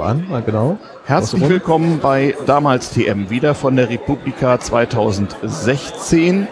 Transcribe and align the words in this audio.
an, 0.00 0.42
genau. 0.46 0.78
Herzlich 1.04 1.46
willkommen 1.48 2.00
bei 2.00 2.34
Damals 2.46 2.90
TM, 2.90 3.28
wieder 3.28 3.54
von 3.54 3.76
der 3.76 3.90
Republika 3.90 4.58
2016. 4.58 6.48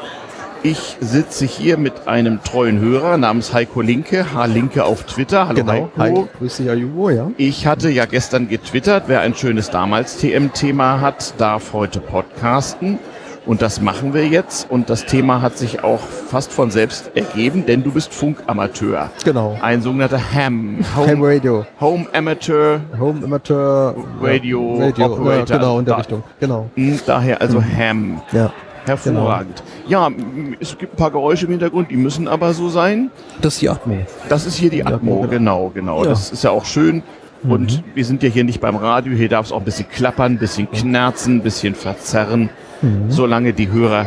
Ich 0.62 0.98
sitze 1.00 1.46
hier 1.46 1.78
mit 1.78 2.06
einem 2.06 2.42
treuen 2.42 2.80
Hörer 2.80 3.16
namens 3.16 3.54
Heiko 3.54 3.80
Linke, 3.80 4.34
H. 4.34 4.44
Linke 4.44 4.84
auf 4.84 5.04
Twitter. 5.04 5.48
Hallo 5.48 5.64
genau. 5.64 5.90
Heiko. 5.96 6.22
Hi, 6.22 6.28
grüß 6.38 6.58
dich, 6.58 6.68
Ayubo, 6.68 7.08
ja. 7.08 7.30
Ich 7.38 7.66
hatte 7.66 7.88
ja 7.88 8.04
gestern 8.04 8.46
getwittert, 8.46 9.04
wer 9.06 9.22
ein 9.22 9.34
schönes 9.34 9.70
Damals 9.70 10.18
TM-Thema 10.18 11.00
hat, 11.00 11.40
darf 11.40 11.72
heute 11.72 12.00
podcasten. 12.00 12.98
Und 13.46 13.62
das 13.62 13.80
machen 13.80 14.12
wir 14.12 14.26
jetzt. 14.26 14.70
Und 14.70 14.90
das 14.90 15.06
Thema 15.06 15.40
hat 15.40 15.56
sich 15.56 15.82
auch 15.82 16.00
fast 16.00 16.52
von 16.52 16.70
selbst 16.70 17.10
ergeben, 17.14 17.64
denn 17.66 17.82
du 17.82 17.92
bist 17.92 18.12
Funkamateur. 18.12 19.10
Genau. 19.24 19.58
Ein 19.62 19.82
sogenannter 19.82 20.20
Ham. 20.34 20.84
Home, 20.96 21.08
Ham 21.08 21.22
Radio. 21.22 21.66
Home 21.80 22.06
Amateur. 22.12 22.80
Home 22.98 23.24
Amateur. 23.24 23.94
Radio, 24.20 24.78
Radio 24.78 25.06
Operator. 25.06 25.46
Ja, 25.48 25.58
genau, 25.58 25.78
in 25.78 25.84
der 25.84 25.94
da, 25.94 25.98
Richtung. 25.98 26.22
Genau. 26.38 26.70
Hm, 26.74 27.00
daher 27.06 27.40
also 27.40 27.60
mhm. 27.60 27.78
Ham. 27.78 28.22
Ja. 28.32 28.52
Hervorragend. 28.86 29.62
Genau. 29.86 30.08
Ja, 30.08 30.16
es 30.58 30.76
gibt 30.76 30.94
ein 30.94 30.96
paar 30.96 31.10
Geräusche 31.10 31.44
im 31.44 31.50
Hintergrund, 31.50 31.90
die 31.90 31.96
müssen 31.96 32.28
aber 32.28 32.54
so 32.54 32.68
sein. 32.68 33.10
Das 33.40 33.54
ist 33.54 33.62
die 33.62 33.68
Atmo. 33.68 33.98
Das 34.28 34.46
ist 34.46 34.56
hier 34.56 34.70
die, 34.70 34.76
die 34.76 34.86
Atmo, 34.86 34.96
Atmo, 34.96 35.28
genau, 35.28 35.68
genau. 35.68 35.70
genau. 35.98 36.04
Ja. 36.04 36.10
Das 36.10 36.32
ist 36.32 36.44
ja 36.44 36.50
auch 36.50 36.64
schön. 36.64 37.02
Und 37.42 37.78
mhm. 37.78 37.84
wir 37.94 38.04
sind 38.04 38.22
ja 38.22 38.28
hier 38.28 38.44
nicht 38.44 38.60
beim 38.60 38.76
Radio, 38.76 39.14
hier 39.14 39.28
darf 39.28 39.46
es 39.46 39.52
auch 39.52 39.58
ein 39.58 39.64
bisschen 39.64 39.88
klappern, 39.88 40.32
ein 40.32 40.38
bisschen 40.38 40.70
knarzen, 40.70 41.36
ein 41.36 41.42
bisschen 41.42 41.74
verzerren. 41.74 42.50
Mhm. 42.82 43.10
Solange 43.10 43.52
die 43.52 43.70
Hörer 43.70 44.06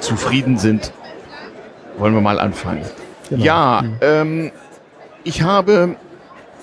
zufrieden 0.00 0.58
sind, 0.58 0.92
wollen 1.98 2.14
wir 2.14 2.20
mal 2.20 2.38
anfangen. 2.38 2.82
Genau. 3.28 3.44
Ja, 3.44 3.82
mhm. 3.82 3.96
ähm, 4.00 4.50
ich 5.24 5.42
habe 5.42 5.96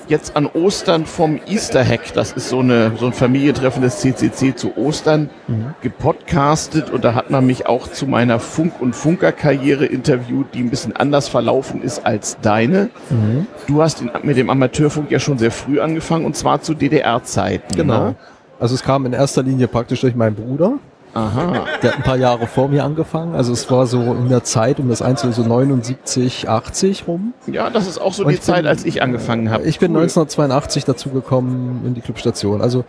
jetzt 0.09 0.35
an 0.35 0.47
Ostern 0.47 1.05
vom 1.05 1.39
Easter 1.47 1.85
Hack, 1.85 2.13
das 2.13 2.31
ist 2.31 2.49
so, 2.49 2.59
eine, 2.59 2.93
so 2.97 3.05
ein 3.05 3.13
Familientreffen 3.13 3.81
des 3.81 3.99
CCC 3.99 4.55
zu 4.55 4.75
Ostern, 4.75 5.29
mhm. 5.47 5.75
gepodcastet 5.81 6.89
und 6.89 7.03
da 7.03 7.13
hat 7.13 7.29
man 7.29 7.45
mich 7.45 7.67
auch 7.67 7.87
zu 7.87 8.07
meiner 8.07 8.39
Funk- 8.39 8.81
und 8.81 8.95
Funker-Karriere 8.95 9.85
interviewt, 9.85 10.47
die 10.53 10.61
ein 10.61 10.69
bisschen 10.71 10.95
anders 10.95 11.27
verlaufen 11.27 11.81
ist 11.83 12.05
als 12.05 12.37
deine. 12.41 12.89
Mhm. 13.09 13.47
Du 13.67 13.81
hast 13.81 14.01
in, 14.01 14.09
mit 14.23 14.35
dem 14.35 14.49
Amateurfunk 14.49 15.11
ja 15.11 15.19
schon 15.19 15.37
sehr 15.37 15.51
früh 15.51 15.79
angefangen 15.79 16.25
und 16.25 16.35
zwar 16.35 16.61
zu 16.61 16.73
DDR-Zeiten. 16.73 17.75
Genau. 17.75 18.07
Ne? 18.07 18.15
Also 18.59 18.75
es 18.75 18.83
kam 18.83 19.05
in 19.05 19.13
erster 19.13 19.43
Linie 19.43 19.67
praktisch 19.67 20.01
durch 20.01 20.15
meinen 20.15 20.35
Bruder. 20.35 20.73
Aha. 21.13 21.65
Der 21.81 21.91
hat 21.91 21.97
ein 21.97 22.03
paar 22.03 22.17
Jahre 22.17 22.45
vor 22.47 22.67
mir 22.67 22.83
angefangen. 22.83 23.35
Also 23.35 23.51
es 23.51 23.69
war 23.71 23.87
so 23.87 24.01
in 24.01 24.29
der 24.29 24.43
Zeit 24.43 24.79
um 24.79 24.89
das 24.89 25.01
Einzelne 25.01 25.33
so 25.33 25.43
79, 25.43 26.47
80 26.47 27.07
rum. 27.07 27.33
Ja, 27.47 27.69
das 27.69 27.87
ist 27.87 27.99
auch 27.99 28.13
so 28.13 28.25
Und 28.25 28.31
die 28.31 28.39
Zeit, 28.39 28.57
bin, 28.57 28.67
als 28.67 28.85
ich 28.85 29.01
angefangen 29.01 29.49
habe. 29.49 29.63
Ich 29.63 29.79
bin 29.79 29.91
cool. 29.91 30.01
1982 30.01 30.85
dazugekommen 30.85 31.85
in 31.85 31.95
die 31.95 32.01
Clubstation. 32.01 32.61
Also 32.61 32.85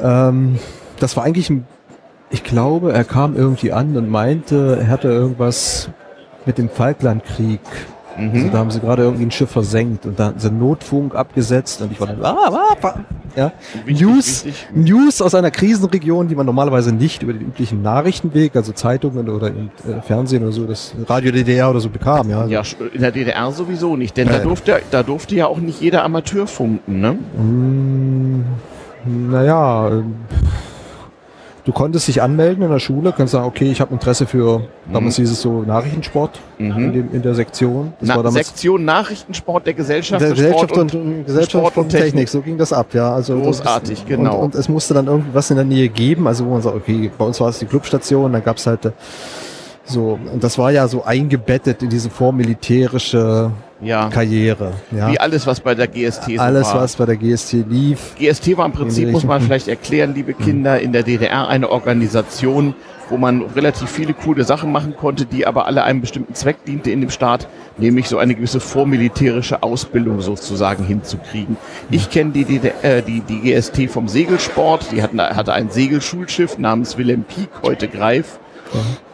ähm, 0.00 0.58
das 1.00 1.16
war 1.16 1.24
eigentlich 1.24 1.50
ein, 1.50 1.66
ich 2.30 2.44
glaube, 2.44 2.92
er 2.92 3.04
kam 3.04 3.36
irgendwie 3.36 3.72
an 3.72 3.96
und 3.96 4.10
meinte, 4.10 4.78
er 4.80 4.86
hätte 4.86 5.08
irgendwas 5.08 5.90
mit 6.46 6.56
dem 6.56 6.70
Falklandkrieg 6.70 7.60
Mhm. 8.18 8.34
Also 8.34 8.48
da 8.48 8.58
haben 8.58 8.70
sie 8.70 8.80
gerade 8.80 9.02
irgendwie 9.04 9.24
ein 9.24 9.30
Schiff 9.30 9.50
versenkt 9.50 10.06
und 10.06 10.18
da 10.18 10.26
haben 10.26 10.38
sie 10.38 10.50
Notfunk 10.50 11.14
abgesetzt 11.14 11.80
und 11.82 11.92
ich 11.92 12.00
war 12.00 12.08
dann, 12.08 12.24
ah, 12.24 12.50
ah, 12.50 12.76
ah, 12.82 12.94
ja. 13.36 13.52
Wichtig, 13.84 14.06
News, 14.06 14.44
wichtig. 14.44 14.68
News 14.74 15.22
aus 15.22 15.34
einer 15.34 15.50
Krisenregion, 15.50 16.28
die 16.28 16.34
man 16.34 16.46
normalerweise 16.46 16.92
nicht 16.92 17.22
über 17.22 17.32
den 17.32 17.42
üblichen 17.42 17.82
Nachrichtenweg, 17.82 18.56
also 18.56 18.72
Zeitungen 18.72 19.28
oder 19.28 19.48
im 19.48 19.70
äh, 19.86 20.00
Fernsehen 20.02 20.42
oder 20.42 20.52
so, 20.52 20.66
das 20.66 20.94
Radio 21.08 21.30
DDR 21.30 21.70
oder 21.70 21.80
so 21.80 21.88
bekam, 21.88 22.30
ja. 22.30 22.46
Ja, 22.46 22.62
in 22.92 23.00
der 23.00 23.12
DDR 23.12 23.52
sowieso 23.52 23.96
nicht, 23.96 24.16
denn 24.16 24.28
äh, 24.28 24.32
da 24.32 24.38
durfte, 24.38 24.80
da 24.90 25.02
durfte 25.02 25.36
ja 25.36 25.46
auch 25.46 25.58
nicht 25.58 25.80
jeder 25.80 26.04
Amateur 26.04 26.46
funken, 26.46 27.00
ne? 27.00 27.12
Mm, 27.12 29.30
naja, 29.30 29.88
äh, 29.88 30.02
du 31.68 31.74
konntest 31.74 32.08
dich 32.08 32.22
anmelden 32.22 32.64
in 32.64 32.70
der 32.70 32.78
Schule, 32.78 33.12
kannst 33.14 33.32
sagen, 33.32 33.44
okay, 33.44 33.70
ich 33.70 33.82
habe 33.82 33.92
Interesse 33.92 34.24
für, 34.24 34.62
damals 34.90 35.18
mhm. 35.18 35.22
hieß 35.22 35.32
es 35.32 35.42
so 35.42 35.64
Nachrichtensport 35.64 36.40
mhm. 36.56 36.70
in, 36.78 36.92
dem, 36.94 37.12
in, 37.12 37.20
der 37.20 37.34
Sektion. 37.34 37.92
Das 38.00 38.08
Na, 38.08 38.16
war 38.16 38.22
damals 38.22 38.46
Sektion 38.46 38.86
Nachrichtensport 38.86 39.66
der 39.66 39.74
Gesellschaft, 39.74 40.22
der 40.22 40.30
Gesellschaft 40.30 40.72
und, 40.72 40.94
und, 40.94 41.26
Gesellschaft 41.26 41.50
Sport 41.50 41.76
und 41.76 41.90
Technik. 41.90 42.04
Technik. 42.04 42.28
so 42.30 42.40
ging 42.40 42.56
das 42.56 42.72
ab, 42.72 42.94
ja. 42.94 43.12
Also 43.12 43.38
Großartig, 43.38 43.98
das, 43.98 44.08
genau. 44.08 44.36
Und, 44.36 44.44
und, 44.44 44.54
es 44.54 44.70
musste 44.70 44.94
dann 44.94 45.08
irgendwas 45.08 45.50
in 45.50 45.56
der 45.56 45.66
Nähe 45.66 45.90
geben, 45.90 46.26
also 46.26 46.46
wo 46.46 46.52
man 46.52 46.62
sagt, 46.62 46.74
okay, 46.74 47.10
bei 47.18 47.24
uns 47.26 47.38
war 47.38 47.50
es 47.50 47.58
die 47.58 47.66
Clubstation, 47.66 48.32
dann 48.32 48.42
gab 48.42 48.56
es 48.56 48.66
halt 48.66 48.86
äh, 48.86 48.92
so, 49.84 50.18
und 50.32 50.42
das 50.42 50.56
war 50.56 50.70
ja 50.70 50.88
so 50.88 51.04
eingebettet 51.04 51.82
in 51.82 51.90
diese 51.90 52.08
vormilitärische 52.08 53.50
ja. 53.80 54.08
Karriere. 54.08 54.72
Ja. 54.90 55.10
Wie 55.10 55.20
alles, 55.20 55.46
was 55.46 55.60
bei 55.60 55.74
der 55.74 55.86
GST 55.86 56.24
so 56.36 56.40
Alles, 56.40 56.66
war. 56.68 56.82
was 56.82 56.96
bei 56.96 57.06
der 57.06 57.16
GST 57.16 57.52
lief. 57.68 58.14
GST 58.18 58.56
war 58.56 58.66
im 58.66 58.72
Prinzip, 58.72 59.10
muss 59.10 59.24
man 59.24 59.40
vielleicht 59.40 59.68
erklären, 59.68 60.14
liebe 60.14 60.36
hm. 60.36 60.44
Kinder, 60.44 60.80
in 60.80 60.92
der 60.92 61.02
DDR 61.02 61.48
eine 61.48 61.70
Organisation, 61.70 62.74
wo 63.08 63.16
man 63.16 63.42
relativ 63.42 63.88
viele 63.88 64.12
coole 64.12 64.44
Sachen 64.44 64.70
machen 64.70 64.94
konnte, 64.96 65.24
die 65.24 65.46
aber 65.46 65.66
alle 65.66 65.84
einem 65.84 66.00
bestimmten 66.00 66.34
Zweck 66.34 66.64
diente 66.66 66.90
in 66.90 67.00
dem 67.00 67.10
Staat, 67.10 67.48
nämlich 67.78 68.08
so 68.08 68.18
eine 68.18 68.34
gewisse 68.34 68.60
vormilitärische 68.60 69.62
Ausbildung 69.62 70.20
sozusagen 70.20 70.84
hinzukriegen. 70.84 71.56
Ich 71.90 72.10
kenne 72.10 72.32
die, 72.32 72.44
DDR, 72.44 72.84
äh, 72.98 73.02
die, 73.02 73.20
die 73.20 73.40
GST 73.40 73.88
vom 73.90 74.08
Segelsport, 74.08 74.92
die 74.92 75.02
hatten, 75.02 75.20
hatte 75.20 75.54
ein 75.54 75.70
Segelschulschiff 75.70 76.58
namens 76.58 76.98
Wilhelm 76.98 77.24
Pieck, 77.24 77.48
heute 77.62 77.88
Greif 77.88 78.38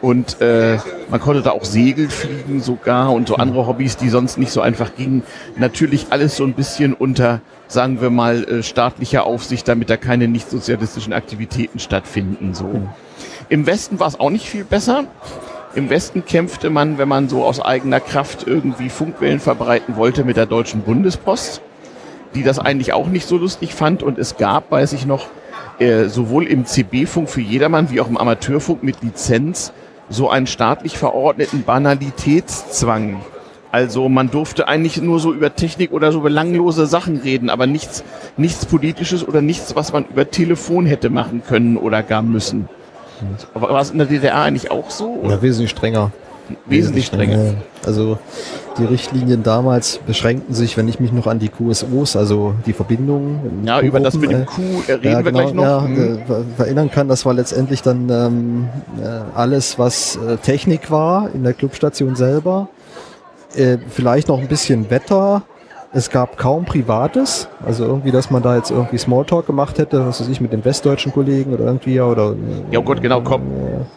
und 0.01 0.41
äh, 0.41 0.77
man 1.09 1.19
konnte 1.19 1.41
da 1.41 1.51
auch 1.51 1.65
Segel 1.65 2.09
fliegen 2.09 2.61
sogar 2.61 3.11
und 3.11 3.27
so 3.27 3.35
andere 3.35 3.67
Hobbys, 3.67 3.97
die 3.97 4.09
sonst 4.09 4.37
nicht 4.37 4.51
so 4.51 4.61
einfach 4.61 4.95
gingen. 4.95 5.23
Natürlich 5.57 6.07
alles 6.09 6.35
so 6.35 6.43
ein 6.43 6.53
bisschen 6.53 6.93
unter, 6.93 7.41
sagen 7.67 8.01
wir 8.01 8.09
mal, 8.09 8.43
äh, 8.43 8.63
staatlicher 8.63 9.25
Aufsicht, 9.25 9.67
damit 9.67 9.89
da 9.89 9.97
keine 9.97 10.27
nicht 10.27 10.49
sozialistischen 10.49 11.13
Aktivitäten 11.13 11.79
stattfinden. 11.79 12.53
So. 12.53 12.65
Mhm. 12.65 12.89
Im 13.49 13.65
Westen 13.65 13.99
war 13.99 14.07
es 14.07 14.19
auch 14.19 14.29
nicht 14.29 14.49
viel 14.49 14.63
besser. 14.63 15.05
Im 15.75 15.89
Westen 15.89 16.25
kämpfte 16.25 16.69
man, 16.69 16.97
wenn 16.97 17.09
man 17.09 17.27
so 17.27 17.43
aus 17.43 17.59
eigener 17.59 17.99
Kraft 17.99 18.47
irgendwie 18.47 18.89
Funkwellen 18.89 19.39
verbreiten 19.39 19.97
wollte, 19.97 20.23
mit 20.23 20.37
der 20.37 20.45
Deutschen 20.45 20.81
Bundespost, 20.81 21.61
die 22.33 22.43
das 22.43 22.59
eigentlich 22.59 22.93
auch 22.93 23.07
nicht 23.07 23.27
so 23.27 23.37
lustig 23.37 23.75
fand. 23.75 24.01
Und 24.01 24.17
es 24.17 24.37
gab, 24.37 24.71
weiß 24.71 24.93
ich 24.93 25.05
noch, 25.05 25.27
äh, 25.79 26.05
sowohl 26.05 26.47
im 26.47 26.65
CB-Funk 26.65 27.29
für 27.29 27.41
jedermann 27.41 27.91
wie 27.91 28.01
auch 28.01 28.07
im 28.07 28.17
Amateurfunk 28.17 28.83
mit 28.83 29.01
Lizenz 29.01 29.73
so 30.09 30.29
einen 30.29 30.47
staatlich 30.47 30.97
verordneten 30.97 31.63
Banalitätszwang. 31.63 33.21
Also 33.71 34.07
man 34.07 34.31
durfte 34.31 34.69
eigentlich 34.69 35.01
nur 35.01 35.19
so 35.19 35.33
über 35.33 35.53
Technik 35.53 35.91
oder 35.91 36.11
so 36.13 36.21
belanglose 36.21 36.85
Sachen 36.85 37.17
reden, 37.17 37.49
aber 37.49 37.67
nichts, 37.67 38.05
nichts 38.37 38.65
Politisches 38.65 39.27
oder 39.27 39.41
nichts, 39.41 39.75
was 39.75 39.91
man 39.91 40.05
über 40.05 40.29
Telefon 40.29 40.85
hätte 40.85 41.09
machen 41.09 41.43
können 41.45 41.75
oder 41.75 42.01
gar 42.01 42.21
müssen. 42.21 42.69
War 43.53 43.81
es 43.81 43.91
in 43.91 43.97
der 43.97 44.07
DDR 44.07 44.41
eigentlich 44.41 44.71
auch 44.71 44.89
so? 44.89 45.25
Ja, 45.27 45.41
wesentlich 45.41 45.71
strenger. 45.71 46.11
Wesentlich 46.65 47.07
strenger. 47.07 47.55
Also 47.85 48.17
die 48.77 48.85
Richtlinien 48.85 49.43
damals 49.43 49.99
beschränkten 49.99 50.53
sich, 50.53 50.75
wenn 50.77 50.87
ich 50.87 50.99
mich 50.99 51.11
noch 51.11 51.27
an 51.27 51.39
die 51.39 51.49
QSOs, 51.49 52.15
also 52.15 52.55
die 52.65 52.73
Verbindungen. 52.73 53.63
Ja, 53.65 53.81
über 53.81 53.99
das 53.99 54.15
mit 54.15 54.31
dem 54.31 54.41
äh, 54.41 54.45
Q 54.45 54.61
äh, 54.87 54.93
reden 54.93 55.03
ja, 55.03 55.21
genau, 55.21 55.25
wir 55.25 55.31
gleich 55.31 55.53
noch. 55.53 55.63
Ja, 55.63 55.83
hm. 55.83 56.19
äh, 56.57 56.61
erinnern 56.61 56.91
kann, 56.91 57.07
das 57.07 57.25
war 57.25 57.33
letztendlich 57.33 57.81
dann 57.81 58.09
ähm, 58.09 58.67
äh, 59.01 59.07
alles, 59.35 59.79
was 59.79 60.17
äh, 60.17 60.37
Technik 60.37 60.91
war 60.91 61.29
in 61.33 61.43
der 61.43 61.53
Clubstation 61.53 62.15
selber. 62.15 62.69
Äh, 63.55 63.77
vielleicht 63.87 64.27
noch 64.27 64.39
ein 64.39 64.47
bisschen 64.47 64.89
Wetter, 64.89 65.43
es 65.95 66.09
gab 66.09 66.37
kaum 66.37 66.65
Privates, 66.65 67.47
also 67.65 67.85
irgendwie, 67.85 68.11
dass 68.11 68.29
man 68.29 68.43
da 68.43 68.57
jetzt 68.57 68.69
irgendwie 68.69 68.97
Smalltalk 68.97 69.47
gemacht 69.47 69.77
hätte, 69.77 70.05
was 70.05 70.19
weiß 70.19 70.27
ich, 70.27 70.41
mit 70.41 70.51
den 70.51 70.65
westdeutschen 70.65 71.13
Kollegen 71.13 71.53
oder 71.53 71.63
irgendwie, 71.63 72.01
oder... 72.01 72.35
Ja, 72.69 72.79
oh 72.79 72.81
Gott, 72.81 73.01
genau, 73.01 73.21
Kom 73.21 73.43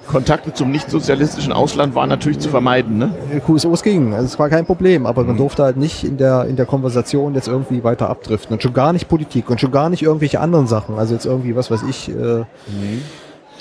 Kontakte 0.06 0.54
zum 0.54 0.70
nicht-sozialistischen 0.70 1.52
Ausland 1.52 1.96
waren 1.96 2.08
natürlich 2.08 2.38
zu 2.38 2.50
vermeiden, 2.50 2.98
ne? 2.98 3.10
QSOs 3.44 3.82
gingen, 3.82 4.14
also 4.14 4.26
es 4.26 4.38
war 4.38 4.48
kein 4.48 4.64
Problem, 4.64 5.06
aber 5.06 5.24
man 5.24 5.34
mhm. 5.34 5.38
durfte 5.38 5.64
halt 5.64 5.76
nicht 5.76 6.04
in 6.04 6.18
der, 6.18 6.44
in 6.44 6.54
der 6.54 6.66
Konversation 6.66 7.34
jetzt 7.34 7.48
irgendwie 7.48 7.82
weiter 7.82 8.08
abdriften 8.08 8.54
und 8.54 8.62
schon 8.62 8.74
gar 8.74 8.92
nicht 8.92 9.08
Politik 9.08 9.50
und 9.50 9.60
schon 9.60 9.72
gar 9.72 9.90
nicht 9.90 10.02
irgendwelche 10.02 10.38
anderen 10.38 10.68
Sachen, 10.68 10.98
also 10.98 11.14
jetzt 11.14 11.26
irgendwie, 11.26 11.56
was 11.56 11.68
weiß 11.68 11.82
ich, 11.82 12.10
äh, 12.10 12.12
mhm 12.12 13.02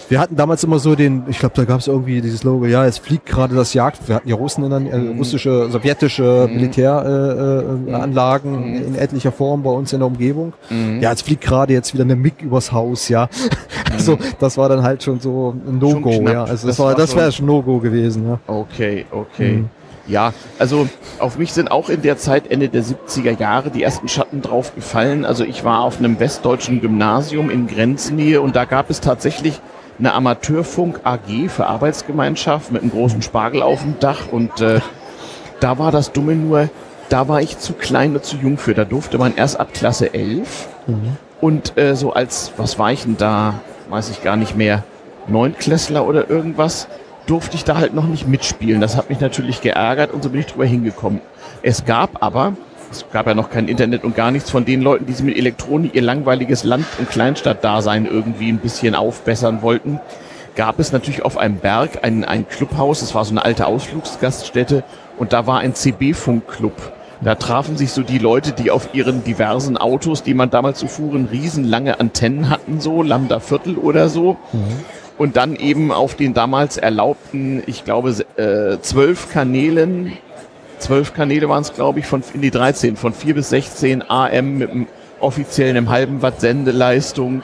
wir 0.10 0.20
hatten 0.20 0.36
damals 0.36 0.64
immer 0.64 0.80
so 0.80 0.96
den, 0.96 1.24
ich 1.28 1.40
glaube, 1.40 1.56
da 1.56 1.66
gab 1.66 1.80
es 1.80 1.88
irgendwie 1.88 2.22
dieses 2.22 2.44
Logo, 2.44 2.66
ja, 2.66 2.86
es 2.86 2.98
fliegt 2.98 3.26
gerade 3.26 3.56
das 3.56 3.74
Jagd. 3.74 4.08
Wir 4.08 4.16
hatten 4.16 4.30
ja 4.30 4.36
Russen 4.36 4.64
in 4.64 4.70
der, 4.70 4.80
äh, 4.80 4.98
mhm. 4.98 5.18
russische, 5.18 5.70
sowjetische 5.70 6.48
mhm. 6.48 6.56
Militäranlagen 6.56 8.54
äh, 8.54 8.58
äh, 8.58 8.80
mhm. 8.80 8.88
in 8.88 8.96
etlicher 8.96 9.32
Form 9.32 9.64
bei 9.64 9.72
uns 9.72 9.92
in 9.94 10.00
der 10.00 10.08
Umgebung. 10.08 10.54
Ja, 11.02 11.12
es 11.12 11.22
fliegt 11.22 11.42
gerade 11.42 11.74
jetzt 11.74 11.94
wieder 11.94 12.04
eine 12.04 12.16
MIG 12.16 12.42
übers 12.42 12.72
Haus, 12.72 13.10
ja. 13.10 13.30
also 13.92 14.18
das 14.40 14.58
war 14.58 14.70
dann 14.70 14.84
halt 14.84 15.04
schon 15.04 15.20
so 15.20 15.54
ein 15.68 15.80
No-Go, 15.80 16.28
ja. 16.28 16.44
Also 16.44 16.68
das, 16.68 16.78
das 16.78 16.80
war, 16.80 16.96
das 16.96 17.16
wäre 17.16 17.32
schon 17.32 17.46
No-Go 17.46 17.80
gewesen, 17.80 18.28
ja. 18.28 18.40
Okay, 18.48 19.06
okay. 19.12 19.66
Ja, 20.08 20.34
also 20.58 20.88
auf 21.20 21.38
mich 21.38 21.52
sind 21.52 21.70
auch 21.70 21.90
in 21.90 22.02
der 22.02 22.18
Zeit 22.18 22.50
Ende 22.50 22.70
der 22.70 22.82
70er 22.82 23.38
Jahre 23.38 23.70
die 23.70 23.84
ersten 23.84 24.08
Schatten 24.08 24.42
drauf 24.42 24.74
gefallen. 24.74 25.26
Also 25.26 25.44
ich 25.44 25.66
war 25.66 25.82
auf 25.82 26.00
einem 26.00 26.20
westdeutschen 26.20 26.80
Gymnasium 26.80 27.50
in 27.50 27.68
Grenznähe 27.68 28.40
und 28.40 28.56
da 28.56 28.64
gab 28.64 28.90
es 28.90 29.02
tatsächlich 29.02 29.60
eine 30.00 30.14
Amateurfunk 30.14 31.02
AG 31.04 31.50
für 31.50 31.68
Arbeitsgemeinschaft 31.68 32.72
mit 32.72 32.82
einem 32.82 32.92
großen 32.92 33.22
Spargel 33.22 33.62
auf 33.62 33.82
dem 33.82 34.00
Dach 34.00 34.28
und 34.32 34.62
äh, 34.62 34.80
da 35.60 35.80
war 35.80 35.92
das 35.92 36.12
Dumme 36.12 36.36
nur, 36.36 36.70
da 37.10 37.28
war 37.28 37.42
ich 37.42 37.58
zu 37.58 37.74
klein 37.74 38.14
und 38.14 38.24
zu 38.24 38.38
jung 38.38 38.58
für. 38.58 38.74
Da 38.74 38.86
durfte 38.86 39.18
man 39.18 39.36
erst 39.36 39.60
ab 39.60 39.74
Klasse 39.74 40.14
11 40.14 40.68
mhm. 40.88 41.18
Und 41.40 41.78
äh, 41.78 41.96
so 41.96 42.14
als, 42.14 42.52
was 42.58 42.80
war 42.80 42.92
ich 42.92 43.04
denn 43.04 43.18
da, 43.18 43.56
weiß 43.90 44.10
ich 44.10 44.24
gar 44.24 44.36
nicht 44.36 44.56
mehr, 44.56 44.84
Neunklässler 45.28 46.08
oder 46.08 46.30
irgendwas, 46.30 46.88
durfte 47.26 47.56
ich 47.56 47.64
da 47.64 47.78
halt 47.78 47.94
noch 47.94 48.08
nicht 48.08 48.28
mitspielen. 48.28 48.82
Das 48.82 48.96
hat 48.96 49.10
mich 49.10 49.20
natürlich 49.20 49.62
geärgert 49.62 50.12
und 50.12 50.24
so 50.24 50.30
bin 50.30 50.40
ich 50.40 50.48
drüber 50.48 50.66
hingekommen. 50.66 51.22
Es 51.62 51.86
gab 51.86 52.24
aber, 52.24 52.54
es 52.92 53.06
gab 53.12 53.28
ja 53.28 53.34
noch 53.34 53.50
kein 53.50 53.68
Internet 53.68 54.04
und 54.04 54.16
gar 54.16 54.32
nichts 54.32 54.50
von 54.50 54.66
den 54.66 54.82
Leuten, 54.82 55.06
die 55.06 55.14
sich 55.14 55.26
mit 55.26 55.38
Elektronik 55.38 55.96
ihr 55.96 56.02
langweiliges 56.02 56.64
Land- 56.64 56.88
und 57.00 57.10
Kleinstadtdasein 57.10 58.06
irgendwie 58.06 58.50
ein 58.50 58.60
bisschen 58.60 58.96
aufbessern 58.96 59.62
wollten, 59.62 60.00
gab 60.56 60.80
es 60.80 60.92
natürlich 60.92 61.24
auf 61.24 61.38
einem 61.38 61.58
Berg 61.58 62.04
ein, 62.04 62.26
ein 62.26 62.48
Clubhaus, 62.48 63.02
das 63.02 63.14
war 63.14 63.24
so 63.26 63.32
eine 63.32 63.46
alte 63.46 63.68
Ausflugsgaststätte 63.68 64.84
und 65.18 65.34
da 65.34 65.48
war 65.48 65.60
ein 65.60 65.76
CB-Funkclub. 65.76 66.74
Da 67.22 67.36
trafen 67.36 67.78
sich 67.78 67.92
so 67.92 68.04
die 68.04 68.20
Leute, 68.20 68.52
die 68.52 68.70
auf 68.70 68.94
ihren 68.94 69.24
diversen 69.24 69.78
Autos, 69.78 70.24
die 70.24 70.34
man 70.34 70.50
damals 70.50 70.80
so 70.80 70.88
fuhren, 70.88 71.28
riesenlange 71.32 72.00
Antennen 72.00 72.50
hatten, 72.50 72.80
so 72.80 73.02
Lambda 73.02 73.40
Viertel 73.40 73.78
oder 73.78 74.10
so. 74.10 74.38
Mhm. 74.54 74.60
Und 75.18 75.36
dann 75.36 75.56
eben 75.56 75.92
auf 75.92 76.14
den 76.14 76.36
damals 76.36 76.78
erlaubten, 76.78 77.64
ich 77.66 77.84
glaube, 77.84 78.12
äh, 78.36 78.80
zwölf 78.82 79.32
Kanälen, 79.32 80.14
zwölf 80.80 81.14
Kanäle 81.14 81.50
waren 81.50 81.62
es, 81.62 81.74
glaube 81.74 82.00
ich, 82.00 82.06
von 82.06 82.24
in 82.34 82.42
die 82.42 82.52
13, 82.52 82.96
von 82.96 83.14
4 83.14 83.36
bis 83.36 83.50
16 83.50 84.10
AM 84.10 84.58
mit 84.58 84.70
einem 84.70 84.88
offiziellen 85.20 85.90
halben 85.90 86.22
Watt 86.22 86.42
Sendeleistung 86.42 87.44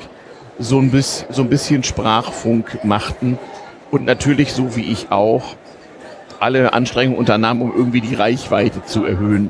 so 0.60 0.80
ein, 0.80 0.92
bisschen, 0.92 1.34
so 1.34 1.42
ein 1.42 1.50
bisschen 1.50 1.84
Sprachfunk 1.84 2.84
machten. 2.84 3.40
Und 3.92 4.06
natürlich, 4.06 4.54
so 4.54 4.76
wie 4.76 4.92
ich 4.92 5.12
auch, 5.12 5.56
alle 6.40 6.74
Anstrengungen 6.74 7.18
unternahmen, 7.18 7.62
um 7.62 7.74
irgendwie 7.76 8.02
die 8.02 8.16
Reichweite 8.16 8.84
zu 8.84 9.06
erhöhen, 9.06 9.50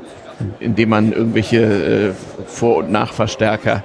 indem 0.60 0.90
man 0.90 1.12
irgendwelche 1.12 1.58
äh, 1.58 2.12
Vor- 2.46 2.76
und 2.76 2.90
Nachverstärker 2.92 3.82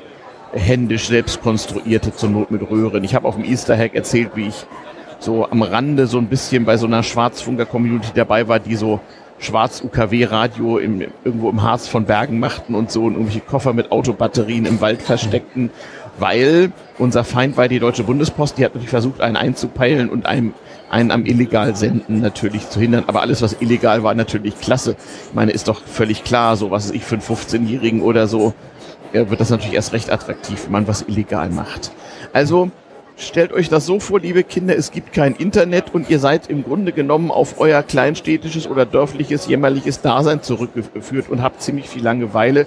händisch 0.53 1.07
selbst 1.07 1.41
konstruierte, 1.41 2.15
zur 2.15 2.29
Not 2.29 2.51
mit 2.51 2.69
Röhren. 2.69 3.03
Ich 3.03 3.15
habe 3.15 3.27
auf 3.27 3.35
dem 3.35 3.45
Easter 3.45 3.77
Hack 3.77 3.95
erzählt, 3.95 4.31
wie 4.35 4.47
ich 4.47 4.65
so 5.19 5.49
am 5.49 5.61
Rande 5.61 6.07
so 6.07 6.17
ein 6.17 6.27
bisschen 6.27 6.65
bei 6.65 6.77
so 6.77 6.87
einer 6.87 7.03
Schwarzfunker-Community 7.03 8.11
dabei 8.15 8.47
war, 8.47 8.59
die 8.59 8.75
so 8.75 8.99
Schwarz-UKW-Radio 9.39 10.79
irgendwo 10.79 11.49
im 11.49 11.63
Harz 11.63 11.87
von 11.87 12.05
Bergen 12.05 12.39
machten 12.39 12.75
und 12.75 12.91
so 12.91 13.03
und 13.03 13.13
irgendwelche 13.13 13.41
Koffer 13.41 13.73
mit 13.73 13.91
Autobatterien 13.91 14.65
im 14.65 14.81
Wald 14.81 15.01
versteckten, 15.01 15.71
weil 16.19 16.71
unser 16.97 17.23
Feind 17.23 17.57
war 17.57 17.67
die 17.67 17.79
Deutsche 17.79 18.03
Bundespost, 18.03 18.57
die 18.57 18.65
hat 18.65 18.73
natürlich 18.73 18.89
versucht, 18.89 19.21
einen 19.21 19.37
einzupeilen 19.37 20.09
und 20.09 20.25
einem 20.25 20.53
einen 20.89 21.11
am 21.11 21.25
illegal 21.25 21.75
senden 21.75 22.19
natürlich 22.19 22.69
zu 22.69 22.79
hindern. 22.79 23.03
Aber 23.07 23.21
alles, 23.21 23.41
was 23.41 23.57
illegal 23.59 24.03
war, 24.03 24.15
natürlich 24.15 24.59
klasse. 24.59 24.95
Ich 25.27 25.35
meine, 25.35 25.51
ist 25.51 25.67
doch 25.67 25.81
völlig 25.85 26.23
klar, 26.23 26.57
so 26.57 26.71
was 26.71 26.89
ich 26.89 27.03
für 27.03 27.15
einen 27.15 27.21
15-Jährigen 27.21 28.01
oder 28.01 28.27
so, 28.27 28.53
ja, 29.13 29.29
wird 29.29 29.39
das 29.39 29.49
natürlich 29.49 29.75
erst 29.75 29.93
recht 29.93 30.11
attraktiv, 30.11 30.65
wenn 30.65 30.71
man 30.71 30.87
was 30.87 31.03
illegal 31.03 31.49
macht. 31.49 31.91
Also 32.33 32.71
stellt 33.21 33.51
euch 33.53 33.69
das 33.69 33.85
so 33.85 33.99
vor, 33.99 34.19
liebe 34.19 34.43
Kinder, 34.43 34.75
es 34.75 34.91
gibt 34.91 35.13
kein 35.13 35.35
Internet 35.35 35.93
und 35.93 36.09
ihr 36.09 36.19
seid 36.19 36.49
im 36.49 36.63
Grunde 36.63 36.91
genommen 36.91 37.31
auf 37.31 37.59
euer 37.59 37.83
kleinstädtisches 37.83 38.67
oder 38.67 38.85
dörfliches, 38.85 39.47
jämmerliches 39.47 40.01
Dasein 40.01 40.41
zurückgeführt 40.41 41.29
und 41.29 41.41
habt 41.41 41.61
ziemlich 41.61 41.89
viel 41.89 42.03
Langeweile. 42.03 42.65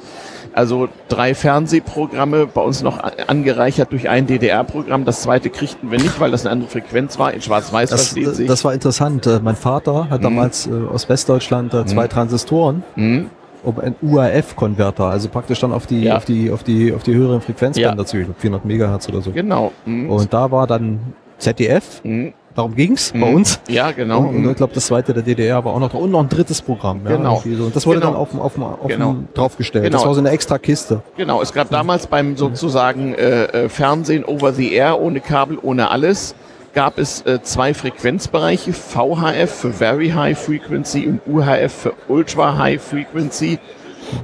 Also 0.52 0.88
drei 1.08 1.34
Fernsehprogramme, 1.34 2.46
bei 2.46 2.60
uns 2.60 2.82
noch 2.82 3.00
angereichert 3.26 3.90
durch 3.92 4.08
ein 4.08 4.26
DDR-Programm. 4.26 5.04
Das 5.04 5.22
zweite 5.22 5.48
kriegten 5.50 5.90
wir 5.90 5.98
nicht, 5.98 6.20
weil 6.20 6.30
das 6.30 6.44
eine 6.44 6.52
andere 6.52 6.70
Frequenz 6.70 7.18
war. 7.18 7.32
In 7.32 7.40
Schwarz-Weiß 7.40 7.90
versteht 7.90 8.34
sich. 8.34 8.48
Das 8.48 8.64
war 8.64 8.74
interessant. 8.74 9.26
Äh, 9.26 9.40
mein 9.42 9.56
Vater 9.56 10.10
hat 10.10 10.20
mhm. 10.20 10.24
damals 10.24 10.66
äh, 10.66 10.70
aus 10.70 11.08
Westdeutschland 11.08 11.72
äh, 11.72 11.86
zwei 11.86 12.04
mhm. 12.04 12.10
Transistoren. 12.10 12.84
Mhm. 12.96 13.30
Um 13.62 13.78
ein 13.78 13.94
UAF-Konverter, 14.02 15.04
also 15.04 15.28
praktisch 15.28 15.60
dann 15.60 15.72
auf 15.72 15.86
die, 15.86 16.02
ja. 16.02 16.16
auf 16.16 16.24
die, 16.24 16.50
auf 16.50 16.64
die, 16.64 16.92
auf 16.92 17.02
die 17.02 17.14
höheren 17.14 17.40
Frequenzbänder 17.40 18.02
ja. 18.02 18.04
zu, 18.04 18.16
400 18.16 18.64
Megahertz 18.64 19.08
oder 19.08 19.22
so. 19.22 19.30
Genau. 19.30 19.72
Mhm. 19.86 20.10
Und 20.10 20.32
da 20.32 20.50
war 20.50 20.66
dann 20.66 21.14
ZDF. 21.38 22.02
Mhm. 22.04 22.32
Darum 22.54 22.74
ging's 22.74 23.14
mhm. 23.14 23.20
bei 23.20 23.32
uns. 23.32 23.60
Ja, 23.68 23.92
genau. 23.92 24.20
Und, 24.20 24.36
und 24.36 24.50
ich 24.50 24.56
glaube, 24.56 24.74
das 24.74 24.86
zweite 24.86 25.14
der 25.14 25.22
DDR 25.22 25.64
war 25.64 25.72
auch 25.72 25.80
noch 25.80 25.90
da. 25.90 25.98
Und 25.98 26.10
noch 26.10 26.20
ein 26.20 26.28
drittes 26.28 26.60
Programm. 26.60 27.00
Ja, 27.04 27.16
genau. 27.16 27.42
So. 27.44 27.64
Und 27.64 27.76
das 27.76 27.86
wurde 27.86 28.00
genau. 28.00 28.12
dann 28.12 28.20
auf, 28.20 28.34
auf, 28.38 28.58
auf 28.58 28.88
genau. 28.88 29.16
draufgestellt. 29.34 29.84
Genau. 29.84 29.96
Das 29.96 30.06
war 30.06 30.14
so 30.14 30.20
eine 30.20 30.30
extra 30.30 30.58
Kiste. 30.58 31.02
Genau, 31.16 31.40
es 31.40 31.52
gab 31.52 31.70
damals 31.70 32.06
beim 32.06 32.36
sozusagen 32.36 33.14
äh, 33.14 33.44
äh, 33.44 33.68
Fernsehen 33.68 34.24
over 34.24 34.52
the 34.52 34.72
air, 34.72 35.00
ohne 35.00 35.20
Kabel, 35.20 35.58
ohne 35.62 35.90
alles, 35.90 36.34
gab 36.74 36.98
es 36.98 37.22
äh, 37.22 37.42
zwei 37.42 37.74
Frequenzbereiche, 37.74 38.72
VHF 38.72 39.50
für 39.50 39.72
Very 39.72 40.10
High 40.10 40.38
Frequency 40.38 41.06
und 41.06 41.20
UHF 41.26 41.72
für 41.72 41.92
Ultra 42.08 42.56
High 42.58 42.80
Frequency. 42.80 43.58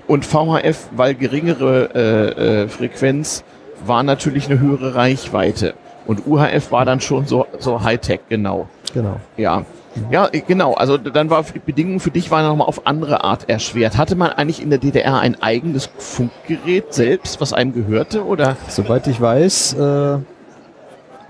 Und 0.07 0.25
VHF, 0.25 0.89
weil 0.93 1.15
geringere 1.15 1.91
äh, 1.95 2.63
äh, 2.63 2.69
Frequenz, 2.69 3.45
war 3.85 4.03
natürlich 4.03 4.47
eine 4.51 4.61
höhere 4.61 4.95
Reichweite. 4.95 5.75
Und 6.07 6.27
UHF 6.27 6.73
war 6.73 6.85
dann 6.85 7.01
schon 7.01 7.27
so, 7.27 7.47
so 7.59 7.83
Hightech, 7.83 8.21
genau. 8.29 8.69
Genau. 8.93 9.21
Ja. 9.37 9.65
Ja, 10.11 10.29
genau. 10.29 10.75
Also 10.75 10.97
dann 10.97 11.29
war 11.29 11.43
die 11.43 11.59
Bedingung 11.59 11.99
für 11.99 12.11
dich 12.11 12.31
war 12.31 12.43
nochmal 12.43 12.69
auf 12.69 12.87
andere 12.87 13.25
Art 13.25 13.49
erschwert. 13.49 13.97
Hatte 13.97 14.15
man 14.15 14.31
eigentlich 14.31 14.63
in 14.63 14.71
der 14.71 14.79
DDR 14.79 15.19
ein 15.19 15.43
eigenes 15.43 15.91
Funkgerät 15.99 16.95
selbst, 16.95 17.41
was 17.41 17.53
einem 17.53 17.73
gehörte, 17.73 18.25
oder? 18.25 18.57
Soweit 18.69 19.07
ich 19.07 19.21
weiß, 19.21 19.75
äh, 19.75 20.19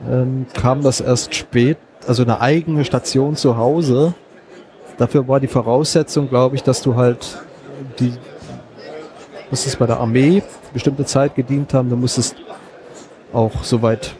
ähm, 0.06 0.46
kam 0.54 0.82
das 0.82 1.00
erst 1.00 1.34
spät, 1.34 1.78
also 2.06 2.22
eine 2.22 2.40
eigene 2.40 2.84
Station 2.84 3.36
zu 3.36 3.56
Hause. 3.56 4.14
Dafür 4.96 5.26
war 5.28 5.40
die 5.40 5.48
Voraussetzung, 5.48 6.28
glaube 6.28 6.56
ich, 6.56 6.62
dass 6.62 6.82
du 6.82 6.96
halt 6.96 7.38
die, 7.98 8.12
ist 9.50 9.78
bei 9.78 9.86
der 9.86 10.00
Armee 10.00 10.42
bestimmte 10.72 11.04
Zeit 11.04 11.34
gedient 11.34 11.72
haben, 11.74 11.88
du 11.88 11.96
musstest 11.96 12.36
auch 13.32 13.64
soweit 13.64 14.14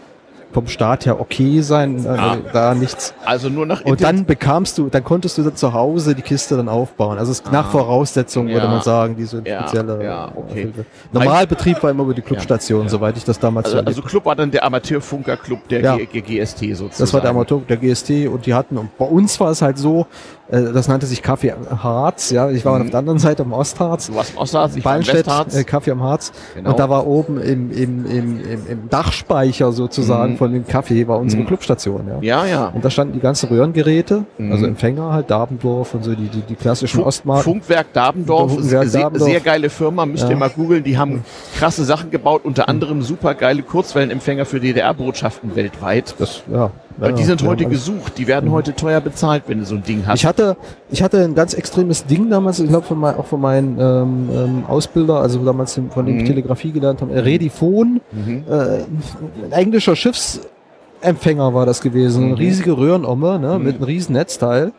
vom 0.58 0.66
Staat 0.66 1.06
her 1.06 1.20
okay 1.20 1.60
sein, 1.60 2.04
äh, 2.04 2.08
ah. 2.08 2.36
da 2.52 2.74
nichts. 2.74 3.14
Also 3.24 3.48
nur 3.48 3.64
nach 3.64 3.84
Und 3.84 4.02
dann 4.02 4.24
bekamst 4.24 4.76
du, 4.76 4.88
dann 4.88 5.04
konntest 5.04 5.38
du 5.38 5.48
zu 5.54 5.72
Hause 5.72 6.16
die 6.16 6.22
Kiste 6.22 6.56
dann 6.56 6.68
aufbauen. 6.68 7.16
Also 7.16 7.30
es 7.30 7.44
ah. 7.46 7.50
nach 7.52 7.70
Voraussetzungen 7.70 8.48
ja. 8.48 8.54
würde 8.54 8.66
man 8.66 8.82
sagen, 8.82 9.14
diese 9.16 9.38
spezielle. 9.38 9.98
Ja, 9.98 10.02
ja 10.02 10.32
okay. 10.34 10.72
Normalbetrieb 11.12 11.80
war 11.80 11.90
immer 11.90 12.02
über 12.02 12.14
die 12.14 12.22
Clubstation, 12.22 12.82
ja, 12.82 12.88
soweit 12.88 13.16
ich 13.16 13.24
das 13.24 13.38
damals. 13.38 13.66
Also, 13.66 13.86
also 13.86 14.02
Club 14.02 14.24
war 14.24 14.34
dann 14.34 14.50
der 14.50 14.64
Amateurfunkerclub 14.64 15.68
der 15.68 15.80
ja. 15.80 15.96
GST 15.96 16.58
sozusagen. 16.58 16.90
Das 16.98 17.14
war 17.14 17.20
der 17.20 17.30
Amateur 17.30 17.60
der 17.60 17.76
GST 17.76 18.26
und 18.26 18.46
die 18.46 18.54
hatten 18.54 18.78
und 18.78 18.96
bei 18.98 19.04
uns 19.04 19.38
war 19.38 19.50
es 19.50 19.62
halt 19.62 19.78
so, 19.78 20.06
das 20.50 20.88
nannte 20.88 21.06
sich 21.06 21.22
Kaffee 21.22 21.52
am 21.52 21.82
Harz, 21.82 22.30
ja. 22.30 22.50
Ich 22.50 22.64
war 22.64 22.78
mhm. 22.78 22.84
auf 22.84 22.90
der 22.90 23.00
anderen 23.00 23.18
Seite 23.18 23.42
am 23.42 23.52
Ostharz. 23.52 24.06
Du 24.06 24.14
warst 24.14 24.32
im 24.32 24.38
Ostharz, 24.38 24.76
ich 24.76 24.82
Ballenstedt, 24.82 25.26
war 25.26 25.40
im 25.40 25.46
Westharz. 25.46 25.60
Äh, 25.60 25.64
Kaffee 25.64 25.90
am 25.90 26.02
Harz. 26.02 26.32
Genau. 26.54 26.70
Und 26.70 26.78
da 26.78 26.88
war 26.88 27.06
oben 27.06 27.38
im, 27.38 27.70
im, 27.70 28.06
im, 28.06 28.40
im, 28.40 28.66
im 28.66 28.88
Dachspeicher 28.88 29.72
sozusagen 29.72 30.32
mhm. 30.32 30.36
von 30.38 30.52
dem 30.52 30.66
Kaffee 30.66 31.06
war 31.06 31.18
unsere 31.18 31.42
mhm. 31.42 31.48
Clubstation, 31.48 32.08
ja. 32.08 32.18
Ja, 32.22 32.46
ja. 32.46 32.68
Und 32.68 32.82
da 32.84 32.90
standen 32.90 33.12
die 33.12 33.20
ganzen 33.20 33.48
Röhrengeräte, 33.50 34.24
mhm. 34.38 34.52
also 34.52 34.64
Empfänger 34.64 35.12
halt, 35.12 35.30
Dabendorf 35.30 35.94
und 35.94 36.04
so, 36.04 36.14
die, 36.14 36.28
die, 36.28 36.40
die 36.40 36.54
klassischen 36.54 36.96
Funk, 36.96 37.08
Ostmarken. 37.08 37.44
Funkwerk 37.44 37.92
Dabendorf, 37.92 38.54
Funkwerk 38.54 38.88
sehr, 38.88 39.02
Dabendorf. 39.02 39.30
sehr 39.30 39.40
geile 39.40 39.68
Firma, 39.68 40.06
müsst 40.06 40.24
ja. 40.24 40.30
ihr 40.30 40.36
mal 40.36 40.50
googeln. 40.50 40.82
Die 40.82 40.96
haben 40.96 41.24
krasse 41.58 41.84
Sachen 41.84 42.10
gebaut, 42.10 42.42
unter 42.44 42.62
mhm. 42.62 42.70
anderem 42.70 43.02
super 43.02 43.34
geile 43.34 43.62
Kurzwellenempfänger 43.62 44.46
für 44.46 44.60
DDR-Botschaften 44.60 45.54
weltweit. 45.56 46.14
Das, 46.18 46.42
ja. 46.50 46.70
Weil 46.98 47.12
die 47.14 47.22
sind 47.22 47.42
heute 47.44 47.66
gesucht, 47.66 48.18
die 48.18 48.26
werden 48.26 48.50
heute 48.50 48.74
teuer 48.74 49.00
bezahlt, 49.00 49.44
wenn 49.46 49.58
du 49.60 49.64
so 49.64 49.76
ein 49.76 49.84
Ding 49.84 50.04
hast. 50.06 50.18
Ich 50.18 50.26
hatte, 50.26 50.56
ich 50.90 51.02
hatte 51.02 51.22
ein 51.22 51.34
ganz 51.34 51.54
extremes 51.54 52.04
Ding 52.06 52.28
damals, 52.28 52.58
ich 52.58 52.68
glaube 52.68 52.86
von 52.86 52.98
mein, 52.98 53.14
auch 53.14 53.26
von 53.26 53.40
meinen 53.40 53.78
ähm, 53.78 54.28
ähm, 54.32 54.64
Ausbilder, 54.66 55.20
also 55.20 55.44
damals 55.44 55.80
von 55.90 56.06
dem 56.06 56.16
mhm. 56.16 56.20
ich 56.22 56.26
Telegrafie 56.26 56.72
gelernt 56.72 57.00
habe, 57.00 57.24
Redifon, 57.24 58.00
mhm. 58.10 58.44
äh, 58.48 58.52
ein 58.52 59.52
englischer 59.52 59.94
Schiffsempfänger 59.94 61.54
war 61.54 61.66
das 61.66 61.80
gewesen, 61.80 62.30
mhm. 62.30 62.34
riesige 62.34 62.76
Röhrenomme 62.76 63.38
ne, 63.38 63.58
mhm. 63.58 63.64
mit 63.64 63.76
einem 63.76 63.84
riesen 63.84 64.14
Netzteil 64.14 64.72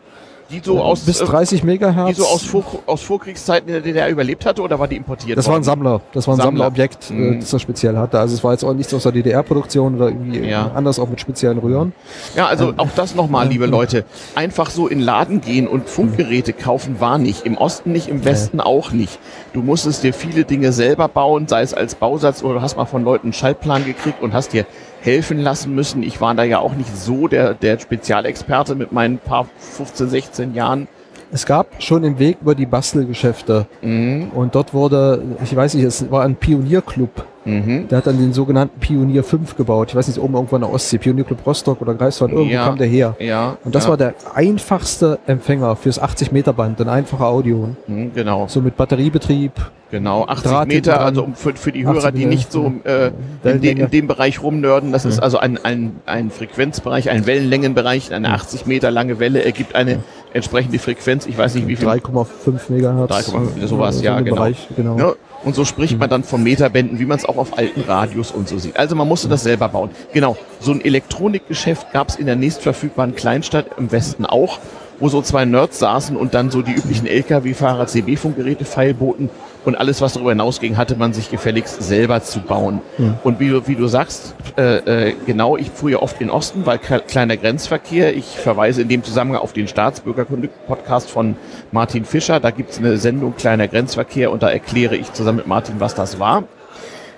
die 0.50 0.60
so 0.62 0.82
aus 0.82 1.00
bis 1.00 1.18
30 1.18 1.64
Megahertz, 1.64 2.08
die 2.08 2.14
so 2.22 2.26
aus, 2.26 2.44
Vor 2.44 2.64
aus 2.86 3.02
Vorkriegszeiten 3.02 3.68
in 3.68 3.74
der 3.74 3.82
DDR 3.82 4.08
überlebt 4.08 4.44
hatte 4.46 4.62
oder 4.62 4.78
war 4.78 4.88
die 4.88 4.96
importiert? 4.96 5.38
Das 5.38 5.46
worden? 5.46 5.52
war 5.52 5.60
ein 5.60 5.64
Sammler, 5.64 6.00
das 6.12 6.26
war 6.26 6.34
ein 6.34 6.38
Sammler. 6.38 6.64
Sammlerobjekt, 6.64 7.10
mhm. 7.10 7.40
das 7.40 7.52
er 7.52 7.58
speziell 7.58 7.96
hatte. 7.96 8.18
Also 8.18 8.34
es 8.34 8.44
war 8.44 8.52
jetzt 8.52 8.64
auch 8.64 8.74
nichts 8.74 8.92
aus 8.92 9.04
der 9.04 9.12
DDR-Produktion 9.12 9.96
oder 9.96 10.08
irgendwie 10.08 10.40
ja. 10.40 10.70
anders 10.74 10.98
auch 10.98 11.08
mit 11.08 11.20
speziellen 11.20 11.58
Röhren. 11.58 11.92
Ja, 12.36 12.46
also 12.46 12.70
ähm, 12.70 12.78
auch 12.78 12.88
das 12.94 13.14
nochmal, 13.14 13.48
liebe 13.48 13.66
Leute, 13.66 14.04
einfach 14.34 14.70
so 14.70 14.88
in 14.88 15.00
Laden 15.00 15.40
gehen 15.40 15.68
und 15.68 15.88
Funkgeräte 15.88 16.52
kaufen 16.52 17.00
war 17.00 17.18
nicht. 17.18 17.46
Im 17.46 17.56
Osten 17.56 17.92
nicht, 17.92 18.08
im 18.08 18.24
Westen 18.24 18.58
ja. 18.58 18.66
auch 18.66 18.92
nicht. 18.92 19.18
Du 19.52 19.62
musstest 19.62 20.02
dir 20.02 20.12
viele 20.12 20.44
Dinge 20.44 20.72
selber 20.72 21.08
bauen, 21.08 21.48
sei 21.48 21.62
es 21.62 21.74
als 21.74 21.94
Bausatz 21.94 22.42
oder 22.42 22.54
du 22.54 22.62
hast 22.62 22.76
mal 22.76 22.86
von 22.86 23.04
Leuten 23.04 23.28
einen 23.28 23.32
Schaltplan 23.32 23.84
gekriegt 23.84 24.22
und 24.22 24.32
hast 24.32 24.52
dir 24.52 24.66
helfen 25.00 25.38
lassen 25.38 25.74
müssen. 25.74 26.02
Ich 26.02 26.20
war 26.20 26.34
da 26.34 26.44
ja 26.44 26.58
auch 26.58 26.74
nicht 26.74 26.96
so 26.96 27.28
der, 27.28 27.54
der 27.54 27.78
Spezialexperte 27.78 28.74
mit 28.74 28.92
meinen 28.92 29.18
paar 29.18 29.46
15, 29.58 30.08
16 30.08 30.54
Jahren. 30.54 30.88
Es 31.32 31.46
gab 31.46 31.80
schon 31.82 32.02
im 32.02 32.18
Weg 32.18 32.38
über 32.40 32.54
die 32.54 32.66
Bastelgeschäfte. 32.66 33.66
Mhm. 33.82 34.30
Und 34.34 34.54
dort 34.54 34.74
wurde, 34.74 35.22
ich 35.44 35.54
weiß 35.54 35.74
nicht, 35.74 35.84
es 35.84 36.10
war 36.10 36.24
ein 36.24 36.36
Pionierclub 36.36 37.24
Mhm. 37.44 37.88
Der 37.88 37.98
hat 37.98 38.06
dann 38.06 38.18
den 38.18 38.32
sogenannten 38.32 38.78
Pionier 38.80 39.24
5 39.24 39.56
gebaut. 39.56 39.88
Ich 39.90 39.94
weiß 39.96 40.08
nicht, 40.08 40.20
oben 40.20 40.34
irgendwo 40.34 40.56
in 40.56 40.62
der 40.62 40.70
Ostsee, 40.70 40.98
Pionier 40.98 41.24
Club 41.24 41.46
Rostock 41.46 41.80
oder 41.80 41.94
Greifswald, 41.94 42.32
irgendwo 42.32 42.52
ja. 42.52 42.66
kam 42.66 42.76
der 42.76 42.86
her. 42.86 43.16
Ja. 43.18 43.56
Und 43.64 43.74
das 43.74 43.84
ja. 43.84 43.90
war 43.90 43.96
der 43.96 44.14
einfachste 44.34 45.18
Empfänger 45.26 45.76
fürs 45.76 45.98
80 45.98 46.32
Meter 46.32 46.52
Band, 46.52 46.80
ein 46.80 46.88
einfacher 46.88 47.26
Audio. 47.26 47.70
Mhm, 47.86 48.12
genau. 48.14 48.46
So 48.48 48.60
mit 48.60 48.76
Batteriebetrieb. 48.76 49.52
Genau, 49.90 50.24
80 50.24 50.50
Draht 50.50 50.68
Meter, 50.68 51.00
also 51.00 51.28
für, 51.34 51.54
für 51.56 51.72
die 51.72 51.84
Hörer, 51.84 52.12
die 52.12 52.24
nicht 52.24 52.52
so 52.52 52.72
äh, 52.84 53.10
in, 53.42 53.60
de, 53.60 53.70
in, 53.72 53.90
dem 53.90 54.06
Bereich 54.06 54.40
rumnörden, 54.40 54.92
das 54.92 55.04
ist 55.04 55.20
also 55.20 55.38
ein, 55.38 55.58
ein, 55.64 55.96
ein 56.06 56.30
Frequenzbereich, 56.30 57.10
ein 57.10 57.26
Wellenlängenbereich, 57.26 58.12
eine 58.12 58.30
80 58.30 58.66
Meter 58.66 58.92
lange 58.92 59.18
Welle 59.18 59.44
ergibt 59.44 59.74
eine 59.74 59.98
entsprechende 60.32 60.78
Frequenz, 60.78 61.26
ich 61.26 61.36
weiß 61.36 61.56
nicht 61.56 61.66
wie 61.66 61.74
viel. 61.74 61.88
3,5 61.88 62.26
Megahertz. 62.68 63.10
3,5, 63.10 63.66
sowas, 63.66 64.00
ja, 64.00 64.20
genau. 64.20 64.36
Bereich, 64.36 64.68
genau. 64.76 64.96
Ja, 64.96 65.12
und 65.44 65.54
so 65.54 65.64
spricht 65.64 65.98
man 65.98 66.10
dann 66.10 66.24
von 66.24 66.42
Meterbänden, 66.42 66.98
wie 66.98 67.06
man 67.06 67.18
es 67.18 67.24
auch 67.24 67.36
auf 67.36 67.56
alten 67.56 67.80
Radios 67.80 68.30
und 68.30 68.48
so 68.48 68.58
sieht. 68.58 68.76
Also 68.76 68.94
man 68.94 69.08
musste 69.08 69.28
das 69.28 69.42
selber 69.42 69.68
bauen. 69.68 69.90
Genau, 70.12 70.36
so 70.60 70.72
ein 70.72 70.80
Elektronikgeschäft 70.80 71.92
gab 71.92 72.08
es 72.08 72.16
in 72.16 72.26
der 72.26 72.36
nächstverfügbaren 72.36 73.14
Kleinstadt 73.14 73.66
im 73.78 73.90
Westen 73.90 74.26
auch, 74.26 74.58
wo 74.98 75.08
so 75.08 75.22
zwei 75.22 75.44
Nerds 75.44 75.78
saßen 75.78 76.16
und 76.16 76.34
dann 76.34 76.50
so 76.50 76.62
die 76.62 76.72
üblichen 76.72 77.06
Lkw-Fahrer 77.06 77.86
CB-Funkgeräte 77.86 78.64
feilboten 78.64 79.30
und 79.64 79.76
alles, 79.76 80.00
was 80.00 80.14
darüber 80.14 80.30
hinausging, 80.30 80.76
hatte 80.76 80.96
man 80.96 81.12
sich 81.12 81.30
gefälligst 81.30 81.82
selber 81.82 82.22
zu 82.22 82.40
bauen. 82.40 82.80
Mhm. 82.98 83.14
Und 83.24 83.40
wie 83.40 83.48
du, 83.48 83.66
wie 83.66 83.74
du 83.74 83.86
sagst, 83.88 84.34
äh, 84.56 85.08
äh, 85.08 85.14
genau, 85.26 85.56
ich 85.56 85.70
fuhr 85.70 85.90
ja 85.90 85.98
oft 85.98 86.20
in 86.20 86.30
Osten, 86.30 86.64
weil 86.64 86.78
kleiner 86.78 87.36
Grenzverkehr. 87.36 88.16
Ich 88.16 88.24
verweise 88.24 88.82
in 88.82 88.88
dem 88.88 89.04
Zusammenhang 89.04 89.40
auf 89.40 89.52
den 89.52 89.68
Staatsbürgerkunde-Podcast 89.68 91.10
von 91.10 91.36
Martin 91.72 92.04
Fischer. 92.04 92.40
Da 92.40 92.50
gibt's 92.50 92.78
eine 92.78 92.96
Sendung 92.96 93.34
Kleiner 93.36 93.68
Grenzverkehr 93.68 94.30
und 94.30 94.42
da 94.42 94.50
erkläre 94.50 94.96
ich 94.96 95.12
zusammen 95.12 95.38
mit 95.38 95.46
Martin, 95.46 95.76
was 95.78 95.94
das 95.94 96.18
war. 96.18 96.44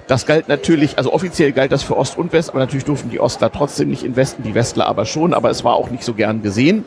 Das 0.09 0.27
galt 0.27 0.49
natürlich, 0.49 0.99
also 0.99 1.13
offiziell 1.13 1.53
galt 1.53 1.71
das 1.71 1.83
für 1.83 1.97
Ost 1.97 2.19
und 2.19 2.33
West, 2.33 2.51
aber 2.51 2.59
natürlich 2.59 2.85
durften 2.85 3.11
die 3.11 3.21
Ostler 3.21 3.53
trotzdem 3.53 3.89
nicht 3.89 4.03
in 4.03 4.17
Westen, 4.17 4.43
die 4.43 4.55
Westler 4.55 4.87
aber 4.87 5.07
schon, 5.07 5.33
aber 5.33 5.49
es 5.49 5.63
war 5.65 5.75
auch 5.77 5.91
nicht 5.91 6.03
so 6.03 6.15
gern 6.15 6.43
gesehen. 6.43 6.85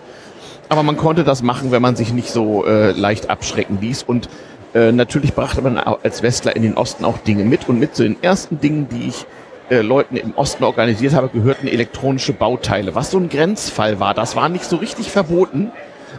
Aber 0.68 0.84
man 0.84 0.98
konnte 0.98 1.24
das 1.24 1.44
machen, 1.44 1.72
wenn 1.72 1.82
man 1.82 1.96
sich 1.96 2.12
nicht 2.12 2.30
so 2.30 2.66
äh, 2.66 2.92
leicht 2.92 3.30
abschrecken 3.30 3.78
ließ. 3.82 4.04
Und 4.04 4.30
äh, 4.76 4.92
natürlich 4.92 5.34
brachte 5.34 5.62
man 5.62 5.78
als 5.78 6.22
Westler 6.22 6.56
in 6.56 6.62
den 6.62 6.76
Osten 6.76 7.06
auch 7.06 7.18
Dinge 7.20 7.46
mit 7.46 7.70
und 7.70 7.80
mit 7.80 7.96
zu 7.96 8.04
den 8.04 8.22
ersten 8.22 8.60
Dingen, 8.60 8.88
die 8.90 9.08
ich 9.08 9.26
äh, 9.70 9.82
Leuten 9.82 10.18
im 10.18 10.34
Osten 10.36 10.64
organisiert 10.64 11.14
habe, 11.14 11.30
gehörten 11.30 11.68
elektronische 11.68 12.34
Bauteile. 12.34 12.94
Was 12.94 13.10
so 13.10 13.18
ein 13.18 13.30
Grenzfall 13.30 14.00
war, 14.00 14.14
das 14.14 14.36
war 14.36 14.50
nicht 14.50 14.66
so 14.66 14.76
richtig 14.76 15.10
verboten, 15.10 15.72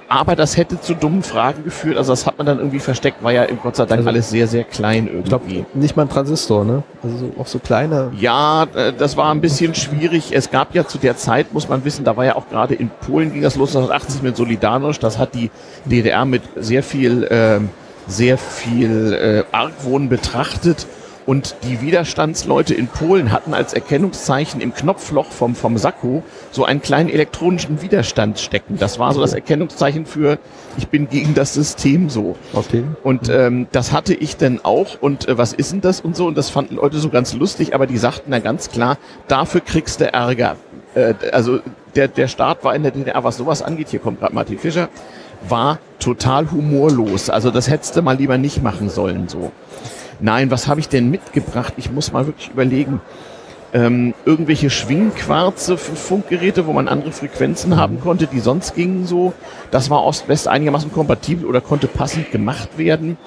aber 0.08 0.36
das 0.36 0.56
hätte 0.56 0.80
zu 0.80 0.94
dummen 0.94 1.22
Fragen 1.22 1.64
geführt. 1.64 1.98
Also 1.98 2.12
das 2.12 2.26
hat 2.26 2.38
man 2.38 2.46
dann 2.46 2.58
irgendwie 2.58 2.78
versteckt, 2.78 3.22
war 3.22 3.32
ja 3.32 3.44
im 3.44 3.58
Gott 3.60 3.76
sei 3.76 3.84
Dank 3.84 3.98
also, 3.98 4.08
alles 4.08 4.30
sehr, 4.30 4.46
sehr 4.46 4.64
klein 4.64 5.06
irgendwie. 5.06 5.22
Ich 5.22 5.28
glaub, 5.28 5.74
nicht 5.74 5.96
mal 5.96 6.02
ein 6.04 6.08
Transistor, 6.08 6.64
ne? 6.64 6.82
Also 7.02 7.32
auch 7.38 7.46
so 7.46 7.58
kleine. 7.58 8.10
Ja, 8.18 8.66
äh, 8.74 8.94
das 8.96 9.18
war 9.18 9.32
ein 9.32 9.42
bisschen 9.42 9.74
schwierig. 9.74 10.32
Es 10.32 10.50
gab 10.50 10.74
ja 10.74 10.86
zu 10.86 10.96
der 10.96 11.18
Zeit, 11.18 11.52
muss 11.52 11.68
man 11.68 11.84
wissen, 11.84 12.04
da 12.06 12.16
war 12.16 12.24
ja 12.24 12.36
auch 12.36 12.48
gerade 12.48 12.74
in 12.74 12.88
Polen 12.88 13.34
ging 13.34 13.42
das 13.42 13.56
los 13.56 13.76
1980 13.76 14.22
mit 14.22 14.36
Solidarność. 14.36 14.98
Das 14.98 15.18
hat 15.18 15.34
die 15.34 15.50
DDR 15.84 16.24
mit 16.24 16.42
sehr 16.56 16.82
viel 16.82 17.28
ähm, 17.30 17.68
sehr 18.06 18.38
viel 18.38 19.12
äh, 19.12 19.44
Argwohn 19.54 20.08
betrachtet. 20.08 20.86
Und 21.26 21.56
die 21.64 21.80
Widerstandsleute 21.80 22.72
in 22.72 22.86
Polen 22.86 23.32
hatten 23.32 23.52
als 23.52 23.74
Erkennungszeichen 23.74 24.60
im 24.60 24.72
Knopfloch 24.72 25.26
vom, 25.26 25.56
vom 25.56 25.76
Sakko 25.76 26.22
so 26.52 26.64
einen 26.64 26.80
kleinen 26.80 27.08
elektronischen 27.08 27.82
Widerstand 27.82 28.38
stecken. 28.38 28.76
Das 28.78 29.00
war 29.00 29.12
so 29.12 29.20
das 29.20 29.32
Erkennungszeichen 29.32 30.06
für, 30.06 30.38
ich 30.78 30.86
bin 30.86 31.08
gegen 31.08 31.34
das 31.34 31.52
System 31.52 32.10
so. 32.10 32.36
Okay. 32.52 32.84
Und 33.02 33.28
ähm, 33.28 33.66
das 33.72 33.90
hatte 33.90 34.14
ich 34.14 34.36
dann 34.36 34.60
auch. 34.62 34.98
Und 35.00 35.26
äh, 35.26 35.36
was 35.36 35.52
ist 35.52 35.72
denn 35.72 35.80
das 35.80 36.00
und 36.00 36.14
so? 36.14 36.28
Und 36.28 36.38
das 36.38 36.48
fanden 36.48 36.76
Leute 36.76 37.00
so 37.00 37.08
ganz 37.08 37.32
lustig, 37.34 37.74
aber 37.74 37.88
die 37.88 37.98
sagten 37.98 38.30
dann 38.30 38.44
ganz 38.44 38.70
klar, 38.70 38.96
dafür 39.26 39.62
kriegst 39.62 40.00
du 40.00 40.12
Ärger. 40.12 40.54
Äh, 40.94 41.14
also 41.32 41.58
der, 41.96 42.06
der 42.06 42.28
Staat 42.28 42.62
war 42.62 42.76
in 42.76 42.84
der 42.84 42.92
DDR, 42.92 43.24
was 43.24 43.36
sowas 43.36 43.62
angeht, 43.62 43.88
hier 43.88 44.00
kommt 44.00 44.20
gerade 44.20 44.34
Martin 44.34 44.58
Fischer, 44.58 44.88
war 45.48 45.78
total 45.98 46.50
humorlos. 46.50 47.30
Also 47.30 47.50
das 47.50 47.68
hättest 47.68 47.96
du 47.96 48.02
mal 48.02 48.16
lieber 48.16 48.38
nicht 48.38 48.62
machen 48.62 48.88
sollen 48.88 49.28
so. 49.28 49.52
Nein, 50.20 50.50
was 50.50 50.66
habe 50.66 50.80
ich 50.80 50.88
denn 50.88 51.10
mitgebracht? 51.10 51.74
Ich 51.76 51.90
muss 51.90 52.12
mal 52.12 52.26
wirklich 52.26 52.50
überlegen. 52.50 53.00
Ähm, 53.74 54.14
irgendwelche 54.24 54.70
Schwingquarze 54.70 55.76
für 55.76 55.96
Funkgeräte, 55.96 56.66
wo 56.66 56.72
man 56.72 56.88
andere 56.88 57.12
Frequenzen 57.12 57.76
haben 57.76 58.00
konnte, 58.00 58.26
die 58.26 58.40
sonst 58.40 58.74
gingen 58.74 59.06
so. 59.06 59.34
Das 59.70 59.90
war 59.90 60.04
Ost-West 60.04 60.48
einigermaßen 60.48 60.92
kompatibel 60.92 61.46
oder 61.46 61.60
konnte 61.60 61.86
passend 61.86 62.30
gemacht 62.30 62.78
werden. 62.78 63.18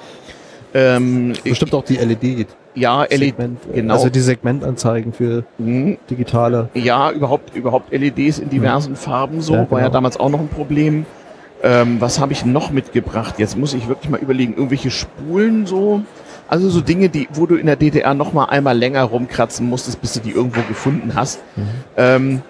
Ähm, 0.72 1.34
Bestimmt 1.44 1.74
auch 1.74 1.84
die 1.84 1.96
LED. 1.96 2.46
Ja, 2.74 3.02
LED, 3.02 3.34
genau. 3.72 3.94
Also 3.94 4.08
die 4.08 4.20
Segmentanzeigen 4.20 5.12
für 5.12 5.44
mhm. 5.58 5.98
digitale. 6.08 6.68
Ja, 6.74 7.10
überhaupt, 7.10 7.54
überhaupt 7.56 7.92
LEDs 7.92 8.38
in 8.38 8.48
diversen 8.48 8.92
mhm. 8.92 8.96
Farben 8.96 9.40
so, 9.40 9.54
ja, 9.54 9.58
genau. 9.60 9.70
war 9.72 9.78
ja 9.80 9.86
genau. 9.86 9.94
damals 9.94 10.18
auch 10.18 10.30
noch 10.30 10.40
ein 10.40 10.48
Problem. 10.48 11.06
Ähm, 11.62 12.00
was 12.00 12.18
habe 12.18 12.32
ich 12.32 12.44
noch 12.44 12.70
mitgebracht? 12.70 13.34
Jetzt 13.38 13.56
muss 13.56 13.74
ich 13.74 13.88
wirklich 13.88 14.10
mal 14.10 14.20
überlegen. 14.20 14.54
Irgendwelche 14.54 14.90
Spulen 14.90 15.66
so. 15.66 16.02
Also 16.48 16.68
so 16.68 16.80
Dinge, 16.80 17.08
die, 17.08 17.28
wo 17.32 17.46
du 17.46 17.56
in 17.56 17.66
der 17.66 17.76
DDR 17.76 18.14
noch 18.14 18.32
mal 18.32 18.46
einmal 18.46 18.76
länger 18.76 19.04
rumkratzen 19.04 19.68
musstest, 19.68 20.00
bis 20.00 20.14
du 20.14 20.20
die 20.20 20.30
irgendwo 20.30 20.62
gefunden 20.62 21.12
hast. 21.14 21.40
Mhm. 21.56 21.62
Ähm, 21.96 22.42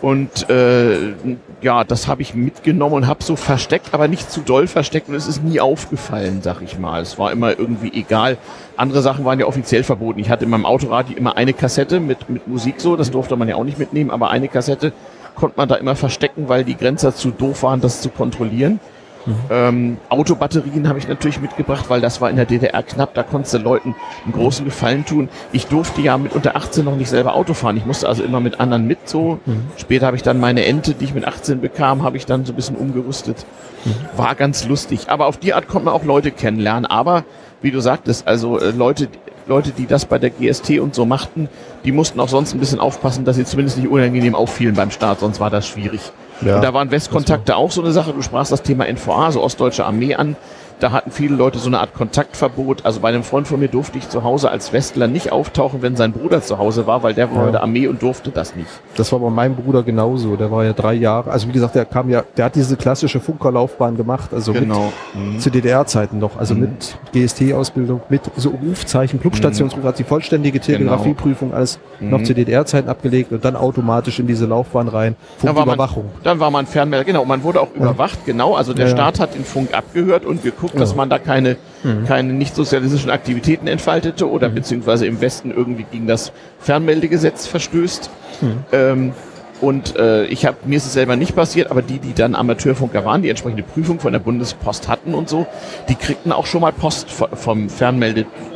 und 0.00 0.48
äh, 0.48 1.14
ja, 1.60 1.82
das 1.82 2.06
habe 2.06 2.22
ich 2.22 2.34
mitgenommen 2.34 2.94
und 2.94 3.06
habe 3.06 3.24
so 3.24 3.34
versteckt, 3.34 3.88
aber 3.92 4.06
nicht 4.06 4.30
zu 4.30 4.42
doll 4.42 4.68
versteckt 4.68 5.08
und 5.08 5.16
es 5.16 5.26
ist 5.26 5.42
nie 5.42 5.58
aufgefallen, 5.58 6.40
sag 6.42 6.62
ich 6.62 6.78
mal. 6.78 7.02
Es 7.02 7.18
war 7.18 7.32
immer 7.32 7.58
irgendwie 7.58 7.92
egal. 7.92 8.36
Andere 8.76 9.02
Sachen 9.02 9.24
waren 9.24 9.40
ja 9.40 9.46
offiziell 9.46 9.82
verboten. 9.82 10.20
Ich 10.20 10.30
hatte 10.30 10.44
in 10.44 10.50
meinem 10.50 10.66
Autoradio 10.66 11.16
immer 11.16 11.36
eine 11.36 11.52
Kassette 11.52 11.98
mit, 11.98 12.30
mit 12.30 12.46
Musik 12.46 12.76
so, 12.80 12.94
das 12.94 13.10
durfte 13.10 13.34
man 13.34 13.48
ja 13.48 13.56
auch 13.56 13.64
nicht 13.64 13.78
mitnehmen, 13.78 14.10
aber 14.10 14.30
eine 14.30 14.46
Kassette 14.48 14.92
konnte 15.38 15.56
man 15.56 15.68
da 15.68 15.76
immer 15.76 15.96
verstecken, 15.96 16.48
weil 16.48 16.64
die 16.64 16.76
Grenzer 16.76 17.14
zu 17.14 17.30
doof 17.30 17.62
waren, 17.62 17.80
das 17.80 18.00
zu 18.00 18.08
kontrollieren. 18.10 18.80
Mhm. 19.26 19.34
Ähm, 19.50 19.96
Autobatterien 20.08 20.88
habe 20.88 20.98
ich 20.98 21.06
natürlich 21.06 21.40
mitgebracht, 21.40 21.86
weil 21.88 22.00
das 22.00 22.20
war 22.20 22.30
in 22.30 22.36
der 22.36 22.46
DDR 22.46 22.82
knapp, 22.82 23.14
da 23.14 23.22
konntest 23.22 23.54
du 23.54 23.58
Leuten 23.58 23.94
einen 24.24 24.32
großen 24.32 24.64
Gefallen 24.64 25.04
tun. 25.04 25.28
Ich 25.52 25.66
durfte 25.66 26.00
ja 26.00 26.16
mit 26.18 26.32
unter 26.32 26.56
18 26.56 26.84
noch 26.84 26.96
nicht 26.96 27.10
selber 27.10 27.34
Auto 27.34 27.54
fahren. 27.54 27.76
Ich 27.76 27.84
musste 27.84 28.08
also 28.08 28.22
immer 28.22 28.40
mit 28.40 28.60
anderen 28.60 28.86
mit 28.86 29.08
so. 29.08 29.38
Mhm. 29.44 29.66
Später 29.76 30.06
habe 30.06 30.16
ich 30.16 30.22
dann 30.22 30.40
meine 30.40 30.64
Ente, 30.64 30.94
die 30.94 31.04
ich 31.04 31.14
mit 31.14 31.26
18 31.26 31.60
bekam, 31.60 32.02
habe 32.02 32.16
ich 32.16 32.26
dann 32.26 32.44
so 32.44 32.52
ein 32.52 32.56
bisschen 32.56 32.76
umgerüstet. 32.76 33.44
Mhm. 33.84 33.94
War 34.16 34.34
ganz 34.34 34.66
lustig. 34.66 35.08
Aber 35.08 35.26
auf 35.26 35.36
die 35.36 35.54
Art 35.54 35.68
konnte 35.68 35.86
man 35.86 35.94
auch 35.94 36.04
Leute 36.04 36.30
kennenlernen. 36.30 36.86
Aber 36.86 37.24
wie 37.60 37.70
du 37.70 37.80
sagtest, 37.80 38.26
also 38.26 38.58
äh, 38.58 38.70
Leute, 38.70 39.08
Leute, 39.48 39.70
die 39.70 39.86
das 39.86 40.04
bei 40.04 40.18
der 40.18 40.30
GST 40.30 40.78
und 40.78 40.94
so 40.94 41.06
machten, 41.06 41.48
die 41.84 41.92
mussten 41.92 42.20
auch 42.20 42.28
sonst 42.28 42.54
ein 42.54 42.60
bisschen 42.60 42.80
aufpassen, 42.80 43.24
dass 43.24 43.36
sie 43.36 43.44
zumindest 43.44 43.78
nicht 43.78 43.88
unangenehm 43.88 44.34
auffielen 44.34 44.74
beim 44.74 44.90
Start, 44.90 45.20
sonst 45.20 45.40
war 45.40 45.50
das 45.50 45.66
schwierig. 45.66 46.00
Ja, 46.40 46.56
und 46.56 46.62
da 46.62 46.72
waren 46.72 46.90
Westkontakte 46.90 47.56
auch 47.56 47.70
so 47.70 47.82
eine 47.82 47.92
Sache. 47.92 48.12
Du 48.12 48.22
sprachst 48.22 48.52
das 48.52 48.62
Thema 48.62 48.86
NVA, 48.86 49.26
also 49.26 49.42
Ostdeutsche 49.42 49.84
Armee 49.84 50.14
an. 50.14 50.36
Da 50.80 50.92
hatten 50.92 51.10
viele 51.10 51.34
Leute 51.34 51.58
so 51.58 51.68
eine 51.68 51.80
Art 51.80 51.94
Kontaktverbot. 51.94 52.84
Also 52.84 53.00
bei 53.00 53.08
einem 53.08 53.24
Freund 53.24 53.48
von 53.48 53.58
mir 53.58 53.68
durfte 53.68 53.98
ich 53.98 54.08
zu 54.08 54.22
Hause 54.22 54.50
als 54.50 54.72
Westler 54.72 55.08
nicht 55.08 55.32
auftauchen, 55.32 55.82
wenn 55.82 55.96
sein 55.96 56.12
Bruder 56.12 56.40
zu 56.40 56.58
Hause 56.58 56.86
war, 56.86 57.02
weil 57.02 57.14
der 57.14 57.30
war 57.30 57.38
ja. 57.38 57.44
bei 57.46 57.50
der 57.52 57.62
Armee 57.62 57.88
und 57.88 58.00
durfte 58.00 58.30
das 58.30 58.54
nicht. 58.54 58.68
Das 58.96 59.10
war 59.12 59.18
bei 59.18 59.30
meinem 59.30 59.56
Bruder 59.56 59.82
genauso. 59.82 60.36
Der 60.36 60.50
war 60.50 60.64
ja 60.64 60.72
drei 60.72 60.94
Jahre. 60.94 61.30
Also 61.30 61.48
wie 61.48 61.52
gesagt, 61.52 61.74
der 61.74 61.84
kam 61.84 62.08
ja, 62.10 62.22
der 62.36 62.46
hat 62.46 62.54
diese 62.54 62.76
klassische 62.76 63.18
Funkerlaufbahn 63.18 63.96
gemacht. 63.96 64.32
Also 64.32 64.52
genau. 64.52 64.92
mit, 65.14 65.34
mhm. 65.34 65.38
zu 65.40 65.50
DDR-Zeiten 65.50 66.18
noch. 66.18 66.38
Also 66.38 66.54
mhm. 66.54 66.60
mit 66.60 66.98
GST-Ausbildung, 67.12 68.02
mit 68.08 68.22
so 68.36 68.50
Rufzeichen, 68.50 69.20
Clubstationsruf, 69.20 69.82
mhm. 69.82 69.88
hat 69.88 69.98
die 69.98 70.04
vollständige 70.04 70.60
genau. 70.60 70.78
Telegrafieprüfung 70.78 71.52
alles 71.52 71.80
mhm. 71.98 72.10
noch 72.10 72.22
zu 72.22 72.34
DDR-Zeiten 72.34 72.88
abgelegt 72.88 73.32
und 73.32 73.44
dann 73.44 73.56
automatisch 73.56 74.20
in 74.20 74.26
diese 74.26 74.46
Laufbahn 74.46 74.88
rein. 74.88 75.16
Funküberwachung. 75.38 76.04
Dann, 76.04 76.24
dann 76.24 76.40
war 76.40 76.50
man 76.50 76.66
Fernmelder, 76.66 77.04
genau. 77.04 77.24
Man 77.24 77.42
wurde 77.42 77.60
auch 77.60 77.74
überwacht, 77.74 78.24
genau. 78.26 78.54
Also 78.54 78.74
der 78.74 78.86
ja. 78.86 78.92
Staat 78.92 79.18
hat 79.18 79.34
den 79.34 79.44
Funk 79.44 79.74
abgehört 79.74 80.24
und 80.24 80.42
geguckt, 80.42 80.67
geguckt, 80.72 80.82
dass 80.82 80.94
man 80.94 81.10
da 81.10 81.18
keine, 81.18 81.56
mhm. 81.82 82.04
keine 82.06 82.32
nicht 82.32 82.54
sozialistischen 82.54 83.10
Aktivitäten 83.10 83.66
entfaltete 83.66 84.28
oder 84.28 84.48
mhm. 84.48 84.54
beziehungsweise 84.54 85.06
im 85.06 85.20
Westen 85.20 85.50
irgendwie 85.50 85.84
gegen 85.90 86.06
das 86.06 86.32
Fernmeldegesetz 86.60 87.46
verstößt. 87.46 88.10
Mhm. 88.40 88.64
Ähm, 88.72 89.12
und 89.60 89.96
äh, 89.96 90.24
ich 90.26 90.46
habe 90.46 90.56
mir 90.66 90.76
ist 90.76 90.86
es 90.86 90.92
selber 90.92 91.16
nicht 91.16 91.34
passiert, 91.34 91.70
aber 91.70 91.82
die, 91.82 91.98
die 91.98 92.14
dann 92.14 92.34
Amateurfunker 92.34 93.04
waren, 93.04 93.22
die 93.22 93.28
entsprechende 93.28 93.64
Prüfung 93.64 93.98
von 93.98 94.12
der 94.12 94.20
Bundespost 94.20 94.86
hatten 94.86 95.14
und 95.14 95.28
so, 95.28 95.46
die 95.88 95.96
kriegten 95.96 96.30
auch 96.30 96.46
schon 96.46 96.60
mal 96.60 96.72
Post 96.72 97.10
vom 97.10 97.68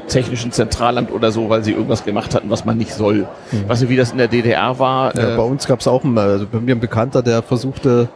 Fernmeldetechnischen 0.03 0.53
Zentralamt 0.53 1.11
oder 1.13 1.33
so, 1.33 1.49
weil 1.49 1.65
sie 1.65 1.73
irgendwas 1.73 2.05
gemacht 2.05 2.35
hatten, 2.35 2.51
was 2.51 2.65
man 2.65 2.77
nicht 2.77 2.93
soll. 2.95 3.27
Mhm. 3.51 3.69
Weißt 3.69 3.83
du, 3.83 3.89
wie 3.89 3.97
das 3.97 4.13
in 4.13 4.19
der 4.19 4.29
DDR 4.29 4.79
war? 4.79 5.15
Ja, 5.17 5.35
äh, 5.35 5.37
bei 5.37 5.43
uns 5.43 5.67
gab 5.67 5.81
es 5.81 5.89
auch, 5.89 6.05
also 6.05 6.47
bei 6.51 6.61
mir 6.61 6.75
ein 6.75 6.81
Bekannter, 6.81 7.23
der 7.23 7.43
versuchte 7.43 8.09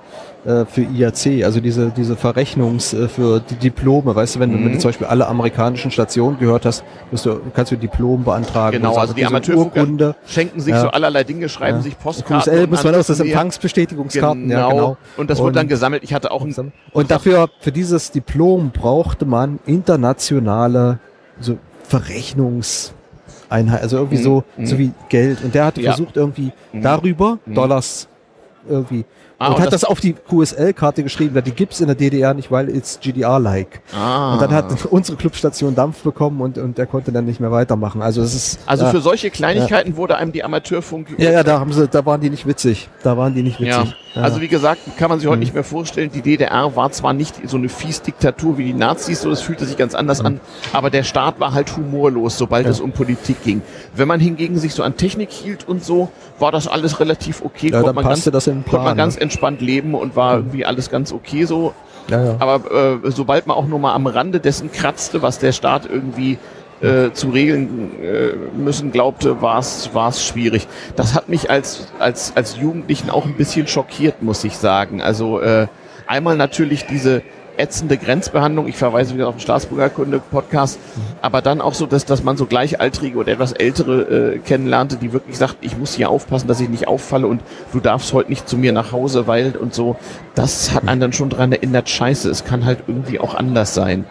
äh, 0.44 0.64
für 0.64 0.82
IAC, 0.82 1.44
also 1.44 1.60
diese, 1.60 1.90
diese 1.90 2.16
Verrechnungs 2.16 2.92
äh, 2.92 3.08
für 3.08 3.40
die 3.40 3.56
Diplome, 3.56 4.14
weißt 4.14 4.36
du, 4.36 4.40
wenn, 4.40 4.50
mhm. 4.50 4.64
wenn 4.64 4.72
du 4.72 4.78
zum 4.78 4.90
Beispiel 4.90 5.06
alle 5.06 5.26
amerikanischen 5.26 5.90
Stationen 5.90 6.38
gehört 6.38 6.66
hast, 6.66 6.84
du, 7.24 7.40
kannst 7.54 7.72
du 7.72 7.76
Diplom 7.76 8.24
beantragen. 8.24 8.76
Genau, 8.78 8.96
also 8.96 9.14
die 9.14 9.24
Amateurfunker 9.24 10.16
schenken 10.26 10.60
sich 10.60 10.74
ja. 10.74 10.82
so 10.82 10.88
allerlei 10.88 11.24
Dinge, 11.24 11.48
schreiben 11.48 11.78
ja. 11.78 11.82
sich 11.82 11.98
Postkarten. 11.98 12.52
QSL 12.52 12.66
muss 12.66 12.84
man 12.84 12.94
auch, 12.94 13.04
das 13.04 13.20
Empfangsbestätigungskarten, 13.20 14.48
genau. 14.48 14.60
ja 14.60 14.68
genau. 14.68 14.96
Und 15.16 15.30
das 15.30 15.38
wurde 15.38 15.54
dann 15.54 15.68
gesammelt, 15.68 16.02
ich 16.04 16.12
hatte 16.14 16.30
auch 16.30 16.44
ein... 16.44 16.72
Und 16.92 17.10
dafür, 17.10 17.48
für 17.60 17.72
dieses 17.72 18.10
Diplom 18.10 18.70
brauchte 18.70 19.24
man 19.24 19.58
internationale 19.66 20.98
so 21.40 21.58
Verrechnungs 21.88 22.92
Einheit, 23.48 23.82
also 23.82 23.98
irgendwie 23.98 24.18
Mhm. 24.18 24.22
so, 24.22 24.44
Mhm. 24.56 24.66
so 24.66 24.78
wie 24.78 24.90
Geld. 25.08 25.42
Und 25.44 25.54
der 25.54 25.66
hatte 25.66 25.80
Ja. 25.80 25.92
versucht 25.92 26.16
irgendwie 26.16 26.52
Mhm. 26.72 26.82
darüber 26.82 27.38
Mhm. 27.46 27.54
Dollars 27.54 28.08
irgendwie. 28.68 29.04
Ah, 29.38 29.48
und 29.48 29.54
und 29.56 29.60
hat 29.60 29.66
das- 29.66 29.82
das, 29.82 29.84
auf 29.90 30.00
die 30.00 30.14
QSL-Karte 30.14 31.02
geschrieben, 31.02 31.34
weil 31.34 31.42
die 31.42 31.50
gibt's 31.50 31.80
in 31.80 31.86
der 31.88 31.94
DDR 31.94 32.32
nicht, 32.32 32.50
weil 32.50 32.68
it's 32.74 32.98
GDR-like. 33.00 33.82
Ah. 33.94 34.32
Und 34.34 34.42
dann 34.42 34.50
hat 34.52 34.86
unsere 34.90 35.18
Clubstation 35.18 35.74
Dampf 35.74 36.02
bekommen 36.02 36.40
und, 36.40 36.56
und 36.56 36.78
der 36.78 36.86
konnte 36.86 37.12
dann 37.12 37.26
nicht 37.26 37.38
mehr 37.40 37.50
weitermachen. 37.50 38.00
Also 38.00 38.22
es 38.22 38.34
ist. 38.34 38.58
also 38.64 38.84
ja, 38.86 38.90
für 38.90 39.00
solche 39.00 39.28
Kleinigkeiten 39.30 39.96
wurde 39.96 40.16
einem 40.16 40.32
die 40.32 40.42
Amateurfunk. 40.42 41.08
ja, 41.18 41.30
ja, 41.32 41.42
da 41.42 41.60
haben 41.60 41.72
sie, 41.72 41.86
da 41.86 42.06
waren 42.06 42.20
die 42.20 42.30
nicht 42.30 42.46
witzig. 42.46 42.88
Da 43.02 43.16
waren 43.18 43.34
die 43.34 43.42
nicht 43.42 43.60
Ja, 43.60 43.80
witzig. 43.82 43.96
Ja. 44.14 44.22
also 44.22 44.40
wie 44.40 44.48
gesagt, 44.48 44.80
kann 44.96 45.10
man 45.10 45.18
sich 45.18 45.28
heute 45.28 45.36
Mhm. 45.36 45.40
nicht 45.40 45.54
mehr 45.54 45.64
vorstellen. 45.64 46.10
Die 46.14 46.22
DDR 46.22 46.74
war 46.74 46.90
zwar 46.92 47.12
nicht 47.12 47.34
so 47.46 47.58
eine 47.58 47.68
Fies-Diktatur 47.68 48.56
wie 48.56 48.64
die 48.64 48.72
Nazis, 48.72 49.20
so 49.20 49.28
das 49.28 49.42
fühlte 49.42 49.66
sich 49.66 49.76
ganz 49.76 49.94
anders 49.94 50.22
an, 50.22 50.40
aber 50.72 50.88
der 50.88 51.02
Staat 51.02 51.38
war 51.40 51.52
halt 51.52 51.76
humorlos, 51.76 52.38
sobald 52.38 52.62
Mhm. 52.64 52.68
Ja. 52.68 52.70
es 52.72 52.80
um 52.80 52.92
Politik 52.92 53.42
ging. 53.44 53.60
Wenn 53.94 54.08
man 54.08 54.18
hingegen 54.20 54.56
sich 54.58 54.72
so 54.72 54.82
an 54.82 54.96
Technik 54.96 55.30
hielt 55.30 55.68
und 55.68 55.84
so, 55.84 56.10
war 56.38 56.52
das 56.52 56.68
alles 56.68 57.00
relativ 57.00 57.42
okay. 57.42 57.70
ja, 57.70 57.80
konnte 57.80 57.94
man 57.94 58.04
ganz, 58.04 58.24
das 58.24 58.44
den 58.44 58.62
konnte 58.62 58.76
man 58.76 58.84
Plan. 58.84 58.96
ganz 58.96 59.16
ne? 59.16 59.22
entspannt 59.22 59.60
leben 59.60 59.94
und 59.94 60.16
war 60.16 60.36
irgendwie 60.36 60.64
alles 60.64 60.90
ganz 60.90 61.12
okay 61.12 61.44
so. 61.44 61.74
ja, 62.08 62.24
ja. 62.24 62.36
Aber 62.38 62.70
äh, 63.04 63.10
sobald 63.10 63.46
man 63.46 63.56
auch 63.56 63.66
nur 63.66 63.78
mal 63.78 63.94
am 63.94 64.06
Rande 64.06 64.40
dessen 64.40 64.70
kratzte, 64.70 65.22
was 65.22 65.38
der 65.38 65.52
Staat 65.52 65.88
irgendwie 65.90 66.38
äh, 66.80 67.12
zu 67.12 67.30
regeln 67.30 67.92
äh, 68.02 68.34
müssen 68.56 68.92
glaubte, 68.92 69.40
war 69.40 69.58
es 69.58 69.90
war 69.94 70.10
es 70.10 70.26
schwierig. 70.26 70.68
Das 70.94 71.14
hat 71.14 71.28
mich 71.28 71.50
als 71.50 71.88
als 71.98 72.32
als 72.36 72.58
Jugendlichen 72.58 73.10
auch 73.10 73.24
ein 73.24 73.34
bisschen 73.34 73.66
schockiert, 73.66 74.22
muss 74.22 74.44
ich 74.44 74.56
sagen. 74.56 75.00
Also 75.00 75.40
äh, 75.40 75.68
einmal 76.06 76.36
natürlich 76.36 76.86
diese 76.86 77.22
ätzende 77.58 77.96
Grenzbehandlung. 77.96 78.68
Ich 78.68 78.76
verweise 78.76 79.14
wieder 79.14 79.28
auf 79.28 79.36
den 79.36 79.40
Staatsbürgerkunde-Podcast. 79.40 80.78
Aber 81.22 81.42
dann 81.42 81.60
auch 81.60 81.74
so, 81.74 81.86
dass, 81.86 82.04
dass 82.04 82.22
man 82.22 82.36
so 82.36 82.46
Gleichaltrige 82.46 83.18
oder 83.18 83.32
etwas 83.32 83.52
Ältere 83.52 84.34
äh, 84.34 84.38
kennenlernte, 84.38 84.96
die 84.96 85.12
wirklich 85.12 85.38
sagten, 85.38 85.64
ich 85.64 85.76
muss 85.76 85.94
hier 85.94 86.10
aufpassen, 86.10 86.48
dass 86.48 86.60
ich 86.60 86.68
nicht 86.68 86.88
auffalle 86.88 87.26
und 87.26 87.42
du 87.72 87.80
darfst 87.80 88.12
heute 88.12 88.30
nicht 88.30 88.48
zu 88.48 88.56
mir 88.56 88.72
nach 88.72 88.92
Hause, 88.92 89.26
weil 89.26 89.56
und 89.56 89.74
so. 89.74 89.96
Das 90.34 90.72
hat 90.72 90.88
einen 90.88 91.00
dann 91.00 91.12
schon 91.12 91.30
dran 91.30 91.52
erinnert, 91.52 91.88
scheiße, 91.88 92.30
es 92.30 92.44
kann 92.44 92.64
halt 92.64 92.84
irgendwie 92.86 93.20
auch 93.20 93.34
anders 93.34 93.74
sein. 93.74 94.04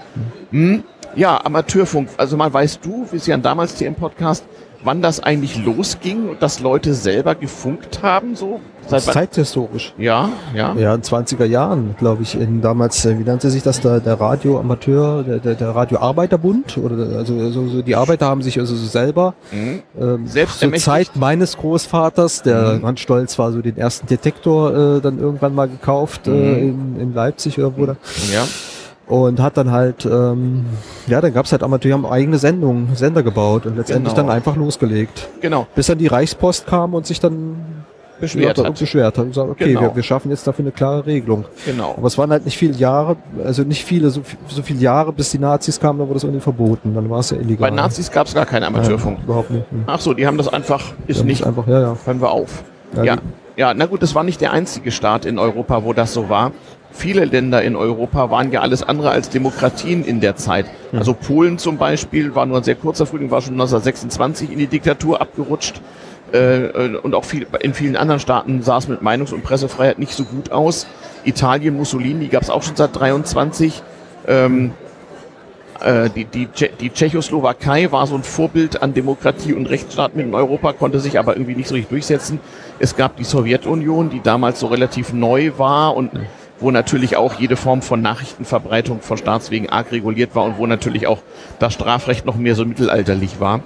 Hm? 0.52 0.84
Ja, 1.16 1.46
Amateurfunk. 1.46 2.10
Also 2.18 2.36
mal 2.36 2.54
weißt 2.54 2.80
du, 2.84 3.08
ja 3.26 3.38
damals 3.38 3.78
hier 3.78 3.88
im 3.88 3.96
Podcast, 3.96 4.44
wann 4.86 5.02
das 5.02 5.20
eigentlich 5.20 5.58
losging 5.58 6.30
und 6.30 6.42
dass 6.42 6.60
Leute 6.62 6.94
selber 6.94 7.36
gefunkt 7.36 8.02
haben, 8.02 8.36
so? 8.36 8.60
Wann? 8.88 9.00
zeithistorisch. 9.02 9.96
Ja, 9.98 10.30
ja. 10.54 10.76
Ja, 10.76 10.94
in 10.94 11.02
20er 11.02 11.46
Jahren, 11.46 11.96
glaube 11.98 12.22
ich, 12.22 12.40
in 12.40 12.62
damals, 12.62 13.04
äh, 13.04 13.18
wie 13.18 13.24
nannte 13.24 13.50
sich 13.50 13.64
das, 13.64 13.82
der, 13.82 14.00
der 14.00 14.20
Radioamateur, 14.22 15.24
der, 15.24 15.40
der, 15.40 15.56
der 15.56 15.70
Radioarbeiterbund, 15.76 16.78
oder 16.78 17.18
also 17.18 17.50
so, 17.50 17.68
so 17.68 17.82
die 17.82 17.96
Arbeiter 17.96 18.28
haben 18.28 18.44
sich 18.44 18.60
also 18.60 18.76
so 18.76 18.86
selber 18.86 19.34
Mhm. 19.52 19.82
ähm, 20.00 20.28
Selbst 20.28 20.60
zur? 20.60 20.72
Zeit 20.76 21.16
meines 21.16 21.58
Großvaters, 21.58 22.44
der 22.44 22.74
Mhm. 22.76 22.82
ganz 22.84 23.00
stolz 23.00 23.40
war, 23.40 23.52
so 23.52 23.62
den 23.64 23.76
ersten 23.78 24.06
Detektor 24.06 24.98
äh, 24.98 25.02
dann 25.02 25.18
irgendwann 25.20 25.56
mal 25.56 25.68
gekauft 25.68 26.28
äh, 26.28 26.32
Mhm. 26.32 26.96
in, 26.96 27.00
in 27.02 27.14
Leipzig 27.16 27.58
oder 27.58 27.76
wo 27.76 27.86
da. 27.88 27.96
Ja. 28.32 28.44
Und 29.08 29.40
hat 29.40 29.56
dann 29.58 29.72
halt, 29.72 30.06
ähm, 30.06 30.66
ja, 31.06 31.22
dann 31.22 31.32
gab's 31.34 31.52
halt 31.52 31.62
Amateure, 31.62 31.94
haben 31.94 32.06
eigene 32.08 32.40
Sendungen, 32.40 32.96
Sender 32.96 33.22
gebaut 33.22 33.66
und 33.68 33.78
letztendlich 33.78 34.14
Genau. 34.16 34.28
dann 34.28 34.36
einfach 34.36 34.56
losgelegt. 34.56 35.28
Genau. 35.42 35.68
Bis 35.76 35.86
dann 35.88 36.00
die 36.00 36.08
Reichspost 36.08 36.66
kam 36.66 36.94
und 36.96 37.06
sich 37.06 37.20
dann 37.20 37.58
Beschwert 38.20 38.58
hat. 38.58 38.80
beschwert 38.80 39.18
hat 39.18 39.24
und 39.26 39.28
gesagt, 39.32 39.50
okay, 39.50 39.66
Genau. 39.68 39.82
wir, 39.82 39.96
wir 39.98 40.02
schaffen 40.04 40.32
jetzt 40.32 40.48
dafür 40.48 40.64
eine 40.64 40.72
klare 40.72 41.06
Regelung. 41.06 41.46
Genau. 41.66 41.94
Aber 41.98 42.08
es 42.08 42.18
waren 42.18 42.32
halt 42.32 42.46
nicht 42.46 42.58
viele 42.58 42.74
Jahre, 42.74 43.18
also 43.44 43.64
nicht 43.64 43.84
viele, 43.84 44.10
so, 44.10 44.22
so 44.48 44.64
viele 44.64 44.80
Jahre, 44.80 45.12
bis 45.14 45.30
die 45.32 45.38
Nazis 45.40 45.80
kamen, 45.80 46.00
dann 46.00 46.08
wurde 46.08 46.18
es 46.18 46.24
irgendwie 46.24 46.42
verboten. 46.42 46.96
Dann 46.96 47.08
war 47.10 47.20
es 47.20 47.30
ja 47.30 47.38
illegal. 47.38 47.70
Bei 47.70 47.76
Nazis 47.76 48.10
gab 48.10 48.26
es 48.26 48.34
gar 48.34 48.46
keinen 48.46 48.64
Amateurfunk. 48.64 49.18
Ja, 49.20 49.24
überhaupt 49.26 49.52
nicht. 49.52 49.70
Hm. 49.70 49.84
Ach 49.86 50.00
so, 50.00 50.14
die 50.14 50.26
haben 50.26 50.38
das 50.38 50.48
einfach, 50.48 50.82
ist 51.08 51.24
nicht, 51.26 51.46
Einfach, 51.46 51.68
ja, 51.68 51.80
ja. 51.82 51.98
hören 52.06 52.22
wir 52.22 52.32
auf. 52.32 52.64
Ja, 52.96 53.04
Ja, 53.04 53.18
ja, 53.58 53.74
na 53.74 53.86
gut, 53.86 54.02
das 54.02 54.16
war 54.16 54.24
nicht 54.24 54.42
der 54.42 54.52
einzige 54.52 54.92
Staat 54.92 55.26
in 55.26 55.38
Europa, 55.38 55.84
wo 55.84 55.94
das 55.94 56.14
so 56.14 56.28
war. 56.30 56.52
Viele 56.96 57.26
Länder 57.26 57.62
in 57.62 57.76
Europa 57.76 58.32
waren 58.32 58.54
ja 58.54 58.62
alles 58.62 58.82
andere 58.82 59.12
als 59.12 59.30
Demokratien 59.30 60.06
in 60.06 60.22
der 60.22 60.38
Zeit. 60.38 60.66
Also 60.94 61.14
Polen 61.14 61.58
zum 61.58 61.78
Beispiel 61.78 62.36
war 62.36 62.46
nur 62.46 62.58
ein 62.58 62.64
sehr 62.64 62.76
kurzer 62.76 63.06
Frühling, 63.06 63.32
war 63.32 63.42
schon 63.42 63.54
1926 63.54 64.50
in 64.50 64.60
die 64.60 64.68
Diktatur 64.68 65.20
abgerutscht. 65.20 65.82
Äh, 66.34 66.66
äh, 66.68 66.98
und 66.98 67.14
auch 67.14 67.26
viel, 67.26 67.46
in 67.60 67.74
vielen 67.74 67.98
anderen 67.98 68.22
Staaten 68.22 68.62
sah 68.64 68.78
es 68.78 68.88
mit 68.88 69.02
Meinungs- 69.02 69.34
und 69.34 69.44
Pressefreiheit 69.44 70.00
nicht 70.00 70.14
so 70.14 70.24
gut 70.24 70.52
aus. 70.54 70.88
Italien, 71.26 71.76
Mussolini 71.76 72.28
gab 72.28 72.44
es 72.44 72.50
auch 72.50 72.64
schon 72.64 72.78
seit 72.78 72.98
23. 72.98 73.84
Ähm, 74.28 74.72
äh, 75.82 76.10
die, 76.10 76.24
die, 76.24 76.48
die 76.80 76.90
Tschechoslowakei 76.90 77.92
war 77.92 78.08
so 78.08 78.16
ein 78.16 78.24
Vorbild 78.24 78.82
an 78.82 78.94
Demokratie 78.94 79.54
und 79.54 79.70
Rechtsstaat 79.70 80.16
mit 80.16 80.26
in 80.26 80.34
Europa, 80.34 80.72
konnte 80.72 81.02
sich 81.02 81.20
aber 81.20 81.36
irgendwie 81.36 81.56
nicht 81.56 81.68
so 81.68 81.76
richtig 81.76 81.90
durchsetzen. 81.90 82.40
Es 82.80 82.96
gab 82.96 83.18
die 83.18 83.26
Sowjetunion, 83.26 84.10
die 84.10 84.22
damals 84.22 84.62
so 84.62 84.68
relativ 84.68 85.12
neu 85.12 85.52
war 85.58 85.96
und 85.96 86.12
wo 86.60 86.72
natürlich 86.72 87.18
auch 87.18 87.40
jede 87.40 87.56
Form 87.56 87.82
von 87.82 88.02
Nachrichtenverbreitung 88.02 89.02
von 89.02 89.18
Staatswegen 89.18 89.70
arg 89.70 89.92
reguliert 89.92 90.36
war 90.36 90.44
und 90.46 90.58
wo 90.58 90.66
natürlich 90.68 91.08
auch 91.08 91.20
das 91.60 91.74
Strafrecht 91.74 92.26
noch 92.26 92.36
mehr 92.36 92.56
so 92.56 92.66
mittelalterlich 92.66 93.40
war. 93.40 93.62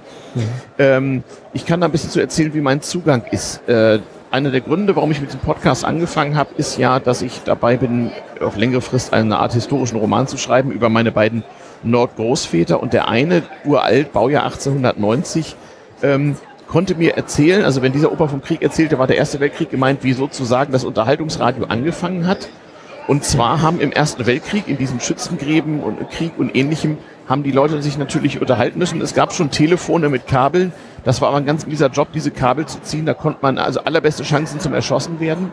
Ähm, 0.78 1.22
ich 1.52 1.66
kann 1.66 1.80
da 1.80 1.86
ein 1.86 1.92
bisschen 1.92 2.10
zu 2.10 2.20
erzählen, 2.20 2.54
wie 2.54 2.60
mein 2.60 2.82
Zugang 2.82 3.24
ist. 3.30 3.68
Äh, 3.68 4.00
einer 4.30 4.50
der 4.50 4.60
Gründe, 4.60 4.94
warum 4.94 5.10
ich 5.10 5.20
mit 5.20 5.30
diesem 5.30 5.40
Podcast 5.40 5.84
angefangen 5.84 6.36
habe, 6.36 6.50
ist 6.56 6.78
ja, 6.78 7.00
dass 7.00 7.22
ich 7.22 7.42
dabei 7.44 7.76
bin, 7.76 8.12
auf 8.40 8.56
längere 8.56 8.80
Frist 8.80 9.12
eine 9.12 9.38
Art 9.38 9.54
historischen 9.54 9.96
Roman 9.96 10.26
zu 10.28 10.36
schreiben 10.36 10.70
über 10.70 10.88
meine 10.88 11.10
beiden 11.10 11.42
Nordgroßväter 11.82 12.80
und 12.80 12.92
der 12.92 13.08
eine, 13.08 13.42
uralt, 13.64 14.12
Baujahr 14.12 14.44
1890, 14.44 15.56
ähm, 16.02 16.36
konnte 16.68 16.94
mir 16.94 17.16
erzählen, 17.16 17.64
also 17.64 17.82
wenn 17.82 17.92
dieser 17.92 18.12
Opa 18.12 18.28
vom 18.28 18.42
Krieg 18.42 18.62
erzählte, 18.62 18.98
war 18.98 19.08
der 19.08 19.16
Erste 19.16 19.40
Weltkrieg 19.40 19.70
gemeint, 19.70 20.04
wie 20.04 20.12
sozusagen 20.12 20.72
das 20.72 20.84
Unterhaltungsradio 20.84 21.64
angefangen 21.64 22.28
hat. 22.28 22.48
Und 23.10 23.24
zwar 23.24 23.60
haben 23.60 23.80
im 23.80 23.90
Ersten 23.90 24.24
Weltkrieg, 24.24 24.68
in 24.68 24.78
diesen 24.78 25.00
Schützengräben 25.00 25.80
und 25.80 25.98
Krieg 26.10 26.30
und 26.38 26.54
ähnlichem, 26.54 26.96
haben 27.28 27.42
die 27.42 27.50
Leute 27.50 27.82
sich 27.82 27.98
natürlich 27.98 28.40
unterhalten 28.40 28.78
müssen. 28.78 29.00
Es 29.00 29.14
gab 29.14 29.32
schon 29.32 29.50
Telefone 29.50 30.08
mit 30.08 30.28
Kabeln. 30.28 30.72
Das 31.02 31.20
war 31.20 31.30
aber 31.30 31.38
ein 31.38 31.44
ganz 31.44 31.66
mieser 31.66 31.88
Job, 31.88 32.12
diese 32.14 32.30
Kabel 32.30 32.66
zu 32.66 32.80
ziehen. 32.82 33.06
Da 33.06 33.14
konnte 33.14 33.40
man 33.42 33.58
also 33.58 33.80
allerbeste 33.80 34.22
Chancen 34.22 34.60
zum 34.60 34.74
Erschossen 34.74 35.18
werden. 35.18 35.50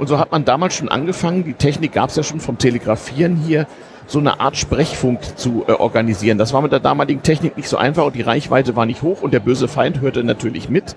Und 0.00 0.08
so 0.08 0.18
hat 0.18 0.32
man 0.32 0.44
damals 0.44 0.74
schon 0.74 0.88
angefangen, 0.88 1.44
die 1.44 1.52
Technik 1.54 1.92
gab 1.92 2.10
es 2.10 2.16
ja 2.16 2.24
schon 2.24 2.40
vom 2.40 2.58
Telegrafieren 2.58 3.36
hier, 3.36 3.68
so 4.08 4.18
eine 4.18 4.40
Art 4.40 4.56
Sprechfunk 4.56 5.38
zu 5.38 5.64
äh, 5.68 5.74
organisieren. 5.74 6.38
Das 6.38 6.52
war 6.52 6.60
mit 6.60 6.72
der 6.72 6.80
damaligen 6.80 7.22
Technik 7.22 7.56
nicht 7.56 7.68
so 7.68 7.76
einfach 7.76 8.04
und 8.06 8.16
die 8.16 8.22
Reichweite 8.22 8.74
war 8.74 8.84
nicht 8.84 9.02
hoch 9.02 9.22
und 9.22 9.32
der 9.32 9.38
böse 9.38 9.68
Feind 9.68 10.00
hörte 10.00 10.24
natürlich 10.24 10.68
mit. 10.68 10.96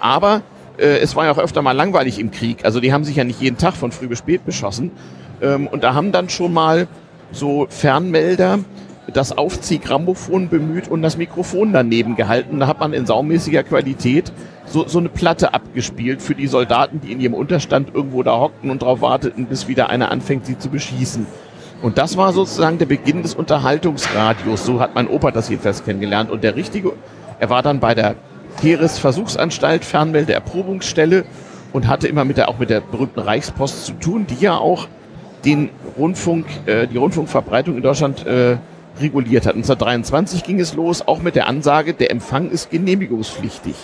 Aber 0.00 0.40
äh, 0.78 0.98
es 0.98 1.14
war 1.14 1.26
ja 1.26 1.32
auch 1.32 1.38
öfter 1.38 1.60
mal 1.60 1.72
langweilig 1.72 2.18
im 2.18 2.30
Krieg. 2.30 2.64
Also 2.64 2.80
die 2.80 2.94
haben 2.94 3.04
sich 3.04 3.16
ja 3.16 3.24
nicht 3.24 3.40
jeden 3.40 3.58
Tag 3.58 3.74
von 3.74 3.92
früh 3.92 4.08
bis 4.08 4.20
spät 4.20 4.46
beschossen. 4.46 4.92
Ähm, 5.40 5.66
und 5.66 5.84
da 5.84 5.94
haben 5.94 6.12
dann 6.12 6.28
schon 6.28 6.52
mal 6.52 6.88
so 7.32 7.66
Fernmelder 7.68 8.60
das 9.12 9.36
Aufziehgrammophon 9.36 10.48
bemüht 10.48 10.88
und 10.88 11.02
das 11.02 11.16
Mikrofon 11.16 11.72
daneben 11.72 12.16
gehalten. 12.16 12.58
Da 12.58 12.66
hat 12.66 12.80
man 12.80 12.92
in 12.92 13.06
saumäßiger 13.06 13.62
Qualität 13.62 14.32
so, 14.66 14.86
so 14.88 14.98
eine 14.98 15.08
Platte 15.08 15.54
abgespielt 15.54 16.20
für 16.20 16.34
die 16.34 16.48
Soldaten, 16.48 17.00
die 17.00 17.12
in 17.12 17.20
ihrem 17.20 17.34
Unterstand 17.34 17.94
irgendwo 17.94 18.22
da 18.22 18.38
hockten 18.38 18.70
und 18.70 18.82
darauf 18.82 19.00
warteten, 19.00 19.46
bis 19.46 19.68
wieder 19.68 19.90
einer 19.90 20.10
anfängt, 20.10 20.46
sie 20.46 20.58
zu 20.58 20.70
beschießen. 20.70 21.26
Und 21.82 21.98
das 21.98 22.16
war 22.16 22.32
sozusagen 22.32 22.78
der 22.78 22.86
Beginn 22.86 23.22
des 23.22 23.34
Unterhaltungsradios. 23.34 24.64
So 24.64 24.80
hat 24.80 24.94
mein 24.94 25.08
Opa 25.08 25.30
das 25.30 25.48
jedenfalls 25.48 25.84
kennengelernt. 25.84 26.30
Und 26.30 26.42
der 26.42 26.56
richtige, 26.56 26.92
er 27.38 27.50
war 27.50 27.62
dann 27.62 27.80
bei 27.80 27.94
der 27.94 28.16
Heeresversuchsanstalt, 28.60 29.84
Fernmelde 29.84 30.32
Erprobungsstelle 30.32 31.24
und 31.72 31.86
hatte 31.86 32.08
immer 32.08 32.24
mit 32.24 32.38
der, 32.38 32.48
auch 32.48 32.58
mit 32.58 32.70
der 32.70 32.80
berühmten 32.80 33.20
Reichspost 33.20 33.86
zu 33.86 33.92
tun, 33.92 34.26
die 34.26 34.42
ja 34.42 34.56
auch 34.56 34.88
den 35.44 35.70
Rundfunk, 35.96 36.46
äh, 36.66 36.86
die 36.86 36.96
Rundfunkverbreitung 36.96 37.76
in 37.76 37.82
Deutschland 37.82 38.26
äh, 38.26 38.56
reguliert 39.00 39.46
hat. 39.46 39.54
1923 39.54 40.44
ging 40.44 40.60
es 40.60 40.74
los, 40.74 41.06
auch 41.06 41.20
mit 41.20 41.34
der 41.34 41.48
Ansage, 41.48 41.94
der 41.94 42.10
Empfang 42.10 42.50
ist 42.50 42.70
genehmigungspflichtig. 42.70 43.74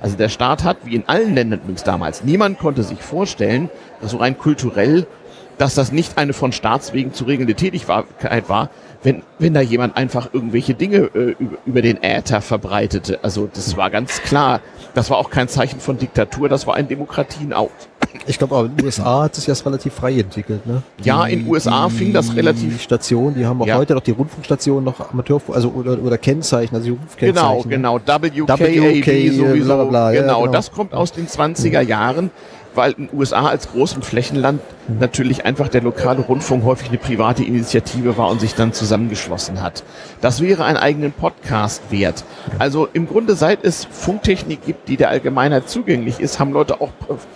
Also 0.00 0.16
der 0.16 0.28
Staat 0.28 0.64
hat, 0.64 0.78
wie 0.84 0.94
in 0.94 1.08
allen 1.08 1.34
Ländern 1.34 1.60
übrigens 1.60 1.84
damals, 1.84 2.24
niemand 2.24 2.58
konnte 2.58 2.82
sich 2.82 3.00
vorstellen, 3.00 3.68
dass 4.00 4.12
so 4.12 4.18
rein 4.18 4.38
kulturell, 4.38 5.06
dass 5.58 5.74
das 5.74 5.92
nicht 5.92 6.16
eine 6.16 6.32
von 6.32 6.52
Staatswegen 6.52 7.12
zu 7.12 7.24
regelnde 7.24 7.54
Tätigkeit 7.54 8.48
war, 8.48 8.70
wenn, 9.02 9.22
wenn 9.38 9.54
da 9.54 9.60
jemand 9.60 9.96
einfach 9.96 10.32
irgendwelche 10.32 10.74
Dinge 10.74 11.10
äh, 11.14 11.34
über, 11.38 11.56
über 11.66 11.82
den 11.82 12.02
Äther 12.02 12.40
verbreitete. 12.40 13.18
Also 13.22 13.48
das 13.52 13.76
war 13.76 13.90
ganz 13.90 14.22
klar. 14.22 14.60
Das 14.94 15.10
war 15.10 15.18
auch 15.18 15.30
kein 15.30 15.48
Zeichen 15.48 15.80
von 15.80 15.98
Diktatur, 15.98 16.48
das 16.48 16.66
war 16.66 16.74
ein 16.74 16.88
Demokratienau. 16.88 17.70
Ich 18.26 18.38
glaube, 18.38 18.56
aber 18.56 18.66
in 18.66 18.76
den 18.76 18.84
USA 18.86 19.22
hat 19.24 19.34
sich 19.34 19.44
das 19.46 19.64
relativ 19.64 19.94
frei 19.94 20.18
entwickelt. 20.18 20.66
Ne? 20.66 20.82
Ja, 21.02 21.26
in 21.26 21.40
den 21.40 21.48
USA 21.48 21.88
fing 21.88 22.12
das 22.12 22.34
relativ- 22.34 22.72
Die 22.76 22.82
Station, 22.82 23.34
die 23.34 23.46
haben 23.46 23.62
auch 23.62 23.66
Ja. 23.66 23.76
heute 23.78 23.94
noch 23.94 24.02
die 24.02 24.10
Rundfunkstationen 24.10 24.84
noch 24.84 25.10
Amateur, 25.12 25.40
also 25.52 25.68
oder, 25.70 25.98
oder 26.02 26.18
Kennzeichen, 26.18 26.74
also 26.74 26.90
die 26.90 26.90
Genau, 27.18 27.54
Rufkennzeichen. 27.54 27.70
genau. 27.70 27.98
WKAB 28.00 28.22
WK, 28.60 29.30
sowieso. 29.32 29.64
bla, 29.64 29.74
bla, 29.76 29.84
bla, 29.84 30.12
ja, 30.12 30.22
genau, 30.22 30.40
genau. 30.42 30.52
das 30.52 30.72
kommt 30.72 30.92
aus 30.94 31.12
den 31.12 31.26
20er 31.28 31.80
Jahren, 31.82 32.30
weil 32.80 32.92
in 32.92 33.08
den 33.08 33.18
USA 33.18 33.46
als 33.46 33.70
großem 33.72 34.00
Flächenland 34.00 34.62
natürlich 34.88 35.44
einfach 35.44 35.68
der 35.68 35.82
lokale 35.82 36.22
Rundfunk 36.22 36.64
häufig 36.64 36.88
eine 36.88 36.96
private 36.96 37.44
Initiative 37.44 38.16
war 38.16 38.30
und 38.30 38.40
sich 38.40 38.54
dann 38.54 38.72
zusammengeschlossen 38.72 39.60
hat. 39.60 39.84
Das 40.22 40.40
wäre 40.40 40.64
einen 40.64 40.78
eigenen 40.78 41.12
Podcast 41.12 41.82
wert. 41.90 42.24
Also 42.58 42.88
im 42.94 43.06
Grunde, 43.06 43.34
seit 43.34 43.64
es 43.64 43.84
Funktechnik 43.84 44.64
gibt, 44.64 44.88
die 44.88 44.96
der 44.96 45.10
Allgemeinheit 45.10 45.68
zugänglich 45.68 46.20
ist, 46.20 46.40
haben 46.40 46.54
Leute 46.54 46.80
auch 46.80 46.88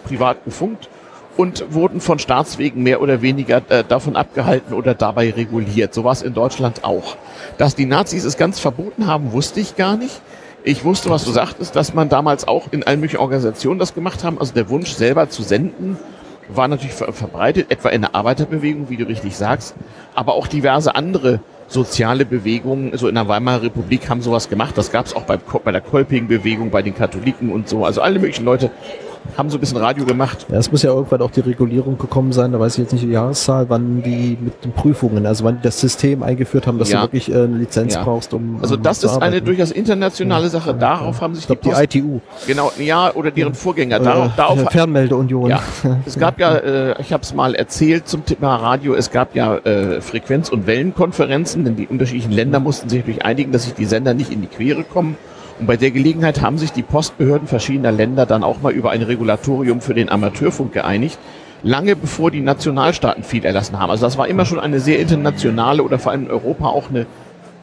privat 0.06 0.42
gefunkt 0.46 0.88
und 1.36 1.74
wurden 1.74 2.00
von 2.00 2.18
Staatswegen 2.18 2.82
mehr 2.82 3.02
oder 3.02 3.20
weniger 3.20 3.60
äh, 3.68 3.84
davon 3.86 4.16
abgehalten 4.16 4.72
oder 4.72 4.94
dabei 4.94 5.30
reguliert. 5.30 5.92
So 5.92 6.04
war 6.04 6.12
es 6.12 6.22
in 6.22 6.32
Deutschland 6.32 6.84
auch. 6.84 7.18
Dass 7.58 7.74
die 7.74 7.84
Nazis 7.84 8.24
es 8.24 8.38
ganz 8.38 8.60
verboten 8.60 9.06
haben, 9.06 9.32
wusste 9.32 9.60
ich 9.60 9.76
gar 9.76 9.98
nicht. 9.98 10.22
Ich 10.66 10.82
wusste, 10.82 11.10
was 11.10 11.26
du 11.26 11.30
sagtest, 11.30 11.76
dass 11.76 11.92
man 11.92 12.08
damals 12.08 12.48
auch 12.48 12.68
in 12.70 12.84
allen 12.84 12.98
möglichen 12.98 13.20
Organisationen 13.20 13.78
das 13.78 13.92
gemacht 13.92 14.24
haben. 14.24 14.38
Also 14.38 14.54
der 14.54 14.70
Wunsch 14.70 14.92
selber 14.92 15.28
zu 15.28 15.42
senden 15.42 15.98
war 16.48 16.68
natürlich 16.68 16.94
ver 16.94 17.12
verbreitet, 17.12 17.70
etwa 17.70 17.90
in 17.90 18.00
der 18.00 18.14
Arbeiterbewegung, 18.14 18.88
wie 18.88 18.96
du 18.96 19.06
richtig 19.06 19.36
sagst, 19.36 19.74
aber 20.14 20.32
auch 20.32 20.46
diverse 20.46 20.94
andere 20.94 21.40
soziale 21.68 22.24
Bewegungen, 22.24 22.96
so 22.96 23.08
in 23.08 23.14
der 23.14 23.28
Weimarer 23.28 23.62
Republik 23.62 24.08
haben 24.08 24.22
sowas 24.22 24.48
gemacht. 24.48 24.76
Das 24.78 24.90
gab 24.90 25.04
es 25.04 25.14
auch 25.14 25.24
bei, 25.24 25.36
bei 25.36 25.72
der 25.72 25.82
Kolping-Bewegung, 25.82 26.70
bei 26.70 26.80
den 26.80 26.94
Katholiken 26.94 27.52
und 27.52 27.68
so. 27.68 27.84
Also 27.84 28.00
alle 28.00 28.18
möglichen 28.18 28.46
Leute 28.46 28.70
haben 29.36 29.50
so 29.50 29.56
ein 29.56 29.60
bisschen 29.60 29.78
Radio 29.78 30.04
gemacht. 30.04 30.46
Ja, 30.50 30.58
es 30.58 30.70
muss 30.70 30.82
ja 30.82 30.90
irgendwann 30.90 31.22
auch 31.22 31.30
die 31.30 31.40
Regulierung 31.40 31.98
gekommen 31.98 32.32
sein, 32.32 32.52
da 32.52 32.60
weiß 32.60 32.74
ich 32.74 32.84
jetzt 32.84 32.92
nicht 32.92 33.04
die 33.04 33.10
Jahreszahl, 33.10 33.68
wann 33.68 34.02
die 34.02 34.36
mit 34.40 34.64
den 34.64 34.72
Prüfungen, 34.72 35.26
also 35.26 35.44
wann 35.44 35.56
die 35.56 35.62
das 35.62 35.80
System 35.80 36.22
eingeführt 36.22 36.66
haben, 36.66 36.78
dass 36.78 36.90
ja. 36.90 36.98
du 36.98 37.04
wirklich 37.04 37.30
äh, 37.30 37.34
eine 37.34 37.56
Lizenz 37.56 37.94
ja. 37.94 38.04
brauchst, 38.04 38.34
um. 38.34 38.58
Also 38.62 38.76
das 38.76 39.02
ist 39.02 39.16
eine 39.18 39.42
durchaus 39.42 39.70
internationale 39.70 40.48
Sache. 40.48 40.74
Darauf 40.74 41.20
haben 41.20 41.34
sich 41.34 41.44
ich 41.44 41.58
die, 41.58 41.68
Post, 41.68 41.94
die 41.94 41.98
ITU. 41.98 42.20
Genau, 42.46 42.72
ja, 42.78 43.12
oder 43.14 43.30
deren 43.30 43.54
Vorgänger. 43.54 44.00
Darauf, 44.00 44.32
darauf 44.36 44.70
Fernmeldeunion. 44.70 45.50
Ja. 45.50 45.62
Es 46.06 46.18
gab 46.18 46.38
ja, 46.38 46.54
äh, 46.56 47.00
ich 47.00 47.12
habe 47.12 47.22
es 47.22 47.34
mal 47.34 47.54
erzählt 47.54 48.08
zum 48.08 48.24
Thema 48.24 48.56
Radio, 48.56 48.94
es 48.94 49.10
gab 49.10 49.34
ja 49.34 49.56
äh, 49.56 50.00
Frequenz- 50.00 50.48
und 50.48 50.66
Wellenkonferenzen, 50.66 51.64
denn 51.64 51.76
die 51.76 51.86
unterschiedlichen 51.86 52.32
Länder 52.32 52.60
mussten 52.60 52.88
sich 52.88 53.00
natürlich 53.00 53.24
einigen, 53.24 53.52
dass 53.52 53.64
sich 53.64 53.74
die 53.74 53.86
Sender 53.86 54.14
nicht 54.14 54.30
in 54.30 54.40
die 54.40 54.46
Quere 54.46 54.84
kommen. 54.84 55.16
Und 55.58 55.66
bei 55.66 55.76
der 55.76 55.90
Gelegenheit 55.90 56.40
haben 56.40 56.58
sich 56.58 56.72
die 56.72 56.82
Postbehörden 56.82 57.46
verschiedener 57.46 57.92
Länder 57.92 58.26
dann 58.26 58.42
auch 58.42 58.60
mal 58.60 58.72
über 58.72 58.90
ein 58.90 59.02
Regulatorium 59.02 59.80
für 59.80 59.94
den 59.94 60.08
Amateurfunk 60.08 60.72
geeinigt, 60.72 61.18
lange 61.62 61.96
bevor 61.96 62.30
die 62.30 62.40
Nationalstaaten 62.40 63.22
viel 63.22 63.44
erlassen 63.44 63.78
haben. 63.78 63.90
Also 63.90 64.04
das 64.04 64.18
war 64.18 64.28
immer 64.28 64.44
schon 64.44 64.58
eine 64.58 64.80
sehr 64.80 64.98
internationale 64.98 65.82
oder 65.82 65.98
vor 65.98 66.12
allem 66.12 66.24
in 66.24 66.30
Europa 66.30 66.66
auch 66.66 66.90
eine 66.90 67.06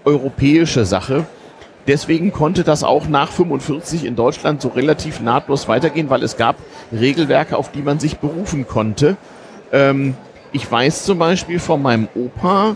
europäische 0.06 0.86
Sache. 0.86 1.26
Deswegen 1.88 2.32
konnte 2.32 2.64
das 2.64 2.84
auch 2.84 3.08
nach 3.08 3.32
45 3.32 4.06
in 4.06 4.16
Deutschland 4.16 4.62
so 4.62 4.70
relativ 4.70 5.20
nahtlos 5.20 5.68
weitergehen, 5.68 6.10
weil 6.10 6.24
es 6.24 6.38
gab 6.38 6.58
Regelwerke, 6.92 7.58
auf 7.58 7.72
die 7.72 7.82
man 7.82 8.00
sich 8.00 8.20
berufen 8.20 8.68
konnte. 8.68 9.18
Ähm, 9.72 10.16
ich 10.52 10.70
weiß 10.70 11.04
zum 11.04 11.18
Beispiel 11.18 11.60
von 11.60 11.82
meinem 11.82 12.08
Opa, 12.16 12.76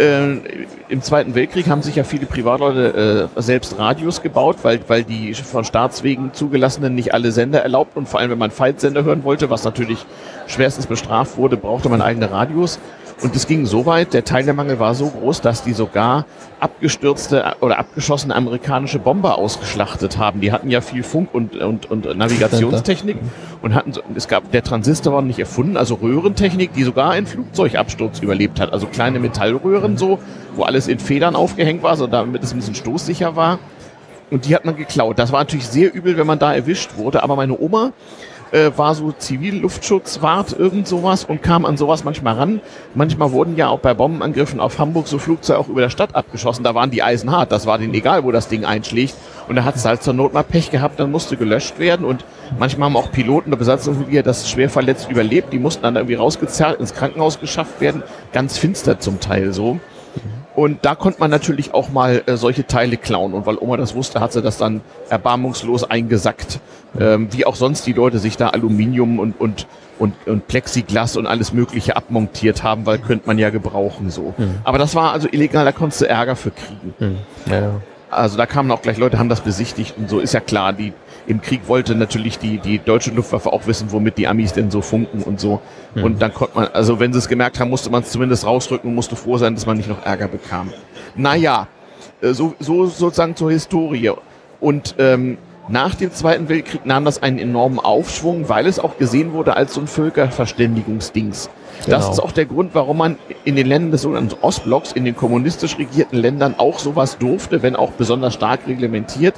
äh, 0.00 0.66
Im 0.88 1.02
Zweiten 1.02 1.34
Weltkrieg 1.34 1.68
haben 1.68 1.82
sich 1.82 1.96
ja 1.96 2.04
viele 2.04 2.26
Privatleute 2.26 3.28
äh, 3.36 3.40
selbst 3.40 3.78
Radios 3.78 4.22
gebaut, 4.22 4.56
weil, 4.62 4.80
weil 4.88 5.04
die 5.04 5.34
von 5.34 5.64
Staatswegen 5.64 6.32
zugelassenen 6.32 6.94
nicht 6.94 7.14
alle 7.14 7.30
Sender 7.32 7.60
erlaubt 7.60 7.96
und 7.96 8.08
vor 8.08 8.20
allem, 8.20 8.30
wenn 8.30 8.38
man 8.38 8.50
Feitsender 8.50 9.04
hören 9.04 9.24
wollte, 9.24 9.50
was 9.50 9.64
natürlich 9.64 10.06
schwerstens 10.46 10.86
bestraft 10.86 11.36
wurde, 11.36 11.56
brauchte 11.56 11.88
man 11.88 12.00
eigene 12.00 12.30
Radios. 12.30 12.78
Und 13.22 13.36
es 13.36 13.46
ging 13.46 13.66
so 13.66 13.84
weit, 13.84 14.14
der 14.14 14.24
Teilnehmermangel 14.24 14.78
war 14.78 14.94
so 14.94 15.08
groß, 15.08 15.42
dass 15.42 15.62
die 15.62 15.74
sogar 15.74 16.24
abgestürzte 16.58 17.56
oder 17.60 17.78
abgeschossene 17.78 18.34
amerikanische 18.34 18.98
Bomber 18.98 19.36
ausgeschlachtet 19.36 20.16
haben. 20.16 20.40
Die 20.40 20.52
hatten 20.52 20.70
ja 20.70 20.80
viel 20.80 21.02
Funk 21.02 21.28
und, 21.34 21.54
und, 21.56 21.90
und 21.90 22.16
Navigationstechnik 22.16 23.18
und 23.60 23.74
hatten, 23.74 23.92
so, 23.92 24.00
es 24.14 24.26
gab, 24.26 24.50
der 24.52 24.62
Transistor 24.62 25.12
war 25.12 25.20
nicht 25.20 25.38
erfunden, 25.38 25.76
also 25.76 25.96
Röhrentechnik, 25.96 26.72
die 26.72 26.82
sogar 26.82 27.10
einen 27.10 27.26
Flugzeugabsturz 27.26 28.20
überlebt 28.20 28.58
hat. 28.58 28.72
Also 28.72 28.86
kleine 28.86 29.18
Metallröhren 29.18 29.98
so, 29.98 30.18
wo 30.56 30.62
alles 30.62 30.88
in 30.88 30.98
Federn 30.98 31.36
aufgehängt 31.36 31.82
war, 31.82 31.96
so 31.96 32.06
damit 32.06 32.42
es 32.42 32.52
ein 32.52 32.56
bisschen 32.56 32.74
stoßsicher 32.74 33.36
war. 33.36 33.58
Und 34.30 34.46
die 34.46 34.54
hat 34.54 34.64
man 34.64 34.76
geklaut. 34.76 35.18
Das 35.18 35.32
war 35.32 35.40
natürlich 35.40 35.66
sehr 35.66 35.92
übel, 35.92 36.16
wenn 36.16 36.26
man 36.26 36.38
da 36.38 36.54
erwischt 36.54 36.96
wurde. 36.96 37.22
Aber 37.22 37.36
meine 37.36 37.58
Oma, 37.58 37.92
äh, 38.52 38.70
war 38.76 38.94
so 38.94 39.12
Zivilluftschutzwart, 39.12 40.58
irgend 40.58 40.88
sowas 40.88 41.24
und 41.24 41.42
kam 41.42 41.64
an 41.64 41.76
sowas 41.76 42.04
manchmal 42.04 42.34
ran. 42.34 42.60
Manchmal 42.94 43.32
wurden 43.32 43.56
ja 43.56 43.68
auch 43.68 43.80
bei 43.80 43.94
Bombenangriffen 43.94 44.60
auf 44.60 44.78
Hamburg 44.78 45.08
so 45.08 45.18
Flugzeuge 45.18 45.58
auch 45.58 45.68
über 45.68 45.80
der 45.80 45.90
Stadt 45.90 46.14
abgeschossen. 46.14 46.64
Da 46.64 46.74
waren 46.74 46.90
die 46.90 47.02
Eisen 47.02 47.30
hart. 47.30 47.52
Das 47.52 47.66
war 47.66 47.78
denen 47.78 47.94
egal, 47.94 48.24
wo 48.24 48.32
das 48.32 48.48
Ding 48.48 48.64
einschlägt. 48.64 49.14
Und 49.48 49.56
da 49.56 49.64
hat 49.64 49.76
es 49.76 49.84
halt 49.84 50.02
zur 50.02 50.14
Not 50.14 50.32
mal 50.32 50.42
Pech 50.42 50.70
gehabt, 50.70 51.00
dann 51.00 51.10
musste 51.10 51.36
gelöscht 51.36 51.78
werden. 51.78 52.06
Und 52.06 52.24
manchmal 52.58 52.86
haben 52.86 52.96
auch 52.96 53.10
Piloten 53.10 53.50
der 53.50 53.58
Besatzungsmitglieder 53.58 54.22
das 54.22 54.48
schwer 54.48 54.70
verletzt 54.70 55.10
überlebt. 55.10 55.52
Die 55.52 55.58
mussten 55.58 55.82
dann 55.82 55.96
irgendwie 55.96 56.14
rausgezerrt, 56.14 56.80
ins 56.80 56.94
Krankenhaus 56.94 57.40
geschafft 57.40 57.80
werden. 57.80 58.02
Ganz 58.32 58.58
finster 58.58 59.00
zum 59.00 59.20
Teil 59.20 59.52
so. 59.52 59.80
Und 60.54 60.84
da 60.84 60.94
konnte 60.94 61.20
man 61.20 61.30
natürlich 61.30 61.74
auch 61.74 61.90
mal 61.90 62.22
äh, 62.26 62.36
solche 62.36 62.66
Teile 62.66 62.96
klauen. 62.96 63.34
Und 63.34 63.46
weil 63.46 63.56
Oma 63.58 63.76
das 63.76 63.94
wusste, 63.94 64.20
hat 64.20 64.32
sie 64.32 64.42
das 64.42 64.58
dann 64.58 64.80
erbarmungslos 65.08 65.84
eingesackt. 65.84 66.60
Ähm, 66.98 67.28
wie 67.30 67.46
auch 67.46 67.54
sonst 67.54 67.86
die 67.86 67.92
Leute 67.92 68.18
sich 68.18 68.36
da 68.36 68.48
Aluminium 68.48 69.20
und, 69.20 69.40
und, 69.40 69.68
und, 69.98 70.14
und 70.26 70.48
Plexiglas 70.48 71.16
und 71.16 71.26
alles 71.26 71.52
Mögliche 71.52 71.96
abmontiert 71.96 72.64
haben, 72.64 72.84
weil 72.84 72.98
könnte 72.98 73.28
man 73.28 73.38
ja 73.38 73.50
gebrauchen 73.50 74.10
so. 74.10 74.34
Mhm. 74.36 74.56
Aber 74.64 74.78
das 74.78 74.96
war 74.96 75.12
also 75.12 75.28
illegal, 75.30 75.64
da 75.64 75.70
konntest 75.70 76.00
du 76.00 76.08
Ärger 76.08 76.34
für 76.34 76.50
kriegen. 76.50 76.94
Mhm. 76.98 77.18
Ja. 77.48 77.70
Also 78.10 78.36
da 78.36 78.46
kamen 78.46 78.72
auch 78.72 78.82
gleich 78.82 78.98
Leute, 78.98 79.20
haben 79.20 79.28
das 79.28 79.40
besichtigt 79.40 79.94
und 79.96 80.10
so 80.10 80.18
ist 80.18 80.34
ja 80.34 80.40
klar, 80.40 80.72
die 80.72 80.92
im 81.26 81.40
Krieg 81.40 81.68
wollte 81.68 81.94
natürlich 81.94 82.38
die, 82.38 82.58
die 82.58 82.78
deutsche 82.78 83.10
Luftwaffe 83.10 83.52
auch 83.52 83.66
wissen, 83.66 83.92
womit 83.92 84.18
die 84.18 84.26
Amis 84.26 84.52
denn 84.52 84.70
so 84.70 84.80
funken 84.80 85.22
und 85.22 85.40
so. 85.40 85.60
Mhm. 85.94 86.04
Und 86.04 86.22
dann 86.22 86.34
konnte 86.34 86.56
man, 86.56 86.68
also 86.68 87.00
wenn 87.00 87.12
sie 87.12 87.18
es 87.18 87.28
gemerkt 87.28 87.60
haben, 87.60 87.70
musste 87.70 87.90
man 87.90 88.02
es 88.02 88.10
zumindest 88.10 88.46
rausrücken 88.46 88.90
und 88.90 88.94
musste 88.94 89.16
froh 89.16 89.38
sein, 89.38 89.54
dass 89.54 89.66
man 89.66 89.76
nicht 89.76 89.88
noch 89.88 90.04
Ärger 90.04 90.28
bekam. 90.28 90.72
Naja, 91.14 91.68
äh, 92.20 92.32
so, 92.32 92.54
so 92.58 92.86
sozusagen 92.86 93.36
zur 93.36 93.50
Historie. 93.50 94.12
Und 94.60 94.94
ähm, 94.98 95.38
nach 95.68 95.94
dem 95.94 96.12
Zweiten 96.12 96.48
Weltkrieg 96.48 96.84
nahm 96.84 97.04
das 97.04 97.22
einen 97.22 97.38
enormen 97.38 97.78
Aufschwung, 97.78 98.48
weil 98.48 98.66
es 98.66 98.80
auch 98.80 98.98
gesehen 98.98 99.32
wurde 99.32 99.56
als 99.56 99.74
so 99.74 99.80
ein 99.80 99.86
Völkerverständigungsdings. 99.86 101.48
Genau. 101.84 101.96
Das 101.96 102.10
ist 102.10 102.18
auch 102.18 102.32
der 102.32 102.46
Grund, 102.46 102.74
warum 102.74 102.98
man 102.98 103.18
in 103.44 103.56
den 103.56 103.66
Ländern 103.66 103.92
des 103.92 104.02
sogenannten 104.02 104.34
Ostblocks, 104.42 104.92
in 104.92 105.04
den 105.04 105.16
kommunistisch 105.16 105.78
regierten 105.78 106.18
Ländern 106.18 106.56
auch 106.58 106.78
sowas 106.78 107.18
durfte, 107.18 107.62
wenn 107.62 107.76
auch 107.76 107.92
besonders 107.92 108.34
stark 108.34 108.66
reglementiert, 108.66 109.34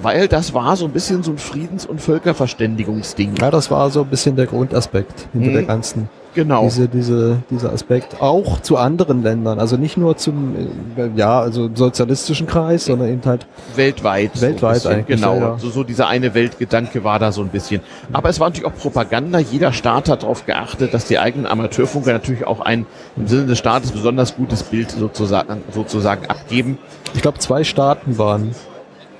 weil 0.00 0.28
das 0.28 0.54
war 0.54 0.76
so 0.76 0.84
ein 0.84 0.92
bisschen 0.92 1.22
so 1.22 1.32
ein 1.32 1.38
Friedens- 1.38 1.86
und 1.86 2.00
Völkerverständigungsding. 2.00 3.36
Ja, 3.40 3.50
das 3.50 3.70
war 3.70 3.90
so 3.90 4.02
ein 4.02 4.08
bisschen 4.08 4.36
der 4.36 4.46
Grundaspekt 4.46 5.28
hinter 5.32 5.50
mhm. 5.50 5.54
der 5.54 5.62
ganzen 5.64 6.08
Genau. 6.38 6.62
Diese, 6.62 6.86
diese, 6.86 7.42
dieser 7.50 7.72
Aspekt 7.72 8.20
auch 8.20 8.60
zu 8.60 8.76
anderen 8.76 9.24
Ländern, 9.24 9.58
also 9.58 9.76
nicht 9.76 9.96
nur 9.96 10.16
zum, 10.16 10.54
äh, 10.96 11.10
ja, 11.16 11.40
also 11.40 11.68
sozialistischen 11.74 12.46
Kreis, 12.46 12.84
sondern 12.84 13.08
eben 13.08 13.22
halt 13.24 13.46
weltweit. 13.74 14.40
Weltweit 14.40 14.82
so 14.82 14.88
eigentlich. 14.88 15.20
Genau. 15.20 15.36
Ja, 15.36 15.58
So, 15.58 15.70
so 15.70 15.82
dieser 15.82 16.06
eine 16.06 16.34
Weltgedanke 16.34 17.02
war 17.02 17.18
da 17.18 17.32
so 17.32 17.40
ein 17.40 17.48
bisschen. 17.48 17.80
Aber 18.12 18.28
es 18.28 18.38
war 18.38 18.50
natürlich 18.50 18.66
auch 18.66 18.76
Propaganda. 18.76 19.40
Jeder 19.40 19.72
Staat 19.72 20.08
hat 20.08 20.22
darauf 20.22 20.46
geachtet, 20.46 20.94
dass 20.94 21.06
die 21.06 21.18
eigenen 21.18 21.46
Amateurfunker 21.46 22.12
natürlich 22.12 22.46
auch 22.46 22.60
ein 22.60 22.86
im 23.16 23.26
Sinne 23.26 23.46
des 23.46 23.58
Staates 23.58 23.90
besonders 23.90 24.36
gutes 24.36 24.62
Bild 24.62 24.92
sozusagen, 24.92 25.62
sozusagen 25.72 26.26
abgeben. 26.26 26.78
Ich 27.14 27.22
glaube, 27.22 27.38
zwei 27.38 27.64
Staaten 27.64 28.16
waren 28.16 28.54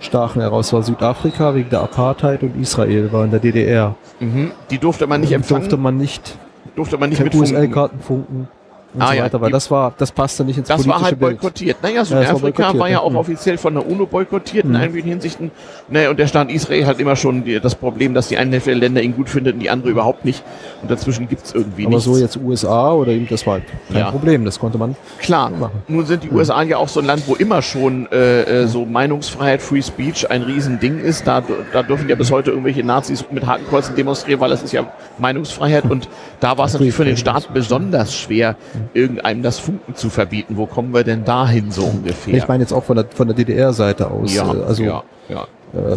stachen 0.00 0.40
heraus. 0.40 0.72
War 0.72 0.82
Südafrika 0.82 1.54
wegen 1.54 1.70
der 1.70 1.80
Apartheid 1.80 2.42
und 2.42 2.60
Israel 2.60 3.12
war 3.12 3.24
in 3.24 3.30
der 3.30 3.40
DDR. 3.40 3.94
Mhm. 4.20 4.52
Die 4.70 4.78
durfte 4.78 5.06
man 5.06 5.20
nicht 5.20 5.32
empfangen. 5.32 5.62
Durfte 5.62 5.76
man 5.76 5.96
nicht 5.96 6.38
durfte 6.76 6.98
man 6.98 7.10
nicht 7.10 7.22
mit 7.22 7.34
USL-Karten 7.34 7.98
funken 8.00 8.48
und 8.94 9.02
ah, 9.02 9.12
so 9.12 9.18
weiter, 9.18 9.36
ja. 9.38 9.40
weil 9.42 9.50
das 9.50 9.70
war, 9.70 9.92
das 9.98 10.10
passte 10.10 10.44
nicht 10.44 10.56
ins 10.56 10.68
Das 10.68 10.86
war 10.88 11.02
halt 11.02 11.18
boykottiert. 11.18 11.82
Naja, 11.82 12.04
Südafrika 12.04 12.62
ja, 12.62 12.68
war, 12.68 12.78
war, 12.78 12.88
ja 12.88 13.00
auch 13.00 13.10
mhm. 13.10 13.16
offiziell 13.16 13.58
von 13.58 13.74
der 13.74 13.86
UNO 13.86 14.06
boykottiert 14.06 14.64
in 14.64 14.70
mhm. 14.70 14.76
einigen 14.76 15.08
Hinsichten. 15.08 15.50
Naja, 15.88 16.10
und 16.10 16.18
der 16.18 16.26
Staat 16.26 16.50
Israel 16.50 16.86
hat 16.86 16.98
immer 16.98 17.14
schon 17.14 17.44
die, 17.44 17.60
das 17.60 17.74
Problem, 17.74 18.14
dass 18.14 18.28
die 18.28 18.38
eine 18.38 18.52
Hälfte 18.52 18.70
der 18.70 18.78
Länder 18.78 19.02
ihn 19.02 19.14
gut 19.14 19.28
findet 19.28 19.54
und 19.54 19.60
die 19.60 19.68
andere 19.68 19.90
überhaupt 19.90 20.24
nicht. 20.24 20.42
Und 20.80 20.90
dazwischen 20.90 21.28
gibt's 21.28 21.52
irgendwie 21.52 21.82
Aber 21.82 21.96
nichts. 21.96 22.04
so 22.04 22.16
jetzt 22.16 22.38
USA 22.38 22.92
oder 22.92 23.12
eben, 23.12 23.28
das 23.28 23.46
war 23.46 23.60
kein 23.92 23.98
ja. 23.98 24.10
Problem, 24.10 24.44
das 24.46 24.58
konnte 24.58 24.78
man 24.78 24.96
Klar, 25.18 25.50
machen. 25.50 25.82
nun 25.86 26.06
sind 26.06 26.24
die 26.24 26.30
USA 26.30 26.62
ja 26.62 26.78
auch 26.78 26.88
so 26.88 27.00
ein 27.00 27.06
Land, 27.06 27.24
wo 27.26 27.34
immer 27.34 27.60
schon 27.60 28.10
äh, 28.10 28.62
äh, 28.62 28.66
so 28.66 28.86
Meinungsfreiheit, 28.86 29.60
Free 29.60 29.82
Speech 29.82 30.30
ein 30.30 30.42
Riesending 30.42 30.98
ist. 30.98 31.26
Da, 31.26 31.42
da 31.72 31.82
dürfen 31.82 32.08
ja 32.08 32.14
bis 32.14 32.30
heute 32.30 32.50
irgendwelche 32.50 32.82
Nazis 32.84 33.24
mit 33.30 33.46
Hakenkreuzen 33.46 33.96
demonstrieren, 33.96 34.40
weil 34.40 34.50
das 34.50 34.62
ist 34.62 34.72
ja 34.72 34.86
Meinungsfreiheit. 35.18 35.84
Und 35.84 36.08
da 36.40 36.56
war 36.56 36.66
es 36.66 36.72
natürlich 36.72 36.94
für 36.94 37.04
den 37.04 37.16
Staat 37.16 37.52
besonders 37.52 38.16
schwer, 38.16 38.56
irgendeinem 38.94 39.42
das 39.42 39.58
Funken 39.58 39.94
zu 39.94 40.10
verbieten. 40.10 40.56
Wo 40.56 40.66
kommen 40.66 40.92
wir 40.94 41.04
denn 41.04 41.24
dahin 41.24 41.70
so 41.70 41.84
ungefähr? 41.84 42.34
Ich 42.34 42.48
meine 42.48 42.62
jetzt 42.62 42.72
auch 42.72 42.84
von 42.84 42.96
der, 42.96 43.06
von 43.14 43.26
der 43.28 43.36
DDR-Seite 43.36 44.10
aus. 44.10 44.34
Ja, 44.34 44.52
äh, 44.54 44.62
also, 44.62 44.82
ja, 44.82 45.02
ja. 45.28 45.46
Äh, 45.74 45.96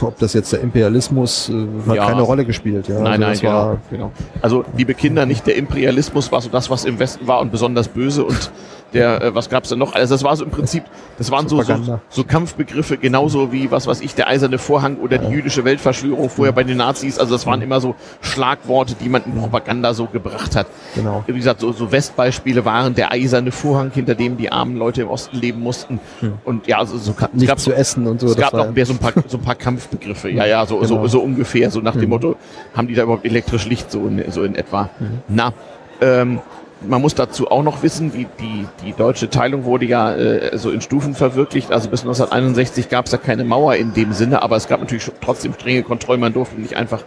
ob 0.00 0.18
das 0.18 0.32
jetzt 0.32 0.52
der 0.52 0.60
Imperialismus 0.60 1.48
äh, 1.48 1.66
hat 1.88 1.96
Ja. 1.96 2.06
keine 2.06 2.22
Rolle 2.22 2.44
gespielt. 2.44 2.88
Ja. 2.88 2.96
Nein, 3.00 3.06
Also 3.06 3.20
nein, 3.20 3.30
das 3.30 3.40
genau, 3.40 3.52
war, 3.52 3.78
genau. 3.90 4.12
Also, 4.42 4.64
liebe 4.76 4.94
Kinder, 4.94 5.24
nicht 5.24 5.46
der 5.46 5.56
Imperialismus 5.56 6.32
war 6.32 6.40
so 6.40 6.48
das, 6.48 6.68
was 6.68 6.84
im 6.84 6.98
Westen 6.98 7.26
war 7.26 7.40
und 7.40 7.52
besonders 7.52 7.86
böse 7.88 8.24
und 8.24 8.50
der, 8.94 9.22
äh, 9.22 9.34
was 9.34 9.50
gab's 9.50 9.68
denn 9.68 9.78
noch? 9.78 9.94
Also 9.94 10.14
das 10.14 10.22
war 10.24 10.36
so 10.36 10.44
im 10.44 10.50
Prinzip, 10.50 10.84
das 11.18 11.30
waren 11.30 11.48
so, 11.48 11.60
so, 11.62 11.98
so 12.08 12.24
Kampfbegriffe, 12.24 12.96
genauso 12.96 13.52
wie, 13.52 13.70
was 13.70 13.86
weiß 13.86 14.00
ich, 14.00 14.14
der 14.14 14.28
eiserne 14.28 14.58
Vorhang 14.58 14.96
oder 14.98 15.18
die 15.18 15.28
jüdische 15.32 15.64
Weltverschwörung 15.64 16.30
vorher 16.30 16.52
bei 16.52 16.64
den 16.64 16.76
Nazis. 16.78 17.18
Also 17.18 17.34
das 17.34 17.46
waren 17.46 17.60
immer 17.62 17.80
so 17.80 17.94
Schlagworte, 18.20 18.94
die 19.00 19.08
man 19.08 19.24
in 19.24 19.34
Propaganda 19.34 19.94
so 19.94 20.06
gebracht 20.06 20.56
hat. 20.56 20.66
Genau. 20.94 21.24
Wie 21.26 21.32
gesagt, 21.32 21.60
so, 21.60 21.72
so 21.72 21.90
Westbeispiele 21.92 22.64
waren 22.64 22.94
der 22.94 23.12
eiserne 23.12 23.50
Vorhang, 23.52 23.90
hinter 23.92 24.14
dem 24.14 24.36
die 24.36 24.50
armen 24.50 24.76
Leute 24.76 25.02
im 25.02 25.08
Osten 25.08 25.36
leben 25.38 25.60
mussten. 25.60 26.00
Und 26.44 26.66
ja, 26.66 26.78
also 26.78 26.96
so, 26.98 27.12
es 27.18 27.28
Nichts 27.32 27.48
gab, 27.48 27.58
zu 27.58 27.72
essen 27.72 28.06
und 28.06 28.20
so. 28.20 28.28
es 28.28 28.36
gab 28.36 28.52
noch 28.52 28.72
mehr 28.72 28.86
so 28.86 28.92
ein 28.94 28.98
paar, 28.98 29.12
so 29.26 29.38
ein 29.38 29.42
paar 29.42 29.54
Kampfbegriffe. 29.54 30.30
Ja, 30.30 30.46
ja, 30.46 30.64
so, 30.66 30.78
Genau. 30.78 31.02
so, 31.02 31.08
so 31.08 31.20
ungefähr, 31.20 31.70
so 31.70 31.80
nach 31.80 31.96
dem 31.96 32.10
Motto, 32.10 32.36
haben 32.76 32.88
die 32.88 32.94
da 32.94 33.02
überhaupt 33.02 33.24
elektrisch 33.24 33.66
Licht 33.66 33.90
so 33.90 34.06
in, 34.06 34.30
so 34.30 34.42
in 34.44 34.54
etwa. 34.54 34.90
Na, 35.28 35.52
ähm, 36.00 36.40
man 36.88 37.00
muss 37.00 37.14
dazu 37.14 37.50
auch 37.50 37.62
noch 37.62 37.82
wissen, 37.82 38.12
die, 38.12 38.26
die, 38.40 38.66
die 38.84 38.92
deutsche 38.92 39.30
Teilung 39.30 39.64
wurde 39.64 39.86
ja 39.86 40.14
äh, 40.14 40.56
so 40.56 40.70
in 40.70 40.80
Stufen 40.80 41.14
verwirklicht. 41.14 41.72
Also 41.72 41.88
bis 41.88 42.00
1961 42.00 42.88
gab 42.88 43.06
es 43.06 43.12
ja 43.12 43.18
keine 43.18 43.44
Mauer 43.44 43.74
in 43.76 43.94
dem 43.94 44.12
Sinne, 44.12 44.42
aber 44.42 44.56
es 44.56 44.68
gab 44.68 44.80
natürlich 44.80 45.10
trotzdem 45.20 45.54
strenge 45.54 45.82
Kontrollen. 45.82 46.20
Man 46.20 46.32
durfte 46.32 46.60
nicht 46.60 46.76
einfach 46.76 47.04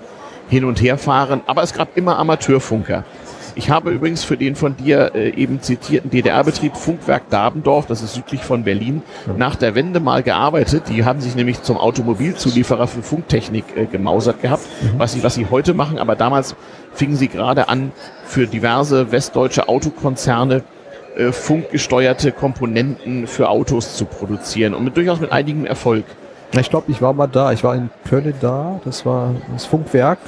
hin 0.50 0.66
und 0.66 0.82
her 0.82 0.98
fahren. 0.98 1.42
Aber 1.46 1.64
es 1.64 1.74
gab 1.74 1.98
immer 1.98 2.18
Amateurfunker. 2.18 3.04
Ich 3.58 3.72
habe 3.72 3.90
übrigens 3.90 4.24
für 4.24 4.38
den 4.38 4.56
von 4.56 4.78
dir 4.78 5.16
äh, 5.16 5.30
eben 5.32 5.64
zitierten 5.64 6.12
DDR-Betrieb 6.12 6.78
Funkwerk 6.78 7.24
Dabendorf, 7.32 7.88
das 7.88 8.04
ist 8.04 8.14
südlich 8.14 8.44
von 8.44 8.64
Berlin, 8.64 9.02
nach 9.36 9.56
der 9.56 9.74
Wende 9.74 10.00
mal 10.00 10.22
gearbeitet. 10.22 10.84
Die 10.90 11.04
haben 11.04 11.22
sich 11.22 11.34
nämlich 11.34 11.64
zum 11.64 11.78
Automobilzulieferer 11.78 12.86
für 12.86 13.02
Funktechnik 13.02 13.66
äh, 13.76 13.86
gemausert 13.88 14.44
gehabt, 14.44 14.62
was, 15.00 15.14
sie, 15.14 15.24
was 15.24 15.34
sie 15.34 15.48
heute 15.50 15.74
machen. 15.74 15.98
Aber 15.98 16.16
damals 16.16 16.56
fingen 16.98 17.16
sie 17.16 17.28
gerade 17.28 17.70
an, 17.70 17.92
für 18.26 18.48
diverse 18.48 19.12
westdeutsche 19.12 19.70
Autokonzerne 19.70 20.64
äh, 21.16 21.32
funkgesteuerte 21.32 22.32
Komponenten 22.32 23.28
für 23.28 23.50
Autos 23.50 23.96
zu 23.96 24.06
produzieren 24.06 24.74
und 24.74 24.84
mit, 24.84 24.98
durchaus 24.98 25.20
mit 25.20 25.32
einigem 25.32 25.66
Erfolg. 25.66 26.06
Ich 26.52 26.70
glaube, 26.70 26.92
ich 26.92 27.02
war 27.02 27.14
mal 27.14 27.28
da. 27.28 27.52
Ich 27.52 27.64
war 27.64 27.76
in 27.76 27.90
Köln 28.08 28.34
da. 28.40 28.80
Das 28.86 29.06
war 29.06 29.36
das 29.52 29.66
Funkwerk. 29.66 30.20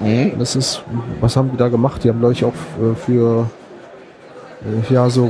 Und 0.00 0.38
Das 0.38 0.56
ist, 0.56 0.82
was 1.20 1.36
haben 1.36 1.50
die 1.50 1.56
da 1.56 1.68
gemacht? 1.68 2.04
Die 2.04 2.08
haben, 2.08 2.20
glaube 2.20 2.34
ich, 2.34 2.44
auch 2.44 2.52
äh, 2.52 2.94
für 2.94 3.50
äh, 4.62 4.92
ja, 4.92 5.10
so 5.10 5.26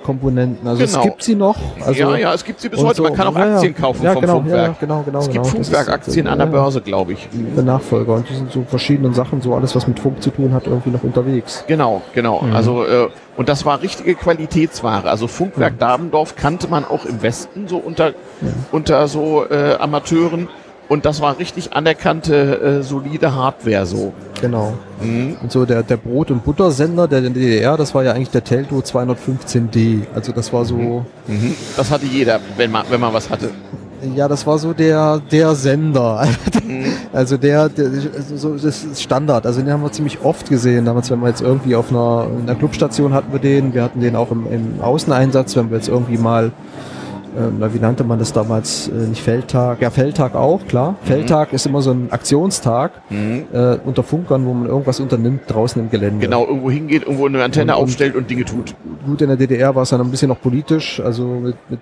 Wireless-Komponenten. 0.00 0.66
Also 0.66 0.84
Genau. 0.84 0.98
es 0.98 1.04
gibt 1.04 1.22
sie 1.22 1.34
noch. 1.34 1.56
Also, 1.84 1.92
ja, 1.92 2.16
ja, 2.16 2.34
es 2.34 2.44
gibt 2.44 2.60
sie 2.60 2.68
bis 2.68 2.82
heute. 2.82 3.02
Man 3.02 3.12
so- 3.12 3.16
kann 3.16 3.26
auch 3.28 3.36
ja. 3.36 3.54
Aktien 3.54 3.74
kaufen 3.74 4.02
ja, 4.04 4.12
vom 4.12 4.20
genau, 4.20 4.34
Funkwerk. 4.34 4.66
Ja, 4.66 4.76
genau, 4.80 5.02
genau. 5.02 5.18
es 5.20 5.24
gibt 5.26 5.34
genau. 5.44 5.44
Funkwerkaktien 5.48 6.26
so, 6.26 6.32
an 6.32 6.38
der 6.38 6.46
Börse, 6.46 6.80
glaube 6.80 7.12
ich. 7.12 7.28
Der 7.32 7.62
Nachfolger. 7.62 8.14
Und 8.14 8.28
die 8.28 8.34
sind 8.34 8.52
so 8.52 8.64
verschiedenen 8.66 9.14
Sachen, 9.14 9.40
so 9.40 9.54
alles, 9.54 9.74
was 9.74 9.86
mit 9.86 10.00
Funk 10.00 10.22
zu 10.22 10.30
tun 10.30 10.52
hat, 10.52 10.66
irgendwie 10.66 10.90
noch 10.90 11.02
unterwegs. 11.02 11.64
Genau, 11.66 12.02
genau. 12.14 12.42
Mhm. 12.42 12.54
Also 12.54 12.84
äh, 12.84 13.08
und 13.36 13.48
das 13.48 13.64
war 13.64 13.80
richtige 13.82 14.14
Qualitätsware. 14.14 15.08
Also 15.08 15.26
Funkwerk 15.26 15.78
Dabendorf 15.78 16.36
kannte 16.36 16.68
man 16.68 16.84
auch 16.84 17.04
im 17.04 17.22
Westen 17.22 17.68
so 17.68 17.78
unter 17.78 18.12
unter 18.72 19.06
so 19.08 19.44
äh, 19.48 19.76
Amateuren 19.78 20.48
und 20.90 21.04
das 21.06 21.20
war 21.20 21.38
richtig 21.38 21.72
anerkannte 21.72 22.80
äh, 22.80 22.82
solide 22.82 23.32
Hardware 23.32 23.86
so. 23.86 24.12
Genau. 24.40 24.74
Mhm. 25.00 25.36
Und 25.40 25.52
so 25.52 25.64
der, 25.64 25.84
der 25.84 25.96
Brot- 25.96 26.32
und 26.32 26.44
Buttersender 26.44 27.06
der 27.06 27.20
DDR, 27.20 27.76
das 27.76 27.94
war 27.94 28.02
ja 28.02 28.12
eigentlich 28.12 28.30
der 28.30 28.42
Telto 28.42 28.80
215D. 28.80 30.00
Also 30.14 30.32
das 30.32 30.52
war 30.52 30.64
so, 30.64 31.04
Mhm. 31.28 31.54
Das 31.76 31.90
hatte 31.92 32.06
jeder, 32.06 32.40
wenn 32.56 32.72
man 32.72 32.84
wenn 32.90 33.00
man 33.00 33.14
was 33.14 33.30
hatte. 33.30 33.50
ja, 34.16 34.26
das 34.26 34.44
war 34.46 34.58
so 34.58 34.72
der, 34.72 35.20
der 35.30 35.54
Sender. 35.54 36.26
Mhm. 36.70 36.84
Also 37.12 37.36
der, 37.36 37.68
der 37.68 37.90
so, 38.36 38.54
das 38.54 38.84
ist 38.84 39.02
Standard. 39.02 39.44
Also 39.44 39.60
den 39.60 39.72
haben 39.72 39.82
wir 39.82 39.90
ziemlich 39.90 40.20
oft 40.22 40.48
gesehen. 40.48 40.84
Damals, 40.84 41.10
wenn 41.10 41.18
wir 41.20 41.28
jetzt 41.28 41.40
irgendwie 41.40 41.74
auf 41.74 41.90
einer, 41.90 42.28
in 42.38 42.48
einer 42.48 42.56
Clubstation 42.56 43.12
hatten 43.12 43.32
wir 43.32 43.40
den, 43.40 43.74
wir 43.74 43.82
hatten 43.82 44.00
den 44.00 44.14
auch 44.14 44.30
im, 44.30 44.46
im 44.52 44.80
Außeneinsatz, 44.80 45.56
wenn 45.56 45.70
wir 45.70 45.78
jetzt 45.78 45.88
irgendwie 45.88 46.16
mal 46.18 46.52
ähm, 47.38 47.56
na, 47.58 47.72
wie 47.74 47.78
nannte 47.78 48.04
man 48.04 48.18
das 48.18 48.32
damals? 48.32 48.88
Äh, 48.88 48.92
nicht 49.08 49.22
Feldtag. 49.22 49.80
Ja, 49.80 49.90
Feldtag 49.90 50.34
auch, 50.34 50.66
klar. 50.66 50.96
Feldtag 51.02 51.52
ist 51.52 51.66
immer 51.66 51.82
so 51.82 51.90
ein 51.92 52.08
Aktionstag 52.10 52.92
Mhm. 53.10 53.44
äh, 53.52 53.76
unter 53.84 54.02
Funkern, 54.02 54.44
wo 54.46 54.52
man 54.54 54.68
irgendwas 54.68 55.00
unternimmt 55.00 55.42
draußen 55.48 55.80
im 55.82 55.90
Gelände. 55.90 56.24
Genau, 56.24 56.46
irgendwo 56.46 56.70
hingeht, 56.70 57.02
irgendwo 57.02 57.26
eine 57.26 57.42
Antenne 57.42 57.76
Und- 57.76 57.82
aufstellt 57.84 58.14
und 58.16 58.30
Dinge 58.30 58.44
tut. 58.44 58.74
Gut, 59.06 59.20
in 59.22 59.28
der 59.28 59.36
DDR 59.36 59.74
war 59.74 59.82
es 59.82 59.90
dann 59.90 60.00
ein 60.00 60.10
bisschen 60.10 60.28
noch 60.28 60.40
politisch, 60.40 61.00
also 61.00 61.24
mit, 61.24 61.56
mit 61.68 61.80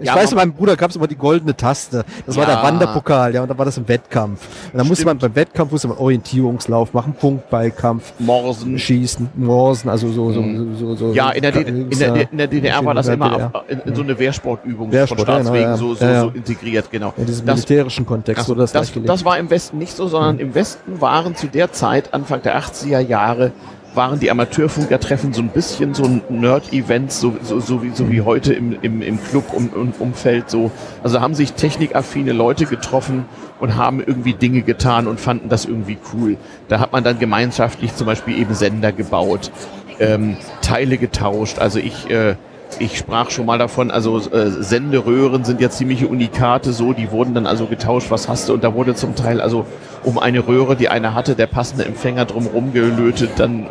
ich 0.00 0.06
Ja, 0.06 0.14
weiß, 0.14 0.34
meinem 0.34 0.52
Bruder 0.52 0.76
gab 0.76 0.90
es 0.90 0.96
immer 0.96 1.06
die 1.06 1.16
goldene 1.16 1.56
Taste. 1.56 2.04
Das 2.26 2.36
war 2.36 2.46
Ja. 2.48 2.54
der 2.56 2.62
Wanderpokal, 2.62 3.34
ja, 3.34 3.42
und 3.42 3.48
dann 3.48 3.58
war 3.58 3.64
das 3.64 3.76
im 3.78 3.88
Wettkampf. 3.88 4.46
Und 4.72 4.78
dann 4.78 4.86
musste 4.86 5.04
man 5.06 5.18
beim 5.18 5.34
Wettkampf 5.34 5.72
musste 5.72 5.88
man 5.88 5.96
Orientierungslauf 5.98 6.92
machen, 6.94 7.14
Punktballkampf, 7.18 8.12
Morsen. 8.18 8.78
schießen, 8.78 9.28
Morsen, 9.34 9.88
also 9.90 10.08
so, 10.08 10.32
so, 10.32 10.42
Mhm. 10.42 10.76
so, 10.76 10.94
so 10.96 11.12
Ja, 11.12 11.28
so- 11.28 11.32
in 11.34 11.42
der, 11.42 11.52
D- 11.52 11.60
in, 11.62 11.90
der, 11.98 12.30
in 12.32 12.38
der 12.38 12.46
DDR 12.46 12.84
war 12.84 12.94
das 12.94 13.08
immer 13.08 13.30
DDR. 13.30 13.52
in, 13.68 13.80
in 13.80 13.94
so 13.94 14.02
eine 14.02 14.18
Wehrsportübung 14.64 14.92
Wehrsport, 14.92 15.20
von 15.20 15.28
ja, 15.28 15.34
Staatswegen 15.34 15.62
genau, 15.64 15.70
ja. 15.70 15.76
so, 15.76 15.94
so, 15.94 16.04
Ja, 16.04 16.12
ja. 16.12 16.20
so 16.22 16.28
integriert, 16.30 16.90
genau. 16.90 17.14
in 17.16 17.26
diesem 17.26 17.46
Das- 17.46 17.56
militärischen 17.56 18.06
Kontext 18.06 18.48
das, 18.56 18.72
das, 18.72 18.92
gelegt. 18.92 19.08
das 19.08 19.24
war 19.24 19.38
im 19.38 19.50
Westen 19.50 19.78
nicht 19.78 19.96
so, 19.96 20.08
sondern 20.08 20.38
im 20.38 20.54
Westen 20.54 21.00
waren 21.00 21.34
zu 21.36 21.46
der 21.46 21.72
Zeit, 21.72 22.12
Anfang 22.14 22.42
der 22.42 22.58
80er 22.58 23.00
Jahre, 23.00 23.52
waren 23.92 24.20
die 24.20 24.30
Amateurfunkertreffen 24.30 25.32
so 25.32 25.42
ein 25.42 25.48
bisschen 25.48 25.94
so 25.94 26.04
ein 26.04 26.22
Nerd-Event, 26.28 27.10
so, 27.10 27.34
so, 27.42 27.58
so, 27.58 27.82
wie, 27.82 27.90
so 27.90 28.08
wie 28.08 28.20
heute 28.20 28.52
im, 28.54 28.76
im, 28.82 29.02
im 29.02 29.18
Club-Umfeld 29.20 30.48
so. 30.48 30.70
Also 31.02 31.20
haben 31.20 31.34
sich 31.34 31.54
technikaffine 31.54 32.32
Leute 32.32 32.66
getroffen 32.66 33.24
und 33.58 33.76
haben 33.76 34.00
irgendwie 34.00 34.34
Dinge 34.34 34.62
getan 34.62 35.06
und 35.08 35.18
fanden 35.20 35.48
das 35.48 35.64
irgendwie 35.64 35.98
cool. 36.14 36.36
Da 36.68 36.78
hat 36.78 36.92
man 36.92 37.02
dann 37.02 37.18
gemeinschaftlich 37.18 37.94
zum 37.96 38.06
Beispiel 38.06 38.38
eben 38.38 38.54
Sender 38.54 38.92
gebaut, 38.92 39.50
ähm, 39.98 40.36
Teile 40.62 40.96
getauscht. 40.96 41.58
Also 41.58 41.78
ich, 41.80 42.08
äh, 42.10 42.36
ich 42.78 42.98
sprach 42.98 43.30
schon 43.30 43.46
mal 43.46 43.58
davon, 43.58 43.90
also 43.90 44.18
äh, 44.18 44.50
Senderöhren 44.50 45.44
sind 45.44 45.60
ja 45.60 45.70
ziemliche 45.70 46.06
Unikate 46.06 46.72
so, 46.72 46.92
die 46.92 47.10
wurden 47.10 47.34
dann 47.34 47.46
also 47.46 47.66
getauscht, 47.66 48.10
was 48.10 48.28
hast 48.28 48.48
du? 48.48 48.54
Und 48.54 48.64
da 48.64 48.74
wurde 48.74 48.94
zum 48.94 49.14
Teil 49.16 49.40
also 49.40 49.66
um 50.04 50.18
eine 50.18 50.46
Röhre, 50.46 50.76
die 50.76 50.88
einer 50.88 51.14
hatte, 51.14 51.34
der 51.34 51.46
passende 51.46 51.84
Empfänger 51.84 52.24
drumherum 52.26 52.72
gelötet, 52.72 53.30
dann 53.36 53.68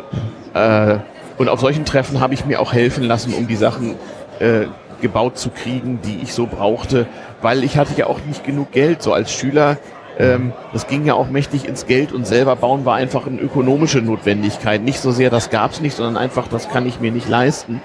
äh, 0.54 0.98
und 1.38 1.48
auf 1.48 1.60
solchen 1.60 1.86
Treffen 1.86 2.20
habe 2.20 2.34
ich 2.34 2.44
mir 2.44 2.60
auch 2.60 2.74
helfen 2.74 3.04
lassen, 3.04 3.32
um 3.32 3.46
die 3.46 3.56
Sachen 3.56 3.94
äh, 4.40 4.66
gebaut 5.00 5.38
zu 5.38 5.48
kriegen, 5.48 5.98
die 6.04 6.20
ich 6.22 6.34
so 6.34 6.46
brauchte, 6.46 7.06
weil 7.40 7.64
ich 7.64 7.78
hatte 7.78 7.94
ja 7.96 8.06
auch 8.06 8.20
nicht 8.26 8.44
genug 8.44 8.72
Geld, 8.72 9.02
so 9.02 9.14
als 9.14 9.32
Schüler. 9.32 9.78
Ähm, 10.18 10.52
das 10.74 10.86
ging 10.86 11.06
ja 11.06 11.14
auch 11.14 11.30
mächtig 11.30 11.66
ins 11.66 11.86
Geld 11.86 12.12
und 12.12 12.26
selber 12.26 12.56
bauen 12.56 12.84
war 12.84 12.96
einfach 12.96 13.26
eine 13.26 13.40
ökonomische 13.40 14.02
Notwendigkeit. 14.02 14.82
Nicht 14.82 15.00
so 15.00 15.12
sehr, 15.12 15.30
das 15.30 15.48
gab's 15.48 15.80
nicht, 15.80 15.96
sondern 15.96 16.18
einfach, 16.18 16.46
das 16.48 16.68
kann 16.68 16.86
ich 16.86 17.00
mir 17.00 17.10
nicht 17.10 17.28
leisten. 17.28 17.80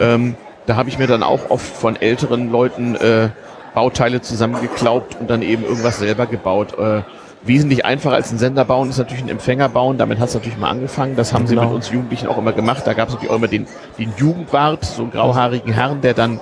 Ähm, 0.00 0.36
da 0.66 0.76
habe 0.76 0.88
ich 0.88 0.98
mir 0.98 1.06
dann 1.06 1.22
auch 1.22 1.50
oft 1.50 1.66
von 1.66 1.96
älteren 1.96 2.50
Leuten 2.50 2.94
äh, 2.96 3.30
Bauteile 3.74 4.20
zusammengeklaubt 4.20 5.16
und 5.20 5.28
dann 5.30 5.42
eben 5.42 5.64
irgendwas 5.64 5.98
selber 5.98 6.26
gebaut. 6.26 6.78
Äh, 6.78 7.02
wesentlich 7.42 7.84
einfacher 7.84 8.14
als 8.14 8.32
ein 8.32 8.38
Sender 8.38 8.64
bauen 8.64 8.90
ist 8.90 8.98
natürlich 8.98 9.22
ein 9.22 9.28
Empfänger 9.28 9.68
bauen. 9.68 9.98
Damit 9.98 10.18
hat 10.18 10.28
es 10.28 10.34
natürlich 10.34 10.58
mal 10.58 10.70
angefangen. 10.70 11.14
Das 11.16 11.32
haben 11.32 11.46
sie 11.46 11.54
Genau. 11.54 11.68
mit 11.68 11.76
uns 11.76 11.90
Jugendlichen 11.90 12.26
auch 12.26 12.38
immer 12.38 12.52
gemacht. 12.52 12.82
Da 12.86 12.94
gab 12.94 13.08
es 13.08 13.14
natürlich 13.14 13.30
auch 13.32 13.36
immer 13.36 13.48
den, 13.48 13.66
den 13.98 14.12
Jugendwart, 14.16 14.84
so 14.84 15.02
einen 15.02 15.10
grauhaarigen 15.12 15.72
Herrn, 15.72 16.00
der 16.00 16.14
dann 16.14 16.40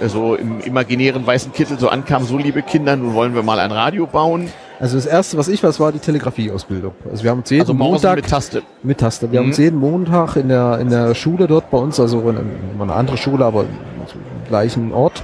äh, 0.00 0.08
so 0.08 0.34
im 0.34 0.60
imaginären 0.60 1.26
weißen 1.26 1.52
Kittel 1.52 1.78
so 1.78 1.88
ankam, 1.88 2.24
so 2.24 2.36
liebe 2.36 2.62
Kinder, 2.62 2.96
nun 2.96 3.14
wollen 3.14 3.34
wir 3.34 3.42
mal 3.42 3.58
ein 3.60 3.72
Radio 3.72 4.06
bauen. 4.06 4.50
Also 4.82 4.96
das 4.96 5.06
erste, 5.06 5.38
was 5.38 5.46
ich 5.46 5.62
weiß, 5.62 5.78
war 5.78 5.92
die 5.92 6.00
Telegrafieausbildung. 6.00 6.92
Also 7.08 7.22
wir 7.22 7.30
haben 7.30 7.38
uns 7.38 7.50
jeden 7.50 7.60
Also 7.62 7.72
Montag 7.74 8.16
mit 8.16 8.28
Taste. 8.28 8.62
mit 8.82 8.98
Taste. 8.98 9.30
Wir 9.30 9.38
haben 9.38 9.46
Mhm. 9.46 9.50
uns 9.52 9.58
jeden 9.58 9.78
Montag 9.78 10.36
in 10.36 10.48
der 10.48 10.78
in 10.80 10.90
der 10.90 11.14
Schule 11.14 11.46
dort 11.46 11.70
bei 11.70 11.78
uns, 11.78 12.00
also 12.00 12.18
in, 12.28 12.36
in 12.74 12.80
eine 12.80 12.92
andere 12.92 13.16
Schule, 13.16 13.44
aber 13.44 13.60
im 13.62 13.68
gleichen 14.48 14.92
Ort, 14.92 15.22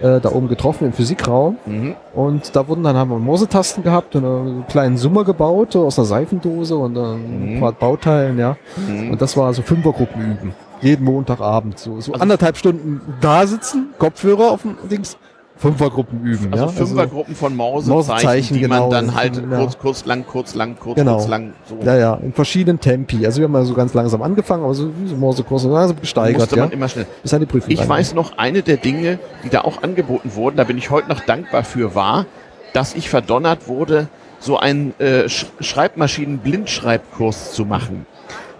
äh, 0.00 0.20
da 0.20 0.30
oben 0.32 0.48
getroffen 0.48 0.86
im 0.86 0.92
Physikraum. 0.94 1.58
Mhm. 1.66 1.94
Und 2.14 2.56
da 2.56 2.66
wurden 2.66 2.82
dann 2.82 2.96
haben 2.96 3.10
wir 3.10 3.18
Morsetasten 3.18 3.82
gehabt 3.84 4.16
und 4.16 4.24
einen 4.24 4.66
kleinen 4.68 4.96
Summer 4.96 5.24
gebaut 5.24 5.76
aus 5.76 5.98
einer 5.98 6.06
Seifendose 6.06 6.74
und 6.76 6.96
ein 6.96 7.58
paar 7.60 7.72
Bauteilen, 7.72 8.38
ja. 8.38 8.56
Mhm. 8.88 9.10
Und 9.10 9.20
das 9.22 9.36
war 9.36 9.52
so 9.52 9.60
Fünfergruppen 9.60 10.22
üben. 10.22 10.54
Jeden 10.80 11.04
Montagabend. 11.04 11.78
So, 11.78 12.00
so 12.00 12.12
Also- 12.12 12.22
anderthalb 12.22 12.56
Stunden 12.56 13.00
da 13.20 13.46
sitzen, 13.46 13.88
Kopfhörer 13.98 14.50
auf 14.50 14.62
dem 14.62 14.76
Dings, 14.90 15.18
Fünfergruppen 15.64 16.24
üben. 16.24 16.52
Also 16.52 16.64
ja? 16.64 16.70
Fünfergruppen 16.70 17.34
von 17.34 17.56
Morsezeichen, 17.56 17.94
Morsezeichen, 17.94 18.54
die 18.54 18.60
genau. 18.60 18.80
man 18.82 18.90
dann 18.90 19.14
halt 19.14 19.36
Ja. 19.36 19.58
kurz, 19.58 19.78
kurz, 19.78 20.04
lang, 20.04 20.24
kurz, 20.26 20.54
lang, 20.54 20.76
kurz, 20.78 20.96
Genau. 20.96 21.16
kurz, 21.16 21.28
lang, 21.28 21.52
so. 21.68 21.78
Ja, 21.84 21.96
ja, 21.96 22.14
in 22.14 22.32
verschiedenen 22.32 22.80
Tempi. 22.80 23.24
Also 23.26 23.40
wir 23.40 23.48
haben 23.48 23.54
ja 23.54 23.64
so 23.64 23.74
ganz 23.74 23.94
langsam 23.94 24.22
angefangen, 24.22 24.64
aber 24.64 24.74
so 24.74 24.90
so 25.06 25.16
Morsekurs 25.16 25.62
so 25.62 25.72
langsam 25.72 26.00
gesteigert, 26.00 26.40
musste 26.40 26.56
ja. 26.56 26.62
man 26.62 26.72
immer 26.72 26.88
schnell. 26.88 27.06
Bis 27.22 27.32
an 27.34 27.40
die 27.40 27.46
Prüfung. 27.46 27.70
Ich 27.70 27.80
rein. 27.80 27.88
weiß 27.88 28.14
noch, 28.14 28.38
eine 28.38 28.62
der 28.62 28.76
Dinge, 28.76 29.18
die 29.42 29.48
da 29.48 29.62
auch 29.62 29.82
angeboten 29.82 30.34
wurden, 30.34 30.56
da 30.56 30.64
bin 30.64 30.78
ich 30.78 30.90
heute 30.90 31.08
noch 31.08 31.20
dankbar 31.20 31.64
für, 31.64 31.94
war, 31.94 32.26
dass 32.72 32.94
ich 32.94 33.08
verdonnert 33.08 33.68
wurde, 33.68 34.08
so 34.40 34.58
einen 34.58 34.92
äh, 35.00 35.28
Sch 35.28 35.46
Schreibmaschinen-Blindschreibkurs 35.60 37.52
zu 37.52 37.64
machen. 37.64 38.06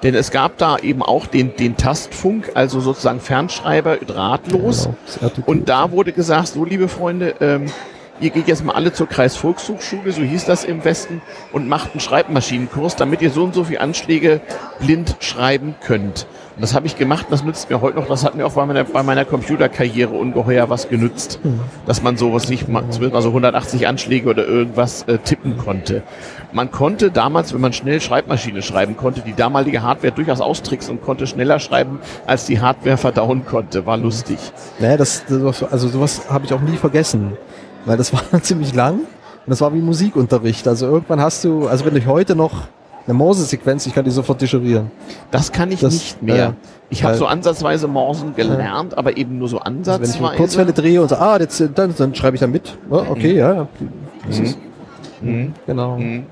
Denn 0.05 0.15
es 0.15 0.31
gab 0.31 0.59
da 0.59 0.77
eben 0.79 1.03
auch 1.03 1.27
den, 1.27 1.57
den 1.57 1.79
Tastfunk, 1.79 2.53
also 2.55 2.79
sozusagen 2.81 3.21
Fernschreiber 3.21 3.97
drahtlos. 3.97 4.91
Genau. 5.19 5.33
Und 5.47 5.71
da 5.71 5.91
wurde 5.93 6.13
gesagt, 6.13 6.49
so 6.49 6.65
liebe 6.65 6.89
Freunde, 6.89 7.35
ähm, 7.41 7.67
ihr 8.25 8.31
geht 8.31 8.49
jetzt 8.49 8.65
mal 8.65 8.73
alle 8.73 8.93
zur 8.93 9.07
Kreisvolkshochschule, 9.07 10.11
so 10.11 10.23
hieß 10.23 10.47
das 10.47 10.65
im 10.65 10.83
Westen, 10.85 11.21
und 11.53 11.69
macht 11.69 11.93
einen 11.93 12.01
Schreibmaschinenkurs, 12.01 12.97
damit 12.97 13.21
ihr 13.21 13.31
so 13.31 13.45
und 13.45 13.55
so 13.55 13.65
viele 13.65 13.81
Anschläge 13.81 14.41
blind 14.81 15.17
schreiben 15.21 15.75
könnt. 15.85 16.27
Und 16.57 16.63
das 16.63 16.75
habe 16.75 16.87
ich 16.87 16.97
gemacht, 16.97 17.27
das 17.31 17.43
nützt 17.43 17.69
mir 17.69 17.81
heute 17.81 17.99
noch, 17.99 18.07
das 18.07 18.25
hat 18.25 18.37
mir 18.37 18.47
auch 18.47 18.53
bei 18.53 18.65
meiner, 18.65 18.85
bei 18.85 19.03
meiner 19.03 19.25
Computerkarriere 19.25 20.15
ungeheuer 20.15 20.71
was 20.71 20.89
genützt, 20.89 21.41
mhm. 21.43 21.61
dass 21.85 22.01
man 22.01 22.17
sowas 22.17 22.49
nicht, 22.49 22.67
also 23.13 23.29
180 23.29 23.89
Anschläge 23.89 24.31
oder 24.31 24.47
irgendwas 24.47 25.03
äh, 25.03 25.19
tippen 25.19 25.59
konnte. 25.59 26.05
Man 26.53 26.71
konnte 26.71 27.11
damals, 27.11 27.53
wenn 27.53 27.61
man 27.61 27.73
schnell 27.73 28.01
Schreibmaschine 28.01 28.63
schreiben 28.63 28.97
konnte, 28.97 29.21
die 29.21 29.35
damalige 29.35 29.83
Hardware 29.83 30.13
durchaus 30.13 30.41
austricksen 30.41 30.97
und 30.97 31.03
konnte 31.03 31.27
schneller 31.27 31.59
schreiben, 31.59 31.99
als 32.25 32.47
die 32.47 32.61
Hardware 32.61 32.97
verdauen 32.97 33.45
konnte. 33.45 33.85
War 33.85 33.97
lustig. 33.97 34.39
Naja, 34.79 34.97
das, 34.97 35.25
das 35.27 35.63
also 35.65 35.89
sowas 35.89 36.31
habe 36.31 36.47
ich 36.47 36.55
auch 36.55 36.61
nie 36.61 36.77
vergessen, 36.77 37.37
weil 37.85 37.97
das 37.97 38.13
war 38.33 38.43
ziemlich 38.43 38.75
lang 38.75 38.95
und 38.95 39.51
das 39.51 39.61
war 39.61 39.73
wie 39.75 39.81
Musikunterricht. 39.81 40.67
Also 40.67 40.87
irgendwann 40.87 41.21
hast 41.21 41.45
du, 41.45 41.67
also 41.67 41.85
wenn 41.85 41.95
du 41.95 42.05
heute 42.07 42.35
noch 42.35 42.69
eine 43.07 43.15
Morse-Sequenz, 43.15 43.87
ich 43.87 43.95
kann 43.95 44.05
die 44.05 44.11
sofort 44.11 44.41
dechiffrieren. 44.41 44.91
Das 45.31 45.53
kann 45.53 45.71
ich 45.71 45.81
das, 45.81 45.93
nicht 45.93 46.23
mehr. 46.23 46.37
Ja, 46.37 46.55
ich 46.89 47.05
habe 47.05 47.17
so 47.17 47.27
ansatzweise 47.27 47.87
Morsen 47.87 48.35
gelernt, 48.35 48.93
ja. 48.93 48.99
aber 48.99 49.17
eben 49.17 49.39
nur 49.39 49.49
so 49.49 49.59
ansatzweise. 49.59 50.13
Also 50.13 50.25
wenn 50.25 50.31
ich 50.33 50.37
Kurzwelle 50.37 50.73
drehe 50.73 51.03
und 51.03 51.09
so, 51.09 51.17
ah, 51.17 51.39
jetzt, 51.39 51.63
dann, 51.75 51.95
dann 51.97 52.15
schreibe 52.15 52.37
ich 52.37 52.41
da 52.41 52.47
mit. 52.47 52.77
Oh, 52.89 53.05
okay, 53.11 53.33
mhm. 53.33 53.39
ja. 53.39 53.69
Das 54.27 54.39
mhm. 54.39 54.45
ist, 54.45 54.59
mhm. 55.21 55.55
Genau. 55.67 55.99
Mhm. 55.99 56.27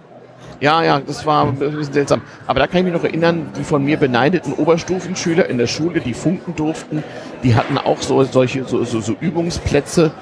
Ja, 0.61 0.83
ja, 0.85 1.01
das 1.01 1.27
war 1.27 1.47
ein 1.47 1.57
bisschen 1.57 1.93
seltsam. 1.93 2.23
Aber 2.47 2.61
da 2.61 2.69
kann 2.69 2.79
ich 2.79 2.85
mich 2.85 2.95
noch 2.95 3.03
erinnern, 3.03 3.49
die 3.59 3.65
von 3.65 3.85
mir 3.85 3.97
beneideten 3.97 4.53
Oberstufenschüler 4.53 5.49
in 5.49 5.59
der 5.59 5.67
Schule, 5.67 6.01
die 6.01 6.15
funken 6.15 6.55
durften, 6.55 7.03
die 7.43 7.57
hatten 7.57 7.77
auch 7.79 8.01
so 8.01 8.23
solche 8.23 8.65
so, 8.65 8.85
so, 8.85 9.01
so 9.01 9.15
Übungsplätze 9.21 10.13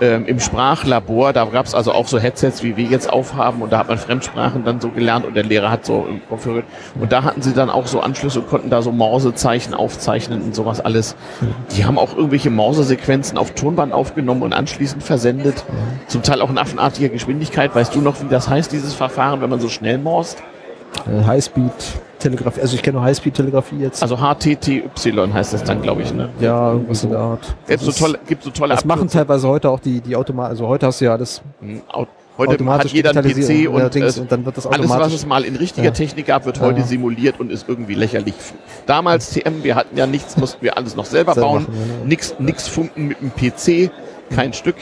ähm, 0.00 0.26
im 0.26 0.40
Sprachlabor. 0.40 1.32
Da 1.32 1.44
gab 1.44 1.66
es 1.66 1.74
also 1.74 1.92
auch 1.92 2.08
so 2.08 2.18
Headsets, 2.18 2.62
wie 2.62 2.76
wir 2.76 2.84
jetzt 2.84 3.12
aufhaben 3.12 3.62
und 3.62 3.72
da 3.72 3.78
hat 3.78 3.88
man 3.88 3.98
Fremdsprachen 3.98 4.64
dann 4.64 4.80
so 4.80 4.90
gelernt 4.90 5.26
und 5.26 5.34
der 5.34 5.44
Lehrer 5.44 5.70
hat 5.70 5.84
so 5.84 6.06
konfiguriert. 6.28 6.66
Und 6.98 7.12
da 7.12 7.22
hatten 7.22 7.42
sie 7.42 7.52
dann 7.52 7.70
auch 7.70 7.86
so 7.86 8.00
Anschlüsse 8.00 8.40
und 8.40 8.48
konnten 8.48 8.70
da 8.70 8.82
so 8.82 8.92
Morsezeichen 8.92 9.74
aufzeichnen 9.74 10.42
und 10.42 10.54
sowas 10.54 10.80
alles. 10.80 11.16
Die 11.76 11.84
haben 11.84 11.98
auch 11.98 12.16
irgendwelche 12.16 12.50
Morse-Sequenzen 12.50 13.38
auf 13.38 13.52
Tonband 13.52 13.92
aufgenommen 13.92 14.42
und 14.42 14.52
anschließend 14.52 15.02
versendet. 15.02 15.64
Zum 16.06 16.22
Teil 16.22 16.42
auch 16.42 16.50
in 16.50 16.58
affenartiger 16.58 17.08
Geschwindigkeit. 17.08 17.74
Weißt 17.74 17.94
du 17.94 18.00
noch, 18.00 18.22
wie 18.22 18.28
das 18.28 18.48
heißt, 18.48 18.72
dieses 18.72 18.94
Verfahren, 18.94 19.40
wenn 19.40 19.50
man 19.50 19.60
so 19.60 19.68
schnell 19.68 19.98
morst? 19.98 20.42
Äh, 21.06 21.24
Highspeed 21.24 21.72
Telegrafie, 22.20 22.60
also 22.60 22.76
ich 22.76 22.82
kenne 22.82 22.98
nur 22.98 23.04
Highspeed-Telegrafie 23.04 23.78
jetzt. 23.78 24.02
Also 24.02 24.16
HTTY 24.18 24.84
heißt 25.32 25.54
das 25.54 25.64
dann, 25.64 25.82
glaube 25.82 26.02
ich, 26.02 26.14
ne? 26.14 26.28
Ja, 26.38 26.72
irgendwas 26.72 27.02
in 27.02 27.10
der 27.10 27.18
Art. 27.18 27.56
Gibt 27.66 27.82
so 27.82 27.92
tolle, 27.92 28.18
gibt 28.28 28.42
so 28.44 28.50
tolle 28.50 28.74
Das 28.74 28.84
machen 28.84 29.08
teilweise 29.08 29.48
heute 29.48 29.70
auch 29.70 29.80
die, 29.80 30.00
die 30.00 30.14
Automat, 30.14 30.50
also 30.50 30.68
heute 30.68 30.86
hast 30.86 31.00
du 31.00 31.06
ja 31.06 31.12
alles. 31.12 31.42
Mhm, 31.60 31.82
heute 32.38 32.64
hat 32.66 32.84
jeder 32.86 33.10
einen 33.10 33.22
PC 33.22 33.68
und, 33.68 33.96
äh, 33.96 34.20
und, 34.20 34.30
dann 34.30 34.44
wird 34.44 34.56
das 34.56 34.66
alles, 34.66 34.88
was 34.88 35.12
es 35.12 35.26
mal 35.26 35.44
in 35.44 35.56
richtiger 35.56 35.86
ja. 35.86 35.90
Technik 35.90 36.26
gab, 36.26 36.44
wird 36.44 36.60
heute 36.60 36.80
ja. 36.80 36.86
simuliert 36.86 37.40
und 37.40 37.50
ist 37.50 37.68
irgendwie 37.68 37.94
lächerlich. 37.94 38.34
Damals 38.86 39.30
TM, 39.30 39.62
wir 39.64 39.74
hatten 39.74 39.96
ja 39.96 40.06
nichts, 40.06 40.36
mussten 40.36 40.62
wir 40.62 40.76
alles 40.76 40.94
noch 40.94 41.06
selber, 41.06 41.34
selber 41.34 41.48
bauen. 41.48 41.62
Machen, 41.64 41.74
ja. 42.02 42.06
Nix, 42.06 42.34
nix 42.38 42.68
funken 42.68 43.08
mit 43.08 43.18
dem 43.20 43.30
PC, 43.30 43.90
kein 44.34 44.52
Stück 44.52 44.76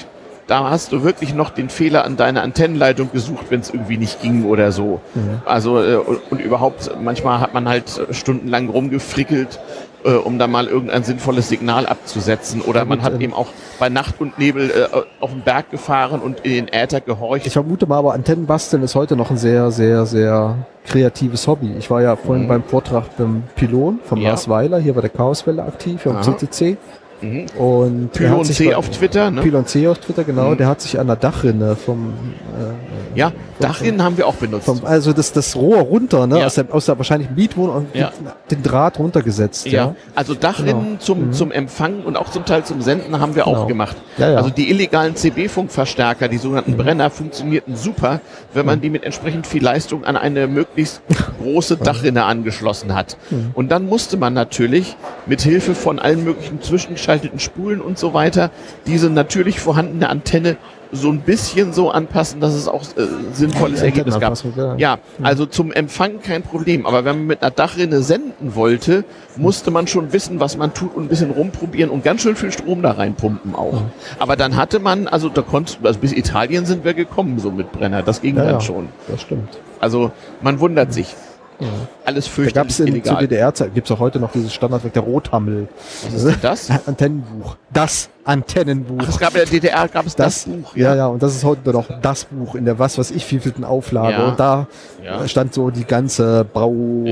da 0.49 0.71
hast 0.71 0.93
du 0.93 1.05
wirklich 1.05 1.35
noch 1.35 1.51
den 1.51 1.69
Fehler 1.69 2.05
an 2.05 2.17
deiner 2.17 2.43
Antennenleitung 2.43 3.13
gesucht, 3.13 3.47
wenn 3.51 3.61
es 3.61 3.71
irgendwie 3.71 3.99
nicht 3.99 4.23
ging 4.23 4.47
oder 4.47 4.73
so. 4.73 5.01
Mhm. 5.15 5.43
Also 5.45 5.81
äh, 5.81 5.97
und 5.97 6.41
überhaupt, 6.41 6.91
manchmal 7.01 7.41
hat 7.41 7.53
man 7.53 7.69
halt 7.69 8.01
stundenlang 8.13 8.71
rumgefrickelt, 8.71 9.61
äh, 10.05 10.13
um 10.13 10.39
da 10.39 10.47
mal 10.47 10.67
irgendein 10.67 11.05
sinnvolles 11.05 11.51
Signal 11.51 11.87
abzusetzen. 11.87 12.63
Oder 12.63 12.87
man 12.87 13.03
hat 13.03 13.21
eben 13.21 13.35
auch 13.35 13.49
bei 13.79 13.91
Nacht 13.91 14.21
und 14.21 14.39
Nebel 14.39 14.71
äh, 14.71 14.97
auf 15.21 15.31
den 15.33 15.43
Berg 15.43 15.71
gefahren 15.71 16.21
und 16.21 16.41
in 16.41 16.53
den 16.53 16.69
Äther 16.69 17.03
gehorcht. 17.03 17.47
Ich 17.47 17.53
vermute 17.53 17.87
mal, 17.87 17.99
aber 17.99 18.15
Antennenbasteln 18.15 18.83
ist 18.83 18.95
heute 18.95 19.17
noch 19.17 19.31
ein 19.31 19.37
sehr, 19.37 19.71
sehr, 19.71 20.07
sehr 20.07 20.57
kreatives 20.87 21.47
Hobby. 21.47 21.75
Ich 21.79 21.91
war 21.91 22.01
ja 22.01 22.17
vorhin 22.17 22.45
mhm. 22.45 22.49
beim 22.49 22.63
Vortrag 22.63 23.05
beim 23.19 23.43
Pylon 23.55 23.99
vom 24.03 24.19
ja. 24.19 24.31
Lars 24.31 24.49
Weiler, 24.49 24.79
hier 24.79 24.95
bei 24.95 25.03
der 25.03 25.11
Chaoswelle 25.11 25.63
aktiv, 25.63 26.03
hier 26.03 26.15
am 26.15 26.23
CCC. 26.23 26.79
Mhm. 27.21 27.47
Und 27.57 28.13
Pylon 28.13 28.45
C 28.45 28.75
auf 28.75 28.89
Twitter, 28.91 29.31
ne? 29.31 29.43
Pylon 29.43 29.67
C 29.67 29.87
auf 29.89 29.99
Twitter, 29.99 30.25
genau. 30.25 30.51
Mhm. 30.51 30.59
Der 30.59 30.69
hat 30.69 30.81
sich 30.81 30.99
an 30.99 31.07
der 31.07 31.17
Dachrinne 31.17 31.77
vom. 31.77 32.13
Äh, 32.57 33.19
ja, 33.19 33.31
vom, 33.31 33.39
Dachrinnen 33.61 34.03
haben 34.03 34.17
wir 34.17 34.27
auch 34.27 34.35
benutzt. 34.35 34.67
Vom, 34.67 34.85
also 34.85 35.13
das, 35.13 35.33
das 35.33 35.57
Rohr 35.57 35.79
runter, 35.79 36.27
ne? 36.27 36.41
Ja. 36.41 36.47
Aus, 36.47 36.55
der, 36.55 36.67
aus 36.71 36.87
der 36.87 36.97
wahrscheinlich 36.99 37.31
Mietwohnung 37.31 37.87
ja. 37.93 38.13
den 38.51 38.63
Draht 38.63 38.99
runtergesetzt. 38.99 39.67
Ja, 39.67 39.73
ja. 39.73 39.95
also 40.15 40.35
Dachrinnen 40.35 40.85
genau. 40.85 40.99
zum, 40.99 41.27
mhm. 41.27 41.33
zum 41.33 41.51
Empfangen 41.51 42.05
und 42.05 42.17
auch 42.17 42.31
zum 42.31 42.45
Teil 42.45 42.65
zum 42.65 42.83
Senden 42.83 43.19
haben 43.19 43.35
wir 43.35 43.45
genau. 43.45 43.57
auch 43.57 43.67
gemacht. 43.67 43.97
Also 44.19 44.51
die 44.51 44.71
illegalen 44.71 45.17
CB-Funkverstärker, 45.17 46.29
die 46.29 46.39
sogenannten 46.39 46.73
mhm. 46.73 46.77
Brenner, 46.77 47.11
funktionierten 47.11 47.77
super, 47.77 48.21
wenn 48.55 48.67
man 48.67 48.79
mhm. 48.79 48.83
die 48.83 48.91
mit 48.91 49.05
entsprechend 49.05 49.47
viel 49.47 49.63
Leistung 49.63 50.05
an 50.05 50.17
eine 50.17 50.47
möglichst 50.47 51.03
große 51.43 51.79
Dachrinne 51.79 52.25
angeschlossen 52.25 52.95
hat. 52.95 53.17
Mhm. 53.31 53.51
Und 53.55 53.71
dann 53.71 53.87
musste 53.87 54.17
man 54.17 54.35
natürlich 54.35 54.97
mit 55.27 55.41
Hilfe 55.41 55.75
von 55.75 55.99
allen 55.99 56.23
möglichen 56.23 56.63
Zwischenschaltungen 56.63 57.08
eingeschalteten 57.09 57.41
Spulen 57.41 57.81
und 57.81 57.99
so 57.99 58.15
weiter 58.15 58.51
diese 58.87 59.11
natürlich 59.11 59.61
vorhandene 59.61 60.09
Antenne 60.09 60.57
so 60.91 61.11
ein 61.11 61.21
bisschen 61.21 61.75
so 61.75 61.91
anpassen, 61.91 62.41
dass 62.41 62.55
es 62.55 62.67
auch 62.67 62.83
äh, 62.83 63.07
sinnvolles 63.35 63.83
Ergebnis 63.83 64.19
gab. 64.19 64.43
Ja. 64.57 64.75
ja, 64.77 64.99
also 65.23 65.45
zum 65.45 65.71
Empfang 65.71 66.23
kein 66.23 66.43
Problem. 66.43 66.87
Aber 66.87 67.05
wenn 67.05 67.19
man 67.19 67.27
mit 67.27 67.43
einer 67.43 67.51
Dachrinne 67.51 68.01
senden 68.01 68.55
wollte, 68.55 69.05
musste 69.37 69.71
man 69.71 69.87
schon 69.87 70.15
wissen, 70.15 70.41
was 70.41 70.57
man 70.57 70.73
tut 70.73 70.97
und 70.97 71.05
ein 71.05 71.09
bisschen 71.09 71.31
rumprobieren 71.31 71.91
und 71.91 72.05
ganz 72.05 72.23
schön 72.23 72.37
viel 72.37 72.53
Strom 72.53 72.81
da 72.81 72.93
reinpumpen 72.93 73.55
auch. 73.55 73.83
Aber 74.19 74.37
dann 74.37 74.57
hatte 74.57 74.79
man, 74.79 75.09
also 75.09 75.29
da 75.29 75.43
konnte, 75.43 75.75
also 75.83 75.99
bis 75.99 76.15
Italien 76.15 76.65
sind 76.65 76.87
wir 76.87 76.95
gekommen 76.95 77.39
so 77.39 77.51
mit 77.51 77.71
Brenner. 77.71 78.03
Das 78.03 78.23
ging 78.23 78.39
ja, 78.39 78.45
dann 78.45 78.63
schon. 78.63 78.89
Das 79.09 79.21
stimmt. 79.21 79.59
Also 79.81 80.11
man 80.41 80.59
wundert 80.59 80.95
sich. 80.95 81.15
Ja. 81.61 81.67
Alles 82.05 82.29
fürchterlich 82.29 82.55
da 82.55 82.63
gab's 82.63 82.81
in, 82.81 82.87
illegal. 82.89 83.15
Zu 83.15 83.21
DDR-Zeit 83.21 83.75
gibt 83.75 83.91
es 83.91 83.97
auch 83.97 83.99
heute 83.99 84.21
noch 84.21 84.31
dieses 84.31 84.55
Standardwerk, 84.55 84.93
der 84.93 85.03
Rothammel. 85.03 85.69
Was 86.05 86.15
ist 86.15 86.27
denn 86.27 86.37
das? 86.41 86.71
Antennenbuch. 86.87 87.57
Das 87.73 88.09
Antennenbuch. 88.25 88.99
Ach, 89.03 89.09
es 89.09 89.19
gab 89.19 89.31
in 89.31 89.41
der 89.41 89.47
DDR 89.47 89.89
gab 89.89 90.07
es 90.07 90.15
das, 90.15 90.45
das, 90.45 90.55
Buch. 90.55 90.77
Ja. 90.77 90.91
ja, 90.91 90.97
ja, 90.97 91.07
und 91.07 91.23
das 91.23 91.35
ist 91.35 91.45
heute 91.45 91.71
noch 91.73 91.87
das 92.01 92.27
Buch 92.27 92.55
in 92.55 92.65
der 92.65 92.79
was 92.79 92.97
was 92.97 93.11
ich 93.11 93.31
wievielten 93.31 93.65
Auflage. 93.65 94.13
Ja. 94.13 94.29
Und 94.29 94.39
da 94.39 94.69
ja. 95.05 95.27
stand 95.27 95.53
so 95.53 95.71
die 95.71 95.85
ganze 95.85 96.45
Bau 96.45 97.05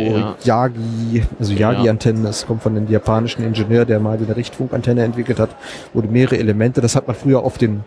Yagi, 0.44 1.24
also 1.40 1.52
Yagi-Antennen, 1.52 2.22
das 2.22 2.46
kommt 2.46 2.62
von 2.62 2.74
dem 2.74 2.88
japanischen 2.88 3.44
Ingenieur, 3.44 3.84
der 3.84 3.98
mal 3.98 4.16
eine 4.16 4.36
Richtfunkantenne 4.36 5.02
entwickelt 5.02 5.40
hat, 5.40 5.50
wurde 5.92 6.08
mehrere 6.08 6.38
Elemente. 6.38 6.80
Das 6.80 6.94
hat 6.94 7.06
man 7.08 7.16
früher 7.16 7.40
auf 7.42 7.58
den 7.58 7.82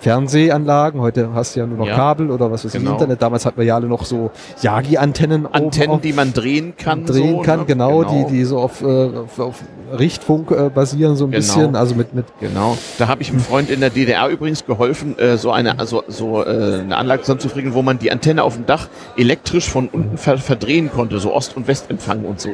Fernsehanlagen. 0.00 1.00
Heute 1.00 1.30
hast 1.34 1.56
du 1.56 1.60
ja 1.60 1.66
nur 1.66 1.78
noch 1.78 1.86
ja, 1.86 1.94
Kabel 1.94 2.30
oder 2.30 2.50
was 2.50 2.64
weiß 2.64 2.74
ich, 2.74 2.80
genau. 2.80 2.92
Internet. 2.92 3.20
Damals 3.20 3.44
hatten 3.44 3.58
wir 3.58 3.64
ja 3.64 3.74
alle 3.74 3.86
noch 3.86 4.04
so 4.04 4.30
Yagi-Antennen. 4.62 5.46
Antennen, 5.46 6.00
die 6.00 6.12
man 6.12 6.32
drehen 6.32 6.76
kann. 6.76 7.04
Drehen 7.04 7.36
so, 7.36 7.42
kann, 7.42 7.60
ne? 7.60 7.66
genau, 7.66 8.00
genau, 8.00 8.26
Die, 8.28 8.36
die 8.36 8.44
so 8.44 8.58
auf, 8.58 8.82
äh, 8.82 8.86
auf, 8.86 9.38
auf 9.38 9.62
Richtfunk 9.98 10.50
äh, 10.50 10.70
basieren 10.70 11.16
so 11.16 11.24
ein 11.24 11.30
genau. 11.30 11.40
bisschen. 11.40 11.76
Also 11.76 11.94
mit, 11.94 12.14
mit 12.14 12.26
genau. 12.40 12.76
Da 12.98 13.08
habe 13.08 13.22
ich 13.22 13.30
einem 13.30 13.40
Freund 13.40 13.70
in 13.70 13.80
der 13.80 13.90
DDR 13.90 14.28
übrigens 14.28 14.64
geholfen, 14.64 15.18
äh, 15.18 15.36
so 15.36 15.50
eine, 15.50 15.78
also, 15.78 16.04
so 16.06 16.42
äh, 16.44 16.80
eine 16.80 16.96
Anlage 16.96 17.22
zusammenzufrieden, 17.22 17.74
wo 17.74 17.82
man 17.82 17.98
die 17.98 18.12
Antenne 18.12 18.42
auf 18.42 18.54
dem 18.54 18.66
Dach 18.66 18.88
elektrisch 19.16 19.68
von 19.68 19.88
unten 19.88 20.18
ver 20.18 20.38
verdrehen 20.38 20.90
konnte, 20.90 21.18
so 21.18 21.34
Ost- 21.34 21.56
und 21.56 21.66
Westempfang 21.66 22.24
und 22.24 22.40
so. 22.40 22.50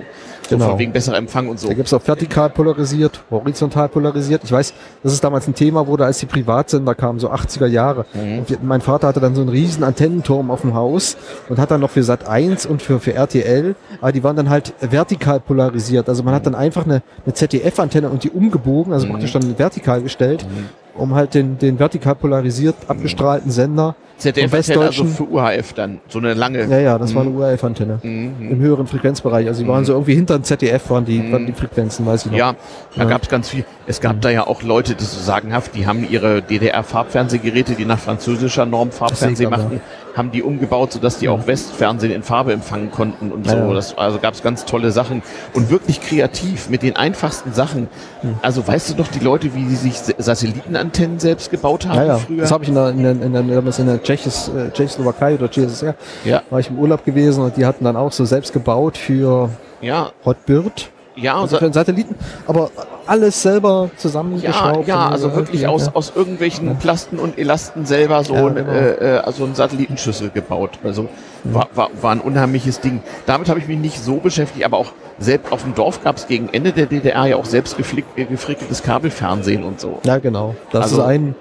So 0.48 0.56
genau. 0.56 0.70
von 0.70 0.78
wegen 0.78 0.92
besserer 0.92 1.16
Empfang 1.16 1.48
und 1.48 1.58
so. 1.58 1.68
Da 1.68 1.74
gibt 1.74 1.86
es 1.86 1.92
auch 1.92 2.06
vertikal 2.06 2.50
polarisiert, 2.50 3.22
horizontal 3.30 3.88
polarisiert. 3.88 4.42
Ich 4.44 4.52
weiß, 4.52 4.74
dass 5.02 5.12
es 5.12 5.20
damals 5.20 5.48
ein 5.48 5.54
Thema 5.54 5.86
wurde, 5.86 6.04
als 6.04 6.18
die 6.18 6.26
Privatsender 6.26 6.94
kamen, 6.94 7.18
so 7.18 7.30
80er 7.30 7.66
Jahre. 7.66 8.04
Mhm. 8.12 8.38
Und 8.40 8.64
mein 8.64 8.80
Vater 8.80 9.08
hatte 9.08 9.20
dann 9.20 9.34
so 9.34 9.40
einen 9.40 9.50
riesen 9.50 9.84
Antennenturm 9.84 10.50
auf 10.50 10.60
dem 10.60 10.74
Haus 10.74 11.16
und 11.48 11.58
hat 11.58 11.70
dann 11.70 11.80
noch 11.80 11.90
für 11.90 12.02
Sat 12.02 12.28
1 12.28 12.66
und 12.66 12.82
für, 12.82 13.00
für 13.00 13.14
RTL, 13.14 13.74
aber 14.00 14.12
die 14.12 14.22
waren 14.22 14.36
dann 14.36 14.50
halt 14.50 14.74
vertikal 14.80 15.40
polarisiert. 15.40 16.08
Also 16.08 16.22
man 16.22 16.34
hat 16.34 16.46
dann 16.46 16.54
einfach 16.54 16.84
eine, 16.84 17.02
eine 17.24 17.34
ZDF-Antenne 17.34 18.08
und 18.10 18.24
die 18.24 18.30
umgebogen, 18.30 18.92
also 18.92 19.06
mhm. 19.06 19.12
praktisch 19.12 19.32
dann 19.32 19.58
vertikal 19.58 20.02
gestellt. 20.02 20.44
Mhm 20.48 20.68
um 20.96 21.14
halt 21.14 21.34
den, 21.34 21.58
den 21.58 21.78
vertikal 21.78 22.14
polarisiert 22.14 22.76
abgestrahlten 22.88 23.50
Sender 23.50 23.96
ZDF-Antenne 24.32 24.86
also 24.86 25.04
für 25.04 25.24
UHF 25.24 25.72
dann, 25.74 26.00
so 26.08 26.18
eine 26.18 26.34
lange. 26.34 26.64
Ja, 26.64 26.78
ja, 26.78 26.98
das 26.98 27.12
mhm. 27.12 27.14
war 27.16 27.22
eine 27.22 27.30
UHF-Antenne 27.30 28.00
mhm. 28.02 28.50
im 28.50 28.58
höheren 28.58 28.86
Frequenzbereich. 28.86 29.46
Also 29.46 29.62
die 29.62 29.68
waren 29.68 29.80
mhm. 29.80 29.86
so 29.86 29.92
irgendwie 29.92 30.14
hinter 30.14 30.38
dem 30.38 30.44
ZDF 30.44 30.90
waren 30.90 31.04
die, 31.04 31.32
waren 31.32 31.46
die 31.46 31.52
mhm. 31.52 31.56
Frequenzen, 31.56 32.06
weiß 32.06 32.26
ich 32.26 32.32
noch. 32.32 32.38
Ja, 32.38 32.54
da 32.96 33.02
ja. 33.02 33.08
gab 33.08 33.22
es 33.22 33.28
ganz 33.28 33.50
viel. 33.50 33.64
Es 33.86 34.00
gab 34.00 34.16
mhm. 34.16 34.20
da 34.20 34.30
ja 34.30 34.46
auch 34.46 34.62
Leute, 34.62 34.94
die 34.94 35.04
so 35.04 35.20
sagenhaft, 35.20 35.74
die 35.74 35.86
haben 35.86 36.08
ihre 36.08 36.42
DDR-Farbfernsehgeräte, 36.42 37.74
die 37.74 37.84
nach 37.84 37.98
französischer 37.98 38.66
Norm 38.66 38.90
Farbfernsehen 38.90 39.50
machten, 39.50 39.74
ja 39.74 39.80
haben 40.14 40.30
die 40.30 40.42
umgebaut, 40.42 40.92
sodass 40.92 41.18
die 41.18 41.28
auch 41.28 41.46
Westfernsehen 41.46 42.12
in 42.12 42.22
Farbe 42.22 42.52
empfangen 42.52 42.90
konnten 42.90 43.32
und 43.32 43.48
so. 43.48 43.74
Das, 43.74 43.98
also 43.98 44.18
gab 44.18 44.34
es 44.34 44.42
ganz 44.42 44.64
tolle 44.64 44.92
Sachen 44.92 45.22
und 45.54 45.70
wirklich 45.70 46.00
kreativ 46.00 46.68
mit 46.70 46.82
den 46.82 46.96
einfachsten 46.96 47.52
Sachen. 47.52 47.88
Hm. 48.20 48.36
Also 48.40 48.66
weißt 48.66 48.90
du 48.90 48.94
noch 48.96 49.08
die 49.08 49.18
Leute, 49.18 49.54
wie 49.54 49.64
die 49.64 49.74
sich 49.74 49.98
Satellitenantennen 49.98 51.18
selbst 51.18 51.50
gebaut 51.50 51.86
haben 51.86 51.96
ja, 51.96 52.06
ja. 52.06 52.18
früher? 52.18 52.40
Das 52.42 52.52
habe 52.52 52.64
ich 52.64 52.68
in 52.68 52.76
der, 52.76 52.90
in 52.90 53.02
der, 53.02 53.12
in 53.12 53.32
der, 53.32 53.78
in 53.78 53.86
der 53.86 54.02
Tschechis, 54.02 54.48
äh, 54.48 54.70
Tschechoslowakei 54.70 55.34
oder 55.34 55.48
GSSR, 55.48 55.94
ja. 56.24 56.42
war 56.50 56.60
ich 56.60 56.70
im 56.70 56.78
Urlaub 56.78 57.04
gewesen 57.04 57.42
und 57.42 57.56
die 57.56 57.66
hatten 57.66 57.84
dann 57.84 57.96
auch 57.96 58.12
so 58.12 58.24
selbst 58.24 58.52
gebaut 58.52 58.96
für 58.96 59.50
ja. 59.80 60.12
Hotbird. 60.24 60.90
Ja, 61.16 61.40
also 61.40 61.58
für 61.58 61.64
einen 61.64 61.74
Satelliten. 61.74 62.14
Aber 62.46 62.70
alles 63.06 63.42
selber 63.42 63.90
zusammengeschraubt. 63.96 64.86
Ja, 64.86 65.06
ja 65.06 65.08
also 65.08 65.34
wirklich 65.34 65.66
aus, 65.66 65.94
aus 65.94 66.12
irgendwelchen 66.14 66.68
ja. 66.68 66.74
Plasten 66.74 67.18
und 67.18 67.38
Elasten 67.38 67.86
selber 67.86 68.24
so, 68.24 68.34
ja, 68.34 68.48
genau. 68.48 68.72
äh, 68.72 69.20
also 69.24 69.44
eine 69.44 69.54
Satellitenschüssel 69.54 70.30
gebaut. 70.30 70.78
Also 70.82 71.08
war, 71.44 71.68
war, 71.74 71.90
war 72.00 72.12
ein 72.12 72.20
unheimliches 72.20 72.80
Ding. 72.80 73.02
Damit 73.26 73.48
habe 73.48 73.60
ich 73.60 73.68
mich 73.68 73.78
nicht 73.78 74.02
so 74.02 74.16
beschäftigt, 74.16 74.64
aber 74.64 74.78
auch 74.78 74.92
selbst 75.18 75.52
auf 75.52 75.62
dem 75.62 75.74
Dorf 75.74 76.02
gab 76.02 76.16
es 76.16 76.26
gegen 76.26 76.48
Ende 76.48 76.72
der 76.72 76.86
DDR 76.86 77.26
ja 77.26 77.36
auch 77.36 77.44
selbst 77.44 77.76
gefrickeltes 77.76 78.82
Kabelfernsehen 78.82 79.62
und 79.62 79.80
so. 79.80 80.00
Ja, 80.04 80.18
genau. 80.18 80.54
Das 80.72 80.84
also, 80.84 81.02
ist 81.02 81.08
ein 81.08 81.34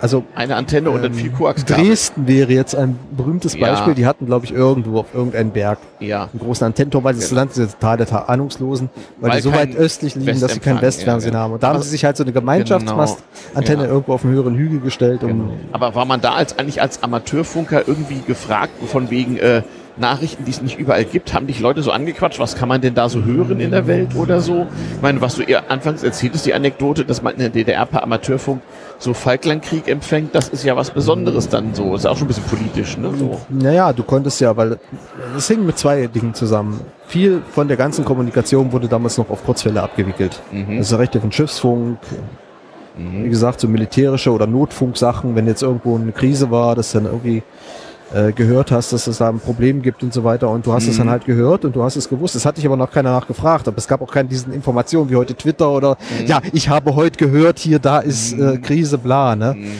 also 0.00 0.24
eine 0.34 0.56
Antenne 0.56 0.88
ähm, 0.88 0.94
und 0.94 1.02
dann 1.02 1.14
viel 1.14 1.30
Koaxkabel. 1.30 1.84
Dresden 1.84 2.26
wäre 2.28 2.52
jetzt 2.52 2.76
ein 2.76 2.98
berühmtes 3.16 3.58
Beispiel. 3.58 3.92
Ja. 3.92 3.94
Die 3.94 4.06
hatten, 4.06 4.26
glaube 4.26 4.46
ich, 4.46 4.52
irgendwo 4.52 5.00
auf 5.00 5.14
irgendeinem 5.14 5.50
Berg 5.50 5.78
ja. 6.00 6.28
einen 6.32 6.40
großen 6.40 6.66
Antennenturm, 6.66 7.04
weil 7.04 7.14
das 7.14 7.28
genau. 7.28 7.40
Land 7.40 7.56
ist 7.56 7.80
total 7.80 7.96
der 7.96 8.28
Ahnungslosen, 8.28 8.90
weil, 9.20 9.30
weil 9.30 9.36
die 9.38 9.42
so 9.42 9.52
weit 9.52 9.74
östlich 9.76 10.14
liegen, 10.14 10.40
dass 10.40 10.54
sie 10.54 10.60
kein 10.60 10.80
Westfernsehen 10.80 11.34
ja, 11.34 11.40
haben. 11.40 11.54
Und 11.54 11.62
da 11.62 11.68
haben 11.68 11.82
sie 11.82 11.88
sich 11.88 12.04
halt 12.04 12.16
so 12.16 12.22
eine 12.22 12.32
Gemeinschaftsmastantenne 12.32 13.82
genau. 13.82 13.94
irgendwo 13.94 14.12
auf 14.12 14.24
einen 14.24 14.34
höheren 14.34 14.54
Hügel 14.54 14.80
gestellt. 14.80 15.22
Um 15.22 15.28
genau. 15.28 15.50
Aber 15.72 15.94
war 15.94 16.04
man 16.04 16.20
da 16.20 16.34
als 16.34 16.58
eigentlich 16.58 16.80
als 16.80 17.02
Amateurfunker 17.02 17.88
irgendwie 17.88 18.20
gefragt, 18.26 18.72
von 18.86 19.10
wegen 19.10 19.36
äh, 19.38 19.62
Nachrichten, 19.98 20.44
die 20.44 20.50
es 20.50 20.62
nicht 20.62 20.78
überall 20.78 21.04
gibt, 21.04 21.34
haben 21.34 21.46
dich 21.46 21.60
Leute 21.60 21.82
so 21.82 21.90
angequatscht, 21.90 22.38
was 22.38 22.56
kann 22.56 22.68
man 22.68 22.80
denn 22.80 22.94
da 22.94 23.08
so 23.08 23.24
hören 23.24 23.60
in 23.60 23.70
der 23.70 23.86
Welt 23.86 24.14
oder 24.14 24.40
so? 24.40 24.66
Ich 24.94 25.02
meine, 25.02 25.20
was 25.20 25.34
du 25.34 25.42
eher 25.42 25.70
anfangs 25.70 26.02
erzähltest, 26.02 26.46
die 26.46 26.54
Anekdote, 26.54 27.04
dass 27.04 27.22
man 27.22 27.34
in 27.34 27.40
der 27.40 27.50
DDR 27.50 27.86
per 27.86 28.02
Amateurfunk 28.02 28.62
so 28.98 29.14
Falklandkrieg 29.14 29.86
empfängt, 29.88 30.34
das 30.34 30.48
ist 30.48 30.64
ja 30.64 30.76
was 30.76 30.90
Besonderes 30.90 31.48
dann 31.48 31.74
so. 31.74 31.94
Ist 31.94 32.06
auch 32.06 32.16
schon 32.16 32.26
ein 32.26 32.28
bisschen 32.28 32.44
politisch, 32.44 32.96
ne? 32.96 33.12
So. 33.16 33.40
Naja, 33.48 33.92
du 33.92 34.02
konntest 34.02 34.40
ja, 34.40 34.56
weil 34.56 34.78
es 35.36 35.46
hing 35.46 35.64
mit 35.64 35.78
zwei 35.78 36.06
Dingen 36.08 36.34
zusammen. 36.34 36.80
Viel 37.06 37.42
von 37.52 37.68
der 37.68 37.76
ganzen 37.76 38.04
Kommunikation 38.04 38.72
wurde 38.72 38.88
damals 38.88 39.16
noch 39.16 39.30
auf 39.30 39.44
Kurzwelle 39.44 39.82
abgewickelt. 39.82 40.40
Mhm. 40.50 40.78
Das 40.78 40.90
ist 40.90 40.98
Rechte 40.98 41.20
von 41.20 41.30
Schiffsfunk, 41.30 41.98
mhm. 42.96 43.24
wie 43.24 43.28
gesagt, 43.28 43.60
so 43.60 43.68
militärische 43.68 44.32
oder 44.32 44.46
Notfunksachen, 44.46 45.36
wenn 45.36 45.46
jetzt 45.46 45.62
irgendwo 45.62 45.96
eine 45.96 46.12
Krise 46.12 46.50
war, 46.50 46.74
dass 46.74 46.92
dann 46.92 47.04
irgendwie 47.04 47.42
äh, 48.14 48.32
gehört 48.32 48.70
hast, 48.70 48.92
dass 48.92 49.06
es 49.06 49.18
da 49.18 49.28
ein 49.28 49.40
Problem 49.40 49.82
gibt 49.82 50.02
und 50.02 50.12
so 50.12 50.24
weiter 50.24 50.48
und 50.48 50.66
du 50.66 50.72
hast 50.72 50.84
mhm. 50.84 50.90
es 50.90 50.98
dann 50.98 51.10
halt 51.10 51.24
gehört 51.24 51.64
und 51.64 51.76
du 51.76 51.82
hast 51.82 51.96
es 51.96 52.08
gewusst. 52.08 52.36
Es 52.36 52.46
hat 52.46 52.56
dich 52.56 52.66
aber 52.66 52.76
noch 52.76 52.90
keiner 52.90 53.12
nachgefragt, 53.12 53.68
aber 53.68 53.78
es 53.78 53.86
gab 53.86 54.00
auch 54.00 54.10
keine 54.10 54.28
diesen 54.28 54.52
Informationen 54.52 55.10
wie 55.10 55.16
heute 55.16 55.34
Twitter 55.34 55.70
oder 55.70 55.96
mhm. 56.20 56.26
ja, 56.26 56.40
ich 56.52 56.68
habe 56.68 56.94
heute 56.94 57.18
gehört, 57.18 57.58
hier, 57.58 57.78
da 57.78 57.98
ist 57.98 58.32
äh, 58.32 58.36
mhm. 58.36 58.62
Krise, 58.62 58.98
bla, 58.98 59.36
ne? 59.36 59.54
Mhm. 59.54 59.72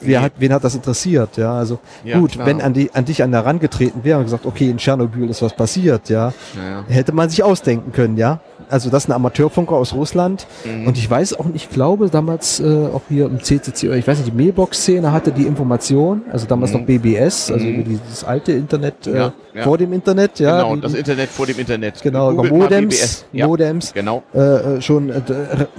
Wer 0.00 0.20
hat, 0.20 0.32
wen 0.38 0.52
hat 0.52 0.62
das 0.62 0.74
interessiert? 0.74 1.36
Ja, 1.36 1.56
also 1.56 1.78
ja, 2.04 2.18
gut, 2.18 2.32
klar. 2.32 2.46
wenn 2.46 2.60
an, 2.60 2.74
die, 2.74 2.92
an 2.92 3.06
dich 3.06 3.22
an 3.22 3.32
herangetreten 3.32 4.04
wäre 4.04 4.18
und 4.18 4.24
gesagt, 4.24 4.44
okay, 4.44 4.68
in 4.68 4.76
Tschernobyl 4.76 5.30
ist 5.30 5.40
was 5.42 5.56
passiert, 5.56 6.08
ja, 6.10 6.32
ja, 6.54 6.70
ja, 6.70 6.84
hätte 6.86 7.12
man 7.12 7.30
sich 7.30 7.42
ausdenken 7.42 7.92
können, 7.92 8.16
ja 8.16 8.40
also 8.68 8.90
das 8.90 9.04
ist 9.04 9.08
ein 9.08 9.12
Amateurfunker 9.12 9.74
aus 9.74 9.94
Russland. 9.94 10.46
Mhm. 10.64 10.86
Und 10.86 10.98
ich 10.98 11.08
weiß 11.08 11.38
auch 11.38 11.44
nicht, 11.46 11.66
ich 11.66 11.70
glaube 11.70 12.08
damals 12.10 12.60
äh, 12.60 12.64
auch 12.92 13.02
hier 13.08 13.26
im 13.26 13.42
CCC, 13.42 13.94
ich 13.94 14.06
weiß 14.06 14.18
nicht, 14.18 14.32
die 14.32 14.36
Mailbox-Szene 14.36 15.12
hatte 15.12 15.32
die 15.32 15.46
Information, 15.46 16.22
also 16.30 16.46
damals 16.46 16.72
mhm. 16.72 16.80
noch 16.80 16.86
BBS, 16.86 17.50
also 17.50 17.64
mhm. 17.64 17.84
dieses 17.84 18.24
alte 18.24 18.52
Internet 18.52 19.06
äh, 19.06 19.16
ja, 19.16 19.32
ja. 19.54 19.62
vor 19.62 19.78
dem 19.78 19.92
Internet. 19.92 20.38
Ja, 20.38 20.62
genau, 20.62 20.74
die, 20.76 20.82
das 20.82 20.94
Internet 20.94 21.28
vor 21.30 21.46
dem 21.46 21.58
Internet. 21.58 22.02
Genau, 22.02 22.32
über 22.32 22.44
Modems, 22.44 23.26
ja, 23.32 23.46
Modems 23.46 23.92
genau. 23.92 24.22
Äh, 24.34 24.38
äh 24.40 24.82
schon 24.82 25.10
äh, 25.10 25.20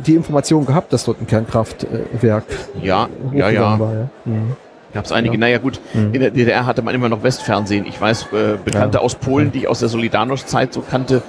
die 0.06 0.16
Information 0.16 0.66
gehabt, 0.66 0.94
dass 0.94 1.06
dort 1.06 1.22
ein 1.22 1.28
Kernkraftwerk 1.28 2.46
ja, 2.82 3.08
ja, 3.34 3.50
ja. 3.50 3.80
war. 3.80 3.94
Ja. 3.94 4.10
Mhm. 4.26 4.56
Gab 4.94 5.06
es 5.06 5.12
einige, 5.12 5.36
ja. 5.36 5.40
naja 5.40 5.58
gut, 5.58 5.80
mhm. 5.94 6.14
in 6.14 6.22
der 6.22 6.32
DDR 6.32 6.66
hatte 6.66 6.82
man 6.82 6.96
immer 6.96 7.10
noch 7.10 7.24
Westfernsehen. 7.24 7.86
Ich 7.86 8.00
weiß, 8.00 8.28
äh, 8.34 8.58
Bekannte 8.64 8.98
ja. 8.98 9.04
aus 9.04 9.16
Polen, 9.16 9.52
die 9.52 9.60
ich 9.60 9.68
aus 9.68 9.80
der 9.80 9.90
Solidarność-Zeit 9.90 10.74
so 10.74 10.82
kannte, 10.82 11.22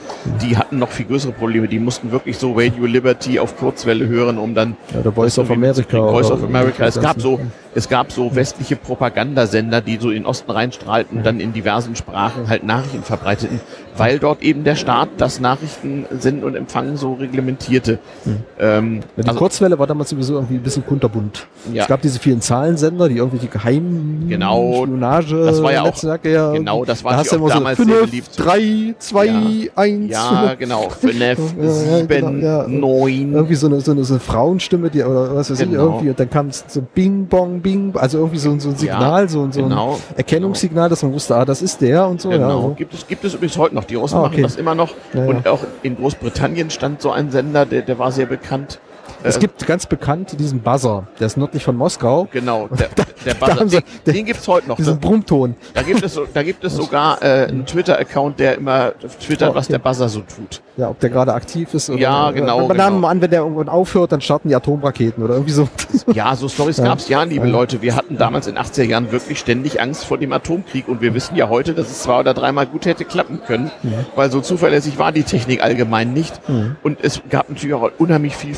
die 0.43 0.57
hatten 0.57 0.79
noch 0.79 0.91
viel 0.91 1.07
größere 1.07 1.33
Probleme. 1.33 1.69
Die 1.69 1.79
mussten 1.79 2.13
wirklich 2.13 2.39
so 2.39 2.53
Radio 2.53 2.87
Liberty 2.87 3.39
auf 3.39 3.57
Kurzwelle 3.57 4.07
hören, 4.07 4.39
um 4.39 4.55
dann... 4.55 4.77
Ja, 4.95 5.01
der 5.01 5.13
Voice 5.13 5.39
of 5.39 5.51
America. 5.51 5.99
Voice 5.99 6.31
of 6.31 6.43
America. 6.45 6.87
Es 6.87 7.01
gab 7.01 7.21
so 7.21 7.41
es 7.79 7.89
gab 7.89 8.11
so 8.11 8.35
westliche 8.35 8.75
Propagandasender, 8.75 9.81
die 9.81 9.99
so 9.99 10.09
in 10.09 10.23
den 10.23 10.27
Osten 10.27 10.51
reinstrahlten 10.51 11.19
und 11.19 11.25
dann 11.25 11.39
in 11.39 11.53
diversen 11.53 11.95
Sprachen 11.95 12.49
halt 12.49 12.65
Nachrichten 12.65 13.05
verbreiteten, 13.05 13.61
weil 13.97 14.19
dort 14.19 14.43
eben 14.43 14.65
der 14.65 14.75
Staat 14.75 15.11
das 15.19 15.39
Nachrichtensenden 15.39 16.43
und 16.43 16.57
Empfangen 16.57 16.97
so 16.97 17.15
reglementierte. 17.15 18.01
Mhm. 18.25 18.37
Ähm, 18.59 18.95
ja, 19.17 19.23
die 19.23 19.29
also, 19.29 19.39
Kurzwelle 19.39 19.79
war 19.79 19.87
damals 19.87 20.11
sowieso 20.11 20.35
irgendwie 20.35 20.57
ein 20.57 20.63
bisschen 20.63 20.85
kunterbunt. 20.85 21.47
Ja. 21.73 21.83
Es 21.83 21.89
gab 21.89 22.03
diese 22.03 22.19
vielen 22.19 22.41
Zahlensender, 22.41 23.09
die 23.09 23.19
irgendwelche 23.19 23.47
geheimen 23.47 24.29
genau, 24.29 24.83
Spionage 24.83 25.37
das 25.45 25.63
war 25.63 25.73
ja 25.73 25.83
auch, 25.83 26.03
ja, 26.25 26.53
genau, 26.53 26.85
das 26.85 27.05
war 27.05 27.13
da 27.13 27.19
hast 27.19 27.33
auch 27.33 27.49
damals 27.49 27.79
so 27.79 27.85
5, 27.85 27.97
sehr 27.97 28.07
beliebt. 28.07 28.31
3, 28.37 28.95
2, 28.99 29.27
ja, 29.27 29.71
1. 29.77 30.11
Ja, 30.11 30.55
genau. 30.59 30.89
5, 30.91 31.15
7, 31.59 32.09
genau, 32.41 32.67
9. 32.67 33.33
Irgendwie 33.35 33.55
so 33.55 33.69
eine, 33.69 33.81
so 33.81 33.93
eine, 33.93 34.03
so 34.03 34.15
eine 34.15 34.21
Frauenstimme, 34.21 34.91
die, 34.91 35.05
oder 35.05 35.37
was 35.37 35.49
weiß 35.49 35.59
genau. 35.59 35.71
ich, 35.71 35.79
irgendwie, 35.79 36.11
und 36.11 36.19
dann 36.19 36.31
kam 36.31 36.49
es 36.49 36.65
so 36.67 36.83
Bing, 36.83 37.27
Bong, 37.27 37.61
Bing, 37.61 37.68
also 37.95 38.19
irgendwie 38.19 38.39
so, 38.39 38.59
so 38.59 38.71
ein 38.71 38.77
Signal, 38.77 39.23
ja, 39.23 39.29
so, 39.29 39.49
so 39.51 39.63
genau, 39.63 39.95
ein 39.95 40.17
Erkennungssignal, 40.17 40.89
dass 40.89 41.03
man 41.03 41.13
wusste, 41.13 41.37
ah, 41.37 41.45
das 41.45 41.63
ist 41.63 41.81
der 41.81 42.07
und 42.07 42.21
so. 42.21 42.31
Genau, 42.31 42.49
ja, 42.49 42.63
so. 42.63 42.75
gibt, 42.75 42.95
es, 42.95 43.07
gibt 43.07 43.25
es 43.25 43.35
übrigens 43.35 43.59
heute 43.59 43.75
noch. 43.75 43.85
Die 43.85 43.95
Russen 43.95 44.17
ah, 44.17 44.23
okay. 44.23 44.31
machen 44.31 44.43
das 44.43 44.57
immer 44.57 44.75
noch. 44.75 44.95
Ja, 45.13 45.25
und 45.27 45.47
auch 45.47 45.61
in 45.83 45.97
Großbritannien 45.97 46.71
stand 46.71 47.03
so 47.03 47.11
ein 47.11 47.31
Sender, 47.31 47.67
der, 47.67 47.83
der 47.83 47.99
war 47.99 48.13
sehr 48.13 48.27
bekannt. 48.27 48.81
Es 49.23 49.37
äh, 49.37 49.41
gibt 49.41 49.67
ganz 49.67 49.87
bekannt 49.87 50.39
diesen 50.39 50.61
Buzzer, 50.61 51.07
der 51.19 51.27
ist 51.27 51.37
nördlich 51.37 51.65
von 51.65 51.77
Moskau. 51.77 52.29
Genau, 52.31 52.69
der, 52.69 52.89
der 53.25 53.35
Buzzer, 53.35 53.65
den, 53.65 53.83
den 54.15 54.25
gibt's 54.25 54.47
heute 54.47 54.69
noch. 54.69 54.77
Diesen 54.77 54.99
Brummton. 54.99 55.57
Da 55.75 55.83
gibt 55.83 56.03
es, 56.03 56.21
da 56.33 56.43
gibt 56.43 56.65
es 56.65 56.75
sogar 56.77 57.23
äh, 57.23 57.47
einen 57.47 57.67
Twitter-Account, 57.67 58.39
der 58.39 58.57
immer 58.57 58.93
twittert, 59.21 59.49
oh, 59.49 59.51
okay. 59.51 59.59
was 59.59 59.69
der 59.69 59.79
Buzzer 59.79 60.09
so 60.09 60.21
tut. 60.21 60.63
Ja, 60.77 60.91
ob 60.91 61.01
der 61.01 61.11
gerade 61.11 61.35
aktiv 61.35 61.75
ist. 61.75 61.91
Oder, 61.91 61.99
ja, 61.99 62.31
genau. 62.31 62.61
Man 62.61 62.69
genau. 62.69 62.91
nahm 62.91 63.05
an, 63.05 63.21
wenn 63.21 63.31
der 63.31 63.41
irgendwann 63.41 63.69
aufhört, 63.69 64.13
dann 64.13 64.21
starten 64.21 64.49
die 64.49 64.55
Atomraketen 64.55 65.25
oder 65.25 65.35
irgendwie 65.35 65.53
so. 65.53 65.69
Ja, 66.15 66.35
so 66.37 66.49
Stories 66.49 66.79
ja. 66.79 66.85
gab's 66.85 67.09
ja, 67.09 67.23
liebe 67.25 67.47
ja. 67.47 67.53
Leute. 67.53 67.83
Wir 67.83 67.97
hatten 67.97 68.17
damals 68.17 68.47
in 68.47 68.57
80er 68.57 68.85
Jahren 68.85 69.13
wirklich 69.13 69.39
ständig 69.39 69.81
Angst 69.81 70.05
vor 70.05 70.19
dem 70.19 70.33
Atomkrieg 70.33 70.89
und 70.89 71.01
wir 71.01 71.15
wissen 71.15 71.37
ja 71.37 71.49
heute, 71.49 71.75
dass 71.75 71.91
es 71.91 72.03
zwei 72.03 72.21
oder 72.21 72.35
dreimal 72.35 72.67
gut 72.67 72.87
hätte 72.87 73.05
klappen 73.05 73.41
können, 73.47 73.71
ja. 73.83 73.91
weil 74.15 74.31
so 74.31 74.41
zuverlässig 74.41 74.99
war 74.99 75.13
die 75.13 75.25
Technik 75.25 75.63
allgemein 75.63 76.13
nicht. 76.13 76.49
Mhm. 76.49 76.77
Und 76.83 76.99
es 77.03 77.21
gab 77.29 77.49
natürlich 77.49 77.75
auch 77.75 77.91
unheimlich 77.99 78.37
viel 78.37 78.55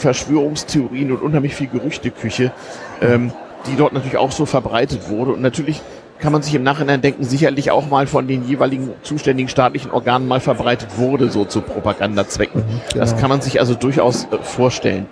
Verschwörungstheorien 0.50 1.12
und 1.12 1.22
unheimlich 1.22 1.54
viel 1.54 1.68
Gerüchteküche, 1.68 2.52
ähm, 3.00 3.32
die 3.66 3.76
dort 3.76 3.92
natürlich 3.92 4.16
auch 4.16 4.32
so 4.32 4.46
verbreitet 4.46 5.08
wurde. 5.08 5.32
Und 5.32 5.42
natürlich 5.42 5.80
kann 6.18 6.32
man 6.32 6.42
sich 6.42 6.54
im 6.54 6.62
Nachhinein 6.62 7.00
denken, 7.00 7.24
sicherlich 7.24 7.70
auch 7.70 7.88
mal 7.88 8.06
von 8.06 8.28
den 8.28 8.46
jeweiligen 8.46 8.90
zuständigen 9.02 9.48
staatlichen 9.48 9.90
Organen 9.90 10.28
mal 10.28 10.40
verbreitet 10.40 10.98
wurde, 10.98 11.30
so 11.30 11.44
zu 11.44 11.62
Propagandazwecken. 11.62 12.60
Mhm, 12.60 12.80
genau. 12.92 13.04
Das 13.04 13.16
kann 13.16 13.30
man 13.30 13.40
sich 13.40 13.58
also 13.60 13.74
durchaus 13.74 14.24
äh, 14.24 14.38
vorstellen. 14.42 15.06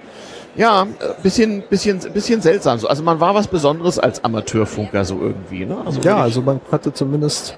Ja, 0.56 0.82
äh, 0.82 0.86
bisschen, 1.22 1.62
bisschen, 1.70 2.00
bisschen 2.12 2.42
seltsam. 2.42 2.78
Also 2.86 3.02
man 3.02 3.20
war 3.20 3.34
was 3.34 3.48
Besonderes 3.48 3.98
als 3.98 4.22
Amateurfunker 4.24 5.04
so 5.04 5.18
irgendwie. 5.20 5.64
Ne? 5.64 5.76
Also 5.84 6.00
ja, 6.00 6.18
also 6.18 6.42
man 6.42 6.60
hatte 6.70 6.92
zumindest 6.92 7.56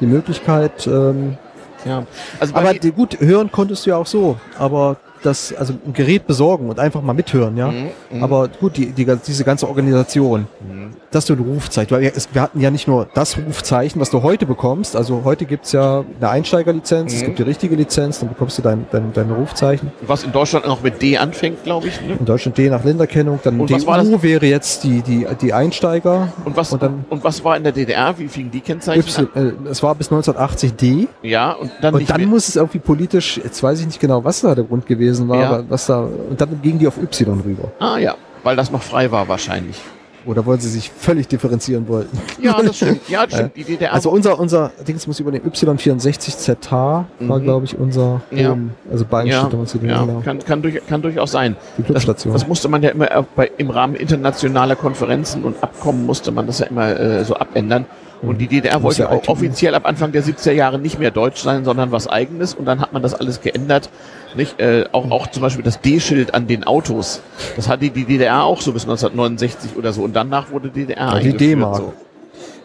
die 0.00 0.06
Möglichkeit. 0.06 0.86
Ähm, 0.86 1.36
ja, 1.84 2.04
also 2.40 2.54
aber 2.54 2.74
die, 2.74 2.92
gut 2.92 3.20
hören 3.20 3.50
konntest 3.52 3.86
du 3.86 3.90
ja 3.90 3.96
auch 3.96 4.06
so. 4.06 4.38
Aber 4.58 4.96
das, 5.22 5.52
also 5.54 5.74
ein 5.86 5.92
Gerät 5.92 6.26
besorgen 6.26 6.68
und 6.68 6.78
einfach 6.78 7.02
mal 7.02 7.12
mithören, 7.12 7.56
ja. 7.56 7.68
Mhm, 7.68 7.90
mhm. 8.10 8.22
Aber 8.22 8.48
gut, 8.48 8.76
die, 8.76 8.92
die, 8.92 9.04
diese 9.04 9.44
ganze 9.44 9.68
Organisation, 9.68 10.46
mhm. 10.60 10.90
Dass 11.12 11.26
du 11.26 11.34
ein 11.34 11.40
Rufzeichen, 11.40 12.00
wir, 12.00 12.12
wir 12.32 12.42
hatten 12.42 12.60
ja 12.60 12.70
nicht 12.70 12.88
nur 12.88 13.06
das 13.14 13.36
Rufzeichen, 13.38 14.00
was 14.00 14.10
du 14.10 14.22
heute 14.22 14.46
bekommst, 14.46 14.96
also 14.96 15.22
heute 15.24 15.44
gibt's 15.44 15.72
ja 15.72 16.04
eine 16.18 16.30
Einsteigerlizenz, 16.30 17.12
mhm. 17.12 17.18
es 17.18 17.24
gibt 17.24 17.38
die 17.38 17.42
richtige 17.42 17.76
Lizenz, 17.76 18.20
dann 18.20 18.28
bekommst 18.28 18.58
du 18.58 18.62
dein, 18.62 18.86
dein, 18.90 19.12
dein 19.12 19.30
Rufzeichen. 19.30 19.92
Was 20.06 20.24
in 20.24 20.32
Deutschland 20.32 20.66
noch 20.66 20.82
mit 20.82 21.00
D 21.00 21.18
anfängt, 21.18 21.64
glaube 21.64 21.88
ich. 21.88 22.00
Ne? 22.00 22.16
In 22.18 22.24
Deutschland 22.24 22.58
D 22.58 22.68
nach 22.68 22.84
Länderkennung, 22.84 23.38
dann 23.42 23.60
und 23.60 23.70
DU 23.70 24.22
wäre 24.22 24.46
jetzt 24.46 24.84
die, 24.84 25.02
die, 25.02 25.26
die 25.40 25.52
Einsteiger. 25.52 26.32
Und 26.44 26.56
was, 26.56 26.72
und, 26.72 26.82
dann, 26.82 27.04
und 27.10 27.22
was 27.22 27.44
war 27.44 27.56
in 27.56 27.62
der 27.62 27.72
DDR? 27.72 28.18
Wie 28.18 28.28
fingen 28.28 28.50
die 28.50 28.60
Kennzeichen 28.60 29.00
y, 29.00 29.28
äh, 29.34 29.70
Es 29.70 29.82
war 29.82 29.94
bis 29.94 30.08
1980 30.08 30.74
D. 30.74 31.08
Ja, 31.22 31.52
und 31.52 31.70
dann, 31.80 31.94
und 31.94 32.08
dann 32.08 32.24
muss 32.24 32.48
es 32.48 32.56
irgendwie 32.56 32.78
politisch, 32.78 33.38
jetzt 33.42 33.62
weiß 33.62 33.80
ich 33.80 33.86
nicht 33.86 34.00
genau, 34.00 34.24
was 34.24 34.40
da 34.40 34.54
der 34.54 34.64
Grund 34.64 34.86
gewesen 34.86 35.28
war, 35.28 35.40
ja. 35.40 35.64
was 35.68 35.86
da, 35.86 36.00
und 36.00 36.40
dann 36.40 36.60
ging 36.62 36.78
die 36.78 36.86
auf 36.86 36.96
Y 36.96 37.40
rüber. 37.40 37.70
Ah 37.78 37.98
ja, 37.98 38.16
weil 38.42 38.56
das 38.56 38.70
noch 38.70 38.82
frei 38.82 39.10
war 39.10 39.28
wahrscheinlich. 39.28 39.80
Oder 40.26 40.46
wollen 40.46 40.60
sie 40.60 40.68
sich 40.68 40.90
völlig 40.90 41.28
differenzieren 41.28 41.88
wollten? 41.88 42.18
Ja, 42.40 42.60
das 42.62 42.76
stimmt. 42.78 43.08
Ja, 43.08 43.26
das 43.26 43.34
stimmt. 43.34 43.56
Die 43.56 43.64
DDR 43.64 43.92
also 43.92 44.10
unser, 44.10 44.38
unser 44.38 44.70
Dings 44.86 45.06
muss 45.06 45.20
über 45.20 45.32
den 45.32 45.42
Y64ZH 45.42 47.04
mhm. 47.18 47.28
war, 47.28 47.40
glaube 47.40 47.64
ich, 47.64 47.78
unser 47.78 48.22
ja. 48.30 48.52
um, 48.52 48.70
also 48.90 49.04
Beinstedt 49.04 49.52
ja. 49.82 49.88
ja. 49.88 50.04
Genau. 50.04 50.20
Kann, 50.20 50.38
kann, 50.40 50.62
durch, 50.62 50.86
kann 50.86 51.02
durchaus 51.02 51.32
sein. 51.32 51.56
Die 51.78 51.82
Clubstation. 51.82 52.32
Das, 52.32 52.42
das 52.42 52.48
musste 52.48 52.68
man 52.68 52.82
ja 52.82 52.90
immer 52.90 53.26
bei, 53.36 53.50
im 53.58 53.70
Rahmen 53.70 53.94
internationaler 53.94 54.76
Konferenzen 54.76 55.44
und 55.44 55.62
Abkommen 55.62 56.06
musste 56.06 56.30
man 56.30 56.46
das 56.46 56.60
ja 56.60 56.66
immer 56.66 56.98
äh, 56.98 57.24
so 57.24 57.34
abändern. 57.34 57.86
Und 58.22 58.38
die 58.38 58.46
DDR 58.46 58.82
wollte 58.82 59.10
auch 59.10 59.26
offiziell 59.26 59.74
ab 59.74 59.84
Anfang 59.84 60.12
der 60.12 60.22
70er 60.22 60.52
Jahre 60.52 60.78
nicht 60.78 60.98
mehr 60.98 61.10
deutsch 61.10 61.42
sein, 61.42 61.64
sondern 61.64 61.90
was 61.90 62.06
eigenes. 62.06 62.54
Und 62.54 62.66
dann 62.66 62.80
hat 62.80 62.92
man 62.92 63.02
das 63.02 63.14
alles 63.14 63.40
geändert. 63.40 63.90
Nicht? 64.36 64.60
Äh, 64.60 64.84
auch, 64.92 65.10
auch 65.10 65.26
zum 65.26 65.42
Beispiel 65.42 65.64
das 65.64 65.80
D-Schild 65.80 66.32
an 66.32 66.46
den 66.46 66.64
Autos. 66.64 67.20
Das 67.56 67.68
hatte 67.68 67.90
die 67.90 68.04
DDR 68.04 68.44
auch 68.44 68.60
so 68.60 68.72
bis 68.72 68.84
1969 68.84 69.76
oder 69.76 69.92
so. 69.92 70.02
Und 70.02 70.14
danach 70.14 70.50
wurde 70.50 70.68
DDR 70.70 71.14
ja, 71.14 71.18
Die 71.18 71.36
D-Mark. 71.36 71.76
So. 71.76 71.92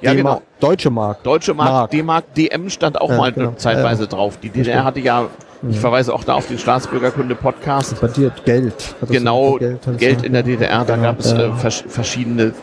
Ja, 0.02 0.14
genau. 0.14 0.42
Deutsche 0.60 0.92
Mark. 0.92 1.24
Deutsche 1.24 1.56
Mark, 1.56 1.70
Mark. 1.70 1.92
D-Mark, 1.92 2.34
DM 2.36 2.70
stand 2.70 3.02
auch 3.02 3.10
ja, 3.10 3.18
mal 3.18 3.32
genau. 3.32 3.54
zeitweise 3.54 4.04
ja, 4.04 4.10
drauf. 4.10 4.38
Die 4.38 4.50
DDR 4.50 4.84
hatte 4.84 5.00
ja 5.00 5.28
Ich 5.70 5.80
verweise 5.80 6.14
auch 6.14 6.24
da 6.24 6.36
auf 6.36 6.48
den 6.48 6.60
Staatsbürgerkunde-Podcast. 6.60 7.96
Dir 8.16 8.32
Geld. 8.46 8.96
Genau, 9.10 9.58
Geld, 9.58 9.80
Geld, 9.98 10.24
in 10.24 10.34
der 10.34 10.44
DDR, 10.44 10.86
da 10.86 10.96
Genau, 10.96 11.08
gab 11.08 11.20
es 11.20 11.32
äh, 11.32 11.52
vers 11.54 11.84
verschiedene 11.88 12.54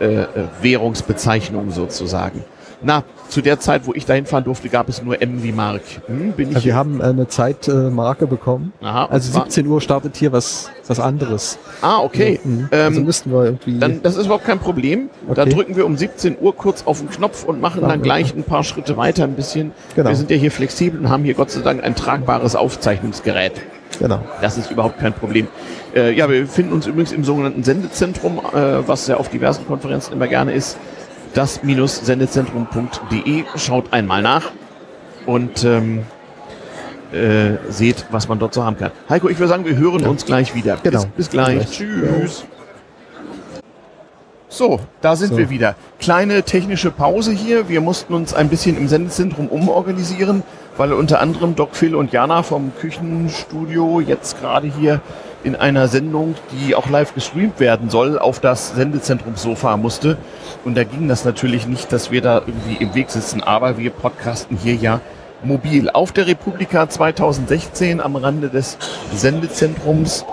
äh, 0.00 0.22
äh, 0.22 0.26
Währungsbezeichnungen 0.60 1.70
sozusagen. 1.70 2.44
Na, 2.84 3.04
zu 3.28 3.40
der 3.42 3.60
Zeit, 3.60 3.86
wo 3.86 3.92
ich 3.94 4.04
dahin 4.06 4.26
fahren 4.26 4.44
durfte, 4.44 4.68
gab 4.68 4.88
es 4.88 5.02
nur 5.02 5.20
M 5.22 5.42
wie 5.42 5.52
Mark. 5.52 5.82
Hm, 6.06 6.32
bin 6.32 6.48
ich 6.50 6.56
Ja, 6.56 6.64
wir 6.64 6.74
haben 6.74 7.00
äh, 7.00 7.04
eine 7.04 7.28
Zeitmarke 7.28 8.26
bekommen. 8.26 8.72
Aha, 8.82 9.06
Also 9.06 9.32
zwar- 9.32 9.44
17 9.44 9.66
Uhr 9.68 9.80
startet 9.80 10.16
hier 10.16 10.32
was, 10.32 10.70
was 10.86 10.98
anderes. 11.00 11.58
Ah, 11.80 11.98
okay. 12.00 12.40
Mhm. 12.42 12.68
also 12.70 13.00
Ähm, 13.00 13.06
müssten 13.06 13.30
wir 13.32 13.44
irgendwie. 13.44 13.78
dann, 13.78 14.02
das 14.02 14.16
ist 14.16 14.26
überhaupt 14.26 14.44
kein 14.44 14.58
Problem. 14.58 15.10
Da 15.32 15.42
Okay. 15.42 15.50
drücken 15.54 15.76
wir 15.76 15.86
um 15.86 15.96
17 15.96 16.36
Uhr 16.40 16.54
kurz 16.56 16.82
auf 16.84 16.98
den 16.98 17.08
Knopf 17.10 17.44
und 17.44 17.60
machen 17.60 17.82
dann 17.82 18.02
gleich 18.02 18.34
ein 18.34 18.42
paar 18.44 18.64
Schritte 18.64 18.96
weiter 18.96 19.24
ein 19.24 19.34
bisschen. 19.34 19.72
Genau. 19.94 20.08
Wir 20.10 20.16
sind 20.16 20.30
ja 20.30 20.36
hier 20.36 20.50
flexibel 20.50 20.98
und 21.00 21.08
haben 21.08 21.24
hier 21.24 21.34
Gott 21.34 21.50
sei 21.50 21.60
Dank 21.60 21.82
ein 21.84 21.94
tragbares 21.94 22.56
Aufzeichnungsgerät. 22.56 23.52
genau. 23.98 24.18
Das 24.40 24.58
ist 24.58 24.70
überhaupt 24.70 24.98
kein 24.98 25.12
Problem. 25.12 25.46
Äh, 25.94 26.12
ja, 26.14 26.28
wir 26.28 26.40
befinden 26.40 26.72
uns 26.72 26.86
übrigens 26.86 27.12
im 27.12 27.22
sogenannten 27.24 27.62
Sendezentrum, 27.62 28.38
äh, 28.54 28.86
was 28.88 29.06
ja 29.06 29.18
auf 29.18 29.28
diversen 29.28 29.66
Konferenzen 29.66 30.12
immer 30.14 30.26
gerne 30.26 30.52
ist. 30.52 30.78
Das-sendezentrum.de. 31.34 33.44
Schaut 33.56 33.92
einmal 33.92 34.22
nach 34.22 34.50
und 35.26 35.64
ähm, 35.64 36.04
äh, 37.12 37.56
seht, 37.68 38.06
was 38.10 38.28
man 38.28 38.38
dort 38.38 38.54
so 38.54 38.64
haben 38.64 38.78
kann. 38.78 38.90
Heiko, 39.08 39.28
ich 39.28 39.38
würde 39.38 39.48
sagen, 39.48 39.64
wir 39.64 39.76
hören 39.76 40.06
uns 40.06 40.24
gleich 40.24 40.54
wieder. 40.54 40.78
Genau. 40.82 41.00
Bis, 41.00 41.08
bis 41.16 41.30
gleich. 41.30 41.58
Bis. 41.58 41.70
Tschüss. 41.72 42.44
So, 44.48 44.80
da 45.00 45.16
sind 45.16 45.30
So. 45.30 45.38
wir 45.38 45.48
wieder. 45.48 45.76
Kleine 45.98 46.42
technische 46.42 46.90
Pause 46.90 47.32
hier. 47.32 47.70
Wir 47.70 47.80
mussten 47.80 48.12
uns 48.12 48.34
ein 48.34 48.50
bisschen 48.50 48.76
im 48.76 48.86
Sendezentrum 48.86 49.48
umorganisieren, 49.48 50.42
weil 50.76 50.92
unter 50.92 51.20
anderem 51.20 51.56
Doc 51.56 51.74
Phil 51.74 51.94
und 51.94 52.12
Jana 52.12 52.42
vom 52.42 52.72
Küchenstudio 52.78 54.00
jetzt 54.00 54.38
gerade 54.40 54.66
hier 54.66 55.00
in 55.44 55.56
einer 55.56 55.88
Sendung, 55.88 56.34
die 56.52 56.74
auch 56.74 56.88
live 56.88 57.14
gestreamt 57.14 57.60
werden 57.60 57.90
soll, 57.90 58.18
auf 58.18 58.40
das 58.40 58.74
Sendezentrumssofa 58.74 59.76
musste. 59.76 60.16
Und 60.64 60.76
da 60.76 60.84
ging 60.84 61.08
das 61.08 61.24
natürlich 61.24 61.66
nicht, 61.66 61.92
dass 61.92 62.10
wir 62.10 62.22
da 62.22 62.42
irgendwie 62.46 62.82
im 62.82 62.94
Weg 62.94 63.10
sitzen, 63.10 63.42
aber 63.42 63.78
wir 63.78 63.90
podcasten 63.90 64.56
hier 64.56 64.74
ja 64.74 65.00
mobil. 65.42 65.90
Auf 65.90 66.12
der 66.12 66.26
Republika 66.26 66.88
2016 66.88 68.00
am 68.00 68.16
Rande 68.16 68.48
des 68.48 68.78
Sendezentrums 69.14 70.24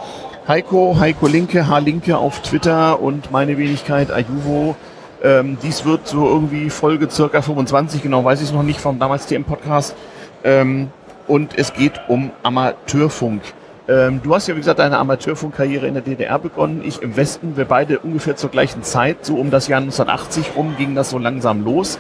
Heiko, 0.48 0.98
Heiko 1.00 1.28
Linke, 1.28 1.68
H. 1.68 1.78
Linke 1.78 2.18
auf 2.18 2.42
Twitter 2.42 3.00
und 3.00 3.32
meine 3.32 3.58
Wenigkeit 3.58 4.12
Ayuvo. 4.12 4.76
Ähm, 5.24 5.58
dies 5.62 5.86
wird 5.86 6.08
so 6.08 6.28
irgendwie 6.28 6.70
Folge 6.70 7.10
circa 7.10 7.42
25, 7.42 8.02
genau 8.02 8.24
weiß 8.24 8.40
ich 8.42 8.48
es 8.48 8.54
noch 8.54 8.64
nicht, 8.64 8.80
vom 8.80 8.98
damals 8.98 9.28
TM-Podcast. 9.28 9.96
Ähm, 10.44 10.90
und 11.28 11.58
es 11.58 11.74
geht 11.74 12.02
um 12.08 12.32
Amateurfunk. 12.42 13.42
Ähm, 13.90 14.22
du 14.24 14.36
hast 14.36 14.48
ja, 14.48 14.56
wie 14.56 14.60
gesagt, 14.60 14.80
deine 14.80 14.98
Amateurfunkkarriere 15.00 15.88
in 15.88 15.96
der 15.96 16.04
DDR 16.04 16.38
begonnen. 16.38 16.84
Ich 16.86 17.02
im 17.02 17.18
Westen. 17.18 17.58
Wir 17.58 17.66
beide 17.66 18.00
ungefähr 18.00 18.36
zur 18.36 18.52
gleichen 18.52 18.84
Zeit. 18.84 19.26
So 19.26 19.36
um 19.36 19.50
das 19.50 19.68
Jahr 19.68 19.82
1980 19.82 20.56
rum 20.56 20.76
ging 20.78 20.94
das 20.94 21.10
so 21.10 21.18
langsam 21.18 21.64
los. 21.64 22.00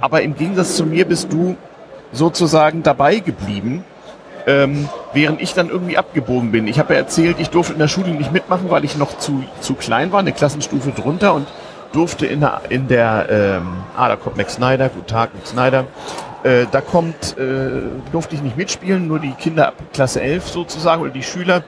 Aber 0.00 0.22
im 0.22 0.34
Gegensatz 0.34 0.76
zu 0.76 0.86
mir 0.86 1.04
bist 1.04 1.32
du 1.32 1.56
sozusagen 2.12 2.82
dabei 2.82 3.18
geblieben 3.18 3.84
ähm, 4.46 4.88
während 5.12 5.42
ich 5.42 5.54
dann 5.54 5.68
irgendwie 5.68 5.98
abgebogen 5.98 6.52
bin. 6.52 6.68
Ich 6.68 6.78
habe 6.78 6.94
ja 6.94 7.00
erzählt, 7.00 7.36
ich 7.40 7.50
durfte 7.50 7.72
in 7.72 7.80
der 7.80 7.88
Schule 7.88 8.10
nicht 8.10 8.32
mitmachen, 8.32 8.70
weil 8.70 8.84
ich 8.84 8.96
noch 8.96 9.18
zu, 9.18 9.44
zu 9.60 9.74
klein 9.74 10.12
war, 10.12 10.20
eine 10.20 10.32
Klassenstufe 10.32 10.92
drunter 10.92 11.34
und 11.34 11.48
durfte 11.96 12.26
in 12.26 12.40
der, 12.40 12.60
in 12.68 12.88
der 12.88 13.26
ähm, 13.30 13.68
ah, 13.96 14.08
da 14.08 14.16
kommt 14.16 14.36
Max 14.36 14.54
Snyder, 14.54 14.88
guten 14.90 15.06
Tag, 15.06 15.34
Max 15.34 15.50
Snyder, 15.50 15.84
äh, 16.42 16.66
da 16.70 16.80
kommt, 16.82 17.36
äh, 17.38 17.82
durfte 18.12 18.34
ich 18.34 18.42
nicht 18.42 18.56
mitspielen, 18.56 19.08
nur 19.08 19.18
die 19.18 19.32
Kinder 19.32 19.68
ab 19.68 19.74
Klasse 19.94 20.20
11 20.20 20.46
sozusagen 20.48 21.00
oder 21.02 21.10
die 21.10 21.22
Schüler. 21.22 21.64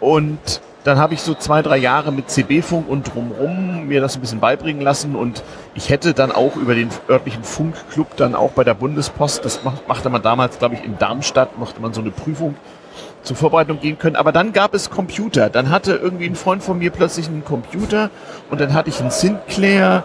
Und 0.00 0.60
dann 0.84 0.98
habe 0.98 1.14
ich 1.14 1.20
so 1.22 1.34
zwei, 1.34 1.62
drei 1.62 1.76
Jahre 1.78 2.12
mit 2.12 2.28
CB-Funk 2.30 2.88
und 2.88 3.14
drumrum 3.14 3.86
mir 3.86 4.00
das 4.00 4.16
ein 4.16 4.20
bisschen 4.20 4.40
beibringen 4.40 4.82
lassen. 4.82 5.14
Und 5.16 5.42
ich 5.74 5.88
hätte 5.88 6.12
dann 6.14 6.30
auch 6.32 6.56
über 6.56 6.74
den 6.74 6.88
örtlichen 7.08 7.42
Funkclub 7.44 8.16
dann 8.16 8.34
auch 8.34 8.50
bei 8.52 8.64
der 8.64 8.74
Bundespost, 8.74 9.44
das 9.44 9.60
mach- 9.64 9.86
machte 9.88 10.10
man 10.10 10.20
damals, 10.22 10.58
glaube 10.58 10.74
ich, 10.74 10.84
in 10.84 10.98
Darmstadt, 10.98 11.58
machte 11.58 11.80
man 11.80 11.94
so 11.94 12.00
eine 12.02 12.10
Prüfung 12.10 12.54
zur 13.24 13.36
Vorbereitung 13.36 13.80
gehen 13.80 13.98
können. 13.98 14.16
Aber 14.16 14.32
dann 14.32 14.52
gab 14.52 14.74
es 14.74 14.90
Computer. 14.90 15.50
Dann 15.50 15.70
hatte 15.70 15.94
irgendwie 15.94 16.26
ein 16.26 16.36
Freund 16.36 16.62
von 16.62 16.78
mir 16.78 16.90
plötzlich 16.90 17.26
einen 17.28 17.44
Computer 17.44 18.10
und 18.50 18.60
dann 18.60 18.74
hatte 18.74 18.90
ich 18.90 19.00
einen 19.00 19.10
Sinclair 19.10 20.04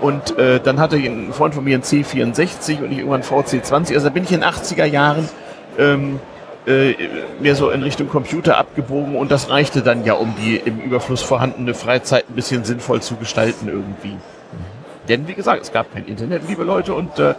und 0.00 0.38
äh, 0.38 0.60
dann 0.60 0.78
hatte 0.78 0.96
ein 0.96 1.32
Freund 1.32 1.54
von 1.54 1.64
mir 1.64 1.74
einen 1.74 1.82
C64 1.82 2.82
und 2.82 2.92
ich 2.92 2.98
irgendwann 2.98 3.22
einen 3.22 3.44
VC20. 3.44 3.94
Also 3.94 4.08
da 4.08 4.10
bin 4.10 4.24
ich 4.24 4.32
in 4.32 4.40
den 4.40 4.48
80er 4.48 4.84
Jahren 4.84 5.28
ähm, 5.78 6.20
äh, 6.66 6.94
mehr 7.40 7.54
so 7.54 7.70
in 7.70 7.82
Richtung 7.82 8.08
Computer 8.08 8.58
abgebogen 8.58 9.16
und 9.16 9.30
das 9.30 9.50
reichte 9.50 9.82
dann 9.82 10.04
ja, 10.04 10.14
um 10.14 10.34
die 10.40 10.56
im 10.56 10.80
Überfluss 10.80 11.22
vorhandene 11.22 11.74
Freizeit 11.74 12.26
ein 12.28 12.34
bisschen 12.34 12.64
sinnvoll 12.64 13.00
zu 13.00 13.16
gestalten 13.16 13.68
irgendwie. 13.68 14.16
Denn 15.08 15.26
wie 15.26 15.34
gesagt, 15.34 15.62
es 15.62 15.72
gab 15.72 15.92
kein 15.92 16.04
Internet, 16.06 16.42
liebe 16.48 16.64
Leute, 16.64 16.94
und 16.94 17.18
äh, 17.18 17.34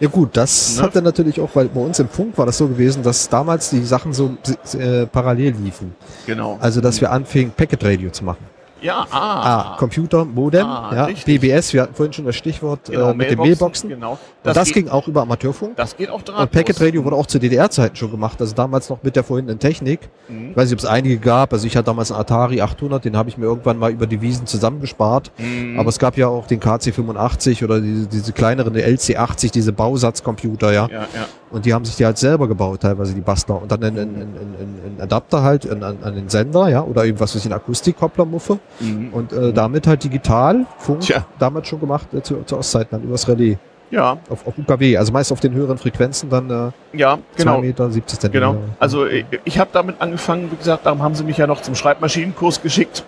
Ja 0.00 0.08
gut, 0.08 0.36
das 0.36 0.76
Ne? 0.76 0.82
hat 0.82 0.96
dann 0.96 1.04
natürlich 1.04 1.40
auch, 1.40 1.50
weil 1.54 1.68
bei 1.68 1.80
uns 1.80 1.98
im 1.98 2.08
Funk 2.08 2.36
war 2.36 2.46
das 2.46 2.58
so 2.58 2.66
gewesen, 2.68 3.02
dass 3.02 3.28
damals 3.28 3.70
die 3.70 3.82
Sachen 3.84 4.12
so 4.12 4.36
äh, 4.78 5.06
parallel 5.06 5.54
liefen. 5.54 5.94
genau. 6.26 6.58
Also 6.60 6.80
dass 6.80 7.00
wir 7.00 7.10
anfingen, 7.12 7.52
Packet 7.56 7.84
Radio 7.84 8.10
zu 8.10 8.24
machen. 8.24 8.44
Ja, 8.82 9.06
Ah, 9.10 9.72
ah, 9.72 9.76
Computer, 9.78 10.24
Modem, 10.24 10.66
Ah, 10.66 10.90
ja, 10.94 11.04
richtig. 11.06 11.40
BBS, 11.40 11.72
wir 11.72 11.82
hatten 11.82 11.94
vorhin 11.94 12.12
schon 12.12 12.24
das 12.24 12.36
Stichwort 12.36 12.86
genau, 12.86 13.10
äh, 13.10 13.14
mit 13.14 13.30
den 13.30 13.38
Mailboxen. 13.38 13.88
Genau. 13.88 14.12
Und 14.12 14.56
das 14.56 14.66
geht, 14.68 14.74
ging 14.74 14.88
auch 14.88 15.06
über 15.08 15.22
Amateurfunk. 15.22 15.76
das 15.76 15.96
geht 15.96 16.10
auch 16.10 16.22
drahtlos. 16.22 16.42
Und 16.42 16.50
Packet 16.52 16.80
Radio 16.80 17.04
wurde 17.04 17.16
auch 17.16 17.26
zu 17.26 17.38
DDR-Zeiten 17.38 17.96
schon 17.96 18.10
gemacht, 18.10 18.40
also 18.40 18.54
damals 18.54 18.88
noch 18.90 19.02
mit 19.02 19.14
der 19.16 19.24
vorhandenen 19.24 19.58
Technik. 19.58 20.08
Mhm. 20.28 20.50
Ich 20.50 20.56
weiß 20.56 20.64
nicht, 20.70 20.74
ob 20.74 20.78
es 20.80 20.86
einige 20.86 21.18
gab. 21.18 21.52
Also 21.52 21.66
ich 21.66 21.76
hatte 21.76 21.86
damals 21.86 22.10
einen 22.10 22.20
Atari 22.20 22.60
800, 22.60 23.04
den 23.04 23.16
habe 23.16 23.28
ich 23.28 23.38
mir 23.38 23.46
irgendwann 23.46 23.78
mal 23.78 23.90
über 23.92 24.06
Devisen 24.06 24.46
zusammengespart. 24.46 25.30
Mhm. 25.38 25.78
Aber 25.78 25.88
es 25.88 25.98
gab 25.98 26.16
ja 26.16 26.28
auch 26.28 26.46
den 26.46 26.60
KC85 26.60 27.64
oder 27.64 27.80
diese, 27.80 28.06
diese 28.06 28.32
kleineren, 28.32 28.72
die 28.74 28.82
LC80, 28.82 29.52
diese 29.52 29.72
Bausatzcomputer, 29.72 30.72
ja. 30.72 30.88
ja, 30.90 31.00
ja. 31.02 31.26
Und 31.50 31.66
die 31.66 31.74
haben 31.74 31.84
sich 31.84 31.96
die 31.96 32.04
halt 32.06 32.16
selber 32.16 32.48
gebaut, 32.48 32.80
teilweise 32.80 33.14
die 33.14 33.20
Bastler. 33.20 33.60
Und 33.60 33.70
dann 33.70 33.84
einen, 33.84 33.98
einen, 33.98 34.14
einen, 34.16 34.80
einen 34.86 35.00
Adapter 35.00 35.42
halt 35.42 35.70
an, 35.70 35.82
an, 35.82 35.98
an 36.02 36.14
den 36.14 36.28
Sender, 36.30 36.68
ja, 36.68 36.82
oder 36.82 37.04
irgendwas, 37.04 37.34
was 37.34 37.42
ich, 37.44 37.44
einen 37.44 37.60
Akustikkopplermuffe. 37.60 38.58
Mhm. 38.80 39.08
Und 39.12 39.32
äh, 39.32 39.52
damit 39.52 39.86
halt 39.86 40.04
digital, 40.04 40.66
Funk, 40.78 41.00
Tja. 41.00 41.26
damals 41.38 41.68
schon 41.68 41.80
gemacht, 41.80 42.12
äh, 42.14 42.22
zu, 42.22 42.42
zu 42.44 42.58
Ostzeiten 42.58 42.88
dann 42.92 43.02
übers 43.02 43.28
Relais. 43.28 43.56
ja, 43.90 44.18
Auf, 44.28 44.46
auf 44.46 44.58
UKW, 44.58 44.96
also 44.96 45.12
meist 45.12 45.32
auf 45.32 45.40
den 45.40 45.52
höheren 45.54 45.78
Frequenzen 45.78 46.30
dann 46.30 46.50
äh, 46.50 46.96
ja, 46.96 47.18
2 47.36 47.44
genau. 47.44 47.60
Meter, 47.60 47.90
70 47.90 48.20
Zentimeter. 48.20 48.52
Genau. 48.52 48.64
Also 48.78 49.06
ich, 49.06 49.24
ich 49.44 49.58
habe 49.58 49.70
damit 49.72 50.00
angefangen, 50.00 50.50
wie 50.50 50.56
gesagt, 50.56 50.86
darum 50.86 51.02
haben 51.02 51.14
sie 51.14 51.24
mich 51.24 51.36
ja 51.36 51.46
noch 51.46 51.62
zum 51.62 51.74
Schreibmaschinenkurs 51.74 52.62
geschickt. 52.62 53.04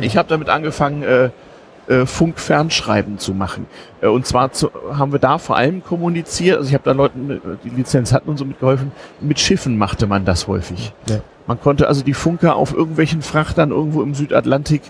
Ich 0.00 0.16
habe 0.16 0.28
damit 0.28 0.48
angefangen, 0.48 1.02
äh, 1.02 1.30
äh, 1.88 2.04
Funkfernschreiben 2.04 3.18
zu 3.18 3.32
machen. 3.32 3.66
Äh, 4.00 4.08
und 4.08 4.26
zwar 4.26 4.50
zu, 4.52 4.70
haben 4.92 5.12
wir 5.12 5.20
da 5.20 5.38
vor 5.38 5.56
allem 5.56 5.84
kommuniziert, 5.84 6.56
also 6.58 6.68
ich 6.68 6.74
habe 6.74 6.84
da 6.84 6.92
Leuten, 6.92 7.30
äh, 7.30 7.38
die 7.62 7.70
Lizenz 7.70 8.12
hatten 8.12 8.28
und 8.28 8.38
so 8.38 8.44
mitgeholfen, 8.44 8.90
mit 9.20 9.38
Schiffen 9.38 9.78
machte 9.78 10.06
man 10.08 10.24
das 10.24 10.48
häufig. 10.48 10.92
Ja. 11.08 11.20
Man 11.46 11.60
konnte 11.60 11.88
also 11.88 12.02
die 12.02 12.14
Funker 12.14 12.56
auf 12.56 12.72
irgendwelchen 12.74 13.22
Frachtern 13.22 13.70
irgendwo 13.70 14.02
im 14.02 14.14
Südatlantik 14.14 14.82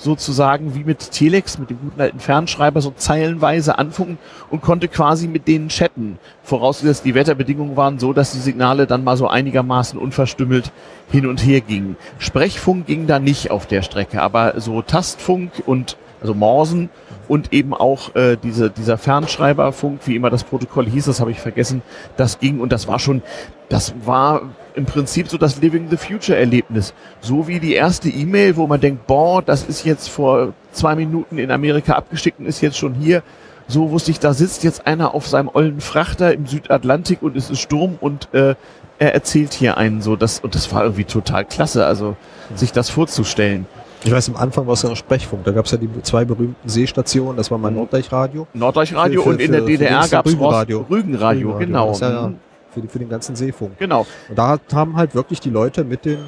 sozusagen 0.00 0.74
wie 0.74 0.84
mit 0.84 1.10
Telex, 1.10 1.58
mit 1.58 1.70
dem 1.70 1.78
guten 1.78 2.00
alten 2.00 2.20
Fernschreiber, 2.20 2.80
so 2.80 2.92
zeilenweise 2.96 3.78
anfunken 3.78 4.18
und 4.50 4.62
konnte 4.62 4.88
quasi 4.88 5.28
mit 5.28 5.46
denen 5.46 5.68
chatten. 5.68 6.18
Vorausgesetzt, 6.42 7.04
die 7.04 7.14
Wetterbedingungen 7.14 7.76
waren 7.76 7.98
so, 7.98 8.12
dass 8.12 8.32
die 8.32 8.38
Signale 8.38 8.86
dann 8.86 9.04
mal 9.04 9.16
so 9.16 9.28
einigermaßen 9.28 9.98
unverstümmelt 9.98 10.72
hin 11.10 11.26
und 11.26 11.44
her 11.44 11.60
gingen. 11.60 11.96
Sprechfunk 12.18 12.86
ging 12.86 13.06
da 13.06 13.18
nicht 13.18 13.50
auf 13.50 13.66
der 13.66 13.82
Strecke, 13.82 14.22
aber 14.22 14.58
so 14.60 14.82
Tastfunk 14.82 15.50
und 15.66 15.96
also 16.20 16.34
Morsen 16.34 16.90
und 17.28 17.52
eben 17.52 17.72
auch 17.74 18.14
äh, 18.14 18.36
diese, 18.36 18.70
dieser 18.70 18.98
Fernschreiberfunk, 18.98 20.00
wie 20.06 20.16
immer 20.16 20.30
das 20.30 20.44
Protokoll 20.44 20.86
hieß, 20.86 21.06
das 21.06 21.20
habe 21.20 21.30
ich 21.30 21.40
vergessen, 21.40 21.82
das 22.16 22.38
ging 22.38 22.60
und 22.60 22.72
das 22.72 22.88
war 22.88 22.98
schon, 22.98 23.22
das 23.68 23.94
war 24.04 24.42
im 24.74 24.84
Prinzip 24.86 25.28
so 25.28 25.38
das 25.38 25.60
Living 25.60 25.88
the 25.90 25.96
Future 25.96 26.38
Erlebnis. 26.38 26.94
So 27.20 27.48
wie 27.48 27.60
die 27.60 27.74
erste 27.74 28.08
E-Mail, 28.08 28.56
wo 28.56 28.66
man 28.66 28.80
denkt, 28.80 29.06
boah, 29.06 29.42
das 29.42 29.62
ist 29.64 29.84
jetzt 29.84 30.08
vor 30.08 30.52
zwei 30.72 30.94
Minuten 30.94 31.38
in 31.38 31.50
Amerika 31.50 31.94
abgeschickt 31.94 32.38
und 32.40 32.46
ist 32.46 32.60
jetzt 32.60 32.78
schon 32.78 32.94
hier. 32.94 33.22
So 33.68 33.90
wusste 33.90 34.10
ich, 34.10 34.18
da 34.18 34.32
sitzt 34.34 34.64
jetzt 34.64 34.86
einer 34.86 35.14
auf 35.14 35.26
seinem 35.28 35.48
ollen 35.52 35.80
Frachter 35.80 36.34
im 36.34 36.46
Südatlantik 36.46 37.22
und 37.22 37.36
es 37.36 37.50
ist 37.50 37.60
Sturm 37.60 37.98
und 38.00 38.28
äh, 38.34 38.54
er 38.98 39.14
erzählt 39.14 39.52
hier 39.54 39.76
einen 39.76 40.02
so. 40.02 40.16
Das, 40.16 40.40
und 40.40 40.54
das 40.54 40.72
war 40.74 40.82
irgendwie 40.82 41.04
total 41.04 41.44
klasse, 41.44 41.86
also 41.86 42.16
sich 42.54 42.72
das 42.72 42.90
vorzustellen. 42.90 43.66
Ich 44.02 44.10
weiß, 44.10 44.28
am 44.30 44.36
Anfang 44.36 44.66
war 44.66 44.72
es 44.74 44.82
ja 44.82 44.88
noch 44.88 44.96
Sprechfunk. 44.96 45.44
Da 45.44 45.52
gab 45.52 45.66
es 45.66 45.72
ja 45.72 45.78
die 45.78 45.88
zwei 46.02 46.24
berühmten 46.24 46.68
Seestationen. 46.68 47.36
Das 47.36 47.50
war 47.50 47.58
mein 47.58 47.74
Norddeutsradio. 47.74 48.46
Norddeutschradio 48.54 49.20
Für- 49.20 49.28
für- 49.28 49.34
und 49.34 49.40
in 49.40 49.52
der 49.52 49.60
DDR 49.60 50.08
gab 50.08 50.26
es 50.26 50.32
Rügenradio. 50.32 50.86
Rügenradio, 50.90 51.58
genau. 51.58 51.88
Das, 51.90 52.00
ja, 52.00 52.10
ja, 52.12 52.28
Mhm. 52.28 52.36
Für, 52.70 52.80
die, 52.80 52.88
für 52.88 52.98
den 52.98 53.08
ganzen 53.08 53.36
Seefunk. 53.36 53.78
Genau. 53.78 54.06
Und 54.28 54.38
da 54.38 54.58
haben 54.72 54.96
halt 54.96 55.14
wirklich 55.14 55.40
die 55.40 55.50
Leute 55.50 55.84
mit 55.84 56.04
den 56.04 56.18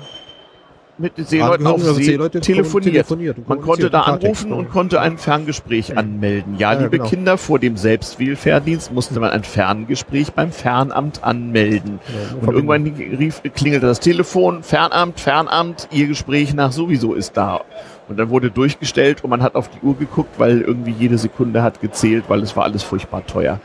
mit 0.99 1.17
den 1.17 1.25
Seeleuten 1.25 1.67
auf 1.67 1.81
also 1.81 1.95
See 1.95 2.03
Seeleute 2.05 2.41
telefoniert. 2.41 2.93
telefoniert 2.93 3.39
und 3.39 3.49
Man 3.49 3.63
konnte 3.63 3.89
da 3.89 4.03
anrufen 4.03 4.53
und 4.53 4.69
konnte 4.71 5.01
ein 5.01 5.17
Ferngespräch 5.17 5.97
anmelden. 5.97 6.57
Ja, 6.59 6.75
Ja, 6.75 6.81
liebe 6.81 6.99
genau. 6.99 7.09
Kinder, 7.09 7.39
vor 7.39 7.59
dem 7.59 7.79
Selbstwählfahrdienst 7.79 8.93
musste 8.93 9.19
man 9.19 9.31
ein 9.31 9.43
Ferngespräch 9.43 10.33
beim 10.35 10.53
Fernamt 10.53 11.25
anmelden. 11.25 11.99
Genau, 12.07 12.47
Und 12.47 12.55
irgendwann 12.55 12.85
rief, 13.19 13.41
klingelte 13.55 13.87
das 13.87 14.01
Telefon, 14.01 14.63
Fernamt, 14.63 15.19
Fernamt, 15.19 15.89
Ihr 15.93 16.09
Gespräch 16.09 16.53
nach 16.53 16.73
sowieso 16.73 17.15
ist 17.15 17.39
da. 17.39 17.63
Und 18.09 18.19
dann 18.19 18.29
wurde 18.29 18.51
durchgestellt 18.51 19.25
und 19.25 19.31
man 19.31 19.43
hat 19.43 19.55
auf 19.55 19.71
die 19.71 19.81
Uhr 19.85 19.97
geguckt, 19.97 20.39
weil 20.39 20.61
irgendwie 20.61 20.95
jede 20.97 21.17
Sekunde 21.17 21.63
hat 21.63 21.81
gezählt, 21.81 22.25
weil 22.29 22.43
es 22.43 22.55
war 22.55 22.65
alles 22.65 22.83
furchtbar 22.83 23.27
teuer. 23.27 23.61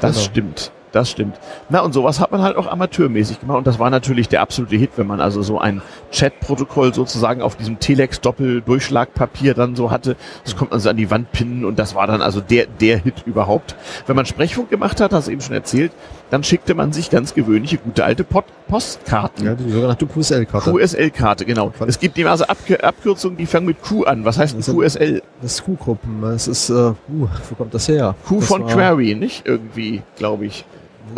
Das 0.00 0.12
Genau. 0.14 0.24
stimmt. 0.26 0.72
Das 0.92 1.10
stimmt. 1.10 1.40
Na, 1.70 1.80
und 1.80 1.94
sowas 1.94 2.20
hat 2.20 2.32
man 2.32 2.42
halt 2.42 2.56
auch 2.56 2.66
amateurmäßig 2.66 3.40
gemacht. 3.40 3.58
Und 3.58 3.66
das 3.66 3.78
war 3.78 3.88
natürlich 3.88 4.28
der 4.28 4.42
absolute 4.42 4.76
Hit, 4.76 4.90
wenn 4.96 5.06
man 5.06 5.20
also 5.20 5.42
so 5.42 5.58
ein 5.58 5.80
Chat-Protokoll 6.10 6.92
sozusagen 6.92 7.40
auf 7.40 7.56
diesem 7.56 7.78
Telex-Doppel-Durchschlagpapier 7.78 9.54
dann 9.54 9.74
so 9.74 9.90
hatte. 9.90 10.16
Das 10.44 10.54
konnte 10.54 10.74
man 10.74 10.80
so 10.80 10.90
an 10.90 10.98
die 10.98 11.10
Wand 11.10 11.32
pinnen 11.32 11.64
und 11.64 11.78
das 11.78 11.94
war 11.94 12.06
dann 12.06 12.20
also 12.20 12.40
der, 12.40 12.66
der 12.66 12.98
Hit 12.98 13.24
überhaupt. 13.24 13.74
Wenn 14.06 14.16
man 14.16 14.26
Sprechfunk 14.26 14.68
gemacht 14.68 15.00
hat, 15.00 15.12
hast 15.12 15.28
du 15.28 15.32
eben 15.32 15.40
schon 15.40 15.54
erzählt, 15.54 15.92
dann 16.30 16.44
schickte 16.44 16.74
man 16.74 16.92
sich 16.92 17.10
ganz 17.10 17.34
gewöhnliche, 17.34 17.78
gute 17.78 18.04
alte 18.04 18.24
Pot 18.24 18.44
Postkarten. 18.68 19.44
Ja, 19.44 19.54
die 19.54 19.70
sogenannte 19.70 20.06
QSL-Karte. 20.06 20.70
QSL-Karte, 20.70 21.44
genau. 21.44 21.72
Es 21.86 21.98
gibt 21.98 22.16
eben 22.16 22.28
also 22.28 22.44
Abk 22.44 22.82
Abkürzungen, 22.82 23.36
die 23.36 23.44
fangen 23.44 23.66
mit 23.66 23.82
Q 23.82 24.04
an. 24.04 24.24
Was 24.24 24.38
heißt 24.38 24.56
Das 24.56 24.66
QSL? 24.66 25.22
Das 25.42 25.52
ist 25.52 25.64
Q-Gruppen. 25.64 26.22
Das 26.22 26.48
ist, 26.48 26.70
äh, 26.70 26.72
uh, 26.72 26.94
wo 27.08 27.54
kommt 27.58 27.74
das 27.74 27.86
her? 27.88 28.14
Q 28.26 28.40
das 28.40 28.48
von 28.48 28.66
Query, 28.66 29.14
nicht 29.14 29.46
irgendwie, 29.46 30.00
glaube 30.16 30.46
ich. 30.46 30.64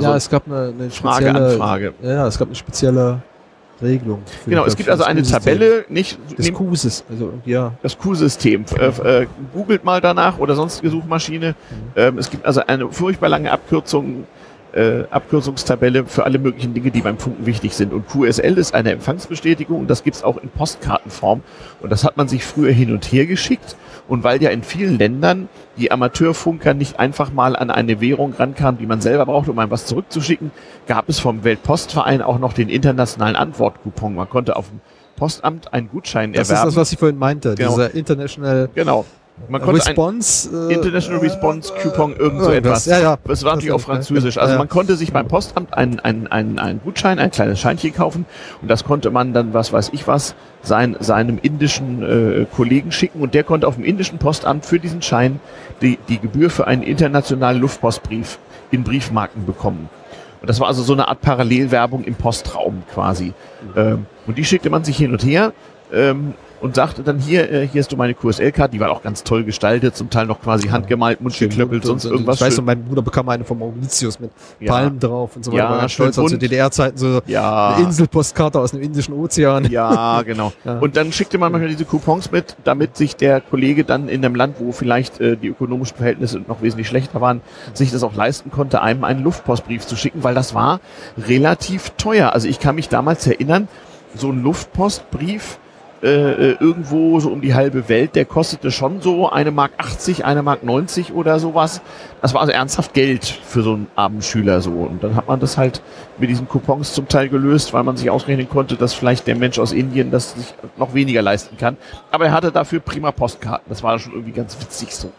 Ja, 0.01 0.09
Also 0.09 0.17
es 0.17 0.31
gab 0.31 0.47
eine, 0.47 0.75
eine 0.79 0.91
Frage, 0.91 1.27
spezielle, 1.27 1.53
Anfrage. 1.53 1.95
Ja, 2.03 2.27
es 2.27 2.39
gab 2.39 2.49
eine 2.49 2.55
spezielle 2.55 3.23
Regelung. 3.83 4.23
Genau, 4.47 4.65
es 4.65 4.77
gibt 4.77 4.89
also 4.89 5.05
eine 5.05 5.21
Q-System. 5.21 5.43
Tabelle, 5.43 5.85
nicht 5.89 6.19
des 6.39 6.47
nehmt 6.47 6.59
Qs, 6.59 7.05
also 7.11 7.33
ja, 7.45 7.73
das 7.83 7.99
Q-System. 7.99 8.65
Äh, 8.79 9.23
äh, 9.23 9.27
googelt 9.53 9.85
mal 9.85 10.01
danach 10.01 10.39
oder 10.39 10.55
sonstige 10.55 10.91
Suchmaschine. 10.91 11.55
Ähm, 11.97 12.19
es 12.19 12.31
gibt 12.31 12.47
also 12.47 12.65
eine 12.67 12.89
furchtbar 12.91 13.29
lange 13.29 13.51
Abkürzung, 13.51 14.27
äh, 14.73 15.05
Abkürzungstabelle 15.11 16.07
für 16.07 16.25
alle 16.25 16.39
möglichen 16.39 16.75
Dinge, 16.75 16.91
die 16.91 17.01
beim 17.01 17.19
Funken 17.19 17.47
wichtig 17.47 17.75
sind. 17.75 17.93
Und 17.93 18.09
QSL 18.09 18.59
ist 18.59 18.75
eine 18.75 18.93
Empfangsbestätigung 18.93 19.81
und 19.81 19.91
das 19.91 20.03
gibt's 20.05 20.23
auch 20.23 20.37
in 20.37 20.49
Postkartenform. 20.49 21.43
Und 21.81 21.91
das 21.91 22.05
hat 22.05 22.17
man 22.17 22.29
sich 22.29 22.45
früher 22.45 22.73
hin 22.73 22.93
und 22.93 23.05
her 23.13 23.27
geschickt. 23.27 23.77
Und 24.07 24.23
weil 24.23 24.43
ja 24.43 24.51
in 24.51 24.63
vielen 24.63 24.99
Ländern 24.99 25.49
die 25.77 25.91
Amateurfunker 25.91 26.75
nicht 26.75 26.99
einfach 26.99 27.33
mal 27.33 27.57
an 27.57 27.71
eine 27.71 28.01
Währung 28.01 28.35
rankamen, 28.35 28.79
die 28.79 28.87
man 28.87 29.01
selber 29.01 29.27
brauchte, 29.27 29.51
um 29.51 29.59
einem 29.59 29.71
was 29.71 29.87
zurückzuschicken, 29.87 30.51
gab 30.87 31.09
es 31.09 31.19
vom 31.19 31.43
Weltpostverein 31.45 32.21
auch 32.21 32.39
noch 32.39 32.53
den 32.53 32.69
internationalen 32.69 33.37
Antwortcoupon. 33.37 34.15
Man 34.15 34.29
konnte 34.29 34.57
auf 34.57 34.69
dem 34.69 34.81
Postamt 35.17 35.73
einen 35.73 35.89
Gutschein 35.89 36.33
das 36.33 36.51
erwerben. 36.51 36.69
ist 36.69 36.75
das, 36.77 36.81
was 36.81 36.93
ich 36.93 36.99
vorhin 36.99 37.19
meinte. 37.19 37.55
Genau. 37.55 37.71
Dieser 37.71 37.95
International 37.95 38.69
Genau. 38.75 39.05
Man 39.49 39.61
konnte 39.61 39.85
Response. 39.85 40.69
äh, 40.71 40.75
International 40.75 41.21
Response 41.21 41.73
Coupon, 41.83 42.15
irgend 42.17 42.41
so 42.43 42.51
etwas. 42.51 42.87
Ja, 42.87 43.01
ja. 43.01 43.17
Das 43.25 43.43
war 43.43 43.55
natürlich 43.55 43.73
auf 43.73 43.83
Französisch. 43.83 44.37
ja, 44.37 44.43
Also 44.43 44.53
ja. 44.55 44.59
man 44.59 44.69
konnte 44.69 44.95
sich 44.97 45.13
beim 45.13 45.27
Postamt 45.27 45.75
einen, 45.75 45.99
einen, 46.01 46.29
einen, 46.29 46.59
einen 46.59 46.81
Gutschein, 46.81 47.19
ein 47.19 47.31
kleines 47.33 47.59
Scheinchen 47.59 47.93
kaufen 47.93 48.27
und 48.63 48.71
das 48.71 48.85
konnte 48.85 49.11
man 49.11 49.33
dann, 49.33 49.53
was 49.53 49.73
weiß 49.73 49.91
ich 49.93 50.07
was, 50.07 50.37
sein, 50.63 50.97
seinem 51.01 51.39
indischen 51.43 52.03
äh, 52.03 52.47
Kollegen 52.55 52.93
schicken 52.93 53.21
und 53.21 53.35
der 53.35 53.43
konnte 53.43 53.67
auf 53.67 53.75
dem 53.75 53.85
indischen 53.85 54.19
Postamt 54.19 54.65
für 54.65 54.79
diesen 54.79 55.03
Schein 55.03 55.41
die, 55.83 55.99
die 56.09 56.21
Gebühr 56.21 56.49
für 56.49 56.67
einen 56.69 56.83
internationalen 56.83 57.61
Luftpostbrief 57.61 58.39
in 58.71 58.85
Briefmarken 58.85 59.47
bekommen. 59.47 59.89
Und 60.41 60.49
das 60.49 60.61
war 60.61 60.69
also 60.69 60.83
so 60.83 60.93
eine 60.93 61.09
Art 61.09 61.23
Parallelwerbung 61.23 62.05
im 62.05 62.15
Postraum 62.15 62.83
quasi. 62.93 63.33
Ähm, 63.77 64.07
und 64.27 64.39
die 64.39 64.45
schickte 64.45 64.71
man 64.71 64.85
sich 64.85 64.97
hin 64.97 65.11
und 65.11 65.25
her. 65.25 65.53
Ähm, 65.93 66.35
und 66.65 66.75
sagte 66.75 67.03
dann 67.03 67.19
hier, 67.19 67.53
äh, 67.53 67.69
hier 67.69 67.83
hast 67.83 67.93
du 67.93 67.97
meine 67.99 68.15
QSL-Karte, 68.15 68.73
die 68.73 68.81
war 68.81 68.91
auch 68.91 69.03
ganz 69.03 69.23
toll 69.23 69.45
gestaltet, 69.45 69.95
zum 69.97 70.09
Teil 70.09 70.25
noch 70.25 70.41
quasi 70.41 70.69
handgemalt, 70.69 71.21
mundgeklöppelt, 71.21 71.85
sonst 71.85 72.07
und, 72.07 72.13
irgendwas. 72.13 72.37
Ich 72.37 72.41
weiß 72.41 72.53
noch, 72.53 72.57
schön. 72.57 72.65
mein 72.65 72.85
Bruder 72.85 73.03
bekam 73.03 73.29
eine 73.29 73.45
von 73.45 73.59
Mauritius 73.59 74.19
mit 74.19 74.31
Ja. 74.61 74.73
Palmen 74.73 74.99
drauf 74.99 75.37
und 75.37 75.45
so 75.45 75.53
weiter. 75.53 75.63
Ja, 75.63 75.71
war 75.71 75.81
ganz 75.81 75.93
stolz, 75.93 76.15
zu. 76.15 76.27
DDR-Zeiten 76.27 76.97
so 76.97 77.21
ja, 77.27 77.75
eine 77.75 77.85
Inselpostkarte 77.85 78.59
aus 78.59 78.71
dem 78.71 78.81
Indischen 78.81 79.13
Ozean. 79.13 79.71
ja, 79.71 80.23
genau. 80.23 80.53
Ja. 80.65 80.79
Und 80.79 80.97
dann 80.97 81.13
schickte 81.13 81.37
man 81.37 81.53
manchmal 81.53 81.69
diese 81.69 81.85
Coupons 81.85 82.31
mit, 82.31 82.57
damit 82.65 82.97
sich 82.97 83.17
der 83.17 83.43
Kollege 83.43 83.85
dann 83.85 84.09
in 84.09 84.25
einem 84.25 84.35
Land, 84.35 84.57
wo 84.59 84.73
vielleicht 84.73 85.21
äh, 85.21 85.37
die 85.37 85.49
ökonomischen 85.49 85.99
Verhältnisse 85.99 86.39
noch 86.39 86.63
wesentlich 86.63 86.89
schlechter 86.89 87.21
waren, 87.21 87.43
sich 87.75 87.91
das 87.91 88.03
auch 88.03 88.15
leisten 88.15 88.51
konnte, 88.51 88.81
einem 88.81 89.05
einen 89.05 89.23
Luftpostbrief 89.23 89.87
zu 89.87 89.97
schicken, 89.97 90.25
weil 90.25 90.35
das 90.35 90.55
war 90.55 90.81
relativ 91.19 91.91
teuer. 91.99 92.33
Also 92.33 92.49
ich 92.49 92.61
kann 92.61 92.77
mich 92.77 92.89
damals 92.89 93.27
erinnern, 93.27 93.69
so 94.15 94.31
ein 94.31 94.43
Luftpostbrief 94.43 95.59
äh, 96.05 96.51
äh, 96.51 96.57
irgendwo 96.61 97.19
so 97.19 97.31
um 97.31 97.41
die 97.41 97.55
halbe 97.55 97.89
Welt, 97.89 98.15
der 98.15 98.27
kostete 98.27 98.71
schon 98.71 99.01
so 99.01 99.31
eine 99.31 99.51
Mark 99.51 99.73
80, 99.79 100.27
eine 100.27 100.43
Mark 100.43 100.63
90 100.63 101.15
oder 101.15 101.39
sowas. 101.39 101.81
Das 102.21 102.35
war 102.35 102.43
also 102.43 102.53
ernsthaft 102.53 102.93
Geld 102.93 103.25
für 103.25 103.63
so 103.63 103.73
einen 103.73 103.87
Abendschüler 103.97 104.61
so. 104.61 104.71
Und 104.71 105.03
dann 105.03 105.17
hat 105.17 105.29
man 105.29 105.41
das 105.41 105.57
halt 105.57 105.81
mit 106.19 106.29
diesen 106.29 106.47
Coupons 106.47 106.93
zum 106.93 107.09
Teil 107.09 107.31
gelöst, 107.31 107.73
weil 107.73 107.85
man 107.85 107.97
sich 107.97 108.11
ausrechnen 108.11 108.51
konnte, 108.51 108.77
dass 108.77 108.93
vielleicht 108.93 109.27
der 109.27 109.35
Mensch 109.35 109.59
aus 109.59 109.73
Indien 109.73 110.11
das 110.11 110.35
sich 110.35 110.55
noch 110.77 110.93
weniger 110.93 111.23
leisten 111.23 111.57
kann. 111.57 111.79
Aber 112.11 112.27
er 112.27 112.33
hatte 112.33 112.53
dafür 112.53 112.81
prima 112.81 113.11
Postkarten. 113.11 113.65
Das 113.71 113.83
war 113.83 113.99
schon 113.99 114.13
irgendwie 114.13 114.33
ganz 114.33 114.61
witzig 114.61 114.95
so. 114.95 115.11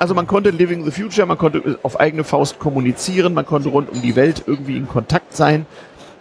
Also 0.00 0.12
man 0.12 0.26
konnte 0.26 0.50
Living 0.50 0.84
the 0.84 0.90
Future, 0.90 1.26
man 1.26 1.38
konnte 1.38 1.78
auf 1.84 2.00
eigene 2.00 2.24
Faust 2.24 2.58
kommunizieren, 2.58 3.32
man 3.32 3.46
konnte 3.46 3.68
rund 3.68 3.90
um 3.90 4.02
die 4.02 4.16
Welt 4.16 4.42
irgendwie 4.46 4.76
in 4.76 4.88
Kontakt 4.88 5.36
sein. 5.36 5.66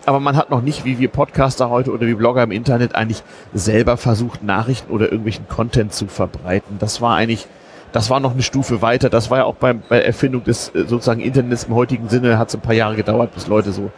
Aber 0.05 0.19
man 0.19 0.35
hat 0.37 0.49
noch 0.51 0.61
nicht, 0.61 0.85
wie 0.85 0.99
wir 0.99 1.09
Podcaster 1.09 1.69
heute 1.69 1.91
oder 1.91 2.05
wie 2.05 2.13
Blogger 2.13 2.43
im 2.43 2.51
Internet 2.51 2.95
eigentlich 2.95 3.23
selber 3.53 3.97
versucht, 3.97 4.43
Nachrichten 4.43 4.91
oder 4.91 5.05
irgendwelchen 5.05 5.47
Content 5.47 5.93
zu 5.93 6.07
verbreiten. 6.07 6.77
Das 6.79 7.01
war 7.01 7.15
eigentlich, 7.15 7.47
das 7.91 8.09
war 8.09 8.19
noch 8.19 8.33
eine 8.33 8.43
Stufe 8.43 8.81
weiter. 8.81 9.09
Das 9.09 9.31
war 9.31 9.39
ja 9.39 9.43
auch 9.45 9.55
beim, 9.55 9.81
bei 9.89 10.01
Erfindung 10.01 10.43
des 10.43 10.69
äh, 10.75 10.85
sozusagen 10.85 11.21
Internets 11.21 11.63
im 11.63 11.73
heutigen 11.75 12.07
Sinne, 12.09 12.37
hat 12.37 12.49
es 12.49 12.55
ein 12.55 12.61
paar 12.61 12.73
Jahre 12.75 12.95
gedauert, 12.95 13.33
bis 13.33 13.47
Leute 13.47 13.71
so 13.71 13.89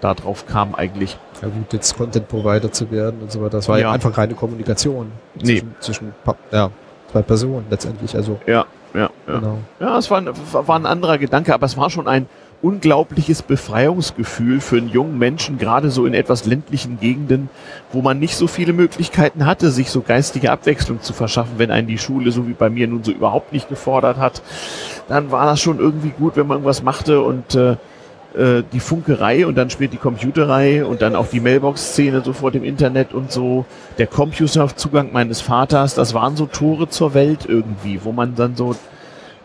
da 0.00 0.14
drauf 0.14 0.46
kamen 0.46 0.74
eigentlich. 0.74 1.16
Ja 1.42 1.48
gut, 1.48 1.72
jetzt 1.72 1.96
Content 1.96 2.28
Provider 2.28 2.70
zu 2.72 2.90
werden 2.90 3.20
und 3.20 3.30
so 3.32 3.40
weiter. 3.40 3.58
Das 3.58 3.68
war 3.68 3.78
ja, 3.78 3.86
Ja. 3.88 3.92
einfach 3.92 4.12
keine 4.12 4.34
Kommunikation 4.34 5.10
Nee. 5.36 5.56
zwischen, 5.60 5.74
zwischen 5.80 6.12
ja, 6.52 6.70
zwei 7.12 7.22
Personen 7.22 7.66
letztendlich. 7.70 8.14
Also 8.14 8.38
Ja, 8.46 8.64
ja, 8.94 9.00
ja. 9.00 9.10
genau. 9.26 9.58
Ja, 9.80 9.98
es 9.98 10.10
war, 10.10 10.18
ein- 10.18 10.28
war 10.52 10.76
ein 10.78 10.86
anderer 10.86 11.18
Gedanke, 11.18 11.52
aber 11.54 11.66
es 11.66 11.76
war 11.76 11.90
schon 11.90 12.06
ein 12.08 12.26
unglaubliches 12.60 13.42
Befreiungsgefühl 13.42 14.60
für 14.60 14.78
einen 14.78 14.88
jungen 14.88 15.18
Menschen, 15.18 15.58
gerade 15.58 15.90
so 15.90 16.06
in 16.06 16.14
etwas 16.14 16.44
ländlichen 16.44 16.98
Gegenden, 16.98 17.48
wo 17.92 18.02
man 18.02 18.18
nicht 18.18 18.36
so 18.36 18.46
viele 18.46 18.72
Möglichkeiten 18.72 19.46
hatte, 19.46 19.70
sich 19.70 19.90
so 19.90 20.00
geistige 20.00 20.50
Abwechslung 20.50 21.00
zu 21.00 21.12
verschaffen, 21.12 21.54
wenn 21.58 21.70
einen 21.70 21.86
die 21.86 21.98
Schule, 21.98 22.32
so 22.32 22.48
wie 22.48 22.54
bei 22.54 22.68
mir 22.68 22.88
nun 22.88 23.04
so 23.04 23.12
überhaupt 23.12 23.52
nicht 23.52 23.68
gefordert 23.68 24.16
hat. 24.16 24.42
Dann 25.08 25.30
war 25.30 25.46
das 25.46 25.60
schon 25.60 25.78
irgendwie 25.78 26.10
gut, 26.10 26.36
wenn 26.36 26.46
man 26.46 26.56
irgendwas 26.56 26.82
machte 26.82 27.20
und 27.20 27.54
äh, 27.54 27.76
äh, 28.34 28.62
die 28.72 28.80
Funkerei 28.80 29.46
und 29.46 29.54
dann 29.56 29.70
spielt 29.70 29.92
die 29.92 29.98
Computerei 29.98 30.84
und 30.84 31.00
dann 31.00 31.16
auch 31.16 31.28
die 31.28 31.40
Mailbox-Szene 31.40 32.22
so 32.24 32.32
vor 32.32 32.50
dem 32.50 32.64
Internet 32.64 33.14
und 33.14 33.32
so. 33.32 33.64
Der 33.98 34.06
Computerzugang 34.06 35.12
meines 35.12 35.40
Vaters, 35.40 35.94
das 35.94 36.12
waren 36.12 36.36
so 36.36 36.46
Tore 36.46 36.88
zur 36.88 37.14
Welt 37.14 37.46
irgendwie, 37.48 38.00
wo 38.02 38.12
man 38.12 38.34
dann 38.34 38.56
so, 38.56 38.74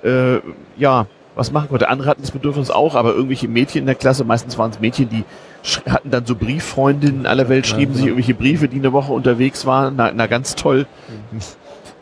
äh, 0.04 0.40
ja, 0.78 1.06
was 1.36 1.52
machen 1.52 1.70
konnte. 1.70 1.90
Andere 1.90 2.10
hatten 2.10 2.22
das 2.22 2.32
Bedürfnis 2.32 2.70
auch, 2.70 2.96
aber 2.96 3.14
irgendwelche 3.14 3.48
Mädchen 3.48 3.82
in 3.82 3.86
der 3.86 3.96
Klasse, 3.96 4.24
meistens 4.24 4.58
waren 4.58 4.72
es 4.72 4.80
Mädchen, 4.80 5.10
die 5.10 5.24
hatten 5.90 6.12
dann 6.12 6.26
so 6.26 6.36
Brieffreundinnen 6.36 7.22
in 7.22 7.26
aller 7.26 7.50
Welt, 7.50 7.66
schrieben 7.66 7.94
Ja, 7.94 7.98
sich 7.98 8.02
ja. 8.06 8.08
irgendwelche 8.12 8.34
Briefe, 8.34 8.68
die 8.68 8.78
eine 8.78 8.94
Woche 8.94 9.14
unterwegs 9.14 9.66
waren. 9.66 9.96
Na, 9.96 10.12
na 10.14 10.28
ganz 10.28 10.56
toll. 10.56 10.86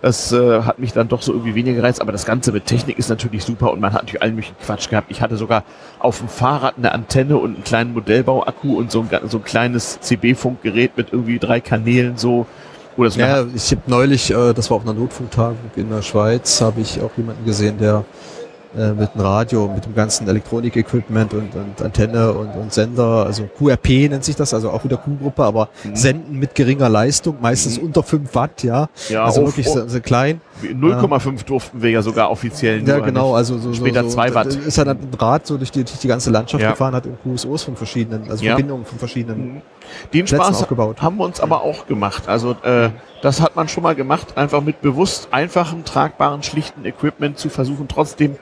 Das 0.02 0.32
äh, 0.32 0.64
hat 0.64 0.80
mich 0.80 0.94
dann 0.94 1.08
doch 1.08 1.22
so 1.22 1.32
irgendwie 1.32 1.54
weniger 1.54 1.76
gereizt, 1.76 2.02
aber 2.02 2.12
das 2.12 2.26
Ganze 2.26 2.52
mit 2.52 2.66
Technik 2.66 2.98
ist 2.98 3.10
natürlich 3.10 3.44
super 3.44 3.72
und 3.72 3.80
man 3.80 3.94
hat 3.94 4.02
natürlich 4.02 4.24
allen 4.24 4.34
möglichen 4.34 4.58
Quatsch 4.66 4.90
gehabt. 4.90 5.12
Ich 5.12 5.22
hatte 5.22 5.38
sogar 5.38 5.64
auf 6.00 6.18
dem 6.18 6.28
Fahrrad 6.28 6.74
eine 6.78 6.92
Antenne 6.92 7.38
und 7.38 7.54
einen 7.54 7.64
kleinen 7.64 7.94
Modellbauakku 7.94 8.76
und 8.78 8.92
so 8.92 9.02
ein, 9.08 9.30
so 9.30 9.38
ein 9.38 9.44
kleines 9.44 10.00
CB-Funkgerät 10.00 10.98
mit 10.98 11.14
irgendwie 11.14 11.38
drei 11.38 11.60
Kanälen 11.62 12.18
so. 12.18 12.48
Oder 12.98 13.12
so 13.12 13.20
Ja, 13.20 13.46
ich 13.56 13.70
habe 13.72 13.84
neulich, 13.86 14.32
äh, 14.32 14.54
das 14.54 14.72
war 14.72 14.78
auf 14.78 14.84
einer 14.84 14.96
Notfunktagung 14.96 15.58
in 15.76 15.90
der 15.92 16.02
Schweiz, 16.02 16.60
habe 16.62 16.82
ich 16.82 17.00
auch 17.00 17.12
jemanden 17.16 17.46
gesehen, 17.46 17.78
der 17.78 18.04
äh, 18.78 18.92
mit 18.94 19.14
dem 19.14 19.22
Radio, 19.22 19.68
mit 19.74 19.86
dem 19.86 19.94
ganzen 19.96 20.28
Elektronik-Equipment 20.28 21.34
und, 21.34 21.54
und 21.56 21.82
Antenne 21.82 22.32
und, 22.34 22.50
und 22.56 22.72
Sender, 22.74 23.26
also 23.26 23.44
QRP 23.58 24.10
nennt 24.10 24.24
sich 24.24 24.36
das, 24.36 24.54
also 24.54 24.70
auch 24.72 24.84
wieder 24.84 24.98
Q-Gruppe, 24.98 25.44
aber 25.44 25.70
Mhm. 25.84 25.96
senden 25.96 26.40
mit 26.40 26.56
geringer 26.56 26.90
Leistung, 26.90 27.38
meistens 27.42 27.78
Mhm. 27.80 27.88
unter 27.88 28.04
5 28.04 28.34
Watt, 28.36 28.64
ja. 28.64 28.88
Ja, 29.10 29.26
also 29.26 29.42
auf- 29.42 29.48
wirklich 29.50 29.68
so, 29.68 29.88
so 29.88 30.00
klein. 30.00 30.42
0,5 30.64 31.44
durften 31.44 31.82
wir 31.82 31.90
ja 31.90 32.02
sogar 32.02 32.30
offiziell 32.30 32.88
Ja, 32.88 33.00
genau, 33.00 33.34
also 33.36 33.58
so, 33.58 33.74
Später 33.74 34.04
so, 34.04 34.10
so, 34.10 34.16
zwei 34.16 34.34
Watt. 34.34 34.48
Ist 34.56 34.78
dann 34.78 34.90
ein 34.90 35.00
Rad 35.20 35.48
so 35.48 35.58
durch 35.58 35.72
die, 35.72 35.84
durch 35.84 36.00
die 36.00 36.08
ganze 36.08 36.30
Landschaft 36.30 36.64
Ja. 36.64 36.72
gefahren, 36.72 36.94
hat 36.96 37.06
in 37.06 37.18
QSOs 37.24 37.64
von 37.64 37.76
verschiedenen, 37.76 38.30
also 38.30 38.44
Ja. 38.44 38.52
Verbindungen 38.52 38.86
von 38.86 39.00
verschiedenen 39.00 39.56
Mhm. 39.56 39.62
Den 40.14 40.26
Plätzen 40.26 40.36
Spaß 40.46 40.62
aufgebaut. 40.62 41.02
haben 41.02 41.18
wir 41.18 41.26
uns 41.26 41.40
aber 41.42 41.64
auch 41.64 41.86
gemacht. 41.88 42.30
Also 42.30 42.56
äh, 42.64 42.90
das 43.22 43.42
hat 43.42 43.56
man 43.56 43.68
schon 43.68 43.84
mal 43.84 43.96
gemacht, 43.96 44.38
einfach 44.38 44.62
mit 44.62 44.82
bewusst 44.82 45.28
einfachem, 45.32 45.84
tragbaren, 45.84 46.44
schlichten 46.44 46.86
Equipment 46.86 47.38
zu 47.38 47.50
versuchen, 47.50 47.88
trotzdem 47.90 48.38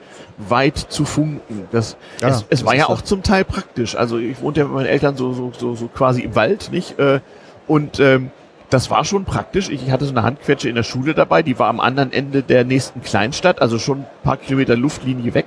weit 0.48 0.78
zu 0.78 1.04
funken. 1.04 1.68
Das, 1.72 1.96
Ja, 2.20 2.28
es, 2.28 2.36
es 2.36 2.48
das 2.48 2.64
war 2.64 2.74
ja- 2.74 2.88
auch 2.88 3.02
zum 3.02 3.22
Teil 3.22 3.44
praktisch. 3.44 3.96
Also 3.96 4.18
ich 4.18 4.40
wohnte 4.40 4.60
ja 4.60 4.66
mit 4.66 4.74
meinen 4.74 4.86
Eltern 4.86 5.16
so, 5.16 5.32
so, 5.32 5.52
so, 5.58 5.74
so 5.74 5.88
quasi 5.88 6.22
im 6.22 6.34
Wald, 6.34 6.70
nicht? 6.72 6.98
Äh, 6.98 7.20
und 7.66 8.00
ähm, 8.00 8.30
das 8.70 8.90
war 8.90 9.04
schon 9.04 9.24
praktisch. 9.24 9.68
Ich 9.68 9.90
hatte 9.90 10.04
so 10.04 10.12
eine 10.12 10.22
Handquetsche 10.22 10.68
in 10.68 10.76
der 10.76 10.82
Schule 10.84 11.12
dabei, 11.14 11.42
die 11.42 11.58
war 11.58 11.68
am 11.68 11.80
anderen 11.80 12.12
Ende 12.12 12.42
der 12.42 12.64
nächsten 12.64 13.02
Kleinstadt, 13.02 13.60
also 13.60 13.78
schon 13.78 13.98
ein 14.00 14.06
paar 14.22 14.36
Kilometer 14.36 14.76
Luftlinie 14.76 15.34
weg. 15.34 15.46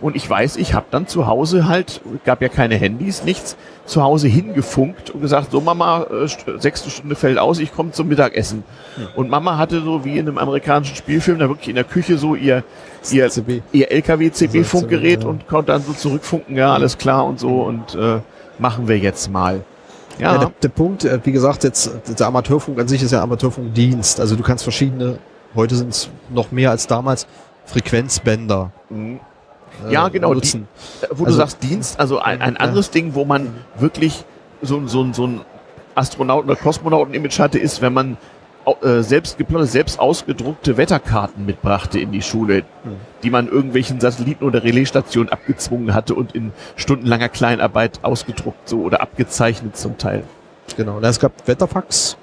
Und 0.00 0.14
ich 0.14 0.28
weiß, 0.28 0.56
ich 0.56 0.74
habe 0.74 0.86
dann 0.90 1.08
zu 1.08 1.26
Hause 1.26 1.66
halt, 1.66 2.00
gab 2.24 2.40
ja 2.40 2.48
keine 2.48 2.76
Handys, 2.76 3.24
nichts, 3.24 3.56
zu 3.84 4.02
Hause 4.02 4.28
hingefunkt 4.28 5.10
und 5.10 5.20
gesagt, 5.22 5.50
so 5.50 5.60
Mama, 5.60 6.04
äh, 6.04 6.58
sechste 6.60 6.88
Stunde 6.90 7.16
fällt 7.16 7.38
aus, 7.38 7.58
ich 7.58 7.74
komme 7.74 7.90
zum 7.90 8.06
Mittagessen. 8.06 8.62
Und 9.16 9.28
Mama 9.28 9.58
hatte 9.58 9.80
so 9.80 10.04
wie 10.04 10.18
in 10.18 10.28
einem 10.28 10.38
amerikanischen 10.38 10.94
Spielfilm 10.94 11.38
da 11.38 11.48
wirklich 11.48 11.68
in 11.68 11.74
der 11.74 11.84
Küche 11.84 12.16
so 12.16 12.36
ihr, 12.36 12.62
ihr, 13.10 13.28
CB. 13.28 13.62
ihr 13.72 13.90
LKW-CB-Funkgerät 13.90 15.22
ja. 15.24 15.28
und 15.28 15.48
konnte 15.48 15.72
dann 15.72 15.82
so 15.82 15.92
zurückfunken, 15.92 16.56
ja, 16.56 16.72
alles 16.72 16.98
klar 16.98 17.24
und 17.24 17.40
so 17.40 17.62
und 17.62 17.94
äh, 17.96 18.20
machen 18.58 18.86
wir 18.86 18.98
jetzt 18.98 19.30
mal. 19.30 19.62
Ja, 20.20 20.34
Ja, 20.34 20.38
der, 20.38 20.52
der 20.62 20.68
Punkt, 20.68 21.04
äh, 21.04 21.18
wie 21.24 21.32
gesagt, 21.32 21.64
jetzt 21.64 21.90
der 22.18 22.26
Amateurfunk 22.26 22.78
an 22.78 22.86
sich 22.88 23.02
ist 23.02 23.12
ja 23.12 23.22
Amateurfunkdienst. 23.22 24.20
Also 24.20 24.36
du 24.36 24.42
kannst 24.42 24.62
verschiedene, 24.62 25.18
heute 25.56 25.74
sind 25.74 25.90
es 25.90 26.08
noch 26.28 26.52
mehr 26.52 26.70
als 26.70 26.86
damals, 26.86 27.26
Frequenzbänder 27.66 28.70
Mhm. 28.90 29.20
Äh, 29.86 29.92
Ja, 29.92 30.08
genau, 30.08 30.34
nutzen. 30.34 30.66
wo 31.10 31.24
du 31.24 31.26
Also- 31.26 31.38
sagst 31.38 31.62
Dienst, 31.62 31.98
also 32.00 32.18
ein, 32.18 32.40
ein 32.40 32.54
Ja. 32.54 32.60
anderes 32.60 32.90
Ding, 32.90 33.14
wo 33.14 33.24
man 33.24 33.54
wirklich 33.78 34.24
so, 34.62 34.76
ein- 34.76 34.88
so, 34.88 35.02
ein- 35.02 35.14
so 35.14 35.26
ein 35.26 35.40
Astronauten- 35.94 36.48
oder 36.50 36.56
Kosmonauten-Image 36.58 37.38
hatte, 37.38 37.58
ist, 37.58 37.80
wenn 37.82 37.92
man 37.92 38.16
äh, 38.82 39.00
selbst 39.02 39.38
geplante, 39.38 39.66
selbst 39.66 39.98
ausgedruckte 39.98 40.76
Wetterkarten 40.76 41.46
mitbrachte 41.46 41.98
in 42.00 42.12
die 42.12 42.20
Schule, 42.20 42.64
die 43.22 43.30
man 43.30 43.48
irgendwelchen 43.48 43.98
Satelliten 43.98 44.44
oder 44.44 44.62
Relaisstationen 44.62 45.32
abgezwungen 45.32 45.94
hatte 45.94 46.14
und 46.14 46.34
in 46.34 46.52
stundenlanger 46.76 47.30
Kleinarbeit 47.30 48.00
ausgedruckt 48.02 48.68
so 48.68 48.80
oder 48.82 49.00
abgezeichnet 49.00 49.78
zum 49.78 49.96
Teil. 49.96 50.22
Genau. 50.76 51.00
Es 51.00 51.18
gab 51.18 51.32
Wetterfax. 51.48 52.18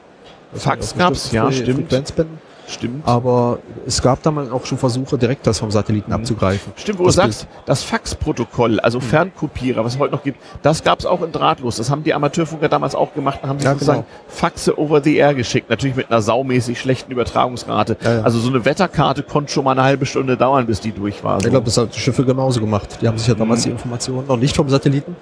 Fax 0.53 0.95
gab's, 0.95 1.31
ja, 1.31 1.51
stimmt. 1.51 1.89
Frequenzbänden. 1.89 2.37
Stimmt. 2.67 3.07
Aber 3.07 3.59
es 3.85 4.01
gab 4.01 4.23
damals 4.23 4.49
auch 4.51 4.65
schon 4.65 4.77
Versuche, 4.77 5.17
direkt 5.17 5.45
das 5.45 5.59
vom 5.59 5.69
Satelliten 5.69 6.11
abzugreifen. 6.11 6.73
Stimmt, 6.75 6.97
wo 6.99 7.05
Das 7.05 7.15
du 7.15 7.21
sagst, 7.21 7.47
das 7.65 7.83
Faxprotokoll, 7.83 8.79
also 8.79 8.99
Hm. 8.99 9.07
Fernkopierer, 9.07 9.85
was 9.85 9.93
es 9.93 9.99
heute 9.99 10.13
noch 10.15 10.23
gibt, 10.23 10.39
das 10.63 10.83
gab 10.83 10.99
es 10.99 11.05
auch 11.05 11.21
in 11.21 11.31
Drahtlos. 11.31 11.75
Das 11.77 11.89
haben 11.91 12.03
die 12.03 12.13
Amateurfunker 12.13 12.67
damals 12.69 12.95
auch 12.95 13.13
gemacht 13.13 13.39
und 13.43 13.49
haben 13.49 13.59
Ja, 13.59 13.73
sozusagen 13.73 13.99
genau. 14.01 14.09
Faxe 14.27 14.79
over 14.79 15.01
the 15.03 15.15
air 15.17 15.33
geschickt. 15.35 15.69
Natürlich 15.69 15.95
mit 15.95 16.09
einer 16.11 16.21
saumäßig 16.21 16.79
schlechten 16.79 17.11
Übertragungsrate. 17.11 17.97
Ja, 18.03 18.13
ja. 18.15 18.21
Also 18.23 18.39
so 18.39 18.49
eine 18.49 18.65
Wetterkarte 18.65 19.23
konnte 19.23 19.51
schon 19.51 19.63
mal 19.63 19.71
eine 19.73 19.83
halbe 19.83 20.05
Stunde 20.05 20.35
dauern, 20.37 20.65
bis 20.65 20.79
die 20.79 20.91
durch 20.91 21.23
war. 21.23 21.39
So. 21.39 21.45
Ich 21.47 21.51
glaube, 21.51 21.65
das 21.65 21.77
haben 21.77 21.89
die 21.93 21.99
Schiffe 21.99 22.25
genauso 22.25 22.59
gemacht. 22.59 22.97
Die 23.01 23.07
haben 23.07 23.17
sich 23.17 23.27
ja 23.27 23.35
damals 23.35 23.63
die 23.63 23.69
Informationen 23.69 24.25
noch 24.27 24.37
nicht 24.37 24.55
vom 24.55 24.69
Satelliten, 24.69 25.15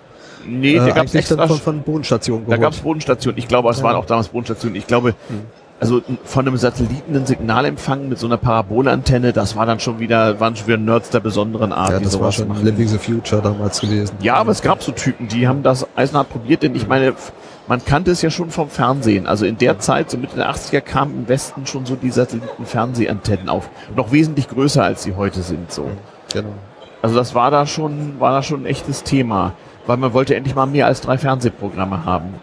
nee, 0.47 0.75
äh, 0.75 0.79
da 0.79 0.89
gab 0.91 1.05
es 1.05 1.15
extra, 1.15 1.47
von, 1.47 1.57
von 1.57 1.81
Bodenstationen 1.81 2.43
da 2.45 2.55
geholt. 2.55 2.61
gab 2.61 2.73
es 2.73 2.79
Bodenstationen. 2.79 3.37
Ich 3.37 3.47
glaube, 3.47 3.69
es 3.69 3.77
Ja. 3.79 3.83
waren 3.83 3.95
auch 3.95 4.05
damals 4.05 4.29
Bodenstationen. 4.29 4.75
Ich 4.77 4.87
glaube, 4.87 5.13
also 5.83 6.01
von 6.23 6.47
einem 6.47 6.57
Satelliten 6.57 7.15
ein 7.15 7.25
Signal 7.25 7.65
empfangen 7.65 8.09
mit 8.09 8.17
so 8.19 8.27
einer 8.27 8.37
Parabolantenne, 8.37 9.33
das 9.33 9.55
war 9.55 9.65
dann 9.65 9.79
schon 9.79 9.99
wieder, 9.99 10.39
waren 10.39 10.55
schon 10.55 10.67
wieder 10.67 10.77
Nerds 10.77 11.09
der 11.09 11.19
besonderen 11.19 11.71
Art, 11.71 11.91
ja, 11.91 11.99
das 11.99 12.19
war 12.19 12.31
schon 12.31 12.47
machen. 12.47 12.65
Living 12.65 12.87
the 12.87 12.97
Future 12.97 13.41
damals 13.41 13.81
gewesen. 13.81 14.15
Ja, 14.21 14.35
aber 14.35 14.51
es 14.51 14.61
gab 14.61 14.81
so 14.81 14.91
Typen, 14.91 15.27
die 15.27 15.47
haben 15.47 15.63
das 15.63 15.85
eisenhart 15.95 16.29
probiert, 16.29 16.63
denn 16.63 16.75
ich 16.75 16.87
meine, 16.87 17.13
man 17.67 17.83
kannte 17.83 18.11
es 18.11 18.21
ja 18.21 18.29
schon 18.29 18.49
vom 18.49 18.69
Fernsehen. 18.69 19.27
Also 19.27 19.45
in 19.45 19.57
der 19.57 19.79
Zeit, 19.79 20.09
so 20.09 20.17
Mitte 20.17 20.35
der 20.35 20.51
80er, 20.51 20.81
kamen 20.81 21.15
im 21.15 21.29
Westen 21.29 21.65
schon 21.65 21.85
so 21.85 21.95
die 21.95 22.11
Satelliten-Fernsehantennen 22.11 23.49
auf. 23.49 23.69
Noch 23.95 24.11
wesentlich 24.11 24.49
größer, 24.49 24.83
als 24.83 25.03
sie 25.03 25.15
heute 25.15 25.41
sind, 25.41 25.71
so. 25.71 25.89
Genau. 26.33 26.49
Also 27.01 27.15
das 27.15 27.35
war 27.35 27.51
da 27.51 27.65
schon, 27.65 28.19
war 28.19 28.31
da 28.31 28.43
schon 28.43 28.63
ein 28.63 28.65
echtes 28.65 29.03
Thema. 29.03 29.53
Weil 29.85 29.97
man 29.97 30.13
wollte 30.13 30.35
endlich 30.35 30.55
mal 30.55 30.65
mehr 30.65 30.87
als 30.87 31.01
drei 31.01 31.17
Fernsehprogramme 31.17 32.05
haben. 32.05 32.35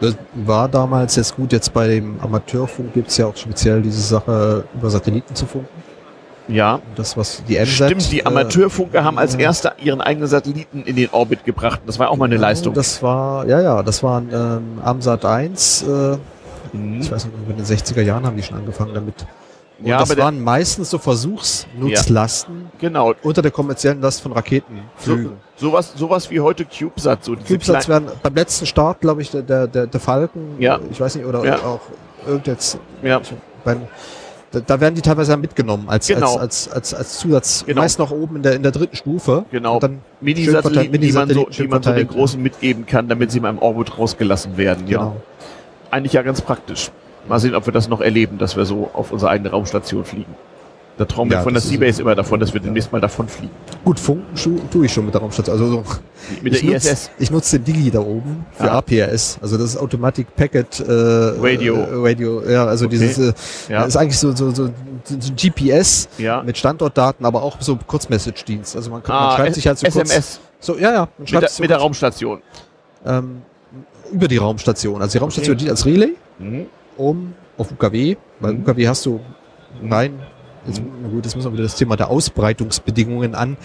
Das 0.00 0.16
war 0.34 0.68
damals 0.68 1.16
jetzt 1.16 1.36
gut. 1.36 1.52
Jetzt 1.52 1.72
bei 1.72 1.88
dem 1.88 2.20
Amateurfunk 2.20 2.92
gibt 2.94 3.08
es 3.08 3.16
ja 3.16 3.26
auch 3.26 3.36
speziell 3.36 3.80
diese 3.82 4.00
Sache, 4.00 4.64
über 4.74 4.90
Satelliten 4.90 5.34
zu 5.34 5.46
funken. 5.46 5.68
Ja, 6.48 6.80
Das, 6.94 7.16
was 7.16 7.42
die 7.48 7.58
MZ... 7.58 7.68
stimmt. 7.68 8.12
Die 8.12 8.20
äh, 8.20 8.24
Amateurfunker 8.26 9.02
haben 9.02 9.18
als 9.18 9.34
äh, 9.34 9.42
erster 9.42 9.74
ihren 9.82 10.00
eigenen 10.00 10.28
Satelliten 10.28 10.82
in 10.84 10.94
den 10.94 11.08
Orbit 11.10 11.44
gebracht. 11.44 11.80
Das 11.86 11.98
war 11.98 12.10
auch 12.10 12.16
mal 12.16 12.26
eine 12.26 12.36
Leistung. 12.36 12.72
Das 12.74 13.02
war, 13.02 13.46
ja, 13.48 13.60
ja, 13.60 13.82
das 13.82 14.02
waren 14.02 14.28
ähm, 14.32 14.80
Amsat 14.84 15.24
1. 15.24 15.82
Äh, 15.82 16.16
Mhm. 16.72 17.00
ich 17.00 17.10
weiß 17.10 17.26
nicht, 17.26 17.34
in 17.48 17.56
den 17.56 17.64
60er 17.64 18.02
Jahren 18.02 18.26
haben 18.26 18.36
die 18.36 18.42
schon 18.42 18.58
angefangen 18.58 18.92
damit. 18.92 19.14
Und 19.78 19.86
Ja, 19.86 19.98
das 19.98 20.16
waren 20.16 20.42
meistens 20.42 20.88
so 20.90 20.98
Versuchsnutzlasten 20.98 22.70
Genau. 22.78 23.12
unter 23.22 23.42
der 23.42 23.50
kommerziellen 23.50 24.00
Last 24.00 24.22
von 24.22 24.32
So, 24.32 24.36
Raketenflügen. 24.36 25.32
sowas, 25.56 25.92
sowas 25.96 26.30
wie 26.30 26.40
heute 26.40 26.64
CubeSat. 26.64 27.24
So 27.24 27.36
CubeSats 27.36 27.88
werden 27.88 28.08
beim 28.22 28.34
letzten 28.34 28.66
Start, 28.66 29.00
glaube 29.00 29.22
ich, 29.22 29.30
der, 29.30 29.42
der, 29.42 29.86
der, 29.86 30.00
Falken, 30.00 30.56
Ja. 30.58 30.78
ich 30.90 31.00
weiß 31.00 31.16
nicht, 31.16 31.26
oder 31.26 31.44
Ja. 31.44 31.56
auch 31.58 31.80
irgend 32.26 32.46
jetzt 32.46 32.78
ja. 33.02 33.20
beim, 33.64 33.82
da, 34.52 34.60
da 34.60 34.80
werden 34.80 34.94
die 34.94 35.02
teilweise 35.02 35.32
ja 35.32 35.36
mitgenommen 35.36 35.84
als, 35.88 36.06
Genau. 36.06 36.36
als, 36.36 36.68
als, 36.68 36.72
als, 36.72 36.94
als 36.94 37.18
Zusatz. 37.18 37.64
Genau. 37.66 37.82
Meist 37.82 37.98
noch 37.98 38.10
oben 38.10 38.36
in 38.36 38.42
der, 38.42 38.54
in 38.54 38.62
der 38.62 38.72
dritten 38.72 38.96
Stufe. 38.96 39.44
Genau. 39.50 39.78
Mini-Satelliten, 40.20 41.00
die 41.00 41.12
man 41.12 41.28
so, 41.28 41.48
die 41.50 41.68
man 41.68 41.82
so 41.82 41.92
den. 41.92 42.08
Großen 42.08 42.40
mitgeben 42.40 42.86
kann, 42.86 43.08
damit 43.08 43.30
sie 43.30 43.40
mal 43.40 43.50
im 43.50 43.58
Orbit 43.58 43.98
rausgelassen 43.98 44.56
werden. 44.56 44.86
Ja. 44.86 44.98
Genau. 44.98 45.16
Eigentlich 45.90 46.14
ja 46.14 46.22
ganz 46.22 46.40
praktisch. 46.40 46.90
Mal 47.28 47.38
sehen, 47.40 47.54
ob 47.54 47.66
wir 47.66 47.72
das 47.72 47.88
noch 47.88 48.00
erleben, 48.00 48.38
dass 48.38 48.56
wir 48.56 48.64
so 48.64 48.90
auf 48.92 49.12
unsere 49.12 49.30
eigene 49.30 49.50
Raumstation 49.50 50.04
fliegen. 50.04 50.34
Da 50.98 51.04
träumen 51.04 51.30
wir 51.30 51.36
Ja, 51.38 51.42
von 51.42 51.52
der 51.52 51.60
Seabase 51.60 52.00
immer 52.00 52.14
davon, 52.14 52.40
dass 52.40 52.54
wir 52.54 52.60
demnächst 52.60 52.90
mal 52.90 53.02
davon 53.02 53.28
fliegen. 53.28 53.52
Gut, 53.84 54.00
funken 54.00 54.34
tue 54.72 54.86
ich 54.86 54.92
schon 54.92 55.04
mit 55.04 55.12
der 55.12 55.20
Raumstation. 55.20 55.52
Also 55.54 55.70
so, 55.70 55.84
Mit 56.42 56.54
der 56.54 56.60
ich 56.62 56.66
nutz- 56.70 56.86
ISS. 56.90 57.10
Ich 57.18 57.30
nutze 57.30 57.58
den 57.60 57.64
Digi 57.74 57.90
da 57.90 57.98
oben 58.00 58.46
für 58.52 58.70
Ah. 58.70 58.78
APRS. 58.78 59.38
Also 59.42 59.58
das 59.58 59.66
ist 59.70 59.76
Automatic 59.76 60.34
Packet 60.34 60.80
äh, 60.80 60.84
Radio. 60.90 61.74
Äh, 61.76 61.86
Radio, 61.96 62.42
ja, 62.48 62.64
also 62.64 62.86
Okay. 62.86 62.96
dieses 62.96 63.18
äh, 63.18 63.32
Ja. 63.72 63.84
ist 63.84 63.94
eigentlich 63.98 64.18
so, 64.18 64.34
so, 64.34 64.50
so, 64.52 64.70
so 65.04 65.32
GPS 65.36 66.08
Ja. 66.16 66.42
mit 66.42 66.56
Standortdaten, 66.56 67.26
aber 67.26 67.42
auch 67.42 67.60
so 67.60 67.76
Kurzmessage-Dienst. 67.86 68.74
Also 68.74 68.90
man, 68.90 69.02
kann, 69.02 69.14
man 69.16 69.24
Ah, 69.24 69.36
schreibt 69.36 69.48
S- 69.50 69.54
sich 69.56 69.66
halt 69.66 69.78
so 69.78 69.86
kurz. 69.88 70.10
SMS 70.10 70.40
So, 70.60 70.78
ja, 70.78 70.92
ja. 70.92 70.98
Man 71.00 71.08
mit 71.18 71.30
der, 71.42 71.48
so 71.50 71.62
mit 71.62 71.68
der 71.70 71.76
kurz, 71.76 71.84
Raumstation. 71.84 72.40
ähm, 73.04 73.42
über 74.12 74.28
die 74.28 74.38
Raumstation. 74.38 75.02
Also 75.02 75.12
die 75.12 75.18
Raumstation 75.18 75.52
Okay. 75.56 75.58
dient 75.58 75.70
als 75.72 75.84
Relay 75.84 76.14
Mhm. 76.38 76.66
Um 76.96 77.34
auf 77.58 77.70
UKW. 77.70 78.16
Bei 78.40 78.52
Mhm. 78.52 78.60
UKW 78.62 78.88
hast 78.88 79.06
du 79.06 79.20
rein. 79.88 80.14
Jetzt, 80.66 80.80
Mhm. 80.82 80.88
na 81.02 81.08
gut, 81.08 81.24
jetzt 81.24 81.36
müssen 81.36 81.46
wir 81.48 81.52
wieder 81.52 81.62
das 81.62 81.76
Thema 81.76 81.94
der 81.96 82.10
Ausbreitungsbedingungen 82.10 83.36
an, 83.36 83.56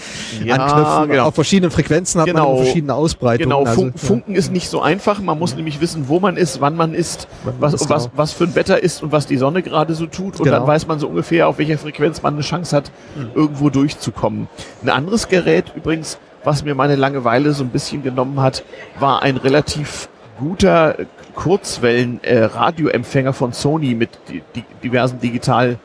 Ja, 0.46 0.56
anknüpfen. 0.58 1.10
genau. 1.10 1.26
Auf 1.26 1.34
verschiedenen 1.36 1.72
Frequenzen 1.72 2.22
hat 2.22 2.28
Genau. 2.28 2.54
man 2.56 2.64
verschiedene 2.64 2.94
Ausbreitungen. 2.94 3.50
Genau, 3.50 3.64
also, 3.66 3.82
Fun 3.82 3.94
Funken 3.96 4.36
ist 4.36 4.52
nicht 4.52 4.70
so 4.70 4.82
einfach. 4.82 5.20
Man 5.20 5.40
muss 5.40 5.56
nämlich 5.56 5.82
wissen, 5.82 6.08
wo 6.10 6.20
man 6.20 6.38
ist, 6.38 6.62
wann 6.62 6.76
man 6.76 6.94
ist, 6.94 7.28
Wann 7.44 7.56
was, 7.60 7.74
ist, 7.74 7.90
was, 7.90 8.04
genau. 8.04 8.14
was 8.18 8.34
für 8.34 8.44
ein 8.44 8.54
Wetter 8.56 8.84
ist 8.84 9.02
und 9.02 9.12
was 9.12 9.26
die 9.26 9.38
Sonne 9.38 9.64
gerade 9.64 9.96
so 9.96 10.06
tut. 10.06 10.40
Und 10.40 10.46
Genau. 10.46 10.60
dann 10.60 10.68
weiß 10.68 10.86
man 10.88 11.00
so 11.00 11.08
ungefähr, 11.08 11.48
auf 11.48 11.58
welcher 11.58 11.80
Frequenz 11.80 12.22
man 12.22 12.36
eine 12.36 12.44
Chance 12.44 12.76
hat, 12.76 12.92
irgendwo 13.34 13.70
durchzukommen. 13.72 14.48
Ein 14.84 14.90
anderes 14.90 15.28
Gerät 15.28 15.74
übrigens, 15.76 16.20
was 16.44 16.64
mir 16.64 16.76
meine 16.76 16.96
Langeweile 16.98 17.54
so 17.54 17.64
ein 17.64 17.70
bisschen 17.70 18.04
genommen 18.04 18.40
hat, 18.42 18.64
war 19.00 19.24
ein 19.24 19.38
relativ 19.38 20.08
guter 20.40 20.96
Kurzwellen-Radioempfänger 21.36 23.34
von 23.34 23.54
Sony 23.54 23.94
mit 23.96 24.10
di 24.30 24.42
di 24.56 24.64
diversen 24.84 25.20
digital 25.20 25.78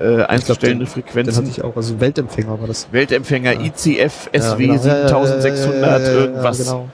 äh, 0.00 0.22
einzustellenden 0.22 0.86
Den 0.86 0.92
hatte 0.94 1.02
Frequenzen. 1.02 1.48
ich 1.48 1.62
auch. 1.64 1.74
Also 1.76 1.98
Weltempfänger 2.00 2.60
war 2.60 2.66
das. 2.68 2.88
Weltempfänger 2.92 3.60
ICF 3.60 4.30
SW 4.32 4.38
Ja, 4.38 4.54
genau. 4.56 4.74
Ja, 4.84 4.94
ja, 4.94 5.08
ja, 5.08 5.26
7600 5.40 5.82
ja, 5.82 5.98
ja, 5.98 6.12
ja, 6.12 6.12
irgendwas. 6.20 6.58
genau. 6.58 6.88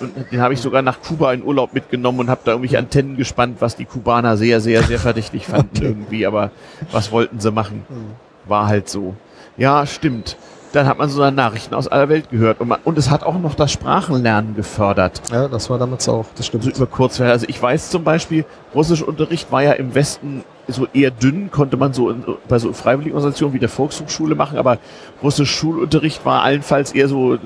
Und 0.00 0.32
den 0.32 0.40
habe 0.40 0.54
ich 0.54 0.60
sogar 0.60 0.80
nach 0.82 1.00
Kuba 1.02 1.32
in 1.34 1.42
Urlaub 1.42 1.74
mitgenommen 1.74 2.20
und 2.20 2.30
habe 2.30 2.40
da 2.44 2.52
irgendwelche 2.52 2.78
Antennen 2.78 3.16
gespannt, 3.16 3.56
was 3.60 3.76
die 3.76 3.84
Kubaner 3.84 4.36
sehr, 4.38 4.60
sehr, 4.60 4.82
sehr 4.82 4.98
verdächtig 4.98 5.46
fanden 5.46 5.68
Okay. 5.76 5.84
irgendwie. 5.86 6.26
Aber 6.26 6.50
was 6.90 7.12
wollten 7.12 7.38
sie 7.40 7.50
machen? 7.50 7.84
Hm. 7.88 8.12
War 8.46 8.66
halt 8.66 8.88
so. 8.88 9.14
Ja, 9.56 9.86
stimmt. 9.86 10.36
Dann 10.74 10.88
hat 10.88 10.98
man 10.98 11.08
so 11.08 11.30
Nachrichten 11.30 11.72
aus 11.74 11.86
aller 11.86 12.08
Welt 12.08 12.30
gehört. 12.30 12.60
Und, 12.60 12.66
man, 12.68 12.80
und 12.82 12.98
es 12.98 13.08
hat 13.08 13.22
auch 13.22 13.38
noch 13.38 13.54
das 13.54 13.70
Sprachenlernen 13.70 14.56
gefördert. 14.56 15.22
Ja, 15.30 15.46
das 15.46 15.70
war 15.70 15.78
damals 15.78 16.08
auch. 16.08 16.26
Das 16.36 16.46
stimmt. 16.46 16.64
So 16.64 16.70
über 16.70 16.86
Kurzwelle. 16.86 17.30
Also 17.30 17.46
ich 17.48 17.62
weiß 17.62 17.90
zum 17.90 18.02
Beispiel, 18.02 18.44
Russischunterricht 18.74 19.52
war 19.52 19.62
ja 19.62 19.72
im 19.72 19.94
Westen 19.94 20.42
so 20.66 20.88
eher 20.92 21.12
dünn, 21.12 21.52
konnte 21.52 21.76
man 21.76 21.92
so 21.92 22.10
in, 22.10 22.24
bei 22.48 22.58
so 22.58 22.72
Freiwilligenorganisationen 22.72 23.54
wie 23.54 23.60
der 23.60 23.68
Volkshochschule 23.68 24.34
machen, 24.34 24.58
aber 24.58 24.78
Russisch 25.22 25.54
Schulunterricht 25.54 26.24
war 26.24 26.42
allenfalls 26.42 26.92
eher 26.92 27.06
so 27.06 27.34
äh, 27.34 27.38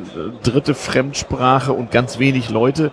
dritte 0.43 0.75
Fremdsprache 0.75 1.75
und 1.75 1.91
ganz 1.91 2.19
wenig 2.19 2.49
Leute. 2.49 2.93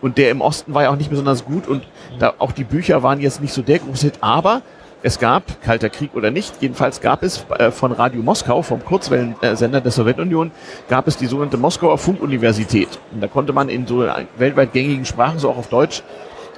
Und 0.00 0.16
der 0.16 0.30
im 0.30 0.40
Osten 0.40 0.72
war 0.72 0.84
ja 0.84 0.90
auch 0.90 0.96
nicht 0.96 1.10
besonders 1.10 1.44
gut 1.44 1.66
und 1.66 1.82
da 2.18 2.34
auch 2.38 2.52
die 2.52 2.64
Bücher 2.64 3.02
waren 3.02 3.20
jetzt 3.20 3.42
nicht 3.42 3.52
so 3.52 3.62
der 3.62 3.80
große 3.80 4.06
Hit, 4.06 4.18
aber 4.20 4.62
es 5.04 5.18
gab, 5.18 5.60
Kalter 5.62 5.90
Krieg 5.90 6.14
oder 6.14 6.30
nicht, 6.30 6.62
jedenfalls 6.62 7.02
gab 7.02 7.22
es 7.22 7.44
äh, 7.58 7.70
von 7.70 7.92
Radio 7.92 8.22
Moskau, 8.22 8.62
vom 8.62 8.82
Kurzwellensender 8.82 9.82
der 9.82 9.92
Sowjetunion, 9.92 10.50
gab 10.88 11.06
es 11.06 11.18
die 11.18 11.26
sogenannte 11.26 11.58
Moskauer 11.58 11.98
Funkuniversität. 11.98 12.88
Und 13.12 13.20
da 13.20 13.28
konnte 13.28 13.52
man 13.52 13.68
in 13.68 13.86
so 13.86 14.06
weltweit 14.38 14.72
gängigen 14.72 15.04
Sprachen, 15.04 15.38
so 15.38 15.50
auch 15.50 15.58
auf 15.58 15.68
Deutsch, 15.68 16.02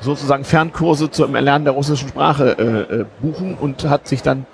sozusagen 0.00 0.44
Fernkurse 0.44 1.10
zum 1.10 1.34
Erlernen 1.34 1.64
der 1.64 1.74
russischen 1.74 2.08
Sprache 2.08 2.56
äh, 2.56 2.94
äh, 3.00 3.04
buchen 3.20 3.56
und 3.60 3.88
hat 3.88 4.06
sich 4.06 4.22
dann 4.22 4.46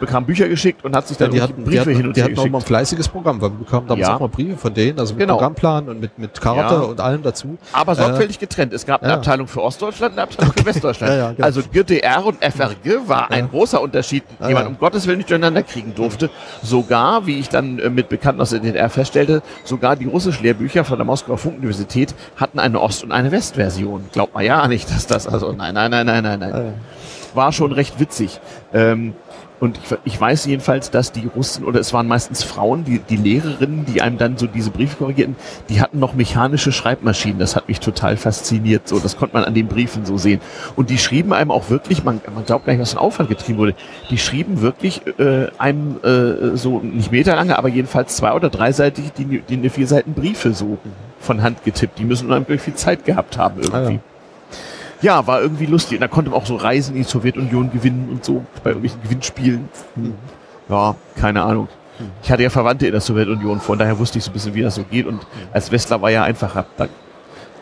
bekam 0.00 0.24
Bücher 0.26 0.48
geschickt 0.48 0.84
und 0.84 0.96
hat 0.96 1.06
sich 1.06 1.16
dann 1.16 1.28
ja, 1.30 1.34
die 1.34 1.42
hatten, 1.42 1.62
Briefe 1.64 1.70
die 1.70 1.80
hatten, 1.80 1.90
hin 1.96 2.06
und 2.06 2.16
die 2.16 2.20
her 2.20 2.24
hatten 2.24 2.34
auch 2.34 2.42
geschickt. 2.42 2.52
mal 2.52 2.58
ein 2.58 2.64
fleißiges 2.64 3.08
Programm, 3.08 3.40
weil 3.40 3.50
wir 3.50 3.58
bekamen 3.58 3.86
damals 3.86 4.08
Ja. 4.08 4.16
auch 4.16 4.20
mal 4.20 4.28
Briefe 4.28 4.56
von 4.56 4.74
denen, 4.74 4.98
also 4.98 5.14
mit 5.14 5.20
Genau. 5.20 5.34
Programmplan 5.34 5.88
und 5.88 6.00
mit, 6.00 6.18
mit 6.18 6.40
Karte 6.40 6.74
Ja. 6.74 6.80
und 6.80 7.00
allem 7.00 7.22
dazu. 7.22 7.58
Aber 7.72 7.94
sorgfältig 7.94 8.38
getrennt. 8.38 8.72
Es 8.72 8.84
gab 8.86 9.02
eine. 9.02 9.12
Abteilung 9.14 9.46
für 9.46 9.62
Ostdeutschland, 9.62 10.14
eine 10.14 10.22
Abteilung 10.22 10.52
für 10.54 10.64
Westdeutschland. 10.66 11.36
Genau. 11.36 11.46
Also 11.46 11.62
GDR 11.70 12.24
und 12.24 12.42
FRG 12.42 13.06
war 13.06 13.30
ein 13.30 13.48
großer 13.50 13.80
Unterschied, 13.80 14.24
den 14.40 14.54
man 14.54 14.66
um 14.66 14.78
Gottes 14.78 15.06
Willen 15.06 15.18
nicht 15.18 15.30
durcheinander 15.30 15.62
kriegen 15.62 15.94
durfte. 15.94 16.30
Sogar, 16.62 17.26
wie 17.26 17.38
ich 17.38 17.48
dann 17.48 17.78
äh, 17.78 17.90
mit 17.90 18.08
Bekannten 18.08 18.40
aus 18.40 18.50
der 18.50 18.60
DDR 18.60 18.88
feststellte, 18.90 19.42
sogar 19.64 19.96
die 19.96 20.06
russischen 20.06 20.42
Lehrbücher 20.42 20.84
von 20.84 20.96
der 20.98 21.04
Moskauer 21.04 21.38
Funkuniversität 21.38 22.14
hatten 22.36 22.58
eine 22.58 22.80
Ost- 22.80 23.04
und 23.04 23.12
eine 23.12 23.30
Westversion. 23.30 24.04
Glaubt 24.12 24.34
man 24.34 24.44
ja 24.44 24.66
nicht, 24.68 24.90
dass 24.90 25.06
das 25.06 25.26
also 25.26 25.52
nein, 25.52 25.74
nein, 25.74 25.90
nein, 25.90 26.06
nein, 26.06 26.22
nein, 26.22 26.38
nein. 26.40 26.74
War 27.34 27.52
schon 27.52 27.72
recht 27.72 28.00
witzig. 28.00 28.40
Ähm, 28.72 29.14
und 29.60 29.78
ich, 29.78 29.98
ich 30.04 30.20
weiß 30.20 30.46
jedenfalls, 30.46 30.90
dass 30.90 31.12
die 31.12 31.26
Russen, 31.26 31.64
oder 31.64 31.78
es 31.78 31.92
waren 31.92 32.08
meistens 32.08 32.42
Frauen, 32.42 32.84
die, 32.84 32.98
die 32.98 33.16
Lehrerinnen, 33.16 33.84
die 33.84 34.00
einem 34.00 34.16
dann 34.16 34.38
so 34.38 34.46
diese 34.46 34.70
Briefe 34.70 34.96
korrigierten, 34.96 35.36
die 35.68 35.80
hatten 35.80 35.98
noch 35.98 36.14
mechanische 36.14 36.72
Schreibmaschinen. 36.72 37.38
Das 37.38 37.56
hat 37.56 37.68
mich 37.68 37.78
total 37.78 38.16
fasziniert. 38.16 38.88
So, 38.88 38.98
das 38.98 39.18
konnte 39.18 39.36
man 39.36 39.44
an 39.44 39.54
den 39.54 39.68
Briefen 39.68 40.06
so 40.06 40.16
sehen. 40.16 40.40
Und 40.76 40.88
die 40.88 40.96
schrieben 40.96 41.34
einem 41.34 41.50
auch 41.50 41.68
wirklich, 41.68 42.04
man, 42.04 42.20
man 42.34 42.46
glaubt 42.46 42.64
gar 42.64 42.72
nicht, 42.72 42.80
was 42.80 42.92
für 42.92 42.98
ein 42.98 43.04
Aufwand 43.04 43.28
getrieben 43.28 43.58
wurde. 43.58 43.74
Die 44.08 44.18
schrieben 44.18 44.62
wirklich 44.62 45.02
äh, 45.18 45.48
einem 45.58 45.98
äh, 46.02 46.56
so 46.56 46.80
nicht 46.80 47.12
meterlange, 47.12 47.58
aber 47.58 47.68
jedenfalls 47.68 48.16
zwei- 48.16 48.32
oder 48.32 48.48
dreiseitig 48.48 49.12
die, 49.12 49.42
die 49.46 49.54
eine 49.54 49.68
vier 49.70 49.86
Seiten 49.86 50.14
Briefe 50.14 50.54
so 50.54 50.78
von 51.20 51.42
Hand 51.42 51.64
getippt. 51.64 51.98
Die 51.98 52.04
müssen 52.04 52.28
unheimlich 52.28 52.62
viel 52.62 52.74
Zeit 52.74 53.04
gehabt 53.04 53.36
haben 53.36 53.60
irgendwie. 53.60 53.96
Ah, 53.96 54.09
ja. 55.02 55.26
War 55.26 55.40
irgendwie 55.40 55.66
lustig. 55.66 55.96
Und 55.96 56.00
da 56.00 56.08
konnte 56.08 56.30
man 56.30 56.40
auch 56.40 56.46
so 56.46 56.56
Reisen 56.56 56.96
in 56.96 57.02
die 57.02 57.08
Sowjetunion 57.08 57.72
gewinnen 57.72 58.08
und 58.10 58.24
so 58.24 58.44
bei 58.62 58.70
irgendwelchen 58.70 59.02
Gewinnspielen. 59.02 59.68
Mhm. 59.96 60.14
Ja, 60.68 60.94
keine 61.16 61.42
Ahnung. 61.42 61.68
Ich 62.22 62.30
hatte 62.32 62.42
ja 62.42 62.50
Verwandte 62.50 62.86
in 62.86 62.92
der 62.92 63.00
Sowjetunion, 63.00 63.60
von 63.60 63.78
daher 63.78 63.98
wusste 63.98 64.18
ich 64.18 64.24
so 64.24 64.30
ein 64.30 64.32
bisschen, 64.32 64.54
wie 64.54 64.62
das 64.62 64.74
so 64.74 64.84
geht. 64.84 65.06
Und 65.06 65.20
als 65.52 65.70
Westler 65.70 66.00
war 66.00 66.10
ja 66.10 66.24
einfacher. 66.24 66.64
Da 66.76 66.88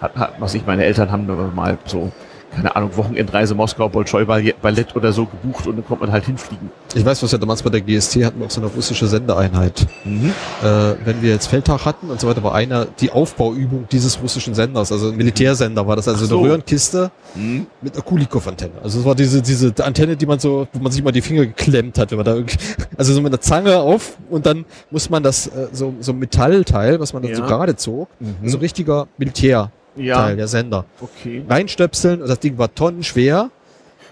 hat, 0.01 0.17
hat, 0.17 0.35
was 0.39 0.55
ich, 0.55 0.65
meine 0.65 0.85
Eltern 0.85 1.11
haben 1.11 1.27
mal 1.55 1.79
so, 1.87 2.13
keine 2.55 2.75
Ahnung, 2.75 2.91
Wochenendreise 2.97 3.55
Moskau, 3.55 3.89
Bolschoi 3.89 4.25
Ballett 4.25 4.97
oder 4.97 5.13
so 5.13 5.27
gebucht 5.27 5.67
und 5.67 5.77
dann 5.77 5.85
konnte 5.87 6.05
man 6.05 6.13
halt 6.13 6.25
hinfliegen. 6.27 6.71
Ich 6.95 7.05
weiß, 7.05 7.23
was 7.23 7.33
wir 7.33 7.39
damals 7.39 7.63
bei 7.63 7.71
der 7.71 7.81
GST 7.81 8.25
hatten, 8.25 8.41
wir 8.41 8.47
auch 8.47 8.51
so 8.51 8.61
eine 8.61 8.71
russische 8.71 9.07
Sendeeinheit. 9.07 9.87
Mhm. 10.05 10.33
Äh, 10.63 10.95
wenn 11.05 11.23
wir 11.23 11.31
jetzt 11.31 11.47
Feldtag 11.47 11.85
hatten 11.85 12.11
und 12.11 12.21
so 12.21 12.29
weiter, 12.29 12.43
war 12.43 12.55
einer 12.55 12.87
die 12.87 13.11
Aufbauübung 13.11 13.87
dieses 13.91 14.21
russischen 14.23 14.55
Senders, 14.55 14.91
also 14.93 15.09
ein 15.11 15.17
Militärsender 15.17 15.87
war 15.87 15.97
das, 15.97 16.09
also 16.09 16.25
so. 16.27 16.39
eine 16.39 16.49
Röhrenkiste 16.49 17.11
Mhm. 17.35 17.67
mit 17.83 17.93
einer 17.95 18.03
Kulikow-Antenne. 18.03 18.73
Also 18.83 19.01
es 19.01 19.05
war 19.05 19.15
diese, 19.15 19.43
diese 19.43 19.73
Antenne, 19.85 20.17
die 20.17 20.25
man 20.27 20.39
so, 20.39 20.67
wo 20.73 20.83
man 20.83 20.91
sich 20.91 21.05
mal 21.05 21.13
die 21.13 21.21
Finger 21.21 21.45
geklemmt 21.45 21.99
hat, 21.99 22.11
wenn 22.11 22.17
man 22.17 22.25
da 22.25 22.35
irgendwie, 22.35 22.57
also 22.97 23.13
so 23.13 23.21
mit 23.21 23.31
einer 23.33 23.41
Zange 23.41 23.77
auf 23.77 24.17
und 24.31 24.47
dann 24.47 24.65
muss 24.91 25.11
man 25.11 25.23
das, 25.23 25.47
äh, 25.49 25.69
so, 25.73 25.95
so 26.01 26.13
ein 26.13 26.19
Metallteil, 26.19 26.99
was 27.01 27.13
man 27.13 27.23
dann 27.23 27.33
Ja. 27.33 27.37
so 27.39 27.43
gerade 27.45 27.77
zog, 27.77 28.09
Mhm. 28.19 28.49
so 28.49 28.57
ein 28.57 28.61
richtiger 28.61 29.07
Militärteil, 29.19 29.71
Ja, 29.99 30.35
der 30.35 30.49
Sender. 30.49 30.85
okay. 31.01 31.43
Reinstöpseln 31.49 32.23
und 32.23 32.29
das 32.29 32.41
Ding 32.41 32.59
war 32.59 32.75
tonnenschwer. 32.75 33.51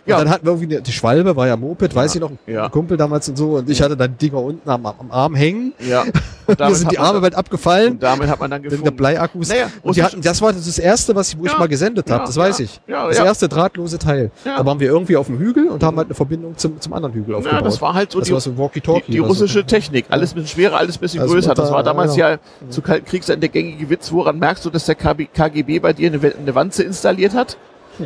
Und 0.07 0.11
Ja. 0.13 0.19
dann 0.19 0.31
hatten 0.31 0.47
wir 0.47 0.53
irgendwie 0.53 0.75
eine, 0.77 0.83
die 0.83 0.93
Schwalbe, 0.93 1.35
war 1.35 1.49
ja 1.49 1.57
Moped, 1.57 1.93
weiß 1.95 2.15
ich 2.15 2.21
noch, 2.21 2.31
ein 2.31 2.39
Ja. 2.47 2.69
Kumpel 2.69 2.97
damals 2.97 3.29
und 3.29 3.37
so, 3.37 3.57
und 3.57 3.69
ich 3.69 3.83
hatte 3.83 3.97
dann 3.97 4.17
Dinger 4.17 4.41
unten 4.41 4.71
am, 4.71 4.87
am 4.87 5.11
Arm 5.11 5.35
hängen. 5.35 5.73
Ja. 5.81 6.05
Und 6.49 6.61
damit 6.61 6.77
sind 6.77 6.93
die 6.93 6.99
Arme 7.01 7.21
bald 7.21 7.35
abgefallen. 7.35 7.95
Und 7.95 8.03
damit 8.05 8.29
hat 8.29 8.39
man 8.39 8.49
dann 8.49 8.61
Wegen 8.63 8.71
der 8.71 8.79
gefunden. 8.79 8.97
Bleiakkus. 8.97 9.49
Naja, 9.49 9.67
und 9.83 9.97
die 9.97 10.03
hatten, 10.05 10.21
das 10.23 10.41
war 10.41 10.53
das 10.53 10.79
erste, 10.79 11.13
was 11.17 11.31
ich, 11.31 11.39
wo 11.41 11.45
ich 11.45 11.51
Ja. 11.51 11.59
mal 11.59 11.67
gesendet 11.67 12.09
habe, 12.09 12.21
Ja, 12.21 12.27
das 12.27 12.37
weiß 12.37 12.59
ja. 12.61 12.65
ich. 12.67 12.81
Ja, 12.87 13.09
das 13.09 13.19
ja. 13.19 13.25
erste 13.25 13.49
drahtlose 13.49 13.99
Teil. 13.99 14.31
Ja. 14.45 14.59
Da 14.59 14.65
waren 14.65 14.79
wir 14.79 14.87
irgendwie 14.87 15.17
auf 15.17 15.27
dem 15.27 15.41
Hügel 15.41 15.67
und 15.67 15.83
haben 15.83 15.97
halt 15.97 16.07
eine 16.07 16.15
Verbindung 16.15 16.57
zum, 16.57 16.81
zum 16.81 16.93
anderen 16.93 17.15
Hügel 17.17 17.33
Ja, 17.33 17.39
aufgebaut. 17.39 17.67
das 17.67 17.83
war 17.83 17.95
halt 17.95 18.13
so 18.13 18.21
das 18.21 18.29
die, 18.29 18.33
war 18.35 18.41
so 18.41 18.51
ein 18.51 18.55
die, 18.55 18.63
Walkie-Talkie. 18.63 19.11
die 19.11 19.21
oder 19.21 19.35
so. 19.35 19.43
russische 19.43 19.65
Technik. 19.67 20.05
Alles 20.09 20.31
ein 20.31 20.35
bisschen 20.37 20.51
schwerer, 20.51 20.77
alles 20.77 20.99
ein 20.99 21.01
bisschen 21.01 21.21
Also 21.21 21.35
größer. 21.35 21.49
da- 21.55 21.63
Das 21.63 21.73
war 21.73 21.83
damals 21.83 22.15
ja. 22.15 22.31
ja 22.31 22.39
zu 22.71 22.81
Kalten 22.81 23.07
Kriegszeiten 23.07 23.41
der 23.41 23.51
gängige 23.51 23.91
Witz. 23.91 24.13
Woran 24.13 24.39
merkst 24.39 24.65
du, 24.65 24.71
dass 24.71 24.85
der 24.87 24.95
KGB 24.95 25.81
bei 25.81 25.93
dir 25.95 26.13
eine, 26.13 26.21
eine 26.33 26.55
Wanze 26.55 26.85
installiert 26.85 27.35
hat? 27.35 27.57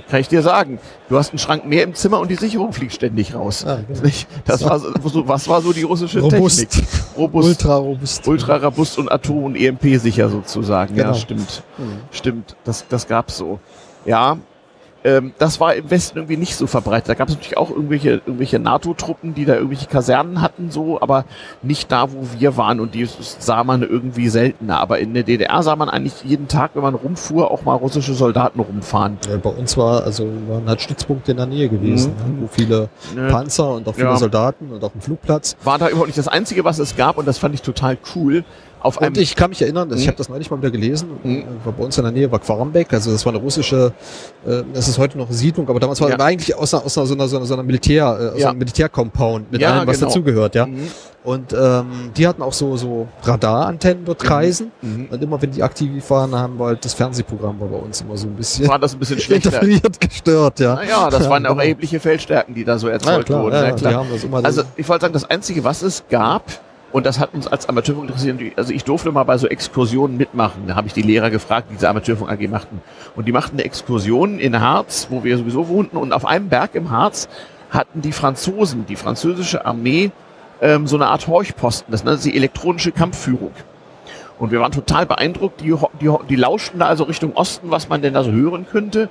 Kann 0.09 0.21
ich 0.21 0.29
dir 0.29 0.43
sagen. 0.43 0.79
Du 1.09 1.17
hast 1.19 1.31
einen 1.31 1.39
Schrank 1.39 1.67
mehr 1.67 1.83
im 1.85 1.95
Zimmer 1.95 2.21
und 2.21 2.31
die 2.31 2.37
Sicherung 2.37 2.73
fliegt 2.73 2.93
ständig 2.95 3.35
raus. 3.35 3.65
Ja, 3.67 3.77
genau. 3.87 4.01
Das 4.45 4.65
war 4.65 4.79
so, 4.79 5.27
was 5.29 5.49
war 5.49 5.61
so 5.63 5.73
die 5.73 5.83
russische 5.83 6.21
Robust. 6.21 6.59
Technik? 6.71 6.89
Robust. 7.17 7.49
Ultra 7.49 7.77
robust. 7.77 8.29
Ultra 8.29 8.57
robust 8.57 8.99
und 8.99 9.11
Atom- 9.11 9.45
und 9.45 9.57
EMP-sicher 9.57 10.29
sozusagen. 10.29 10.95
Ja, 10.97 11.05
Genau. 11.07 11.15
stimmt. 11.17 11.63
Mhm. 11.79 11.85
Stimmt. 12.13 12.57
Das, 12.65 12.85
das 12.89 13.07
gab's 13.09 13.37
so. 13.37 13.59
Ja. 14.05 14.37
Ähm, 15.03 15.33
das 15.39 15.61
war 15.61 15.75
im 15.75 15.91
Westen 15.91 16.19
irgendwie 16.19 16.37
nicht 16.37 16.57
so 16.57 16.67
verbreitet. 16.67 17.09
Da 17.09 17.15
gab 17.15 17.29
es 17.29 17.35
natürlich 17.35 17.57
auch 17.57 17.71
irgendwelche, 17.71 18.21
irgendwelche 18.27 18.59
NATO-Truppen, 18.59 19.33
die 19.35 19.45
da 19.47 19.55
irgendwelche 19.55 19.87
Kasernen 19.87 20.43
hatten, 20.43 20.71
so, 20.71 21.01
aber 21.01 21.25
nicht 21.63 21.91
da, 21.91 22.13
wo 22.13 22.19
wir 22.39 22.57
waren 22.59 22.81
und 22.81 22.95
die 22.95 23.07
sah 23.21 23.65
man 23.65 23.83
irgendwie 23.83 24.29
seltener. 24.29 24.79
Aber 24.79 24.99
in 24.99 25.15
der 25.15 25.23
DDR 25.23 25.63
sah 25.63 25.75
man 25.77 25.89
eigentlich 25.89 26.23
jeden 26.25 26.49
Tag, 26.49 26.73
wenn 26.75 26.83
man 26.83 26.95
rumfuhr, 26.95 27.51
auch 27.51 27.63
mal 27.63 27.75
russische 27.77 28.13
Soldaten 28.15 28.61
rumfahren. 28.61 29.17
Ja, 29.29 29.37
bei 29.39 29.51
uns 29.51 29.77
war, 29.77 30.03
also 30.05 30.27
waren 30.49 30.69
halt 30.69 30.83
Stützpunkte 30.83 31.31
in 31.31 31.39
der 31.39 31.47
Nähe 31.47 31.69
gewesen, 31.71 32.13
Mhm. 32.27 32.35
ne, 32.37 32.43
wo 32.43 32.47
viele 32.49 32.89
Ne? 33.15 33.29
Panzer 33.31 33.71
und 33.75 33.89
auch 33.89 33.95
viele 33.95 34.09
Ja. 34.09 34.17
Soldaten 34.17 34.71
und 34.71 34.85
auch 34.85 34.95
ein 34.95 35.01
Flugplatz. 35.01 35.57
War 35.65 35.79
da 35.79 35.89
überhaupt 35.89 36.09
nicht 36.09 36.19
das 36.19 36.29
Einzige, 36.29 36.65
was 36.65 36.79
es 36.79 36.97
gab 36.97 37.17
und 37.17 37.27
das 37.27 37.39
fand 37.39 37.55
ich 37.55 37.63
total 37.63 37.97
cool. 38.15 38.45
Auf 38.83 38.97
Und 38.99 39.19
ich 39.19 39.37
kann 39.37 39.51
mich 39.51 39.61
erinnern, 39.61 39.91
ich 39.95 40.05
Mhm. 40.05 40.07
habe 40.09 40.17
das 40.17 40.29
neulich 40.29 40.51
mal 40.51 40.57
wieder 40.59 40.71
gelesen, 40.71 41.11
Mhm. 41.23 41.37
äh, 41.39 41.45
war 41.65 41.73
bei 41.73 41.85
uns 41.85 41.99
in 41.99 42.05
der 42.05 42.13
Nähe 42.13 42.33
war 42.33 42.39
Quarmbek, 42.39 42.93
also 42.93 43.13
das 43.13 43.25
war 43.27 43.33
eine 43.35 43.43
russische, 43.43 43.93
äh, 44.47 44.63
das 44.73 44.89
ist 44.89 44.99
heute 44.99 45.19
noch 45.19 45.27
eine 45.27 45.35
Siedlung, 45.37 45.69
aber 45.69 45.79
damals 45.81 46.01
war 46.01 46.09
Ja. 46.09 46.19
war 46.19 46.27
eigentlich 46.27 46.55
aus 46.57 46.73
einer, 46.73 46.85
aus 46.87 46.97
einer, 46.97 47.07
so 47.07 47.15
einer, 47.37 47.45
so 47.47 47.55
einer, 47.55 47.63
Militär, 47.63 48.05
äh, 48.05 48.35
aus 48.37 48.41
Ja. 48.41 48.49
einem 48.51 48.59
Militärcompound 48.59 49.53
mit 49.53 49.61
Ja, 49.61 49.75
allem, 49.75 49.87
was 49.87 49.99
genau. 49.99 50.09
dazugehört, 50.09 50.55
ja. 50.55 50.67
Mhm. 50.67 50.89
Und 51.23 51.53
ähm, 51.53 52.11
die 52.17 52.27
hatten 52.27 52.41
auch 52.41 52.55
so, 52.55 52.79
so 52.79 53.07
Radarantennen 53.23 54.07
dort 54.07 54.21
kreisen. 54.23 54.73
Mhm. 54.81 55.09
Und 55.11 55.23
immer 55.23 55.41
wenn 55.43 55.51
die 55.51 55.63
aktiv 55.63 56.09
waren, 56.09 56.35
haben 56.35 56.59
wir 56.59 56.65
halt 56.67 56.83
das 56.83 56.95
Fernsehprogramm 56.95 57.61
war 57.61 57.69
bei 57.69 57.77
uns 57.77 58.01
immer 58.01 58.17
so 58.17 58.27
ein 58.27 58.35
bisschen 58.37 58.67
war 58.69 58.79
das 58.79 58.95
ein 58.95 58.99
bisschen 58.99 59.19
schlechter. 59.21 59.49
interferiert 59.51 60.01
gestört, 60.01 60.61
ja. 60.61 60.77
Naja, 60.77 61.11
das 61.11 61.25
Ja, 61.25 61.31
waren 61.31 61.45
auch 61.45 61.51
genau. 61.51 61.61
erhebliche 61.63 62.01
Feldstärken, 62.01 62.55
die 62.55 62.65
da 62.65 62.79
so 62.79 62.87
Ja, 62.87 62.95
erzeugt 62.95 63.27
klar, 63.27 63.43
wurden. 63.43 63.55
ja, 63.55 63.63
Ja, 63.65 63.69
ja, 63.69 63.75
klar. 63.77 64.07
Also 64.43 64.63
ich 64.77 64.89
wollte 64.89 65.03
sagen, 65.03 65.13
das 65.13 65.29
Einzige, 65.29 65.63
was 65.63 65.83
es 65.83 66.03
gab, 66.09 66.45
und 66.93 67.07
das 67.07 67.21
hat 67.21 67.35
uns 67.35 67.47
als 67.47 67.69
Amateurfunk 67.69 68.09
interessiert, 68.09 68.41
also 68.57 68.73
ich 68.73 68.85
durfte 68.85 69.13
mal 69.13 69.23
bei 69.25 69.39
so 69.39 69.47
Exkursionen 69.47 70.17
mitmachen. 70.17 70.67
Da 70.67 70.75
habe 70.75 70.89
ich 70.89 70.93
die 70.93 71.03
Lehrer 71.03 71.31
gefragt, 71.31 71.69
die 71.71 71.75
diese 71.75 71.89
Amateurfunk 71.89 72.31
AG 72.31 72.49
machten. 72.49 72.81
Und 73.15 73.29
die 73.29 73.33
machten 73.33 73.57
eine 73.57 73.65
Exkursion 73.65 74.39
in 74.39 74.61
Harz, 74.61 75.07
wo 75.11 75.23
wir 75.23 75.39
sowieso 75.39 75.69
wohnten. 75.69 75.97
Und 75.97 76.13
auf 76.13 76.27
einem 76.27 76.49
Berg 76.49 76.75
im 76.75 76.91
Harz 76.91 77.29
hatten 77.71 78.01
die 78.03 78.13
Franzosen, 78.13 78.87
die 78.87 78.97
französische 78.97 79.65
Armee, 79.65 80.11
ähm, 80.61 80.89
so 80.89 80.97
eine 80.97 81.07
Art 81.07 81.29
Horchposten. 81.29 81.93
Das 81.93 82.03
nannte 82.03 82.23
sie 82.23 82.37
elektronische 82.37 82.91
Kampfführung. 82.91 83.53
Und 84.41 84.51
wir 84.51 84.61
waren 84.61 84.73
total 84.73 85.07
beeindruckt. 85.07 85.61
Die, 85.61 85.75
die, 86.01 86.11
die 86.29 86.37
lauschten 86.37 86.81
da 86.81 86.87
also 86.87 87.05
Richtung 87.05 87.37
Osten, 87.37 87.71
was 87.71 87.89
man 87.89 88.03
denn 88.03 88.15
da 88.15 88.25
so 88.25 88.33
hören 88.33 88.67
könnte. 88.69 89.11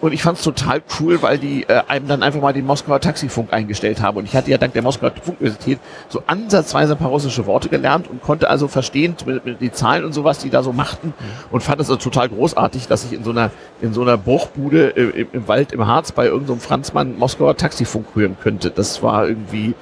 Und 0.00 0.12
ich 0.12 0.22
fand 0.22 0.38
es 0.38 0.44
total 0.44 0.80
cool, 0.98 1.20
weil 1.20 1.38
die 1.38 1.64
äh, 1.64 1.82
einem 1.86 2.08
dann 2.08 2.22
einfach 2.22 2.40
mal 2.40 2.52
den 2.52 2.64
Moskauer 2.64 3.00
Taxifunk 3.00 3.52
eingestellt 3.52 4.00
haben. 4.00 4.16
Und 4.16 4.24
ich 4.24 4.34
hatte 4.34 4.50
ja 4.50 4.56
dank 4.56 4.72
der 4.72 4.82
Moskauer 4.82 5.12
Funkuniversität 5.22 5.78
so 6.08 6.22
ansatzweise 6.26 6.92
ein 6.92 6.98
paar 6.98 7.10
russische 7.10 7.44
Worte 7.46 7.68
gelernt 7.68 8.08
und 8.08 8.22
konnte 8.22 8.48
also 8.48 8.66
verstehen, 8.66 9.14
die 9.60 9.72
Zahlen 9.72 10.04
und 10.04 10.12
sowas, 10.12 10.38
die 10.38 10.48
da 10.48 10.62
so 10.62 10.72
machten. 10.72 11.12
Und 11.50 11.62
fand 11.62 11.80
es 11.80 11.90
also 11.90 11.96
total 11.96 12.30
großartig, 12.30 12.88
dass 12.88 13.04
ich 13.04 13.12
in 13.12 13.24
so 13.24 13.30
einer, 13.30 13.50
in 13.82 13.92
so 13.92 14.02
einer 14.02 14.16
Bruchbude 14.16 14.96
äh, 14.96 15.20
im, 15.20 15.28
im 15.32 15.48
Wald 15.48 15.72
im 15.72 15.86
Harz 15.86 16.12
bei 16.12 16.26
irgendeinem 16.26 16.60
so 16.60 16.66
Franzmann 16.66 17.18
Moskauer 17.18 17.56
Taxifunk 17.56 18.06
hören 18.14 18.36
könnte. 18.42 18.70
Das 18.70 19.02
war 19.02 19.28
irgendwie. 19.28 19.74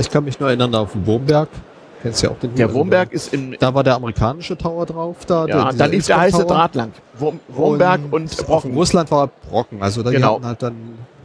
Ich 0.00 0.10
kann 0.10 0.24
mich 0.24 0.40
nur 0.40 0.48
erinnern 0.48 0.74
auf 0.74 0.92
den 0.92 1.06
Wurmberg. 1.06 1.48
Kennst 2.02 2.22
du 2.22 2.26
ja 2.28 2.32
auch 2.32 2.38
den 2.38 2.54
Der 2.54 2.72
Wurmberg 2.72 3.12
ist 3.12 3.32
im. 3.32 3.56
Da 3.58 3.74
war 3.74 3.84
der 3.84 3.94
amerikanische 3.94 4.56
Tower 4.56 4.86
drauf. 4.86 5.24
Da, 5.26 5.46
Ja, 5.46 5.70
da 5.72 5.84
lief 5.84 6.06
der 6.06 6.18
heiße. 6.18 6.44
Draht 6.44 6.74
lang. 6.74 6.92
Wurm, 7.20 7.40
Wurmberg 7.48 8.00
und, 8.10 8.30
auf 8.40 8.46
Brocken. 8.46 8.74
Russland 8.74 9.10
war 9.10 9.28
Brocken. 9.50 9.82
Also 9.82 10.02
da 10.02 10.10
Genau. 10.10 10.40
halt 10.42 10.62
dann, 10.62 10.74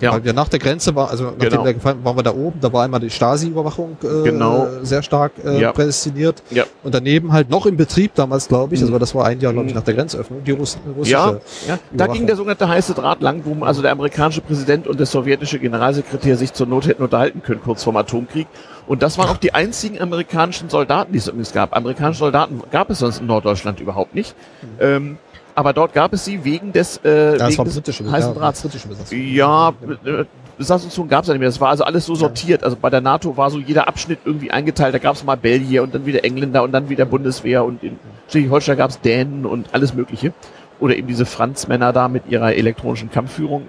Ja. 0.02 0.12
weil 0.14 0.24
wir 0.26 0.34
nach 0.34 0.50
der 0.50 0.60
Grenze 0.60 0.94
waren, 0.96 1.10
also 1.10 1.24
nachdem 1.26 1.50
Genau. 1.50 1.64
der 1.64 1.74
gefallen 1.76 2.00
waren 2.04 2.18
wir 2.18 2.24
da 2.24 2.32
oben, 2.34 2.60
da 2.60 2.72
war 2.74 2.84
einmal 2.84 3.00
die 3.00 3.10
Stasi-Überwachung 3.10 3.98
äh, 4.04 4.24
Genau. 4.24 4.68
sehr 4.84 5.02
stark 5.04 5.32
äh, 5.46 5.62
Ja. 5.62 5.72
prädestiniert. 5.72 6.44
Ja. 6.52 6.66
Und 6.84 6.94
daneben 6.94 7.32
halt 7.32 7.50
noch 7.50 7.66
im 7.66 7.78
Betrieb 7.78 8.14
damals, 8.16 8.48
glaube 8.48 8.76
ich, 8.76 8.82
also 8.82 8.94
Mhm. 8.94 9.00
das 9.00 9.16
war 9.16 9.26
ein 9.26 9.40
Jahr, 9.40 9.54
glaube 9.54 9.68
ich, 9.68 9.74
Mhm. 9.74 9.78
nach 9.80 9.86
der 9.86 9.94
Grenzöffnung, 9.94 10.44
die 10.44 10.52
Russ 10.52 10.78
russische. 10.98 11.12
Ja, 11.14 11.32
ja. 11.68 11.80
Da 11.94 12.08
ging 12.08 12.28
der 12.28 12.36
sogenannte 12.36 12.68
heiße 12.68 12.94
Draht 12.94 13.22
lang, 13.22 13.42
wo 13.46 13.64
also 13.64 13.82
der 13.82 13.92
amerikanische 13.92 14.42
Präsident 14.42 14.88
und 14.88 15.00
der 15.00 15.06
sowjetische 15.06 15.60
Generalsekretär 15.60 16.36
sich 16.38 16.52
zur 16.54 16.68
Not 16.68 16.88
hätten 16.88 17.04
unterhalten 17.04 17.42
können, 17.42 17.62
kurz 17.64 17.84
vorm 17.84 17.96
Atomkrieg. 17.98 18.48
Und 18.88 19.02
das 19.02 19.18
waren 19.18 19.30
auch 19.30 19.38
die 19.38 19.52
einzigen 19.54 20.00
amerikanischen 20.00 20.70
Soldaten, 20.70 21.12
die 21.12 21.18
es 21.18 21.28
übrigens 21.28 21.54
gab. 21.54 21.76
Amerikanische 21.76 22.20
Soldaten 22.20 22.62
gab 22.72 22.92
es 22.92 23.00
sonst 23.00 23.20
in 23.20 23.26
Norddeutschland 23.26 23.80
überhaupt 23.80 24.14
nicht. 24.14 24.36
Ähm, 24.80 25.18
aber 25.56 25.74
dort 25.74 25.94
gab 25.94 26.14
es 26.14 26.26
sie 26.26 26.44
wegen 26.44 26.72
des, 26.74 27.00
äh, 27.04 27.32
ja, 27.32 27.38
das 27.38 27.48
wegen 27.50 27.58
war 27.58 27.66
des 27.66 27.74
britische, 27.76 28.12
heißen 28.12 28.34
ja, 28.34 28.40
Drahts. 28.40 28.62
britische 28.62 28.88
Besatzung. 28.88 29.18
Ja, 29.18 29.70
äh, 29.70 30.26
Besatzungszone 30.58 31.10
gab 31.10 31.24
es 31.24 31.28
ja 31.28 31.34
nicht 31.34 31.40
mehr. 31.40 31.50
Das 31.50 31.60
war 31.60 31.70
also 31.70 31.84
alles 31.84 32.06
so 32.06 32.16
sortiert. 32.16 32.64
Also 32.64 32.78
bei 32.80 32.90
der 32.90 33.02
NATO 33.02 33.36
war 33.36 33.50
so 33.50 33.60
jeder 33.60 33.88
Abschnitt 33.88 34.20
irgendwie 34.24 34.52
eingeteilt. 34.52 34.94
Da 34.94 35.00
gab 35.00 35.16
es 35.16 35.24
mal 35.24 35.36
Belgier 35.36 35.84
und 35.84 35.96
dann 35.96 36.06
wieder 36.06 36.24
Engländer 36.24 36.64
und 36.64 36.72
dann 36.72 36.88
wieder 36.90 37.06
Bundeswehr 37.06 37.66
und 37.66 37.84
in 37.84 37.98
Schleswig-Holstein 38.30 38.78
gab 38.78 38.90
es 38.92 39.02
Dänen 39.02 39.46
und 39.46 39.74
alles 39.74 39.94
Mögliche. 39.94 40.34
Oder 40.80 40.96
eben 40.96 41.08
diese 41.08 41.26
Franzmänner 41.26 41.92
da 41.94 42.08
mit 42.08 42.28
ihrer 42.30 42.54
elektronischen 42.54 43.12
Kampfführung. 43.12 43.68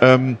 Ähm, 0.00 0.38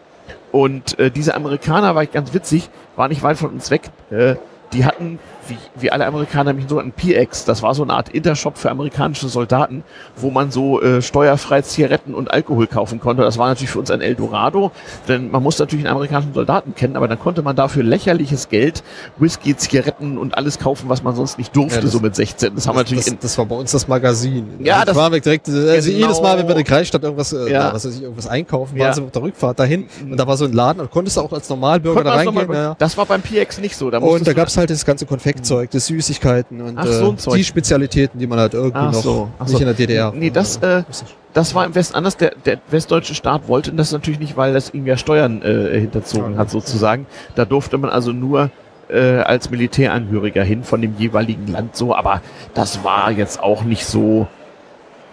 Und 0.52 0.98
äh, 1.00 1.10
diese 1.10 1.34
Amerikaner, 1.34 1.96
war 1.96 2.04
ich 2.04 2.12
ganz 2.12 2.32
witzig, 2.32 2.70
war 2.94 3.08
nicht 3.08 3.22
weit 3.24 3.36
von 3.36 3.50
uns 3.50 3.70
weg. 3.72 3.90
Äh, 4.10 4.36
die 4.72 4.84
hatten 4.84 5.18
wie, 5.48 5.58
wie 5.76 5.90
alle 5.90 6.06
Amerikaner 6.06 6.52
nämlich 6.52 6.68
so 6.68 6.78
einen 6.78 6.92
PX. 6.92 7.44
Das 7.44 7.62
war 7.62 7.74
so 7.74 7.82
eine 7.82 7.92
Art 7.92 8.08
Intershop 8.08 8.58
für 8.58 8.70
amerikanische 8.70 9.28
Soldaten, 9.28 9.84
wo 10.16 10.30
man 10.30 10.50
so 10.50 10.80
äh, 10.82 11.02
steuerfrei 11.02 11.62
Zigaretten 11.62 12.14
und 12.14 12.30
Alkohol 12.30 12.66
kaufen 12.66 13.00
konnte. 13.00 13.22
Das 13.22 13.38
war 13.38 13.48
natürlich 13.48 13.70
für 13.70 13.78
uns 13.78 13.90
ein 13.90 14.00
Eldorado, 14.00 14.72
denn 15.08 15.30
man 15.30 15.42
musste 15.42 15.62
natürlich 15.62 15.84
einen 15.84 15.94
amerikanischen 15.94 16.34
Soldaten 16.34 16.74
kennen, 16.74 16.96
aber 16.96 17.08
dann 17.08 17.18
konnte 17.18 17.42
man 17.42 17.56
dafür 17.56 17.82
lächerliches 17.82 18.48
Geld 18.48 18.82
Whisky, 19.18 19.56
Zigaretten 19.56 20.18
und 20.18 20.36
alles 20.36 20.58
kaufen, 20.58 20.88
was 20.88 21.02
man 21.02 21.14
sonst 21.14 21.38
nicht 21.38 21.54
durfte, 21.54 21.76
ja, 21.76 21.82
das, 21.82 21.92
so 21.92 22.00
mit 22.00 22.14
16. 22.14 22.54
Das, 22.54 22.66
haben 22.66 22.76
wir 22.76 22.80
natürlich. 22.80 23.04
Das, 23.04 23.18
das, 23.18 23.38
war 23.38 23.46
bei 23.46 23.56
uns 23.56 23.72
das 23.72 23.88
Magazin. 23.88 24.46
Ja, 24.60 24.74
also 24.74 24.86
das 24.86 24.96
war 24.96 25.10
direkt. 25.10 25.48
Also 25.48 25.90
genau. 25.90 26.06
jedes 26.06 26.20
Mal, 26.20 26.38
wenn 26.38 26.46
wir 26.46 26.50
in 26.50 26.56
der 26.56 26.64
Kreisstadt 26.64 27.02
irgendwas, 27.02 27.32
äh, 27.32 27.50
ja. 27.50 27.72
was 27.72 27.84
weiß 27.84 27.96
ich, 27.96 28.02
irgendwas 28.02 28.26
einkaufen, 28.26 28.76
ja. 28.76 28.86
waren 28.86 28.94
sie 28.94 29.02
auf 29.02 29.10
der 29.10 29.22
Rückfahrt 29.22 29.58
dahin 29.58 29.86
und 30.02 30.16
da 30.16 30.26
war 30.26 30.36
so 30.36 30.44
ein 30.44 30.52
Laden 30.52 30.80
und 30.80 30.90
konntest 30.90 31.16
du 31.16 31.20
auch 31.20 31.32
als 31.32 31.48
Normalbürger 31.48 32.04
da 32.04 32.14
reingehen. 32.14 32.52
ja. 32.52 32.74
Das 32.78 32.96
war 32.96 33.06
beim 33.06 33.22
PX 33.22 33.58
nicht 33.58 33.76
so. 33.76 33.90
Da 33.90 33.98
und 33.98 34.26
da 34.26 34.32
gab's 34.32 34.56
halt 34.56 34.70
das 34.70 34.84
ganze 34.84 35.06
Konfektzeug, 35.34 35.70
das 35.70 35.86
Süßigkeiten 35.86 36.60
und 36.60 36.82
so 37.18 37.32
äh, 37.32 37.36
die 37.36 37.44
Spezialitäten, 37.44 38.18
die 38.18 38.26
man 38.26 38.38
halt 38.38 38.54
irgendwie 38.54 38.78
Ach 38.78 38.92
noch 38.92 39.02
so. 39.02 39.28
Ach 39.38 39.46
nicht 39.46 39.52
so. 39.52 39.58
in 39.58 39.64
der 39.64 39.74
DDR. 39.74 40.12
Nee, 40.14 40.30
das, 40.30 40.58
äh, 40.58 40.84
das 41.32 41.54
war 41.54 41.66
im 41.66 41.74
Westen 41.74 41.96
anders. 41.96 42.16
Der, 42.16 42.34
der 42.44 42.58
westdeutsche 42.70 43.14
Staat 43.14 43.48
wollte 43.48 43.72
das 43.72 43.92
natürlich 43.92 44.20
nicht, 44.20 44.36
weil 44.36 44.52
das 44.52 44.72
ihm 44.72 44.86
ja 44.86 44.96
Steuern 44.96 45.42
äh, 45.42 45.80
hinterzogen 45.80 46.38
hat 46.38 46.50
sozusagen. 46.50 47.06
Da 47.34 47.44
durfte 47.44 47.78
man 47.78 47.90
also 47.90 48.12
nur 48.12 48.50
äh, 48.88 49.18
als 49.18 49.50
Militärangehöriger 49.50 50.44
hin 50.44 50.62
von 50.62 50.80
dem 50.80 50.94
jeweiligen 50.98 51.48
Land 51.48 51.74
so, 51.74 51.94
aber 51.94 52.22
das 52.54 52.84
war 52.84 53.10
jetzt 53.10 53.42
auch 53.42 53.64
nicht 53.64 53.86
so 53.86 54.28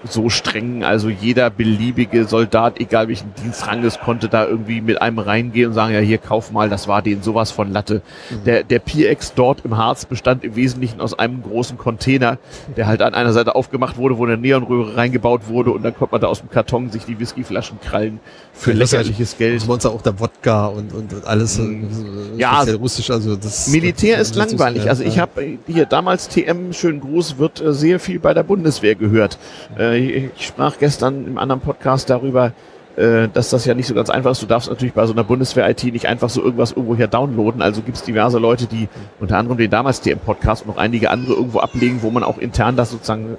so 0.08 0.30
streng. 0.30 0.84
Also 0.84 1.10
jeder 1.10 1.50
beliebige 1.50 2.26
Soldat, 2.26 2.80
egal 2.80 3.08
welchen 3.08 3.34
Dienstrang 3.36 3.84
es 3.84 4.00
konnte 4.00 4.30
da 4.30 4.46
irgendwie 4.46 4.82
mit 4.82 5.02
einem 5.02 5.20
reingehen 5.20 5.70
und 5.70 5.74
sagen, 5.74 5.94
ja, 5.94 6.00
hier 6.00 6.18
kauf 6.18 6.52
mal, 6.52 6.70
das 6.70 6.88
war 6.88 7.02
denen 7.02 7.22
sowas 7.22 7.52
von 7.52 7.72
Latte. 7.72 8.02
Mhm. 8.30 8.44
Der, 8.46 8.64
der 8.64 8.80
PX 8.80 9.34
dort 9.34 9.64
im 9.66 9.78
Harz 9.78 10.06
bestand 10.06 10.44
im 10.44 10.56
Wesentlichen 10.56 11.02
aus 11.02 11.18
einem 11.18 11.44
großen 11.44 11.78
Container, 11.78 12.38
der 12.76 12.88
halt 12.88 13.02
an 13.02 13.14
einer 13.14 13.34
Seite 13.34 13.56
aufgemacht 13.56 13.98
wurde, 13.98 14.18
wo 14.18 14.26
eine 14.26 14.38
Neonröhre 14.38 14.98
reingebaut 14.98 15.48
wurde 15.48 15.72
und 15.72 15.84
dann 15.84 15.96
konnte 15.96 16.14
man 16.14 16.22
da 16.22 16.28
aus 16.28 16.40
dem 16.40 16.50
Karton 16.50 16.90
sich 16.90 17.06
die 17.06 17.20
Whiskyflaschen 17.20 17.80
krallen 17.82 18.20
für 18.54 18.74
lächerliches 18.74 19.38
Geld. 19.38 19.66
Monster 19.68 19.92
auch 19.92 20.02
der 20.02 20.20
Wodka 20.20 20.68
und, 20.68 20.94
und, 20.94 21.14
und 21.14 21.26
alles 21.26 21.60
mhm. 21.60 22.38
ja, 22.38 22.62
russisch. 22.62 23.10
Also 23.12 23.36
das 23.36 23.68
Militär 23.68 24.18
ist 24.20 24.36
langweilig. 24.36 24.90
Also 24.90 25.04
ich 25.04 25.20
habe 25.20 25.58
hier 25.68 25.86
damals 25.86 26.28
TM 26.28 26.74
schön 26.74 27.00
groß 27.00 27.38
wird 27.38 27.62
äh, 27.62 27.74
sehr 27.74 28.00
viel 28.00 28.20
bei 28.20 28.34
der 28.34 28.44
Bundeswehr 28.44 28.96
gehört. 28.96 29.38
Äh, 29.78 29.91
ich 29.96 30.46
sprach 30.46 30.78
gestern 30.80 31.28
im 31.28 31.38
anderen 31.38 31.62
Podcast 31.62 32.10
darüber, 32.10 32.54
äh, 32.96 33.30
dass 33.34 33.50
das 33.50 33.66
ja 33.66 33.74
nicht 33.74 33.88
so 33.88 33.94
ganz 33.94 34.10
einfach 34.10 34.32
ist. 34.32 34.42
Du 34.42 34.48
darfst 34.48 34.70
natürlich 34.70 34.94
bei 34.94 35.06
so 35.06 35.14
einer 35.14 35.24
Bundeswehr-IT 35.24 35.84
nicht 35.86 36.08
einfach 36.08 36.30
so 36.30 36.44
irgendwas 36.44 36.72
irgendwoher 36.72 37.08
downloaden. 37.08 37.62
Also 37.62 37.82
gibt 37.82 37.98
es 37.98 38.04
diverse 38.04 38.38
Leute, 38.38 38.68
die 38.68 38.90
unter 39.20 39.38
anderem 39.38 39.58
den 39.58 39.72
damals 39.72 40.02
TM-Podcast 40.02 40.64
und 40.64 40.70
noch 40.70 40.78
einige 40.78 41.10
andere 41.10 41.34
irgendwo 41.34 41.60
ablegen, 41.60 42.02
wo 42.02 42.12
man 42.12 42.24
auch 42.24 42.38
intern 42.38 42.76
das 42.76 42.92
sozusagen 42.92 43.38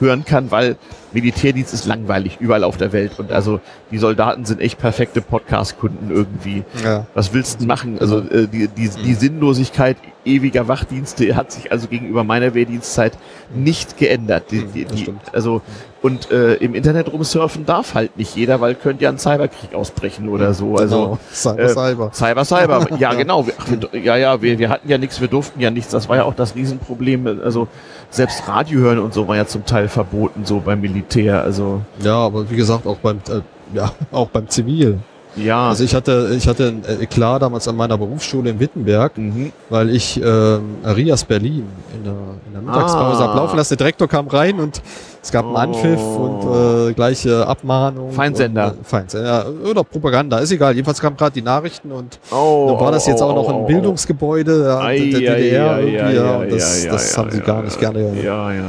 hören 0.00 0.24
kann, 0.24 0.50
weil 0.50 0.76
Militärdienst 1.12 1.72
ist 1.72 1.86
langweilig 1.86 2.38
überall 2.40 2.64
auf 2.64 2.76
der 2.76 2.92
Welt 2.92 3.18
und 3.18 3.30
also 3.30 3.60
die 3.90 3.98
Soldaten 3.98 4.44
sind 4.44 4.60
echt 4.60 4.78
perfekte 4.78 5.20
Podcast-Kunden 5.20 6.10
irgendwie. 6.10 6.64
Ja. 6.82 7.06
Was 7.14 7.32
willst 7.32 7.60
du 7.60 7.66
machen? 7.66 7.98
Also 8.00 8.18
äh, 8.18 8.48
die, 8.48 8.68
die, 8.68 8.88
die 8.88 9.10
mhm. 9.10 9.14
Sinnlosigkeit 9.14 9.96
ewiger 10.24 10.66
Wachdienste 10.66 11.36
hat 11.36 11.52
sich 11.52 11.70
also 11.70 11.86
gegenüber 11.88 12.24
meiner 12.24 12.54
Wehrdienstzeit 12.54 13.16
nicht 13.54 13.96
geändert. 13.96 14.50
Die, 14.50 14.64
die, 14.64 14.84
die, 14.84 15.14
also 15.32 15.62
und 16.04 16.30
äh, 16.30 16.56
im 16.56 16.74
Internet 16.74 17.10
rumsurfen 17.10 17.64
darf 17.64 17.94
halt 17.94 18.18
nicht 18.18 18.36
jeder, 18.36 18.60
weil 18.60 18.74
könnte 18.74 19.04
ja 19.04 19.08
ein 19.08 19.18
Cyberkrieg 19.18 19.74
ausbrechen 19.74 20.28
oder 20.28 20.52
so. 20.52 20.76
Also 20.76 21.02
genau. 21.02 21.18
Cyber, 21.32 21.58
äh, 21.62 21.68
Cyber. 21.70 22.10
Cyber, 22.12 22.44
Cyber. 22.44 22.86
Ja, 22.98 23.14
genau. 23.14 23.46
Wir, 23.46 23.54
ach, 23.56 23.94
ja, 23.94 24.16
ja, 24.18 24.42
wir, 24.42 24.58
wir 24.58 24.68
hatten 24.68 24.86
ja 24.86 24.98
nichts, 24.98 25.22
wir 25.22 25.28
durften 25.28 25.60
ja 25.60 25.70
nichts. 25.70 25.92
Das 25.92 26.10
war 26.10 26.16
ja 26.16 26.24
auch 26.24 26.34
das 26.34 26.54
Riesenproblem. 26.54 27.40
Also 27.42 27.68
selbst 28.10 28.46
Radio 28.46 28.80
hören 28.80 28.98
und 28.98 29.14
so 29.14 29.28
war 29.28 29.36
ja 29.36 29.46
zum 29.46 29.64
Teil 29.64 29.88
verboten, 29.88 30.44
so 30.44 30.60
beim 30.60 30.82
Militär. 30.82 31.40
Also 31.40 31.80
ja, 32.00 32.16
aber 32.16 32.50
wie 32.50 32.56
gesagt, 32.56 32.86
auch 32.86 32.98
beim 32.98 33.20
äh, 33.30 33.40
ja 33.74 33.90
auch 34.12 34.28
beim 34.28 34.46
Zivil. 34.50 34.98
Ja. 35.36 35.68
Also 35.68 35.84
ich 35.84 35.94
hatte, 35.94 36.34
ich 36.36 36.46
hatte 36.46 36.68
ein 36.68 37.00
Eklat 37.00 37.42
damals 37.42 37.66
an 37.68 37.76
meiner 37.76 37.98
Berufsschule 37.98 38.50
in 38.50 38.60
Wittenberg, 38.60 39.16
mhm. 39.18 39.52
weil 39.68 39.90
ich 39.90 40.20
äh, 40.22 40.58
Arias 40.84 41.24
Berlin 41.24 41.66
in 41.94 42.04
der, 42.04 42.14
in 42.46 42.52
der 42.52 42.62
Mittagspause 42.62 43.22
ah. 43.24 43.30
ablaufen 43.30 43.56
lassen. 43.56 43.70
Der 43.70 43.78
Direktor 43.78 44.08
kam 44.08 44.28
rein 44.28 44.60
und 44.60 44.82
es 45.22 45.32
gab 45.32 45.46
einen 45.46 45.56
Anpfiff 45.56 46.00
und 46.00 46.44
oh. 46.44 46.88
äh, 46.88 46.92
gleiche 46.92 47.46
Abmahnung. 47.46 48.12
Feindsender. 48.12 48.72
Und, 48.72 48.80
äh, 48.80 48.84
Feindsender. 48.84 49.46
Oder 49.68 49.82
Propaganda, 49.82 50.38
ist 50.38 50.52
egal. 50.52 50.74
Jedenfalls 50.74 51.00
kamen 51.00 51.16
gerade 51.16 51.32
die 51.32 51.42
Nachrichten 51.42 51.90
und 51.90 52.18
oh, 52.30 52.66
dann 52.68 52.80
war 52.80 52.92
das 52.92 53.06
jetzt 53.06 53.22
auch 53.22 53.34
noch 53.34 53.48
ein 53.48 53.54
oh, 53.54 53.58
oh, 53.58 53.64
oh. 53.64 53.66
Bildungsgebäude 53.66 54.64
der, 54.64 54.76
der 54.78 55.36
DDR 55.36 55.80
irgendwie. 55.80 56.16
Ja, 56.16 56.36
und 56.36 56.52
das, 56.52 56.86
das 56.86 57.18
haben 57.18 57.30
sie 57.30 57.40
gar 57.40 57.62
nicht 57.62 57.78
gerne 57.78 57.94
ja, 58.22 58.52
ja. 58.52 58.64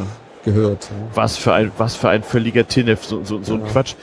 Gehört. 0.46 0.90
Was 1.14 1.36
für 1.36 1.54
ein, 1.54 1.72
was 1.78 1.96
für 1.96 2.10
ein 2.10 2.24
völliger 2.24 2.66
Tinnef, 2.66 3.04
so, 3.04 3.24
so, 3.24 3.44
so 3.44 3.56
ein 3.56 3.66
Quatsch. 3.66 3.96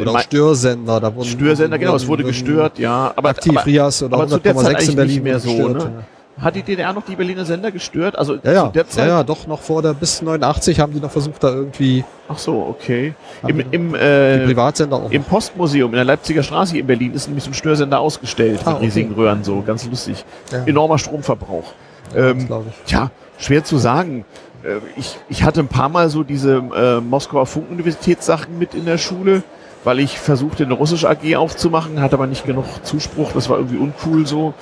Oder 0.00 0.12
auch 0.12 0.20
Störsender, 0.20 1.00
da 1.00 1.14
wurden 1.14 1.28
Störsender, 1.28 1.78
genau, 1.78 1.94
es 1.94 2.06
wurde 2.06 2.24
gestört, 2.24 2.78
ja. 2.78 3.12
Aber, 3.14 3.28
Aktiv 3.28 3.56
aber, 3.56 3.66
Rias 3.66 4.02
oder 4.02 4.18
100,6 4.18 4.88
in 4.88 4.96
Berlin 4.96 5.14
nicht 5.14 5.24
mehr 5.24 5.38
so, 5.38 5.54
gestört, 5.54 5.74
ne? 5.74 6.04
Hat 6.40 6.54
die 6.54 6.62
DDR 6.62 6.92
noch 6.92 7.04
die 7.04 7.16
Berliner 7.16 7.44
Sender 7.44 7.72
gestört? 7.72 8.16
Also 8.16 8.36
ja, 8.44 8.52
ja, 8.52 8.68
der 8.68 8.88
Zeit? 8.88 9.08
ja, 9.08 9.18
ja, 9.18 9.24
doch 9.24 9.46
noch 9.48 9.60
vor 9.60 9.82
der 9.82 9.92
bis 9.92 10.22
89 10.22 10.78
haben 10.78 10.92
die 10.92 11.00
noch 11.00 11.10
versucht, 11.10 11.42
da 11.42 11.48
irgendwie. 11.48 12.04
Ach 12.28 12.38
so, 12.38 12.64
okay. 12.68 13.14
Im, 13.46 13.60
im, 13.72 13.94
äh, 13.96 14.44
Privatsender 14.46 14.96
auch. 14.96 15.10
Im 15.10 15.24
Postmuseum 15.24 15.90
in 15.90 15.96
der 15.96 16.04
Leipziger 16.04 16.44
Straße 16.44 16.78
in 16.78 16.86
Berlin 16.86 17.12
ist 17.12 17.26
nämlich 17.26 17.42
so 17.42 17.50
ein 17.50 17.54
Störsender 17.54 17.98
ausgestellt 17.98 18.60
ah, 18.64 18.74
mit 18.74 18.82
riesigen 18.82 19.12
okay. 19.12 19.20
Röhren, 19.20 19.42
so 19.42 19.62
ganz 19.62 19.84
lustig. 19.86 20.24
Ja. 20.52 20.62
Enormer 20.64 20.98
Stromverbrauch. 20.98 21.72
Ja, 22.14 22.28
ähm, 22.28 22.38
ich. 22.38 22.84
Tja, 22.86 23.10
schwer 23.38 23.64
zu 23.64 23.78
sagen. 23.78 24.24
Äh, 24.68 24.80
ich, 24.96 25.16
ich 25.28 25.42
hatte 25.42 25.60
ein 25.60 25.68
paar 25.68 25.88
Mal 25.88 26.08
so 26.08 26.22
diese 26.22 26.56
äh, 26.56 27.00
Moskauer 27.00 27.46
Funkuniversitätssachen 27.46 28.58
mit 28.58 28.74
in 28.74 28.84
der 28.84 28.98
Schule, 28.98 29.42
weil 29.84 30.00
ich 30.00 30.18
versuchte, 30.18 30.64
eine 30.64 30.74
russische 30.74 31.08
AG 31.08 31.36
aufzumachen, 31.36 32.00
hatte 32.00 32.14
aber 32.14 32.26
nicht 32.26 32.44
genug 32.44 32.64
Zuspruch, 32.82 33.32
das 33.32 33.48
war 33.48 33.58
irgendwie 33.58 33.78
uncool 33.78 34.26
so. 34.26 34.54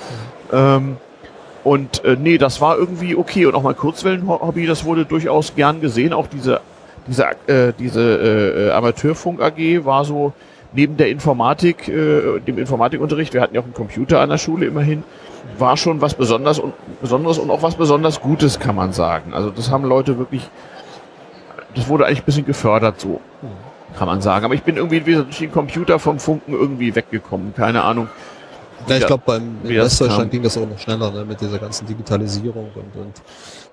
Ähm, 0.53 0.99
und 1.65 2.05
äh, 2.05 2.17
nee, 2.17 2.39
das 2.39 2.61
war 2.61 2.79
irgendwie 2.79 3.17
okay. 3.17 3.47
Und 3.47 3.57
auch 3.57 3.63
mein 3.63 3.77
Kurzwellen-Hobby, 3.77 4.67
das 4.67 4.85
wurde 4.85 5.05
durchaus 5.05 5.57
gern 5.57 5.81
gesehen. 5.81 6.13
Auch 6.13 6.29
diese, 6.29 6.61
diese, 7.09 7.25
äh, 7.49 7.73
diese 7.77 8.69
äh, 8.69 8.71
Amateurfunk 8.71 9.43
AG 9.43 9.85
war 9.85 10.05
so 10.05 10.33
neben 10.77 10.97
der 10.97 11.09
Informatik, 11.09 11.89
äh, 11.89 12.39
dem 12.41 12.59
Informatikunterricht, 12.59 13.35
wir 13.35 13.41
hatten 13.41 13.55
ja 13.55 13.61
auch 13.61 13.64
einen 13.64 13.74
Computer 13.74 14.20
an 14.20 14.29
der 14.29 14.39
Schule 14.39 14.66
immerhin, 14.66 15.03
war 15.59 15.77
schon 15.77 16.01
was 16.01 16.14
besonders 16.14 16.59
und 16.59 16.74
Besonderes 17.01 17.39
und 17.39 17.51
auch 17.51 17.62
was 17.62 17.74
besonders 17.77 18.20
Gutes, 18.20 18.61
kann 18.61 18.77
man 18.77 18.93
sagen. 18.93 19.33
Also 19.35 19.51
das 19.51 19.70
haben 19.70 19.85
Leute 19.85 20.18
wirklich, 20.18 20.49
das 21.74 21.89
wurde 21.89 22.07
eigentlich 22.07 22.20
ein 22.20 22.24
bisschen 22.24 22.47
gefördert 22.47 23.01
so, 23.01 23.20
kann 23.99 24.07
man 24.07 24.20
sagen. 24.20 24.45
Aber 24.45 24.55
ich 24.55 24.62
bin 24.62 24.77
irgendwie 24.77 25.05
wie 25.07 25.14
durch 25.14 25.39
den 25.39 25.53
Computer 25.53 25.99
vom 25.99 26.18
Funken 26.18 26.53
irgendwie 26.53 26.95
weggekommen. 26.95 27.55
Keine 27.55 27.83
Ahnung. 27.83 28.09
Ja, 28.89 28.97
ich 28.99 29.07
glaube, 29.07 29.22
beim 29.27 29.59
in 29.64 29.70
Westdeutschland 29.70 30.31
ging 30.31 30.43
das 30.43 30.57
auch 30.57 30.68
noch 30.68 30.79
schneller 30.79 31.11
ne, 31.11 31.24
mit 31.24 31.41
dieser 31.41 31.59
ganzen 31.59 31.87
Digitalisierung 31.87 32.70
und, 32.74 33.01
und 33.01 33.14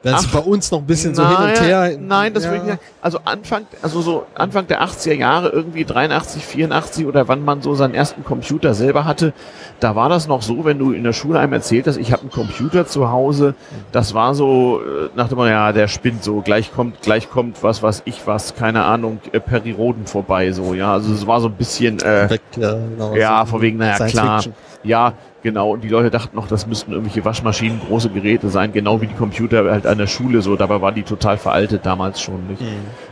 wenn 0.04 0.16
es 0.16 0.28
bei 0.28 0.40
uns 0.40 0.70
noch 0.70 0.80
ein 0.80 0.86
bisschen 0.86 1.16
so 1.16 1.26
hin 1.26 1.38
und 1.38 1.62
her. 1.62 1.98
Nein, 1.98 2.34
das 2.34 2.44
ja. 2.44 2.52
würde 2.52 2.64
ich 2.64 2.72
nicht 2.72 2.80
Also 3.02 3.20
Anfang, 3.24 3.66
also 3.82 4.02
so 4.02 4.26
Anfang 4.36 4.68
der 4.68 4.84
80er 4.84 5.14
Jahre, 5.14 5.50
irgendwie 5.50 5.86
83, 5.86 6.46
84 6.46 7.06
oder 7.06 7.30
wann 7.30 7.44
man 7.44 7.62
so 7.62 7.74
seinen 7.74 7.94
ersten 7.94 8.26
Computer 8.26 8.74
selber 8.74 9.06
hatte, 9.06 9.34
da 9.80 9.96
war 9.96 10.10
das 10.10 10.28
noch 10.28 10.42
so, 10.42 10.66
wenn 10.66 10.78
du 10.78 10.92
in 10.92 11.04
der 11.04 11.14
Schule 11.14 11.40
einem 11.40 11.54
erzählt 11.54 11.88
hast, 11.88 11.98
ich 11.98 12.12
habe 12.12 12.24
einen 12.24 12.32
Computer 12.32 12.86
zu 12.86 13.12
Hause, 13.12 13.56
das 13.94 14.14
war 14.14 14.36
so, 14.36 14.82
äh, 14.82 15.10
nach 15.16 15.30
dem 15.30 15.40
ja, 15.40 15.72
der 15.72 15.88
spinnt 15.88 16.24
so, 16.24 16.42
gleich 16.42 16.74
kommt, 16.74 17.02
gleich 17.02 17.30
kommt 17.30 17.64
was, 17.64 17.82
was 17.82 18.02
ich 18.06 18.28
was, 18.28 18.56
keine 18.56 18.84
Ahnung, 18.84 19.20
äh, 19.32 19.40
Periroden 19.40 20.06
vorbei, 20.06 20.52
so, 20.52 20.74
ja. 20.74 20.94
Also 20.94 21.14
es 21.14 21.26
war 21.26 21.40
so 21.40 21.48
ein 21.48 21.56
bisschen 21.56 22.00
äh, 22.02 22.30
Weg, 22.30 22.42
ja, 22.58 22.74
genau, 22.74 23.16
ja, 23.16 23.46
so 23.46 23.52
von 23.52 23.62
wegen, 23.62 23.78
naja, 23.78 24.06
klar. 24.08 24.42
Fiction. 24.42 24.54
Ja, 24.84 25.14
genau. 25.42 25.72
Und 25.72 25.84
die 25.84 25.90
Leute 25.90 26.10
dachten 26.10 26.36
noch, 26.36 26.48
das 26.48 26.68
müssten 26.68 26.92
irgendwelche 26.92 27.24
Waschmaschinen, 27.24 27.80
große 27.88 28.10
Geräte 28.10 28.50
sein, 28.50 28.74
genau 28.74 29.02
wie 29.02 29.08
die 29.08 29.14
Computer 29.14 29.70
halt 29.72 29.88
an 29.88 29.98
der 29.98 30.08
Schule 30.08 30.42
so. 30.42 30.56
Dabei 30.56 30.82
war 30.82 30.92
die 30.92 31.04
total 31.04 31.38
veraltet 31.38 31.86
damals 31.86 32.22
schon. 32.22 32.48
Nicht? 32.48 32.62
Mhm. 32.62 32.68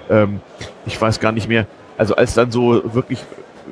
Ähm, 0.09 0.41
ich 0.85 0.99
weiß 0.99 1.19
gar 1.19 1.31
nicht 1.31 1.47
mehr. 1.47 1.65
Also 1.97 2.15
als 2.15 2.33
dann 2.33 2.51
so 2.51 2.93
wirklich 2.93 3.19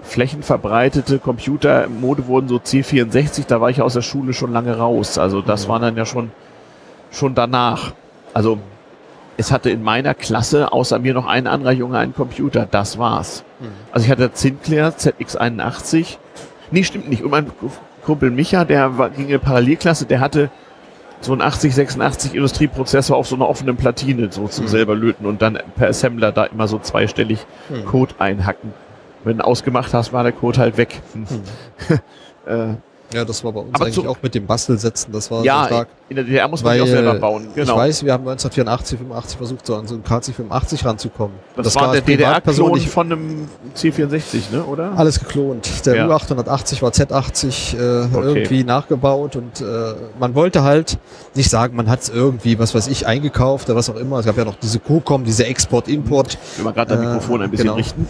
flächenverbreitete 0.04 1.20
Computer 1.20 1.86
im 1.86 2.00
Mode 2.00 2.28
wurden, 2.28 2.48
so 2.48 2.58
C64, 2.58 3.46
da 3.48 3.60
war 3.62 3.70
ich 3.70 3.82
aus 3.82 3.94
der 3.94 4.02
Schule 4.02 4.34
schon 4.34 4.54
lange 4.54 4.78
raus. 4.78 5.18
Also 5.18 5.42
das 5.42 5.66
mhm. 5.66 5.70
war 5.72 5.80
dann 5.80 5.98
ja 5.98 6.06
schon, 6.06 6.32
schon 7.12 7.36
danach. 7.36 7.94
Also 8.34 8.60
es 9.38 9.52
hatte 9.52 9.70
in 9.70 9.84
meiner 9.84 10.14
Klasse 10.14 10.72
außer 10.72 11.00
mir 11.00 11.14
noch 11.14 11.26
ein 11.26 11.48
anderer 11.48 11.72
Junge 11.72 11.98
einen 11.98 12.14
Computer. 12.14 12.68
Das 12.70 12.98
war's. 12.98 13.44
Mhm. 13.60 13.68
Also 13.92 14.06
ich 14.06 14.12
hatte 14.12 14.30
Sinclair 14.34 14.94
ZX81. 14.94 16.18
Nee, 16.72 16.84
stimmt 16.84 17.10
nicht. 17.10 17.24
Und 17.24 17.32
mein 17.32 17.50
Kumpel 18.04 18.32
Micha, 18.32 18.66
der 18.66 18.98
war, 18.98 19.10
ging 19.10 19.26
in 19.26 19.32
eine 19.32 19.40
Parallelklasse, 19.40 20.06
der 20.06 20.20
hatte 20.20 20.50
so 21.22 21.34
ein 21.34 21.42
8086 21.42 22.34
Industrieprozessor 22.36 23.18
auf 23.18 23.28
so 23.28 23.36
einer 23.36 23.50
offenen 23.50 23.76
Platine 23.76 24.32
so 24.32 24.48
zum 24.48 24.66
mhm. 24.66 24.70
selber 24.70 24.96
löten 24.96 25.26
und 25.26 25.42
dann 25.42 25.60
per 25.76 25.90
Assembler 25.90 26.32
da 26.32 26.46
immer 26.46 26.68
so 26.68 26.80
zweistellig 26.80 27.46
mhm. 27.70 27.86
Code 27.86 28.16
einhacken. 28.20 28.74
Wenn 29.24 29.40
du 29.40 29.46
ausgemacht 29.46 29.94
hast, 29.94 30.14
war 30.14 30.24
der 30.24 30.32
Code 30.32 30.60
halt 30.60 30.78
weg. 30.78 31.02
Mhm. 31.14 31.26
äh, 32.46 32.76
Ja, 33.12 33.26
das 33.26 33.44
war 33.44 33.52
bei 33.52 33.62
uns 33.62 33.70
Aber 33.74 33.86
eigentlich 33.86 34.08
auch 34.08 34.18
mit 34.22 34.36
dem 34.36 34.46
Bastelsetzen, 34.46 35.12
das 35.12 35.32
war 35.32 35.44
Ja, 35.44 35.62
so 35.62 35.66
stark. 35.68 35.88
in 36.10 36.16
der 36.18 36.26
DDR 36.26 36.48
muss 36.48 36.64
man 36.64 36.74
Weil 36.74 36.82
auch 36.82 36.86
selber 36.88 37.16
bauen. 37.16 37.48
Genau. 37.56 37.74
ich 37.74 37.78
weiß, 37.80 38.06
wir 38.06 38.14
haben 38.14 38.22
1984, 38.28 39.00
85 39.00 39.38
versucht, 39.38 39.66
so 39.66 39.76
an 39.76 39.88
so 39.88 39.96
einen 39.96 40.04
KC85 40.04 40.86
ranzukommen. 40.86 41.36
das, 41.56 41.76
Und 41.76 41.82
war 41.82 41.92
der 41.92 42.02
als 42.02 42.06
Privatperson 42.06 42.66
DDR-Klon 42.74 42.92
von 42.92 43.12
einem 43.12 43.48
C64, 43.76 44.52
ne, 44.52 44.64
oder? 44.64 44.92
alles 44.96 45.20
geklont. 45.20 45.86
Der 45.86 45.96
Ja. 45.96 46.08
U880 46.08 46.82
war 46.84 46.92
Z80 46.92 47.76
äh, 47.78 48.06
Okay. 48.16 48.28
irgendwie 48.28 48.64
nachgebaut 48.64 49.36
und 49.36 49.62
äh, 49.62 49.66
man 50.20 50.36
wollte 50.36 50.64
halt 50.64 50.98
nicht 51.36 51.50
sagen, 51.50 51.76
man 51.76 51.90
hat 51.90 52.02
es 52.02 52.10
irgendwie, 52.10 52.60
was 52.60 52.76
weiß 52.76 52.88
ich, 52.90 53.08
eingekauft 53.08 53.70
oder 53.70 53.76
was 53.78 53.90
auch 53.90 53.96
immer. 53.96 54.20
Es 54.20 54.26
gab 54.26 54.38
ja 54.38 54.46
noch 54.46 54.56
diese 54.56 54.80
COCOM, 54.80 55.24
diese 55.24 55.46
Export-Import. 55.46 56.38
Will 56.58 56.66
man 56.66 56.74
gerade 56.76 56.92
das 56.96 57.00
Äh, 57.00 57.06
Mikrofon 57.08 57.42
ein 57.42 57.50
bisschen 57.50 57.66
genau. 57.66 57.76
richten. 57.78 58.08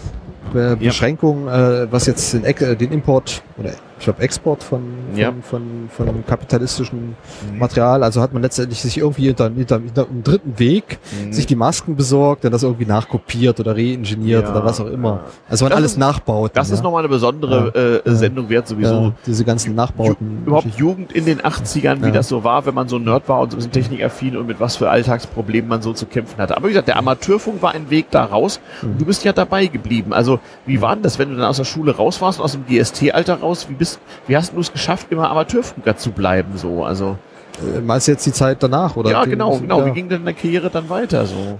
Be 0.52 0.76
Beschränkung, 0.76 1.46
äh, 1.48 1.86
was 1.92 2.06
jetzt 2.06 2.32
den, 2.34 2.44
äh, 2.44 2.76
den 2.76 2.90
Import 2.92 3.42
oder 3.56 3.70
ich 4.00 4.04
glaube 4.04 4.22
Export 4.22 4.62
von, 4.64 4.80
von, 5.12 5.18
Ja. 5.20 5.32
von, 5.42 5.62
von 5.94 6.24
kapitalistischen 6.26 7.14
Material, 7.58 8.02
also 8.02 8.20
hat 8.20 8.32
man 8.32 8.42
letztendlich 8.42 8.80
sich 8.80 8.98
irgendwie 8.98 9.26
hinter, 9.26 9.50
hinter, 9.50 9.78
hinter 9.78 10.08
einem 10.08 10.22
dritten 10.24 10.58
Weg 10.58 10.98
Mhm. 11.24 11.32
sich 11.32 11.46
die 11.46 11.54
Masken 11.56 11.96
besorgt, 11.96 12.44
dann 12.44 12.52
das 12.52 12.62
irgendwie 12.62 12.86
nachkopiert 12.86 13.60
oder 13.60 13.76
reingeniert 13.76 14.44
Ja, 14.44 14.50
oder 14.50 14.64
was 14.64 14.80
auch 14.80 14.86
immer. 14.86 15.08
ja. 15.10 15.20
Also 15.48 15.64
man 15.64 15.70
Das 15.70 15.76
alles 15.78 15.92
ist- 15.92 15.98
nachbaut. 15.98 16.50
Das 16.54 16.70
ist 16.70 16.82
nochmal 16.82 17.00
eine 17.00 17.08
besondere 17.08 18.02
äh, 18.04 18.10
Sendung 18.14 18.48
wert 18.48 18.66
sowieso. 18.68 18.94
ja, 18.94 19.12
diese 19.26 19.44
ganzen 19.44 19.74
Nachbauten. 19.74 20.42
Überhaupt 20.46 20.66
Jugend 20.78 21.12
in 21.12 21.24
den 21.26 21.40
80ern, 21.40 22.00
wie 22.02 22.06
Ja. 22.06 22.10
das 22.12 22.28
so 22.28 22.42
war, 22.42 22.64
wenn 22.66 22.74
man 22.74 22.88
so 22.88 22.96
ein 22.96 23.04
Nerd 23.04 23.28
war 23.28 23.40
und 23.40 23.50
so 23.50 23.56
ein 23.56 23.58
bisschen 23.58 23.72
technikaffin 23.72 24.36
und 24.36 24.46
mit 24.46 24.60
was 24.60 24.76
für 24.76 24.88
Alltagsproblemen 24.88 25.68
man 25.68 25.82
so 25.82 25.92
zu 25.92 26.06
kämpfen 26.06 26.38
hatte. 26.38 26.56
Aber 26.56 26.66
wie 26.68 26.72
gesagt, 26.72 26.88
der 26.88 26.96
Amateurfunk 26.96 27.60
war 27.62 27.72
ein 27.72 27.90
Weg 27.90 28.10
da 28.10 28.24
raus. 28.24 28.60
Mhm. 28.82 28.92
Und 28.92 29.00
du 29.00 29.04
bist 29.04 29.24
ja 29.24 29.32
dabei 29.32 29.66
geblieben. 29.66 30.12
Also, 30.12 30.40
wie 30.64 30.80
war 30.80 30.94
denn 30.94 31.02
das, 31.02 31.18
wenn 31.18 31.28
du 31.30 31.36
dann 31.36 31.44
aus 31.44 31.56
der 31.58 31.64
Schule 31.64 31.94
raus 31.96 32.20
warst, 32.22 32.40
aus 32.40 32.52
dem 32.52 32.64
GST-Alter 32.66 33.40
raus? 33.40 33.66
Wie 33.68 33.74
bist, 33.74 33.89
wie 34.26 34.36
hast 34.36 34.54
du 34.54 34.60
es 34.60 34.72
geschafft, 34.72 35.08
immer 35.10 35.30
Amateurfunker 35.30 35.96
zu 35.96 36.10
bleiben, 36.12 36.56
so? 36.56 36.84
Also, 36.84 37.16
Äh, 37.76 37.80
Meinst 37.80 38.06
du 38.08 38.12
jetzt 38.12 38.24
die 38.24 38.32
Zeit 38.32 38.62
danach? 38.62 38.96
Oder 38.96 39.10
ja, 39.10 39.24
genau, 39.24 39.58
genau. 39.58 39.80
Ja. 39.80 39.86
Wie 39.86 39.90
ging 39.92 40.08
denn 40.08 40.24
deine 40.24 40.34
Karriere 40.34 40.70
dann 40.70 40.88
weiter, 40.88 41.26
so? 41.26 41.58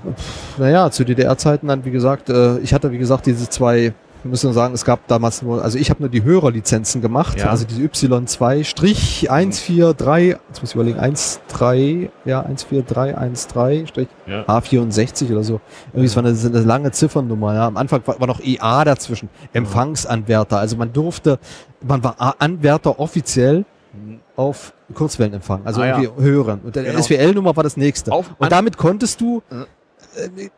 Naja, 0.56 0.90
zu 0.90 1.04
DDR-Zeiten 1.04 1.66
dann, 1.68 1.84
wie 1.84 1.90
gesagt, 1.90 2.30
äh, 2.30 2.58
ich 2.58 2.72
hatte, 2.72 2.90
wie 2.92 2.98
gesagt, 2.98 3.26
diese 3.26 3.48
zwei, 3.50 3.92
wir 4.22 4.30
müssen 4.30 4.52
sagen, 4.52 4.74
es 4.74 4.84
gab 4.84 5.06
damals 5.08 5.42
nur, 5.42 5.62
also 5.62 5.78
ich 5.78 5.90
habe 5.90 6.00
nur 6.02 6.08
die 6.10 6.22
Hörerlizenzen 6.22 7.00
gemacht, 7.00 7.38
Ja. 7.40 7.48
also 7.50 7.64
diese 7.64 7.80
Y2-143, 7.82 10.36
jetzt 10.48 10.60
muss 10.60 10.70
ich 10.70 10.74
überlegen, 10.74 10.98
13, 10.98 12.10
ja, 12.24 12.42
14313 12.42 13.86
Strich 13.86 14.08
Ja. 14.26 14.42
H64 14.44 15.30
oder 15.32 15.42
so. 15.42 15.60
Irgendwie, 15.92 16.06
es 16.06 16.16
war 16.16 16.24
eine, 16.24 16.36
eine 16.38 16.60
lange 16.60 16.90
Ziffernummer, 16.92 17.54
ja. 17.54 17.66
Am 17.66 17.76
Anfang 17.76 18.02
war, 18.06 18.20
war 18.20 18.26
noch 18.26 18.40
EA 18.40 18.84
dazwischen, 18.84 19.28
Empfangsanwärter, 19.52 20.58
also 20.58 20.76
man 20.76 20.92
durfte, 20.92 21.38
man 21.82 22.02
war 22.04 22.16
Anwärter 22.38 22.98
offiziell 23.00 23.64
auf 24.36 24.72
Kurzwellenempfang, 24.94 25.62
also 25.64 25.80
Ah, 25.82 25.86
ja. 25.86 26.00
irgendwie 26.00 26.22
hören. 26.22 26.60
Und 26.64 26.76
der 26.76 26.84
Genau. 26.84 27.00
SWL-Nummer 27.00 27.56
war 27.56 27.64
das 27.64 27.76
nächste. 27.76 28.12
Auf- 28.12 28.30
und 28.38 28.52
damit 28.52 28.76
konntest 28.76 29.20
du 29.20 29.42
Ja. 29.50 29.62
äh, 29.62 29.66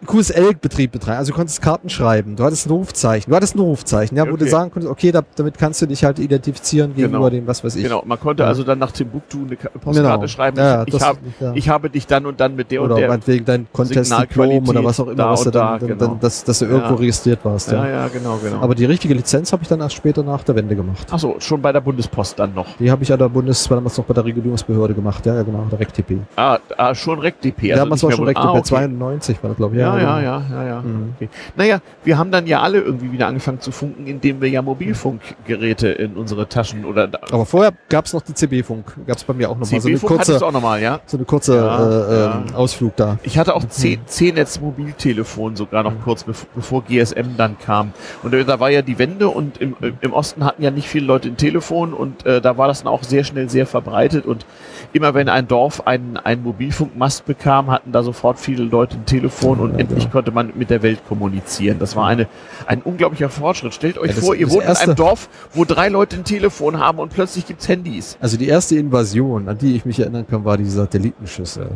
QSL-Betrieb 0.06 0.92
betreiben. 0.92 1.18
Also 1.18 1.32
du 1.32 1.36
konntest 1.36 1.60
Karten 1.62 1.88
schreiben. 1.88 2.36
Du 2.36 2.44
hattest 2.44 2.66
ein 2.66 2.70
Rufzeichen. 2.70 3.30
Du 3.30 3.36
hattest 3.36 3.54
ein 3.54 3.60
Rufzeichen, 3.60 4.16
ja, 4.16 4.24
wo 4.26 4.32
Okay. 4.32 4.44
du 4.44 4.50
sagen 4.50 4.70
konntest, 4.70 4.90
okay, 4.90 5.12
da, 5.12 5.22
damit 5.36 5.58
kannst 5.58 5.82
du 5.82 5.86
dich 5.86 6.04
halt 6.04 6.18
identifizieren 6.18 6.94
gegenüber 6.94 7.18
Genau. 7.18 7.30
dem, 7.30 7.46
was 7.46 7.62
weiß 7.62 7.76
ich. 7.76 7.82
Genau, 7.84 8.02
man 8.04 8.18
konnte 8.18 8.42
Ja. 8.42 8.48
also 8.48 8.62
dann 8.64 8.78
nach 8.78 8.92
Timbuktu 8.92 9.38
eine 9.46 9.56
Ka- 9.56 9.68
Postkarte 9.68 10.12
Genau. 10.18 10.26
schreiben. 10.26 10.56
Ja, 10.58 10.84
ich, 10.86 11.00
hab, 11.00 11.16
ja. 11.40 11.52
ich 11.54 11.68
habe 11.68 11.90
dich 11.90 12.06
dann 12.06 12.26
und 12.26 12.40
dann 12.40 12.56
mit 12.56 12.70
der 12.70 12.82
Oder 12.82 12.94
und 12.94 13.00
der. 13.00 13.08
meinetwegen 13.08 13.44
dein 13.44 13.66
Contest-Diplom 13.72 14.68
oder 14.68 14.84
was 14.84 14.98
auch 15.00 15.08
immer, 15.08 15.30
was 15.30 15.44
du 15.44 15.50
dann, 15.50 15.62
da, 15.66 15.78
dann, 15.78 15.88
genau. 15.88 16.06
dann 16.12 16.20
dass, 16.20 16.44
dass 16.44 16.58
du 16.58 16.66
irgendwo 16.66 16.94
registriert 16.94 17.44
warst. 17.44 17.70
Ja. 17.72 17.84
ja, 17.86 17.90
ja, 17.90 18.08
genau, 18.08 18.38
genau. 18.42 18.60
Aber 18.60 18.74
die 18.74 18.84
richtige 18.84 19.14
Lizenz 19.14 19.52
habe 19.52 19.62
ich 19.62 19.68
dann 19.68 19.80
erst 19.80 19.94
später 19.96 20.22
nach 20.22 20.42
der 20.44 20.54
Wende 20.56 20.74
gemacht. 20.76 21.06
Ach 21.10 21.18
so, 21.18 21.36
schon 21.38 21.60
bei 21.62 21.72
der 21.72 21.80
Bundespost 21.80 22.38
dann 22.38 22.54
noch. 22.54 22.66
Die 22.78 22.90
habe 22.90 23.02
ich 23.02 23.12
an 23.12 23.18
der 23.18 23.28
Bundes, 23.28 23.68
damals 23.68 23.96
noch 23.98 24.04
bei 24.04 24.14
der 24.14 24.24
Regulierungsbehörde 24.24 24.94
gemacht. 24.94 25.24
Ja, 25.26 25.34
ja, 25.34 25.42
genau, 25.42 25.66
der 25.70 25.80
RecTP. 25.80 26.18
Ah, 26.36 26.58
ah 26.76 26.94
schon 26.94 27.18
RecDP. 27.18 27.68
Ja, 27.68 27.76
damals 27.76 28.02
war 28.02 28.12
schon 28.12 28.24
RecTP. 28.24 28.44
ah, 28.44 28.50
okay. 28.52 28.62
92 28.62 29.41
war 29.42 29.48
das, 29.50 29.56
glaube 29.56 29.74
ich. 29.74 29.80
Ja, 29.80 29.98
ja, 29.98 30.20
ja, 30.20 30.42
ja, 30.50 30.64
ja. 30.66 30.80
Mhm. 30.82 31.12
Okay. 31.16 31.28
Naja, 31.56 31.80
wir 32.04 32.18
haben 32.18 32.30
dann 32.30 32.46
ja 32.46 32.60
alle 32.62 32.80
irgendwie 32.80 33.12
wieder 33.12 33.26
angefangen 33.26 33.60
zu 33.60 33.70
funken, 33.72 34.06
indem 34.06 34.40
wir 34.40 34.48
ja 34.48 34.62
Mobilfunkgeräte 34.62 35.88
in 35.88 36.14
unsere 36.16 36.48
Taschen 36.48 36.84
oder 36.84 37.08
da- 37.08 37.20
Aber 37.30 37.46
vorher 37.46 37.72
gab 37.88 38.06
es 38.06 38.12
noch 38.12 38.22
die 38.22 38.34
CB-Funk. 38.34 38.94
Gab 39.06 39.16
es 39.16 39.24
bei 39.24 39.34
mir 39.34 39.50
auch 39.50 39.56
noch 39.58 39.70
mal 39.70 39.80
so 39.80 39.88
eine 39.88 39.98
kurze, 39.98 40.44
auch 40.46 40.52
nochmal, 40.52 40.80
ja? 40.80 41.00
so 41.06 41.16
eine 41.16 41.24
kurze 41.26 41.56
Ja, 41.56 41.88
äh, 42.10 42.20
ja. 42.20 42.44
ähm, 42.48 42.54
Ausflug 42.54 42.96
da. 42.96 43.18
Ich 43.22 43.38
hatte 43.38 43.54
auch 43.54 43.64
C- 43.68 43.98
C-Netz 44.06 44.60
Mobiltelefon 44.60 45.56
sogar 45.56 45.82
noch 45.82 45.92
kurz 46.04 46.24
bev 46.24 46.46
bevor 46.54 46.84
GSM 46.84 47.36
dann 47.36 47.58
kam. 47.58 47.92
Und 48.22 48.34
äh, 48.34 48.44
da 48.44 48.60
war 48.60 48.70
ja 48.70 48.82
die 48.82 48.98
Wende 48.98 49.28
und 49.28 49.58
im, 49.60 49.76
äh, 49.80 49.92
im 50.00 50.12
Osten 50.12 50.44
hatten 50.44 50.62
ja 50.62 50.70
nicht 50.70 50.88
viele 50.88 51.06
Leute 51.06 51.28
ein 51.28 51.36
Telefon 51.36 51.92
und 51.92 52.24
äh, 52.26 52.40
da 52.40 52.56
war 52.58 52.68
das 52.68 52.82
dann 52.82 52.92
auch 52.92 53.02
sehr 53.02 53.24
schnell 53.24 53.48
sehr 53.48 53.66
verbreitet 53.66 54.26
und 54.26 54.44
immer 54.92 55.14
wenn 55.14 55.28
ein 55.28 55.48
Dorf 55.48 55.86
einen, 55.86 56.16
einen 56.16 56.42
Mobilfunkmast 56.42 57.24
bekam, 57.24 57.70
hatten 57.70 57.92
da 57.92 58.02
sofort 58.02 58.38
viele 58.38 58.64
Leute 58.64 58.96
ein 58.96 59.06
Telefon 59.06 59.58
und 59.60 59.72
Ja, 59.72 59.78
endlich 59.80 60.00
genau. 60.00 60.12
konnte 60.12 60.30
man 60.32 60.52
mit 60.54 60.70
der 60.70 60.82
Welt 60.82 61.00
kommunizieren. 61.08 61.78
Das 61.78 61.96
war 61.96 62.06
eine, 62.06 62.26
ein 62.66 62.82
unglaublicher 62.82 63.28
Fortschritt. 63.30 63.72
Stellt 63.74 63.96
euch 63.98 64.08
Ja, 64.10 64.14
das- 64.16 64.24
vor, 64.24 64.34
ihr 64.34 64.50
wohnt 64.50 64.64
in 64.64 64.70
einem 64.76 64.94
Dorf, 64.94 65.28
wo 65.54 65.64
drei 65.64 65.88
Leute 65.88 66.16
ein 66.16 66.24
Telefon 66.24 66.78
haben 66.78 66.98
und 66.98 67.12
plötzlich 67.12 67.46
gibt's 67.46 67.68
Handys. 67.68 68.16
Also 68.20 68.36
die 68.36 68.48
erste 68.48 68.76
Invasion, 68.76 69.48
an 69.48 69.58
die 69.58 69.74
ich 69.76 69.84
mich 69.84 69.98
erinnern 69.98 70.26
kann, 70.28 70.44
war 70.44 70.56
die 70.56 70.64
Satellitenschüssel. 70.68 71.70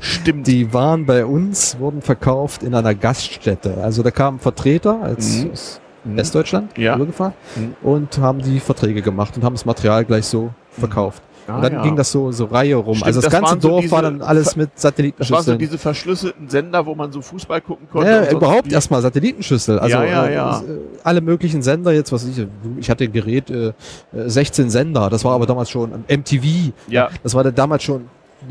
Stimmt. 0.00 0.46
Die 0.46 0.72
waren 0.74 1.06
bei 1.06 1.24
uns, 1.24 1.78
wurden 1.78 2.02
verkauft 2.02 2.62
in 2.62 2.74
einer 2.74 2.94
Gaststätte. 2.94 3.78
Also 3.82 4.02
da 4.02 4.10
kamen 4.10 4.38
Vertreter 4.38 5.00
als 5.02 5.38
Mhm. 5.44 5.50
aus 5.52 5.80
Mhm. 6.04 6.16
Westdeutschland 6.16 6.76
Ja. 6.76 6.94
rübergefahren 6.94 7.32
Mhm. 7.56 7.74
und 7.82 8.18
haben 8.18 8.40
die 8.42 8.60
Verträge 8.60 9.02
gemacht 9.02 9.36
und 9.36 9.44
haben 9.44 9.54
das 9.54 9.64
Material 9.64 10.04
gleich 10.04 10.26
so 10.26 10.50
verkauft. 10.78 11.22
Ah, 11.48 11.56
und 11.56 11.62
dann 11.62 11.72
ja. 11.72 11.82
ging 11.82 11.96
das 11.96 12.12
so, 12.12 12.30
so 12.30 12.44
Reihe 12.44 12.76
rum. 12.76 12.94
Stimmt, 12.94 13.06
also 13.06 13.20
das, 13.20 13.30
das 13.30 13.32
ganze 13.40 13.50
waren 13.50 13.60
so 13.60 13.68
Dorf 13.68 13.80
diese 13.82 13.92
war 13.92 14.02
dann 14.02 14.22
alles 14.22 14.54
mit 14.56 14.70
Das 14.74 14.84
waren 14.84 14.88
so 14.88 14.88
Satellitenschüsseln. 14.88 15.58
diese 15.58 15.78
verschlüsselten 15.78 16.48
Sender, 16.48 16.86
wo 16.86 16.94
man 16.94 17.10
so 17.10 17.20
Fußball 17.20 17.60
gucken 17.60 17.88
konnte. 17.90 18.08
Ja, 18.10 18.30
überhaupt 18.30 18.70
wie. 18.70 18.74
erstmal 18.74 19.02
Satellitenschüssel. 19.02 19.78
Also 19.78 19.96
Ja, 19.96 20.04
ja, 20.04 20.26
äh, 20.26 20.34
ja. 20.34 20.58
äh, 20.60 20.62
alle 21.02 21.20
möglichen 21.20 21.62
Sender 21.62 21.92
jetzt, 21.92 22.12
was 22.12 22.24
ich, 22.24 22.46
ich 22.78 22.88
hatte 22.90 23.04
ein 23.04 23.12
Gerät, 23.12 23.50
äh, 23.50 23.68
äh, 23.68 23.72
16 24.12 24.70
Sender, 24.70 25.10
das 25.10 25.24
war 25.24 25.34
aber 25.34 25.46
damals 25.46 25.68
schon 25.70 25.92
ein 25.92 26.04
MTV. 26.20 26.72
Ja, 26.88 27.08
Das 27.24 27.34
war 27.34 27.42
dann 27.42 27.54
damals 27.54 27.82
schon 27.82 28.06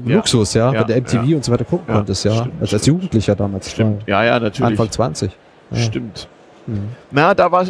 Ja. 0.06 0.16
Luxus, 0.18 0.54
ja, 0.54 0.74
Ja, 0.74 0.82
wenn 0.82 0.88
du 0.88 1.02
MTV 1.02 1.36
und 1.38 1.46
so 1.46 1.52
weiter 1.52 1.66
gucken 1.66 1.86
Ja, 1.88 1.96
konntest, 1.96 2.26
ja. 2.26 2.34
stimmt, 2.36 2.62
als, 2.62 2.74
als. 2.74 2.86
Jugendlicher 2.86 3.36
damals. 3.36 3.72
Stimmt. 3.72 4.04
Ja, 4.08 4.24
ja, 4.24 4.40
natürlich. 4.40 4.72
Anfang 4.72 4.92
20. 4.92 5.32
Ja. 5.72 5.78
Stimmt. 5.78 6.28
Mhm. 6.68 6.90
Na, 7.12 7.34
da 7.34 7.52
war, 7.52 7.66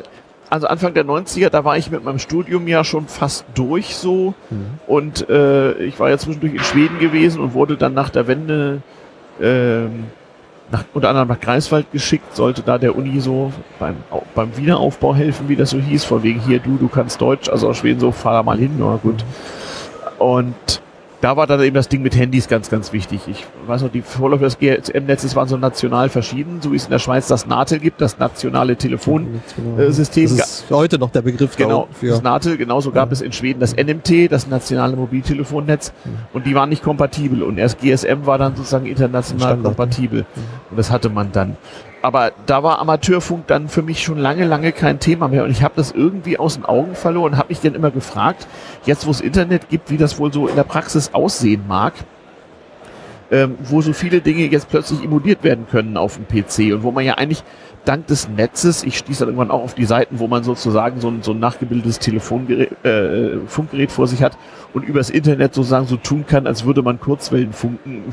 also 0.51 0.67
Anfang 0.67 0.93
der 0.93 1.05
90er, 1.05 1.49
da 1.49 1.63
war 1.63 1.77
ich 1.77 1.89
mit 1.89 2.03
meinem 2.03 2.19
Studium 2.19 2.67
ja 2.67 2.83
schon 2.83 3.07
fast 3.07 3.45
durch 3.55 3.95
so. 3.95 4.33
Mhm. 4.49 4.65
Und 4.85 5.29
äh, 5.29 5.81
ich 5.83 5.97
war 5.99 6.09
ja 6.09 6.17
zwischendurch 6.17 6.53
in 6.53 6.59
Schweden 6.59 6.99
gewesen 6.99 7.41
und 7.41 7.53
wurde 7.53 7.77
dann 7.77 7.93
nach 7.93 8.09
der 8.09 8.27
Wende 8.27 8.81
ähm, 9.41 10.07
nach, 10.69 10.83
unter 10.93 11.09
anderem 11.09 11.29
nach 11.29 11.39
Greifswald 11.39 11.91
geschickt, 11.91 12.35
sollte 12.35 12.63
da 12.63 12.77
der 12.77 12.97
Uni 12.97 13.21
so 13.21 13.53
beim, 13.79 13.95
beim 14.35 14.55
Wiederaufbau 14.57 15.15
helfen, 15.15 15.47
wie 15.47 15.55
das 15.55 15.69
so 15.69 15.77
hieß, 15.77 16.03
von 16.03 16.21
wegen 16.23 16.41
hier, 16.41 16.59
du, 16.59 16.77
du 16.77 16.89
kannst 16.89 17.21
Deutsch, 17.21 17.49
also 17.49 17.69
aus 17.69 17.77
Schweden 17.77 17.99
so, 17.99 18.11
fahr 18.11 18.33
da 18.33 18.43
mal 18.43 18.57
hin, 18.57 18.75
na 18.77 18.99
gut. 19.01 19.23
Und 20.17 20.81
da 21.21 21.37
war 21.37 21.45
dann 21.47 21.61
eben 21.61 21.75
das 21.75 21.87
Ding 21.87 22.01
mit 22.01 22.15
Handys 22.15 22.47
ganz, 22.47 22.69
ganz 22.69 22.91
wichtig. 22.93 23.21
Ich 23.27 23.45
weiß 23.67 23.83
noch, 23.83 23.91
die 23.91 24.01
Vorläufer 24.01 24.45
des 24.45 24.57
GSM-Netzes 24.57 25.35
waren 25.35 25.47
so 25.47 25.55
national 25.55 26.09
verschieden, 26.09 26.59
so 26.61 26.71
wie 26.71 26.75
es 26.75 26.85
in 26.85 26.89
der 26.89 26.97
Schweiz 26.99 27.27
das 27.27 27.45
NATEL 27.45 27.79
gibt, 27.79 28.01
das 28.01 28.17
nationale 28.17 28.75
Telefon. 28.75 29.41
Genau. 29.55 29.77
äh, 29.79 29.85
Das 29.85 29.99
ist 29.99 30.65
heute 30.71 30.97
noch 30.97 31.11
der 31.11 31.21
Begriff 31.21 31.55
Genau, 31.55 31.81
unten 31.83 31.93
für. 31.93 32.07
das 32.09 32.23
NATEL, 32.23 32.57
genauso 32.57 32.91
gab 32.91 33.09
Ja. 33.09 33.13
es 33.13 33.21
in 33.21 33.31
Schweden 33.31 33.59
das 33.59 33.73
NMT, 33.75 34.27
das 34.31 34.47
nationale 34.47 34.95
Mobiltelefonnetz, 34.95 35.93
und 36.33 36.45
die 36.47 36.55
waren 36.55 36.69
nicht 36.69 36.81
kompatibel. 36.83 37.43
Und 37.43 37.57
erst 37.59 37.79
GSM 37.79 38.25
war 38.25 38.37
dann 38.39 38.55
sozusagen 38.55 38.87
international 38.87 39.39
Standard, 39.51 39.75
kompatibel. 39.77 40.25
Und 40.71 40.77
das 40.79 40.89
hatte 40.89 41.09
man 41.09 41.31
dann. 41.31 41.55
Aber 42.01 42.31
da 42.47 42.63
war 42.63 42.79
Amateurfunk 42.79 43.47
dann 43.47 43.67
für 43.67 43.83
mich 43.83 44.01
schon 44.01 44.17
lange, 44.17 44.45
lange 44.45 44.71
kein 44.71 44.99
Thema 44.99 45.27
mehr. 45.27 45.43
Und 45.43 45.51
ich 45.51 45.61
habe 45.61 45.75
das 45.75 45.91
irgendwie 45.91 46.39
aus 46.39 46.55
den 46.55 46.65
Augen 46.65 46.95
verloren 46.95 47.33
und 47.33 47.37
habe 47.37 47.49
mich 47.49 47.61
dann 47.61 47.75
immer 47.75 47.91
gefragt, 47.91 48.47
jetzt 48.85 49.05
wo 49.05 49.11
es 49.11 49.21
Internet 49.21 49.69
gibt, 49.69 49.91
wie 49.91 49.97
das 49.97 50.17
wohl 50.17 50.33
so 50.33 50.47
in 50.47 50.55
der 50.55 50.63
Praxis 50.63 51.13
aussehen 51.13 51.65
mag. 51.67 51.93
Ähm, 53.29 53.55
wo 53.63 53.81
so 53.81 53.93
viele 53.93 54.19
Dinge 54.19 54.45
jetzt 54.47 54.67
plötzlich 54.67 55.05
emuliert 55.05 55.41
werden 55.41 55.65
können 55.71 55.95
auf 55.95 56.17
dem 56.17 56.27
PC 56.27 56.73
und 56.73 56.83
wo 56.83 56.91
man 56.91 57.05
ja 57.05 57.13
eigentlich 57.13 57.45
dank 57.85 58.07
des 58.07 58.27
Netzes, 58.27 58.83
ich 58.83 58.97
stieß 58.97 59.19
dann 59.19 59.29
irgendwann 59.29 59.51
auch 59.51 59.63
auf 59.63 59.73
die 59.73 59.85
Seiten, 59.85 60.19
wo 60.19 60.27
man 60.27 60.43
sozusagen 60.43 60.99
so 60.99 61.09
ein, 61.09 61.23
so 61.23 61.31
ein 61.31 61.39
nachgebildetes 61.39 61.99
Telefongerät, 61.99 62.83
äh, 62.83 63.37
Funkgerät 63.47 63.89
vor 63.89 64.07
sich 64.07 64.21
hat 64.21 64.37
und 64.73 64.83
übers 64.83 65.09
Internet 65.09 65.53
sozusagen 65.53 65.87
so 65.87 65.95
tun 65.95 66.25
kann, 66.27 66.45
als 66.45 66.65
würde 66.65 66.81
man 66.81 66.99
Kurzwellen 66.99 67.53
funken. 67.53 68.03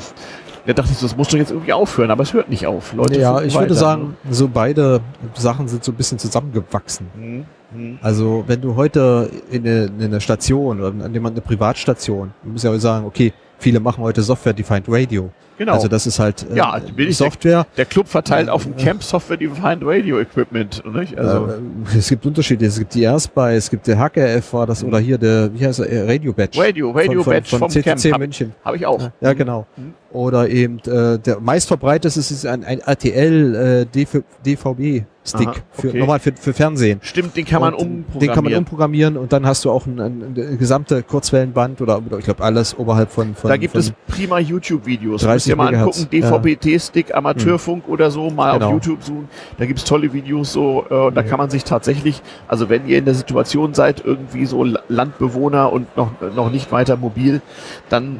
Da 0.66 0.72
dachte 0.72 0.92
ich 0.92 1.00
das 1.00 1.16
muss 1.16 1.28
doch 1.28 1.38
jetzt 1.38 1.50
irgendwie 1.50 1.72
aufhören, 1.72 2.11
aber 2.11 2.22
es 2.22 2.32
hört 2.32 2.48
nicht 2.48 2.66
auf. 2.66 2.92
Leute 2.92 3.20
ja, 3.20 3.40
ich 3.40 3.54
würde 3.54 3.66
weiter, 3.66 3.74
sagen, 3.74 4.16
so 4.30 4.48
beide 4.48 5.00
Sachen 5.34 5.68
sind 5.68 5.84
so 5.84 5.92
ein 5.92 5.94
bisschen 5.96 6.18
zusammengewachsen. 6.18 7.07
ne? 7.14 7.26
Hm, 7.26 7.46
hm. 7.72 7.99
Also 8.03 8.45
wenn 8.46 8.61
du 8.61 8.76
heute 8.76 9.30
in 9.50 9.66
eine, 9.66 9.84
in 9.84 10.03
eine 10.03 10.20
Station 10.20 10.80
oder 10.80 11.04
an 11.04 11.12
jemand 11.12 11.34
eine 11.34 11.42
Privatstation, 11.42 12.33
du 12.42 12.50
musst 12.50 12.64
ja 12.64 12.70
auch 12.70 12.78
sagen, 12.78 13.07
okay, 13.07 13.33
viele 13.59 13.80
machen 13.80 14.03
heute 14.03 14.22
Software-Defined 14.22 14.85
Radio. 14.89 15.30
Genau. 15.59 15.72
Also 15.72 15.89
das 15.89 16.07
ist 16.07 16.21
halt 16.21 16.47
äh, 16.53 16.57
ja, 16.57 16.80
Software. 17.11 17.64
Der, 17.64 17.67
der, 17.79 17.85
Club 17.85 18.07
verteilt 18.07 18.49
auf 18.49 18.63
dem 18.63 18.76
Camp 18.76 19.03
Software-Defined 19.03 19.83
Radio 19.85 20.21
Equipment. 20.21 20.85
Nicht? 20.87 21.18
Also 21.18 21.47
äh, 21.47 21.99
es 21.99 22.09
gibt 22.09 22.25
Unterschiede. 22.25 22.64
Es 22.64 22.79
gibt 22.79 22.95
die 22.95 23.03
Erstbei, 23.03 23.57
es 23.57 23.68
gibt 23.68 23.89
der 23.89 23.99
HKF 23.99 24.53
war 24.53 24.67
das 24.67 24.85
oder 24.85 25.01
hier 25.01 25.18
der, 25.18 25.53
wie 25.53 25.67
heißt 25.67 25.80
er, 25.80 26.07
Radio 26.07 26.33
Badge. 26.33 26.61
Radio, 26.61 26.93
Radio 26.93 27.25
von, 27.25 27.33
Badge 27.33 27.49
von, 27.49 27.59
von 27.59 27.71
vom 27.71 27.83
CTC 27.83 28.11
Camp. 28.11 28.18
München. 28.18 28.55
Habe 28.64 28.76
ich 28.76 28.87
auch. 28.87 29.11
Ja, 29.21 29.33
genau. 29.33 29.67
Mhm. 29.76 29.95
Oder 30.13 30.49
eben 30.49 30.79
äh, 30.87 31.18
der 31.18 31.41
meistverbreitete 31.41 32.21
ist 32.21 32.47
ein, 32.47 32.63
ein 32.63 32.79
RTL 32.79 33.87
äh, 33.93 34.25
DVB 34.45 35.05
Stick 35.29 35.49
Aha, 35.49 35.55
für 35.72 35.88
okay. 35.88 35.99
normal 35.99 36.18
für, 36.21 36.33
für 36.33 36.53
Fernsehen. 36.53 36.99
Stimmt, 37.03 37.37
den 37.37 37.45
kann 37.45 37.61
man 37.61 37.75
Und 37.75 37.80
umprogrammieren. 37.83 38.21
Den 38.21 38.33
kann 38.34 38.45
man 38.45 38.55
umprogrammieren 38.55 39.17
und 39.17 39.33
dann 39.33 39.46
hast 39.46 39.64
du 39.64 39.71
auch 39.71 39.87
ein, 39.87 40.00
ein, 40.00 40.34
ein 40.37 40.59
gesamte 40.59 41.03
Kurzwellenband 41.03 41.80
oder, 41.80 41.99
oder 42.05 42.18
ich 42.18 42.25
glaube 42.25 42.42
alles 42.42 42.76
oberhalb 42.79 43.11
von, 43.11 43.34
von 43.34 43.49
Da 43.49 43.57
gibt 43.57 43.72
von 43.72 43.80
es 43.80 43.92
prima 44.09 44.38
YouTube-Videos. 44.38 45.22
30 45.22 45.34
Müsst 45.34 45.46
ihr 45.49 45.57
mal 45.57 45.71
Megahertz. 45.72 45.99
angucken, 46.13 46.42
DVB-T-Stick, 46.42 47.14
Amateurfunk 47.14 47.88
oder 47.88 48.11
so, 48.11 48.30
mal 48.30 48.55
Genau. 48.55 48.67
auf 48.67 48.72
YouTube 48.72 49.03
suchen. 49.03 49.29
Da 49.59 49.67
gibt's 49.67 49.84
tolle 49.84 50.13
Videos 50.13 50.53
so. 50.53 50.84
Äh, 50.91 50.95
und 50.95 51.14
da 51.17 51.22
kann 51.22 51.38
man 51.38 51.50
sich 51.50 51.64
tatsächlich, 51.64 52.22
also 52.46 52.68
wenn 52.68 52.87
ihr 52.88 52.99
in 52.99 53.05
der 53.05 53.14
Situation 53.14 53.75
seid, 53.75 54.03
irgendwie 54.05 54.46
so 54.46 54.64
La- 54.64 54.80
Landbewohner 54.88 55.72
und 55.72 55.96
noch, 55.96 56.11
noch 56.34 56.50
nicht 56.50 56.72
weiter 56.72 56.96
mobil, 56.96 57.41
dann 57.88 58.18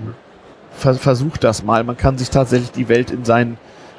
ver 0.72 0.94
versucht 0.94 1.43
das 1.44 1.64
mal. 1.64 1.82
Man 1.85 1.97
kann 1.97 2.18
sich 2.18 2.30
tatsächlich 2.30 2.70
die 2.72 2.89
Welt 2.89 3.10
in 3.10 3.24
sein 3.24 3.56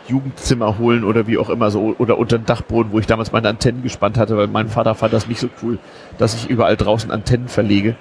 Jugendzimmer 0.10 0.78
holen 0.78 1.04
oder 1.04 1.28
wie 1.28 1.38
auch 1.38 1.50
immer 1.50 1.72
so 1.72 1.96
oder 1.98 2.18
unter 2.18 2.38
den 2.38 2.46
Dachboden, 2.46 2.92
wo 2.92 3.00
ich 3.00 3.06
damals 3.08 3.32
meine 3.32 3.48
Antennen 3.50 3.84
gespannt 3.84 4.18
hatte, 4.18 4.36
weil 4.38 4.48
mein 4.48 4.68
Vater 4.68 4.96
fand 4.96 5.14
das 5.14 5.28
nicht 5.28 5.40
so 5.40 5.50
cool, 5.62 5.78
dass 6.18 6.34
ich 6.36 6.50
überall 6.50 6.76
draußen 6.76 7.12
Antennen 7.12 7.48
verlege. 7.48 7.96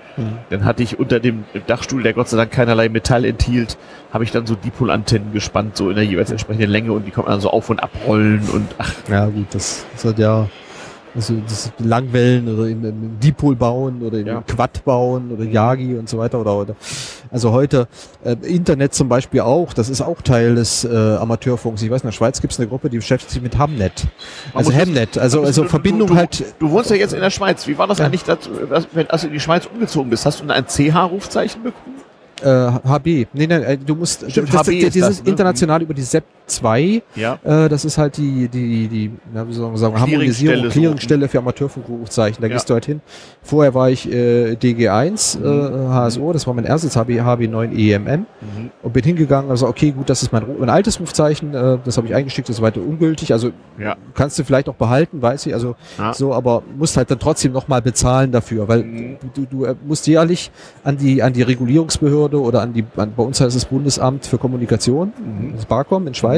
Dann 0.51 0.65
hatte 0.65 0.83
ich 0.83 0.99
unter 0.99 1.21
dem 1.21 1.45
Dachstuhl, 1.67 2.03
der 2.03 2.15
Gott 2.15 2.29
sei 2.29 2.37
Dank 2.37 2.51
keinerlei 2.51 2.89
Metall 2.89 3.25
enthielt, 3.25 3.77
habe 4.13 4.25
ich 4.25 4.31
dann 4.31 4.47
so 4.47 4.55
Dipol-Antennen 4.55 5.33
gespannt, 5.33 5.77
so 5.77 5.91
in 5.91 5.97
der 5.97 6.05
jeweils 6.05 6.31
entsprechenden 6.31 6.71
Länge 6.71 6.93
und 6.93 7.07
die 7.07 7.11
konnte 7.11 7.29
man 7.29 7.37
dann 7.37 7.43
so 7.43 7.51
auf 7.51 7.69
und 7.71 7.83
abrollen 7.83 8.49
und 8.53 8.69
ach, 8.79 8.93
Ja 9.11 9.27
gut, 9.27 9.47
das, 9.53 9.85
das 9.93 10.05
hat 10.05 10.19
ja 10.19 10.49
also 11.19 11.35
das 11.49 11.73
Langwellen 11.79 12.47
oder 12.55 12.69
in, 12.69 12.85
in 12.85 13.19
Dipol 13.21 13.57
bauen 13.57 14.03
oder 14.03 14.19
in 14.19 14.27
Ja. 14.27 14.43
Quad 14.47 14.85
bauen 14.85 15.33
oder 15.33 15.45
Yagi 15.45 15.97
und 15.97 16.09
so 16.09 16.17
weiter 16.19 16.41
oder, 16.41 16.57
oder 16.57 16.77
also 17.31 17.51
heute 17.53 17.89
äh, 18.25 18.37
Internet 18.43 18.95
zum 18.95 19.09
Beispiel 19.09 19.41
auch, 19.41 19.73
das 19.73 19.89
ist 19.91 20.01
auch 20.01 20.23
Teil 20.23 20.55
des 20.55 20.85
äh, 20.85 20.89
Amateurfunks. 21.17 21.83
Ich 21.83 21.91
weiß, 21.91 22.03
in 22.03 22.07
der 22.09 22.13
Schweiz 22.13 22.41
gibt 22.41 22.53
es 22.53 22.59
eine 22.61 22.69
Gruppe, 22.69 22.89
die 22.89 22.99
beschäftigt 22.99 23.33
sich 23.33 23.43
mit 23.43 23.59
Hamnet. 23.59 24.07
Also 24.55 24.71
das- 24.71 24.81
Hamnet, 24.81 25.19
also, 25.19 25.43
also 25.43 25.65
du- 25.65 25.69
Verbindung 25.69 26.07
du, 26.09 26.15
du, 26.15 26.19
halt 26.21 26.45
Du 26.61 26.71
wohnst 26.71 26.91
ja 26.91 26.97
jetzt 26.97 27.13
in 27.15 27.21
der 27.21 27.31
Schweiz. 27.31 27.67
Wie 27.67 27.77
war 27.77 27.87
das 27.89 27.99
Ja. 27.99 28.07
eigentlich, 28.07 28.23
was- 28.69 28.87
wenn, 28.93 29.11
als 29.11 29.23
du 29.23 29.27
in 29.27 29.33
die 29.35 29.41
Schweiz 29.41 29.67
umgezogen 29.67 30.09
bist? 30.11 30.25
Hast 30.25 30.41
du 30.41 30.49
ein 30.49 30.65
CH-Rufzeichen 30.67 31.63
bekommen? 31.65 31.97
äh, 32.41 32.47
HB. 32.89 33.27
Nee, 33.33 33.47
nee, 33.49 33.55
äh, 33.57 33.77
du 33.77 33.97
musst 33.97 34.31
Stimmt, 34.31 34.55
das, 34.55 34.61
HB 34.69 34.79
ist 34.79 34.95
dieses 34.95 35.17
das, 35.17 35.25
ne? 35.25 35.31
international 35.31 35.83
über 35.83 35.93
die 35.93 36.03
SEP 36.03 36.23
2 36.49 37.03
Ja. 37.15 37.39
Äh, 37.45 37.69
das 37.69 37.85
ist 37.85 37.99
halt 37.99 38.17
die, 38.17 38.49
die, 38.49 38.89
die, 38.89 39.11
na, 39.33 39.47
wie 39.49 39.53
soll 39.53 39.69
man 39.69 39.77
sagen, 39.77 39.95
Clearingstelle 39.95 40.17
Harmonisierung, 40.17 40.65
so. 40.65 40.71
Clearingstelle 40.71 41.29
für 41.29 41.39
Amateurfunkrufzeichen. 41.39 42.41
Da 42.43 42.49
Ja. 42.49 42.55
gehst 42.55 42.69
du 42.71 42.75
halt 42.75 42.87
hin. 42.87 43.01
Vorher 43.43 43.75
war 43.75 43.91
ich 43.91 44.11
äh, 44.13 44.55
DG1 44.55 45.39
Mhm. 45.39 45.45
äh, 45.45 45.89
HSO, 45.89 46.33
das 46.33 46.47
war 46.47 46.55
mein 46.55 46.65
erstes 46.65 46.97
HB, 46.97 47.21
HB9 47.21 47.73
EMM 47.77 48.21
Mhm. 48.41 48.71
und 48.83 48.93
bin 48.93 49.05
hingegangen, 49.05 49.51
also 49.51 49.67
okay, 49.69 49.91
gut, 49.93 50.09
das 50.11 50.23
ist 50.23 50.33
mein, 50.33 50.45
mein 50.59 50.71
altes 50.71 51.01
Rufzeichen, 51.01 51.55
äh, 51.55 51.79
das 51.85 51.97
habe 51.97 52.07
ich 52.07 52.15
eingeschickt, 52.15 52.49
das 52.49 52.57
ist 52.57 52.63
weiter 52.63 52.81
ungültig, 52.81 53.33
also 53.33 53.51
Ja. 53.79 53.97
kannst 54.15 54.39
du 54.39 54.45
vielleicht 54.45 54.69
auch 54.69 54.75
behalten, 54.75 55.21
weiß 55.23 55.47
ich, 55.47 55.55
also 55.55 55.77
Ja. 55.99 56.13
so, 56.15 56.33
aber 56.35 56.63
musst 56.77 56.97
halt 56.97 57.11
dann 57.11 57.19
trotzdem 57.19 57.53
nochmal 57.53 57.83
bezahlen 57.83 58.33
dafür, 58.33 58.69
weil 58.69 58.83
Mhm. 58.85 59.17
du, 59.35 59.47
du 59.47 59.67
musst 59.87 60.07
jährlich 60.07 60.51
an 60.85 60.97
die, 60.97 61.23
an 61.23 61.33
die 61.33 61.43
Regulierungsbehörde 61.43 62.41
oder 62.41 62.63
an 62.63 62.73
die, 62.73 62.85
an, 62.97 63.13
bei 63.17 63.23
uns 63.23 63.41
heißt 63.41 63.57
es 63.57 63.65
Bundesamt 63.65 64.27
für 64.27 64.39
Kommunikation, 64.39 65.13
Mhm. 65.19 65.53
das 65.57 65.67
BARCOM 65.67 66.07
in 66.07 66.15
Schweiz, 66.15 66.38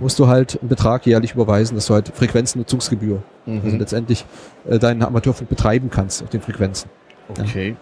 musst 0.00 0.18
du 0.18 0.28
halt 0.28 0.58
einen 0.60 0.68
Betrag 0.68 1.06
jährlich 1.06 1.34
überweisen, 1.34 1.74
dass 1.74 1.86
du 1.86 1.94
halt 1.94 2.12
Frequenznutzungsgebühr, 2.14 3.22
Mhm. 3.46 3.62
also 3.64 3.76
letztendlich 3.76 4.24
äh, 4.68 4.78
deinen 4.78 5.02
Amateurfunk 5.02 5.48
betreiben 5.48 5.90
kannst 5.90 6.22
auf 6.22 6.28
den 6.30 6.40
Frequenzen. 6.40 6.90
Okay. 7.28 7.76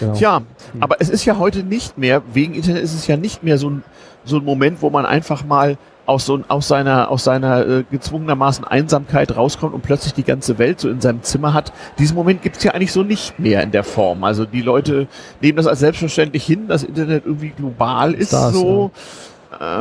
Genau. 0.00 0.14
Tja, 0.14 0.42
aber 0.80 0.96
es 1.00 1.08
ist 1.08 1.24
ja 1.24 1.38
heute 1.38 1.62
nicht 1.62 1.96
mehr, 1.96 2.22
wegen 2.32 2.54
Internet 2.54 2.82
ist 2.82 2.94
es 2.94 3.06
ja 3.06 3.16
nicht 3.16 3.42
mehr 3.44 3.56
so 3.56 3.70
ein, 3.70 3.84
so 4.24 4.38
ein 4.38 4.44
Moment, 4.44 4.82
wo 4.82 4.90
man 4.90 5.06
einfach 5.06 5.44
mal 5.44 5.78
aus, 6.06 6.26
so, 6.26 6.40
aus 6.48 6.66
seiner, 6.66 7.08
aus 7.08 7.22
seiner 7.22 7.64
äh, 7.66 7.84
gezwungenermaßen 7.88 8.64
Einsamkeit 8.64 9.36
rauskommt 9.36 9.72
und 9.72 9.82
plötzlich 9.82 10.12
die 10.12 10.24
ganze 10.24 10.58
Welt 10.58 10.80
so 10.80 10.88
in 10.88 11.00
seinem 11.00 11.22
Zimmer 11.22 11.54
hat. 11.54 11.72
Diesen 12.00 12.16
Moment 12.16 12.42
gibt 12.42 12.56
es 12.56 12.64
ja 12.64 12.72
eigentlich 12.72 12.90
so 12.90 13.04
nicht 13.04 13.38
mehr 13.38 13.62
in 13.62 13.70
der 13.70 13.84
Form. 13.84 14.24
Also 14.24 14.44
die 14.44 14.60
Leute 14.62 15.06
nehmen 15.40 15.56
das 15.56 15.68
als 15.68 15.78
selbstverständlich 15.78 16.44
hin, 16.44 16.66
dass 16.66 16.82
Internet 16.82 17.24
irgendwie 17.26 17.50
global 17.50 18.12
ist 18.12 18.32
Das, 18.32 18.52
so. 18.52 18.90
Ja, 18.94 19.00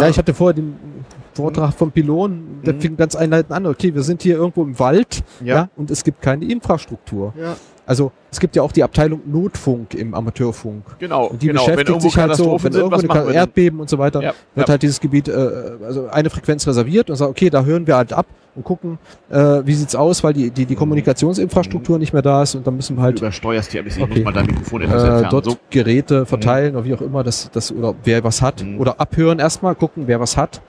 ich 0.09 0.17
hatte 0.17 0.33
vorher 0.33 0.53
den 0.53 0.75
Vortrag 1.33 1.73
vom 1.73 1.91
Pylon, 1.91 2.61
der 2.65 2.73
Mhm. 2.73 2.81
fing 2.81 2.97
ganz 2.97 3.15
einleitend 3.15 3.53
an. 3.53 3.65
Okay, 3.65 3.93
wir 3.95 4.03
sind 4.03 4.21
hier 4.21 4.35
irgendwo 4.35 4.63
im 4.63 4.77
Wald 4.77 5.23
ja. 5.41 5.55
Ja. 5.55 5.69
und 5.77 5.89
es 5.89 6.03
gibt 6.03 6.21
keine 6.21 6.45
Infrastruktur. 6.45 7.33
Ja. 7.39 7.55
Also 7.89 8.11
es 8.31 8.39
gibt 8.39 8.55
ja 8.55 8.61
auch 8.61 8.71
die 8.71 8.83
Abteilung 8.83 9.19
Notfunk 9.25 9.95
im 9.95 10.13
Amateurfunk. 10.13 10.83
Genau, 10.99 11.25
Und 11.25 11.41
die 11.41 11.47
genau. 11.47 11.65
Beschäftigt 11.65 12.01
sich 12.03 12.15
halt 12.17 12.35
so, 12.35 12.51
wenn 12.63 12.71
sind, 12.71 12.75
irgendwo 12.81 13.09
was 13.09 13.17
eine? 13.25 13.33
Erdbeben 13.33 13.79
und 13.79 13.89
so 13.89 13.97
weiter, 13.97 14.21
Ja, 14.21 14.33
wird 14.53 14.67
ja. 14.67 14.71
halt 14.73 14.83
dieses 14.83 14.99
Gebiet, 14.99 15.27
äh, 15.27 15.31
also 15.83 16.07
eine 16.07 16.29
Frequenz 16.29 16.67
reserviert 16.67 17.09
und 17.09 17.15
sagt, 17.15 17.31
okay, 17.31 17.49
da 17.49 17.63
hören 17.63 17.87
wir 17.87 17.95
halt 17.97 18.13
ab 18.13 18.27
und 18.53 18.63
gucken, 18.63 18.99
äh, 19.31 19.61
wie 19.65 19.73
sieht's 19.73 19.95
aus, 19.95 20.23
weil 20.23 20.33
die, 20.33 20.51
die, 20.51 20.67
die 20.67 20.75
Kommunikationsinfrastruktur 20.75 21.97
nicht 21.97 22.13
mehr 22.13 22.21
da 22.21 22.43
ist 22.43 22.53
und 22.53 22.67
dann 22.67 22.75
müssen 22.75 22.95
wir 22.95 22.99
Du 23.01 23.03
halt 23.05 23.17
übersteuerst 23.19 23.71
hier 23.71 23.81
ein 23.81 23.85
bisschen. 23.85 24.03
Ich 24.03 24.09
Okay. 24.11 24.19
muss 24.19 24.25
mal 24.25 24.33
dein 24.33 24.45
Mikrofon 24.45 24.81
etwas 24.83 25.01
äh, 25.03 25.07
entfernen. 25.07 25.29
dort 25.31 25.45
So. 25.45 25.57
Geräte 25.71 26.25
verteilen 26.27 26.75
oder 26.75 26.85
wie 26.85 26.93
auch 26.93 27.01
immer, 27.01 27.23
das, 27.23 27.49
das, 27.51 27.71
oder 27.71 27.95
wer 28.03 28.23
was 28.23 28.43
hat. 28.43 28.63
Mhm. 28.63 28.79
Oder 28.79 28.99
abhören 29.01 29.39
erstmal, 29.39 29.73
gucken, 29.73 30.03
wer 30.05 30.19
was 30.19 30.37
hat. 30.37 30.61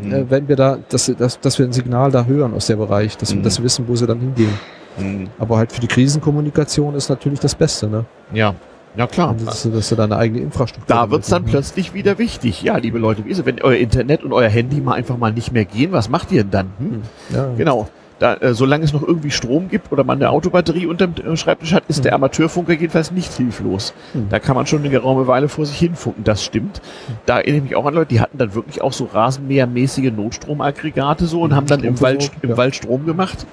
Mhm. 0.00 0.12
Äh, 0.12 0.30
wenn 0.30 0.46
wir 0.48 0.54
da, 0.54 0.78
dass, 0.90 1.12
dass, 1.18 1.40
dass 1.40 1.58
wir 1.58 1.66
ein 1.66 1.72
Signal 1.72 2.12
da 2.12 2.24
hören 2.24 2.54
aus 2.54 2.66
dem 2.66 2.78
Bereich, 2.78 3.16
dass, 3.16 3.32
wir 3.32 3.40
Mhm. 3.40 3.42
dass 3.42 3.58
wir 3.58 3.64
wissen, 3.64 3.88
wo 3.88 3.96
sie 3.96 4.06
dann 4.06 4.20
hingehen. 4.20 4.52
Mhm. 4.98 5.28
Aber 5.38 5.56
halt 5.58 5.72
für 5.72 5.80
die 5.80 5.86
Krisenkommunikation 5.88 6.94
ist 6.94 7.08
natürlich 7.08 7.40
das 7.40 7.54
Beste, 7.54 7.88
ne? 7.88 8.04
Ja, 8.32 8.54
ja 8.96 9.06
klar. 9.06 9.34
Dass, 9.44 9.62
du- 9.62 9.70
dass 9.70 9.88
du 9.88 9.94
da 9.96 10.04
eine 10.04 10.16
eigene 10.16 10.40
Infrastruktur 10.40 10.94
Da 10.94 11.10
wird's 11.10 11.28
dann 11.28 11.42
damit 11.42 11.54
hast. 11.56 11.72
plötzlich 11.74 11.94
wieder 11.94 12.18
wichtig. 12.18 12.62
Ja, 12.62 12.76
liebe 12.76 12.98
Leute, 12.98 13.24
wie 13.24 13.30
ist 13.30 13.38
es, 13.38 13.46
wenn 13.46 13.60
euer 13.62 13.76
Internet 13.76 14.22
und 14.24 14.32
euer 14.32 14.48
Handy 14.48 14.80
mal 14.80 14.94
einfach 14.94 15.16
mal 15.16 15.32
nicht 15.32 15.52
mehr 15.52 15.64
gehen, 15.64 15.92
was 15.92 16.08
macht 16.08 16.32
ihr 16.32 16.42
denn 16.44 16.50
dann? 16.50 16.66
Hm? 16.78 17.02
Ja. 17.34 17.48
Genau. 17.56 17.88
Da, 18.20 18.34
äh, 18.34 18.52
solange 18.52 18.82
es 18.82 18.92
noch 18.92 19.06
irgendwie 19.06 19.30
Strom 19.30 19.68
gibt 19.68 19.92
oder 19.92 20.02
man 20.02 20.18
eine 20.18 20.30
Autobatterie 20.30 20.86
unterm 20.86 21.14
äh, 21.24 21.36
Schreibtisch 21.36 21.72
hat, 21.72 21.84
ist 21.86 21.98
Mhm. 21.98 22.02
der 22.02 22.14
Amateurfunker 22.16 22.72
jedenfalls 22.72 23.12
nicht 23.12 23.32
hilflos. 23.32 23.94
Mhm. 24.12 24.26
Da 24.28 24.40
kann 24.40 24.56
man 24.56 24.66
schon 24.66 24.80
eine 24.80 24.90
geraume 24.90 25.28
Weile 25.28 25.48
vor 25.48 25.64
sich 25.66 25.78
hinfunken, 25.78 26.24
das 26.24 26.42
stimmt. 26.42 26.80
Da 27.26 27.36
erinnere 27.38 27.58
ich 27.58 27.62
mich 27.62 27.76
auch 27.76 27.86
an 27.86 27.94
Leute, 27.94 28.08
die 28.08 28.20
hatten 28.20 28.36
dann 28.36 28.54
wirklich 28.56 28.82
auch 28.82 28.92
so 28.92 29.04
rasenmähermäßige 29.04 30.10
Notstromaggregate 30.10 31.26
so 31.26 31.42
und 31.42 31.50
Mhm, 31.52 31.54
haben 31.54 31.66
dann 31.68 31.84
im 31.84 32.00
Wald, 32.00 32.24
Stromversorgung, 32.24 32.42
im 32.42 32.50
ja. 32.50 32.56
Wald 32.56 32.74
Strom 32.74 33.06
gemacht, 33.06 33.46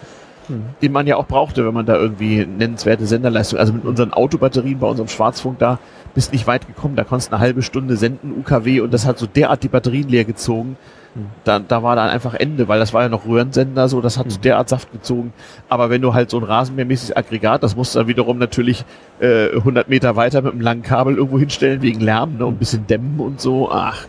Mhm. 0.48 0.64
den 0.82 0.92
man 0.92 1.08
ja 1.08 1.16
auch 1.18 1.28
brauchte, 1.28 1.66
wenn 1.66 1.74
man 1.74 1.86
da 1.86 1.96
irgendwie 1.96 2.46
nennenswerte 2.46 3.06
Senderleistung, 3.06 3.60
also 3.60 3.74
mit 3.74 3.86
unseren 3.86 4.14
Autobatterien 4.14 4.80
bei 4.80 4.88
unserem 4.88 5.08
Schwarzfunk 5.08 5.60
da, 5.60 5.80
bist 6.14 6.32
nicht 6.32 6.48
weit 6.48 6.68
gekommen, 6.68 6.96
da 6.96 7.04
konntest 7.04 7.34
eine 7.34 7.42
halbe 7.42 7.62
Stunde 7.62 7.98
senden, 7.98 8.32
UKW 8.40 8.82
und 8.82 8.94
das 8.94 9.06
hat 9.06 9.18
so 9.18 9.26
derart 9.28 9.64
die 9.64 9.68
Batterien 9.68 10.08
leer 10.08 10.24
gezogen. 10.24 10.78
Mhm. 11.14 11.26
Da, 11.44 11.60
da 11.60 11.84
war 11.84 11.96
dann 11.96 12.10
einfach 12.10 12.34
Ende, 12.36 12.68
weil 12.68 12.80
das 12.80 12.94
war 12.94 13.02
ja 13.04 13.10
noch 13.10 13.26
Röhrensender, 13.26 13.88
so, 13.90 14.02
das 14.02 14.18
hat 14.18 14.30
so 14.32 14.38
Mhm. 14.38 14.42
derart 14.44 14.70
Saft 14.70 14.92
gezogen. 14.92 15.34
Aber 15.68 15.90
wenn 15.90 16.02
du 16.02 16.14
halt 16.14 16.30
so 16.30 16.38
ein 16.38 16.44
rasenmähermäßiges 16.44 17.16
Aggregat, 17.16 17.64
das 17.64 17.76
musst 17.76 17.96
du 17.96 18.00
dann 18.00 18.08
wiederum 18.08 18.38
natürlich 18.38 18.86
äh, 19.20 19.50
100 19.56 19.90
Meter 19.90 20.16
weiter 20.16 20.42
mit 20.42 20.52
einem 20.54 20.62
langen 20.62 20.84
Kabel 20.84 21.16
irgendwo 21.16 21.40
hinstellen 21.40 21.82
wegen 21.82 22.00
Lärm 22.00 22.38
ne, 22.38 22.46
und 22.46 22.56
ein 22.56 22.60
bisschen 22.60 22.86
dämmen 22.88 23.20
und 23.20 23.42
so. 23.42 23.70
Ach. 23.72 24.06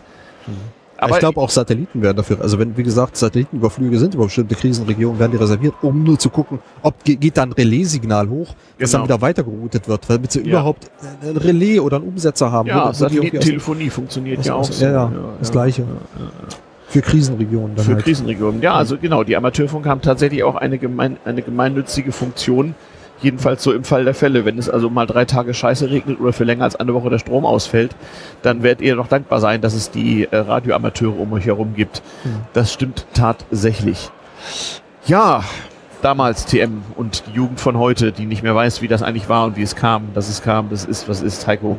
Aber 0.99 1.11
ich 1.13 1.19
glaube 1.19 1.39
auch 1.39 1.49
Satelliten 1.49 2.01
werden 2.01 2.17
dafür, 2.17 2.41
also 2.41 2.57
wenn, 2.59 2.75
wie 2.75 2.83
gesagt, 2.83 3.17
Satellitenüberflüge 3.17 3.99
sind 3.99 4.15
über 4.15 4.25
bestimmte 4.25 4.55
Krisenregionen, 4.55 5.19
werden 5.19 5.31
die 5.31 5.37
reserviert, 5.37 5.75
um 5.81 6.03
nur 6.03 6.17
zu 6.17 6.29
gucken, 6.29 6.59
ob 6.81 7.03
ge- 7.03 7.15
geht 7.15 7.37
da 7.37 7.43
ein 7.43 7.51
Relaissignal 7.51 8.29
hoch, 8.29 8.55
das 8.79 8.91
dann 8.91 9.01
Genau. 9.03 9.13
wieder 9.15 9.21
weitergeroutet 9.21 9.87
wird, 9.87 10.01
damit 10.09 10.31
sie 10.31 10.39
Ja. 10.41 10.45
überhaupt 10.47 10.89
ein 11.21 11.37
Relais 11.37 11.79
oder 11.79 11.97
einen 11.97 12.07
Umsetzer 12.07 12.51
haben. 12.51 12.67
ja, 12.67 12.91
Satellitentelefonie 12.93 13.89
funktioniert 13.89 14.39
aus- 14.39 14.45
ja 14.45 14.53
auch 14.55 14.59
aus- 14.61 14.79
so. 14.79 14.85
ja, 14.85 14.91
ja, 14.91 15.11
das 15.39 15.51
Gleiche. 15.51 15.83
Für 16.89 17.01
Krisenregionen 17.01 17.75
dann 17.75 17.85
Für 17.85 17.93
halt. 17.95 18.03
Krisenregionen. 18.05 18.61
Ja, 18.61 18.73
also 18.73 18.97
genau, 18.97 19.23
die 19.23 19.35
Amateurfunker 19.35 19.89
haben 19.89 20.01
tatsächlich 20.01 20.43
auch 20.43 20.55
eine, 20.55 20.77
gemein, 20.77 21.17
eine 21.25 21.41
gemeinnützige 21.41 22.11
Funktion. 22.13 22.75
Jedenfalls 23.21 23.63
so 23.63 23.73
im 23.73 23.83
Fall 23.83 24.05
der 24.05 24.13
Fälle. 24.13 24.45
Wenn 24.45 24.57
es 24.57 24.69
also 24.69 24.89
mal 24.89 25.05
drei 25.05 25.25
Tage 25.25 25.53
Scheiße 25.53 25.89
regnet 25.89 26.19
oder 26.19 26.33
für 26.33 26.43
länger 26.43 26.63
als 26.63 26.75
eine 26.75 26.93
Woche 26.93 27.09
der 27.09 27.19
Strom 27.19 27.45
ausfällt, 27.45 27.95
dann 28.41 28.63
werdet 28.63 28.81
ihr 28.81 28.95
noch 28.95 29.07
dankbar 29.07 29.39
sein, 29.39 29.61
dass 29.61 29.73
es 29.73 29.91
die 29.91 30.27
äh, 30.29 30.37
Radioamateure 30.37 31.19
um 31.19 31.33
euch 31.33 31.45
herum 31.45 31.73
gibt. 31.75 32.03
Mhm. 32.23 32.29
Das 32.53 32.73
stimmt 32.73 33.05
tatsächlich. 33.13 34.09
Ja, 35.05 35.43
damals 36.01 36.45
TM 36.45 36.83
und 36.95 37.23
die 37.27 37.31
Jugend 37.31 37.59
von 37.59 37.77
heute, 37.77 38.11
die 38.11 38.25
nicht 38.25 38.43
mehr 38.43 38.55
weiß, 38.55 38.81
wie 38.81 38.87
das 38.87 39.01
eigentlich 39.01 39.29
war 39.29 39.45
und 39.45 39.57
wie 39.57 39.63
es 39.63 39.75
kam, 39.75 40.13
dass 40.13 40.29
es 40.29 40.41
kam, 40.41 40.69
das 40.69 40.85
ist, 40.85 41.09
was 41.09 41.21
ist, 41.21 41.47
Heiko. 41.47 41.77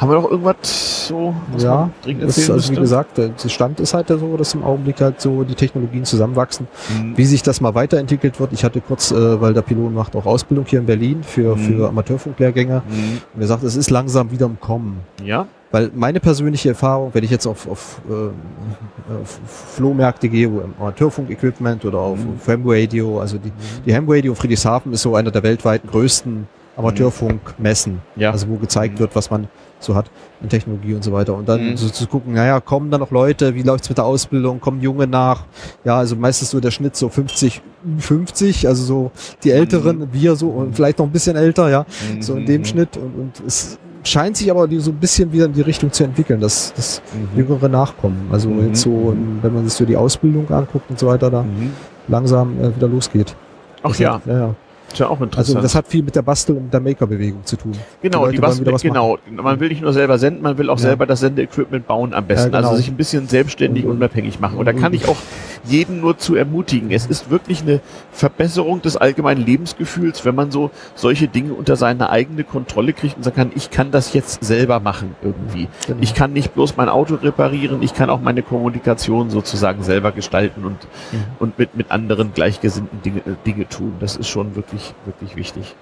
Haben 0.00 0.10
wir 0.10 0.14
noch 0.14 0.30
irgendwas 0.30 1.08
so, 1.08 1.34
Ja, 1.58 1.90
Das, 2.02 2.38
erzählen 2.38 2.52
also 2.52 2.72
wie 2.72 2.76
gesagt, 2.76 3.18
der 3.18 3.32
Stand 3.48 3.80
ist 3.80 3.92
halt 3.92 4.08
so, 4.08 4.36
dass 4.38 4.54
im 4.54 4.64
Augenblick 4.64 4.98
halt 5.00 5.20
so 5.20 5.44
die 5.44 5.54
Technologien 5.54 6.04
zusammenwachsen. 6.06 6.66
Mhm. 6.88 7.18
Wie 7.18 7.24
sich 7.26 7.42
das 7.42 7.60
mal 7.60 7.74
weiterentwickelt 7.74 8.40
wird, 8.40 8.52
ich 8.54 8.64
hatte 8.64 8.80
kurz, 8.80 9.10
äh, 9.10 9.40
weil 9.40 9.52
der 9.52 9.60
Pilot 9.62 9.92
macht 9.92 10.16
auch 10.16 10.24
Ausbildung 10.24 10.64
hier 10.66 10.78
in 10.80 10.86
Berlin 10.86 11.22
für, 11.22 11.54
Mhm. 11.54 11.60
für 11.60 11.88
Amateurfunklehrgänge. 11.88 12.82
Mhm. 12.88 13.20
Und 13.34 13.40
er 13.42 13.46
sagt, 13.46 13.62
es 13.62 13.76
ist 13.76 13.90
langsam 13.90 14.30
wieder 14.30 14.46
im 14.46 14.58
Kommen. 14.58 15.00
Ja, 15.22 15.46
Weil 15.72 15.90
meine 15.94 16.18
persönliche 16.18 16.70
Erfahrung, 16.70 17.10
wenn 17.12 17.22
ich 17.22 17.30
jetzt 17.30 17.46
auf, 17.46 17.68
auf, 17.68 18.00
äh, 18.10 19.22
auf 19.22 19.38
Flohmärkte 19.76 20.28
gehe, 20.28 20.50
wo 20.50 20.62
Amateurfunk-Equipment 20.80 21.84
oder 21.84 21.98
auf, 21.98 22.18
Mhm. 22.18 22.30
auf 22.40 22.48
Ham-Radio, 22.48 23.20
also 23.20 23.36
die, 23.38 23.52
die 23.86 23.94
Ham-Radio 23.94 24.34
Friedrichshafen 24.34 24.92
ist 24.92 25.02
so 25.02 25.14
einer 25.14 25.30
der 25.30 25.42
weltweiten 25.44 25.88
größten 25.88 26.48
Amateurfunkmessen, 26.76 28.00
Ja. 28.16 28.30
also 28.32 28.48
wo 28.48 28.56
gezeigt 28.56 28.94
Mhm. 28.94 28.98
wird, 29.00 29.14
was 29.16 29.30
man 29.30 29.48
so 29.80 29.94
hat 29.94 30.10
in 30.42 30.48
Technologie 30.48 30.94
und 30.94 31.02
so 31.02 31.10
weiter. 31.12 31.34
Und 31.34 31.48
dann 31.48 31.70
Mhm. 31.72 31.76
so 31.76 31.88
zu 31.88 32.06
gucken, 32.06 32.34
naja, 32.34 32.60
kommen 32.60 32.90
da 32.90 32.98
noch 32.98 33.10
Leute, 33.10 33.54
wie 33.54 33.62
läuft's 33.62 33.88
mit 33.88 33.98
der 33.98 34.04
Ausbildung, 34.04 34.60
kommen 34.60 34.80
Junge 34.80 35.06
nach? 35.06 35.44
Ja, 35.84 35.96
also 35.98 36.14
meistens 36.16 36.50
so 36.50 36.60
der 36.60 36.70
Schnitt 36.70 36.94
so 36.96 37.08
50, 37.08 37.60
50, 37.98 38.68
also 38.68 38.82
so 38.84 39.10
die 39.42 39.50
Älteren, 39.50 40.08
wir 40.12 40.36
so 40.36 40.48
und 40.50 40.74
vielleicht 40.76 40.98
noch 40.98 41.06
ein 41.06 41.12
bisschen 41.12 41.36
älter, 41.36 41.68
ja, 41.70 41.86
so 42.20 42.34
in 42.36 42.46
dem 42.46 42.60
Mhm. 42.60 42.64
Schnitt. 42.66 42.96
Und, 42.96 43.14
und 43.18 43.42
es 43.46 43.78
scheint 44.02 44.36
sich 44.36 44.50
aber 44.50 44.66
die 44.66 44.78
so 44.80 44.90
ein 44.90 44.96
bisschen 44.96 45.32
wieder 45.32 45.44
in 45.46 45.52
die 45.52 45.60
Richtung 45.60 45.92
zu 45.92 46.04
entwickeln, 46.04 46.40
dass, 46.40 46.72
dass 46.74 47.02
Mhm. 47.34 47.38
Jüngere 47.38 47.68
nachkommen. 47.68 48.28
Also 48.30 48.48
Mhm. 48.48 48.68
jetzt 48.68 48.80
so, 48.82 49.14
wenn 49.42 49.54
man 49.54 49.64
sich 49.64 49.74
so 49.74 49.84
die 49.84 49.96
Ausbildung 49.96 50.48
anguckt 50.50 50.88
und 50.90 50.98
so 50.98 51.06
weiter, 51.06 51.30
da 51.30 51.42
Mhm. 51.42 51.72
langsam 52.08 52.58
äh, 52.62 52.74
wieder 52.74 52.88
losgeht. 52.88 53.34
Ach 53.82 53.94
ja, 53.96 54.14
hat- 54.14 54.26
ja, 54.26 54.38
ja. 54.38 54.54
Ist 54.92 54.98
ja 54.98 55.08
auch 55.08 55.20
interessant. 55.20 55.56
Also 55.56 55.60
das 55.60 55.74
hat 55.74 55.86
viel 55.88 56.02
mit 56.02 56.16
der 56.16 56.22
Bastel- 56.22 56.56
und 56.56 56.72
der 56.72 56.80
Maker-Bewegung 56.80 57.44
zu 57.44 57.56
tun. 57.56 57.72
Genau, 58.02 58.26
die 58.26 58.38
wieder 58.38 58.48
was 58.72 58.82
genau. 58.82 59.18
Man 59.30 59.60
will 59.60 59.68
nicht 59.68 59.82
nur 59.82 59.92
selber 59.92 60.18
senden, 60.18 60.42
man 60.42 60.58
will 60.58 60.68
auch 60.70 60.78
Ja. 60.78 60.82
selber 60.88 61.06
das 61.06 61.20
Sendeequipment 61.20 61.86
bauen 61.86 62.12
am 62.14 62.26
besten. 62.26 62.52
Ja, 62.52 62.58
genau. 62.58 62.68
Also 62.70 62.80
sich 62.80 62.88
ein 62.90 62.96
bisschen 62.96 63.28
selbstständig 63.28 63.84
und 63.84 63.92
unabhängig 63.96 64.40
machen. 64.40 64.58
Und 64.58 64.66
da 64.66 64.72
kann 64.72 64.92
ich 64.94 65.08
auch 65.08 65.16
jeden 65.64 66.00
nur 66.00 66.18
zu 66.18 66.34
ermutigen. 66.34 66.90
Es 66.90 67.06
ist 67.06 67.30
wirklich 67.30 67.62
eine 67.62 67.80
Verbesserung 68.12 68.82
des 68.82 68.96
allgemeinen 68.96 69.44
Lebensgefühls, 69.44 70.24
wenn 70.24 70.34
man 70.34 70.50
so 70.50 70.70
solche 70.94 71.28
Dinge 71.28 71.52
unter 71.54 71.76
seine 71.76 72.10
eigene 72.10 72.44
Kontrolle 72.44 72.92
kriegt 72.92 73.16
und 73.16 73.22
sagen 73.22 73.36
kann, 73.36 73.52
ich 73.54 73.70
kann 73.70 73.90
das 73.90 74.12
jetzt 74.12 74.42
selber 74.44 74.80
machen 74.80 75.14
irgendwie. 75.22 75.68
Genau. 75.86 75.98
Ich 76.02 76.14
kann 76.14 76.32
nicht 76.32 76.54
bloß 76.54 76.76
mein 76.76 76.88
Auto 76.88 77.14
reparieren, 77.16 77.82
ich 77.82 77.94
kann 77.94 78.10
auch 78.10 78.20
meine 78.20 78.42
Kommunikation 78.42 79.30
sozusagen 79.30 79.82
selber 79.82 80.12
gestalten 80.12 80.64
und, 80.64 80.78
Mhm. 81.12 81.18
und 81.38 81.58
mit, 81.58 81.76
mit 81.76 81.90
anderen 81.90 82.32
gleichgesinnten 82.34 83.02
Dinge, 83.02 83.18
äh, 83.20 83.34
Dinge 83.46 83.68
tun. 83.68 83.92
Das 84.00 84.16
ist 84.16 84.28
schon 84.28 84.56
wirklich, 84.56 84.79
wirklich 85.04 85.36
wichtig. 85.36 85.74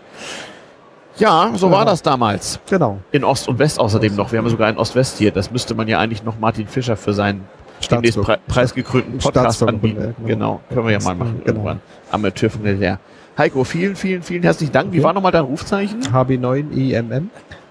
Ja, 1.17 1.51
so 1.55 1.67
Ja. 1.67 1.73
war 1.73 1.85
das 1.85 2.03
damals. 2.03 2.61
Genau. 2.71 2.99
In 3.11 3.25
Ost 3.25 3.49
und 3.49 3.59
West 3.59 3.81
außerdem 3.81 4.15
noch. 4.15 4.31
Wir 4.31 4.39
haben 4.39 4.49
sogar 4.49 4.71
in 4.71 4.77
Ost-West 4.79 5.19
hier. 5.19 5.33
Das 5.33 5.51
müsste 5.51 5.75
man 5.75 5.89
ja 5.89 5.99
eigentlich 5.99 6.23
noch 6.23 6.39
Martin 6.39 6.69
Fischer 6.69 6.97
für 6.97 7.13
seinen 7.13 7.45
demnächst 7.91 8.21
pre 8.21 8.39
preisgekrönten 8.47 9.19
Podcast 9.19 9.63
anbieten. 9.63 10.15
Genau. 10.25 10.27
genau. 10.27 10.61
können 10.73 10.87
wir 10.87 10.93
ja 10.93 11.01
mal 11.01 11.15
machen 11.17 11.41
Genau. 11.45 11.47
irgendwann. 11.47 11.81
Amateur 12.11 12.51
von 12.51 12.63
der 12.63 12.75
DDR. 12.75 12.99
Heiko, 13.37 13.65
vielen, 13.65 13.95
vielen, 13.97 14.23
vielen 14.23 14.43
herzlichen 14.43 14.73
Dank. 14.73 14.93
Wie 14.93 14.99
Okay. 14.99 15.05
war 15.05 15.13
nochmal 15.13 15.33
dein 15.33 15.45
Rufzeichen? 15.45 16.03
HB9 16.03 16.73
EMM. 16.77 17.31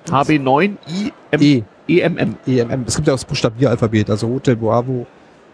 HB9 0.09 0.77
IM 1.31 1.41
E. 1.41 1.63
EMM. 1.87 2.35
EMM. 2.45 2.83
Es 2.85 2.95
gibt 2.95 3.07
ja 3.07 3.13
auch 3.13 3.17
das 3.17 3.25
Buchstabieralphabet, 3.25 4.09
also 4.09 4.27
Hotel 4.29 4.55
Bravo 4.57 5.05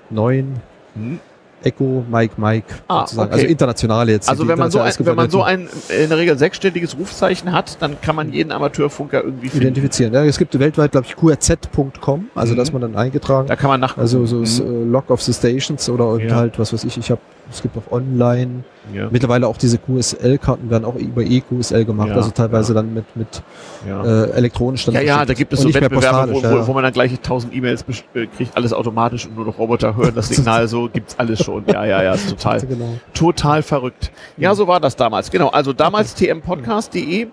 9 0.10 0.60
Hm. 0.96 1.20
Echo 1.64 2.04
Mike 2.10 2.34
Mike. 2.38 2.68
Ah, 2.88 3.02
sozusagen. 3.02 3.28
okay. 3.30 3.34
Also 3.42 3.46
internationale 3.48 4.12
jetzt. 4.12 4.30
Also 4.30 4.48
wenn 4.48 4.58
man 4.60 4.72
so 4.72 4.80
ein, 4.80 4.88
international 4.88 5.08
wenn 5.12 5.16
man 5.16 5.30
so 5.30 5.44
ein 5.44 5.68
in 6.04 6.10
der 6.10 6.18
Regel 6.18 6.38
sechsstelliges 6.38 6.98
Rufzeichen 6.98 7.52
hat, 7.52 7.78
dann 7.82 8.00
kann 8.02 8.16
man 8.16 8.32
jeden 8.34 8.52
Amateurfunker 8.52 9.24
irgendwie 9.24 9.50
finden. 9.50 9.68
identifizieren. 9.68 10.14
Ja, 10.14 10.24
es 10.26 10.38
gibt 10.38 10.58
weltweit, 10.58 10.92
glaube 10.92 11.08
ich, 11.08 11.16
qrz.com, 11.16 12.28
also 12.36 12.54
Mhm. 12.54 12.58
da 12.58 12.64
ist 12.64 12.74
man 12.74 12.82
dann 12.82 12.96
eingetragen. 12.96 13.48
Da 13.48 13.56
kann 13.56 13.70
man 13.70 13.80
nach 13.80 13.98
Also 13.98 14.26
so 14.26 14.42
das, 14.42 14.60
äh, 14.60 14.64
Log 14.64 15.10
of 15.10 15.22
the 15.22 15.34
Stations 15.34 15.90
oder 15.90 16.18
Ja. 16.20 16.36
halt, 16.36 16.60
was 16.60 16.74
weiß 16.74 16.84
ich, 16.84 16.98
ich 16.98 17.10
habe, 17.12 17.22
es 17.52 17.62
gibt 17.62 17.78
auch 17.78 17.92
online. 17.92 18.64
ja, 18.94 19.08
Mittlerweile 19.12 19.48
auch 19.48 19.58
diese 19.58 19.78
QSL-Karten 19.78 20.70
werden 20.70 20.84
auch 20.86 20.96
über 20.96 21.22
EQSL 21.22 21.86
gemacht, 21.86 22.10
Ja, 22.10 22.16
also 22.16 22.32
teilweise 22.32 22.74
ja. 22.74 22.82
dann 22.82 22.94
mit, 22.94 23.06
mit 23.16 23.44
ja. 23.88 24.04
äh, 24.04 24.32
elektronisch 24.32 24.86
dann 24.86 24.96
Ja, 24.96 25.02
ja, 25.02 25.26
da 25.26 25.34
gibt 25.34 25.54
es 25.54 25.62
so 25.62 25.74
Wettbewerbe, 25.74 26.34
wo, 26.34 26.44
wo, 26.44 26.68
wo 26.68 26.74
man 26.74 26.84
dann 26.84 26.94
gleich 26.94 27.18
tausend 27.22 27.54
E-Mails 27.54 27.86
äh, 28.14 28.28
kriegt, 28.28 28.56
alles 28.58 28.74
automatisch 28.74 29.26
und 29.28 29.36
nur 29.36 29.46
noch 29.46 29.58
Roboter 29.60 29.96
hören 29.96 30.14
das 30.16 30.28
Signal, 30.30 30.68
so 30.68 30.90
gibt's 30.90 31.18
alles 31.20 31.44
schon. 31.44 31.64
Ja, 31.68 31.86
ja, 31.86 32.04
ja, 32.04 32.16
total, 32.16 32.60
Genau. 32.68 32.96
total 33.14 33.62
verrückt. 33.62 34.12
Ja, 34.38 34.56
so 34.56 34.68
war 34.68 34.80
das 34.80 34.96
damals. 34.96 35.30
Genau, 35.32 35.50
also 35.50 35.74
damals 35.74 36.16
tmpodcast.de. 36.16 37.28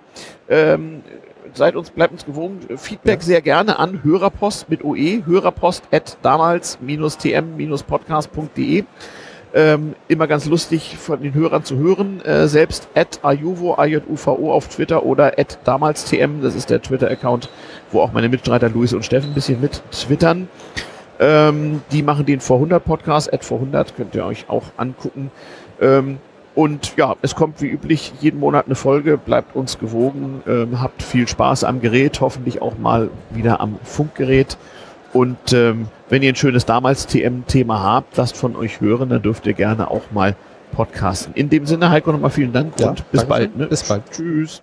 Ähm, 0.49 1.03
seid 1.55 1.75
uns, 1.77 1.91
bleibt 1.91 2.13
uns 2.13 2.25
gewogen. 2.25 2.61
Feedback 2.77 3.21
Ja. 3.21 3.27
sehr 3.27 3.43
gerne 3.43 3.79
an 3.79 4.01
Hörerpost 4.05 4.69
mit 4.69 4.85
OE, 4.85 5.23
Hörerpost 5.27 5.83
at 5.91 6.17
damals-tm-podcast.de. 6.23 8.85
Ähm, 9.53 9.97
immer 10.07 10.29
ganz 10.29 10.47
lustig 10.47 10.97
von 10.97 11.23
den 11.23 11.35
Hörern 11.35 11.65
zu 11.65 11.77
hören. 11.77 12.21
Äh, 12.25 12.47
selbst 12.47 12.89
at 12.95 13.19
Ajuvo, 13.25 13.75
AJUVO 13.75 14.53
auf 14.53 14.69
Twitter 14.69 15.05
oder 15.05 15.39
at 15.39 15.59
damals-tm, 15.65 16.41
das 16.41 16.55
ist 16.55 16.71
der 16.71 16.81
Twitter-Account, 16.81 17.49
wo 17.91 18.01
auch 18.01 18.13
meine 18.13 18.29
Mitstreiter 18.29 18.69
Luis 18.69 18.93
und 18.93 19.05
Steffen 19.05 19.31
ein 19.31 19.35
bisschen 19.35 19.61
mit 19.61 19.83
twittern. 19.91 20.49
Ähm, 21.19 21.83
die 21.91 22.03
machen 22.05 22.27
den 22.27 22.41
vor 22.41 22.57
100 22.59 22.85
Podcast, 22.85 23.33
at 23.33 23.45
vor 23.45 23.59
100, 23.59 23.97
könnt 23.97 24.15
ihr 24.15 24.25
euch 24.25 24.49
auch 24.49 24.65
angucken. 24.77 25.33
Ähm, 25.81 26.19
und 26.55 26.97
ja, 26.97 27.17
es 27.23 27.35
kommt 27.35 27.61
wie 27.61 27.69
üblich 27.69 28.13
jeden 28.21 28.41
Monat 28.41 28.67
eine 28.67 28.75
Folge, 28.75 29.19
bleibt 29.19 29.55
uns 29.57 29.79
gewogen, 29.79 30.43
ähm, 30.47 30.81
habt 30.81 31.03
viel 31.03 31.29
Spaß 31.29 31.65
am 31.65 31.81
Gerät, 31.81 32.21
hoffentlich 32.21 32.63
auch 32.63 32.79
mal 32.79 33.11
wieder 33.31 33.61
am 33.61 33.79
Funkgerät. 33.83 34.57
Und 35.13 35.53
ähm, 35.53 35.89
wenn 36.09 36.23
ihr 36.23 36.33
ein 36.33 36.37
schönes 36.37 36.67
damals 36.67 37.07
TM-Thema 37.07 37.83
habt, 37.83 38.17
lasst 38.17 38.37
von 38.37 38.57
euch 38.57 38.81
hören, 38.81 39.09
dann 39.09 39.23
dürft 39.23 39.47
ihr 39.47 39.55
gerne 39.55 39.91
auch 39.91 40.11
mal 40.13 40.37
podcasten. 40.73 41.35
In 41.35 41.51
dem 41.51 41.67
Sinne, 41.67 41.91
Heiko, 41.91 42.13
nochmal 42.13 42.31
vielen 42.31 42.53
Dank 42.53 42.79
Ja, 42.79 42.91
und 42.91 43.11
bis 43.11 43.25
bald. 43.25 43.57
Ne? 43.57 43.67
Bis 43.67 43.83
bald. 43.83 44.03
Tschüss. 44.11 44.63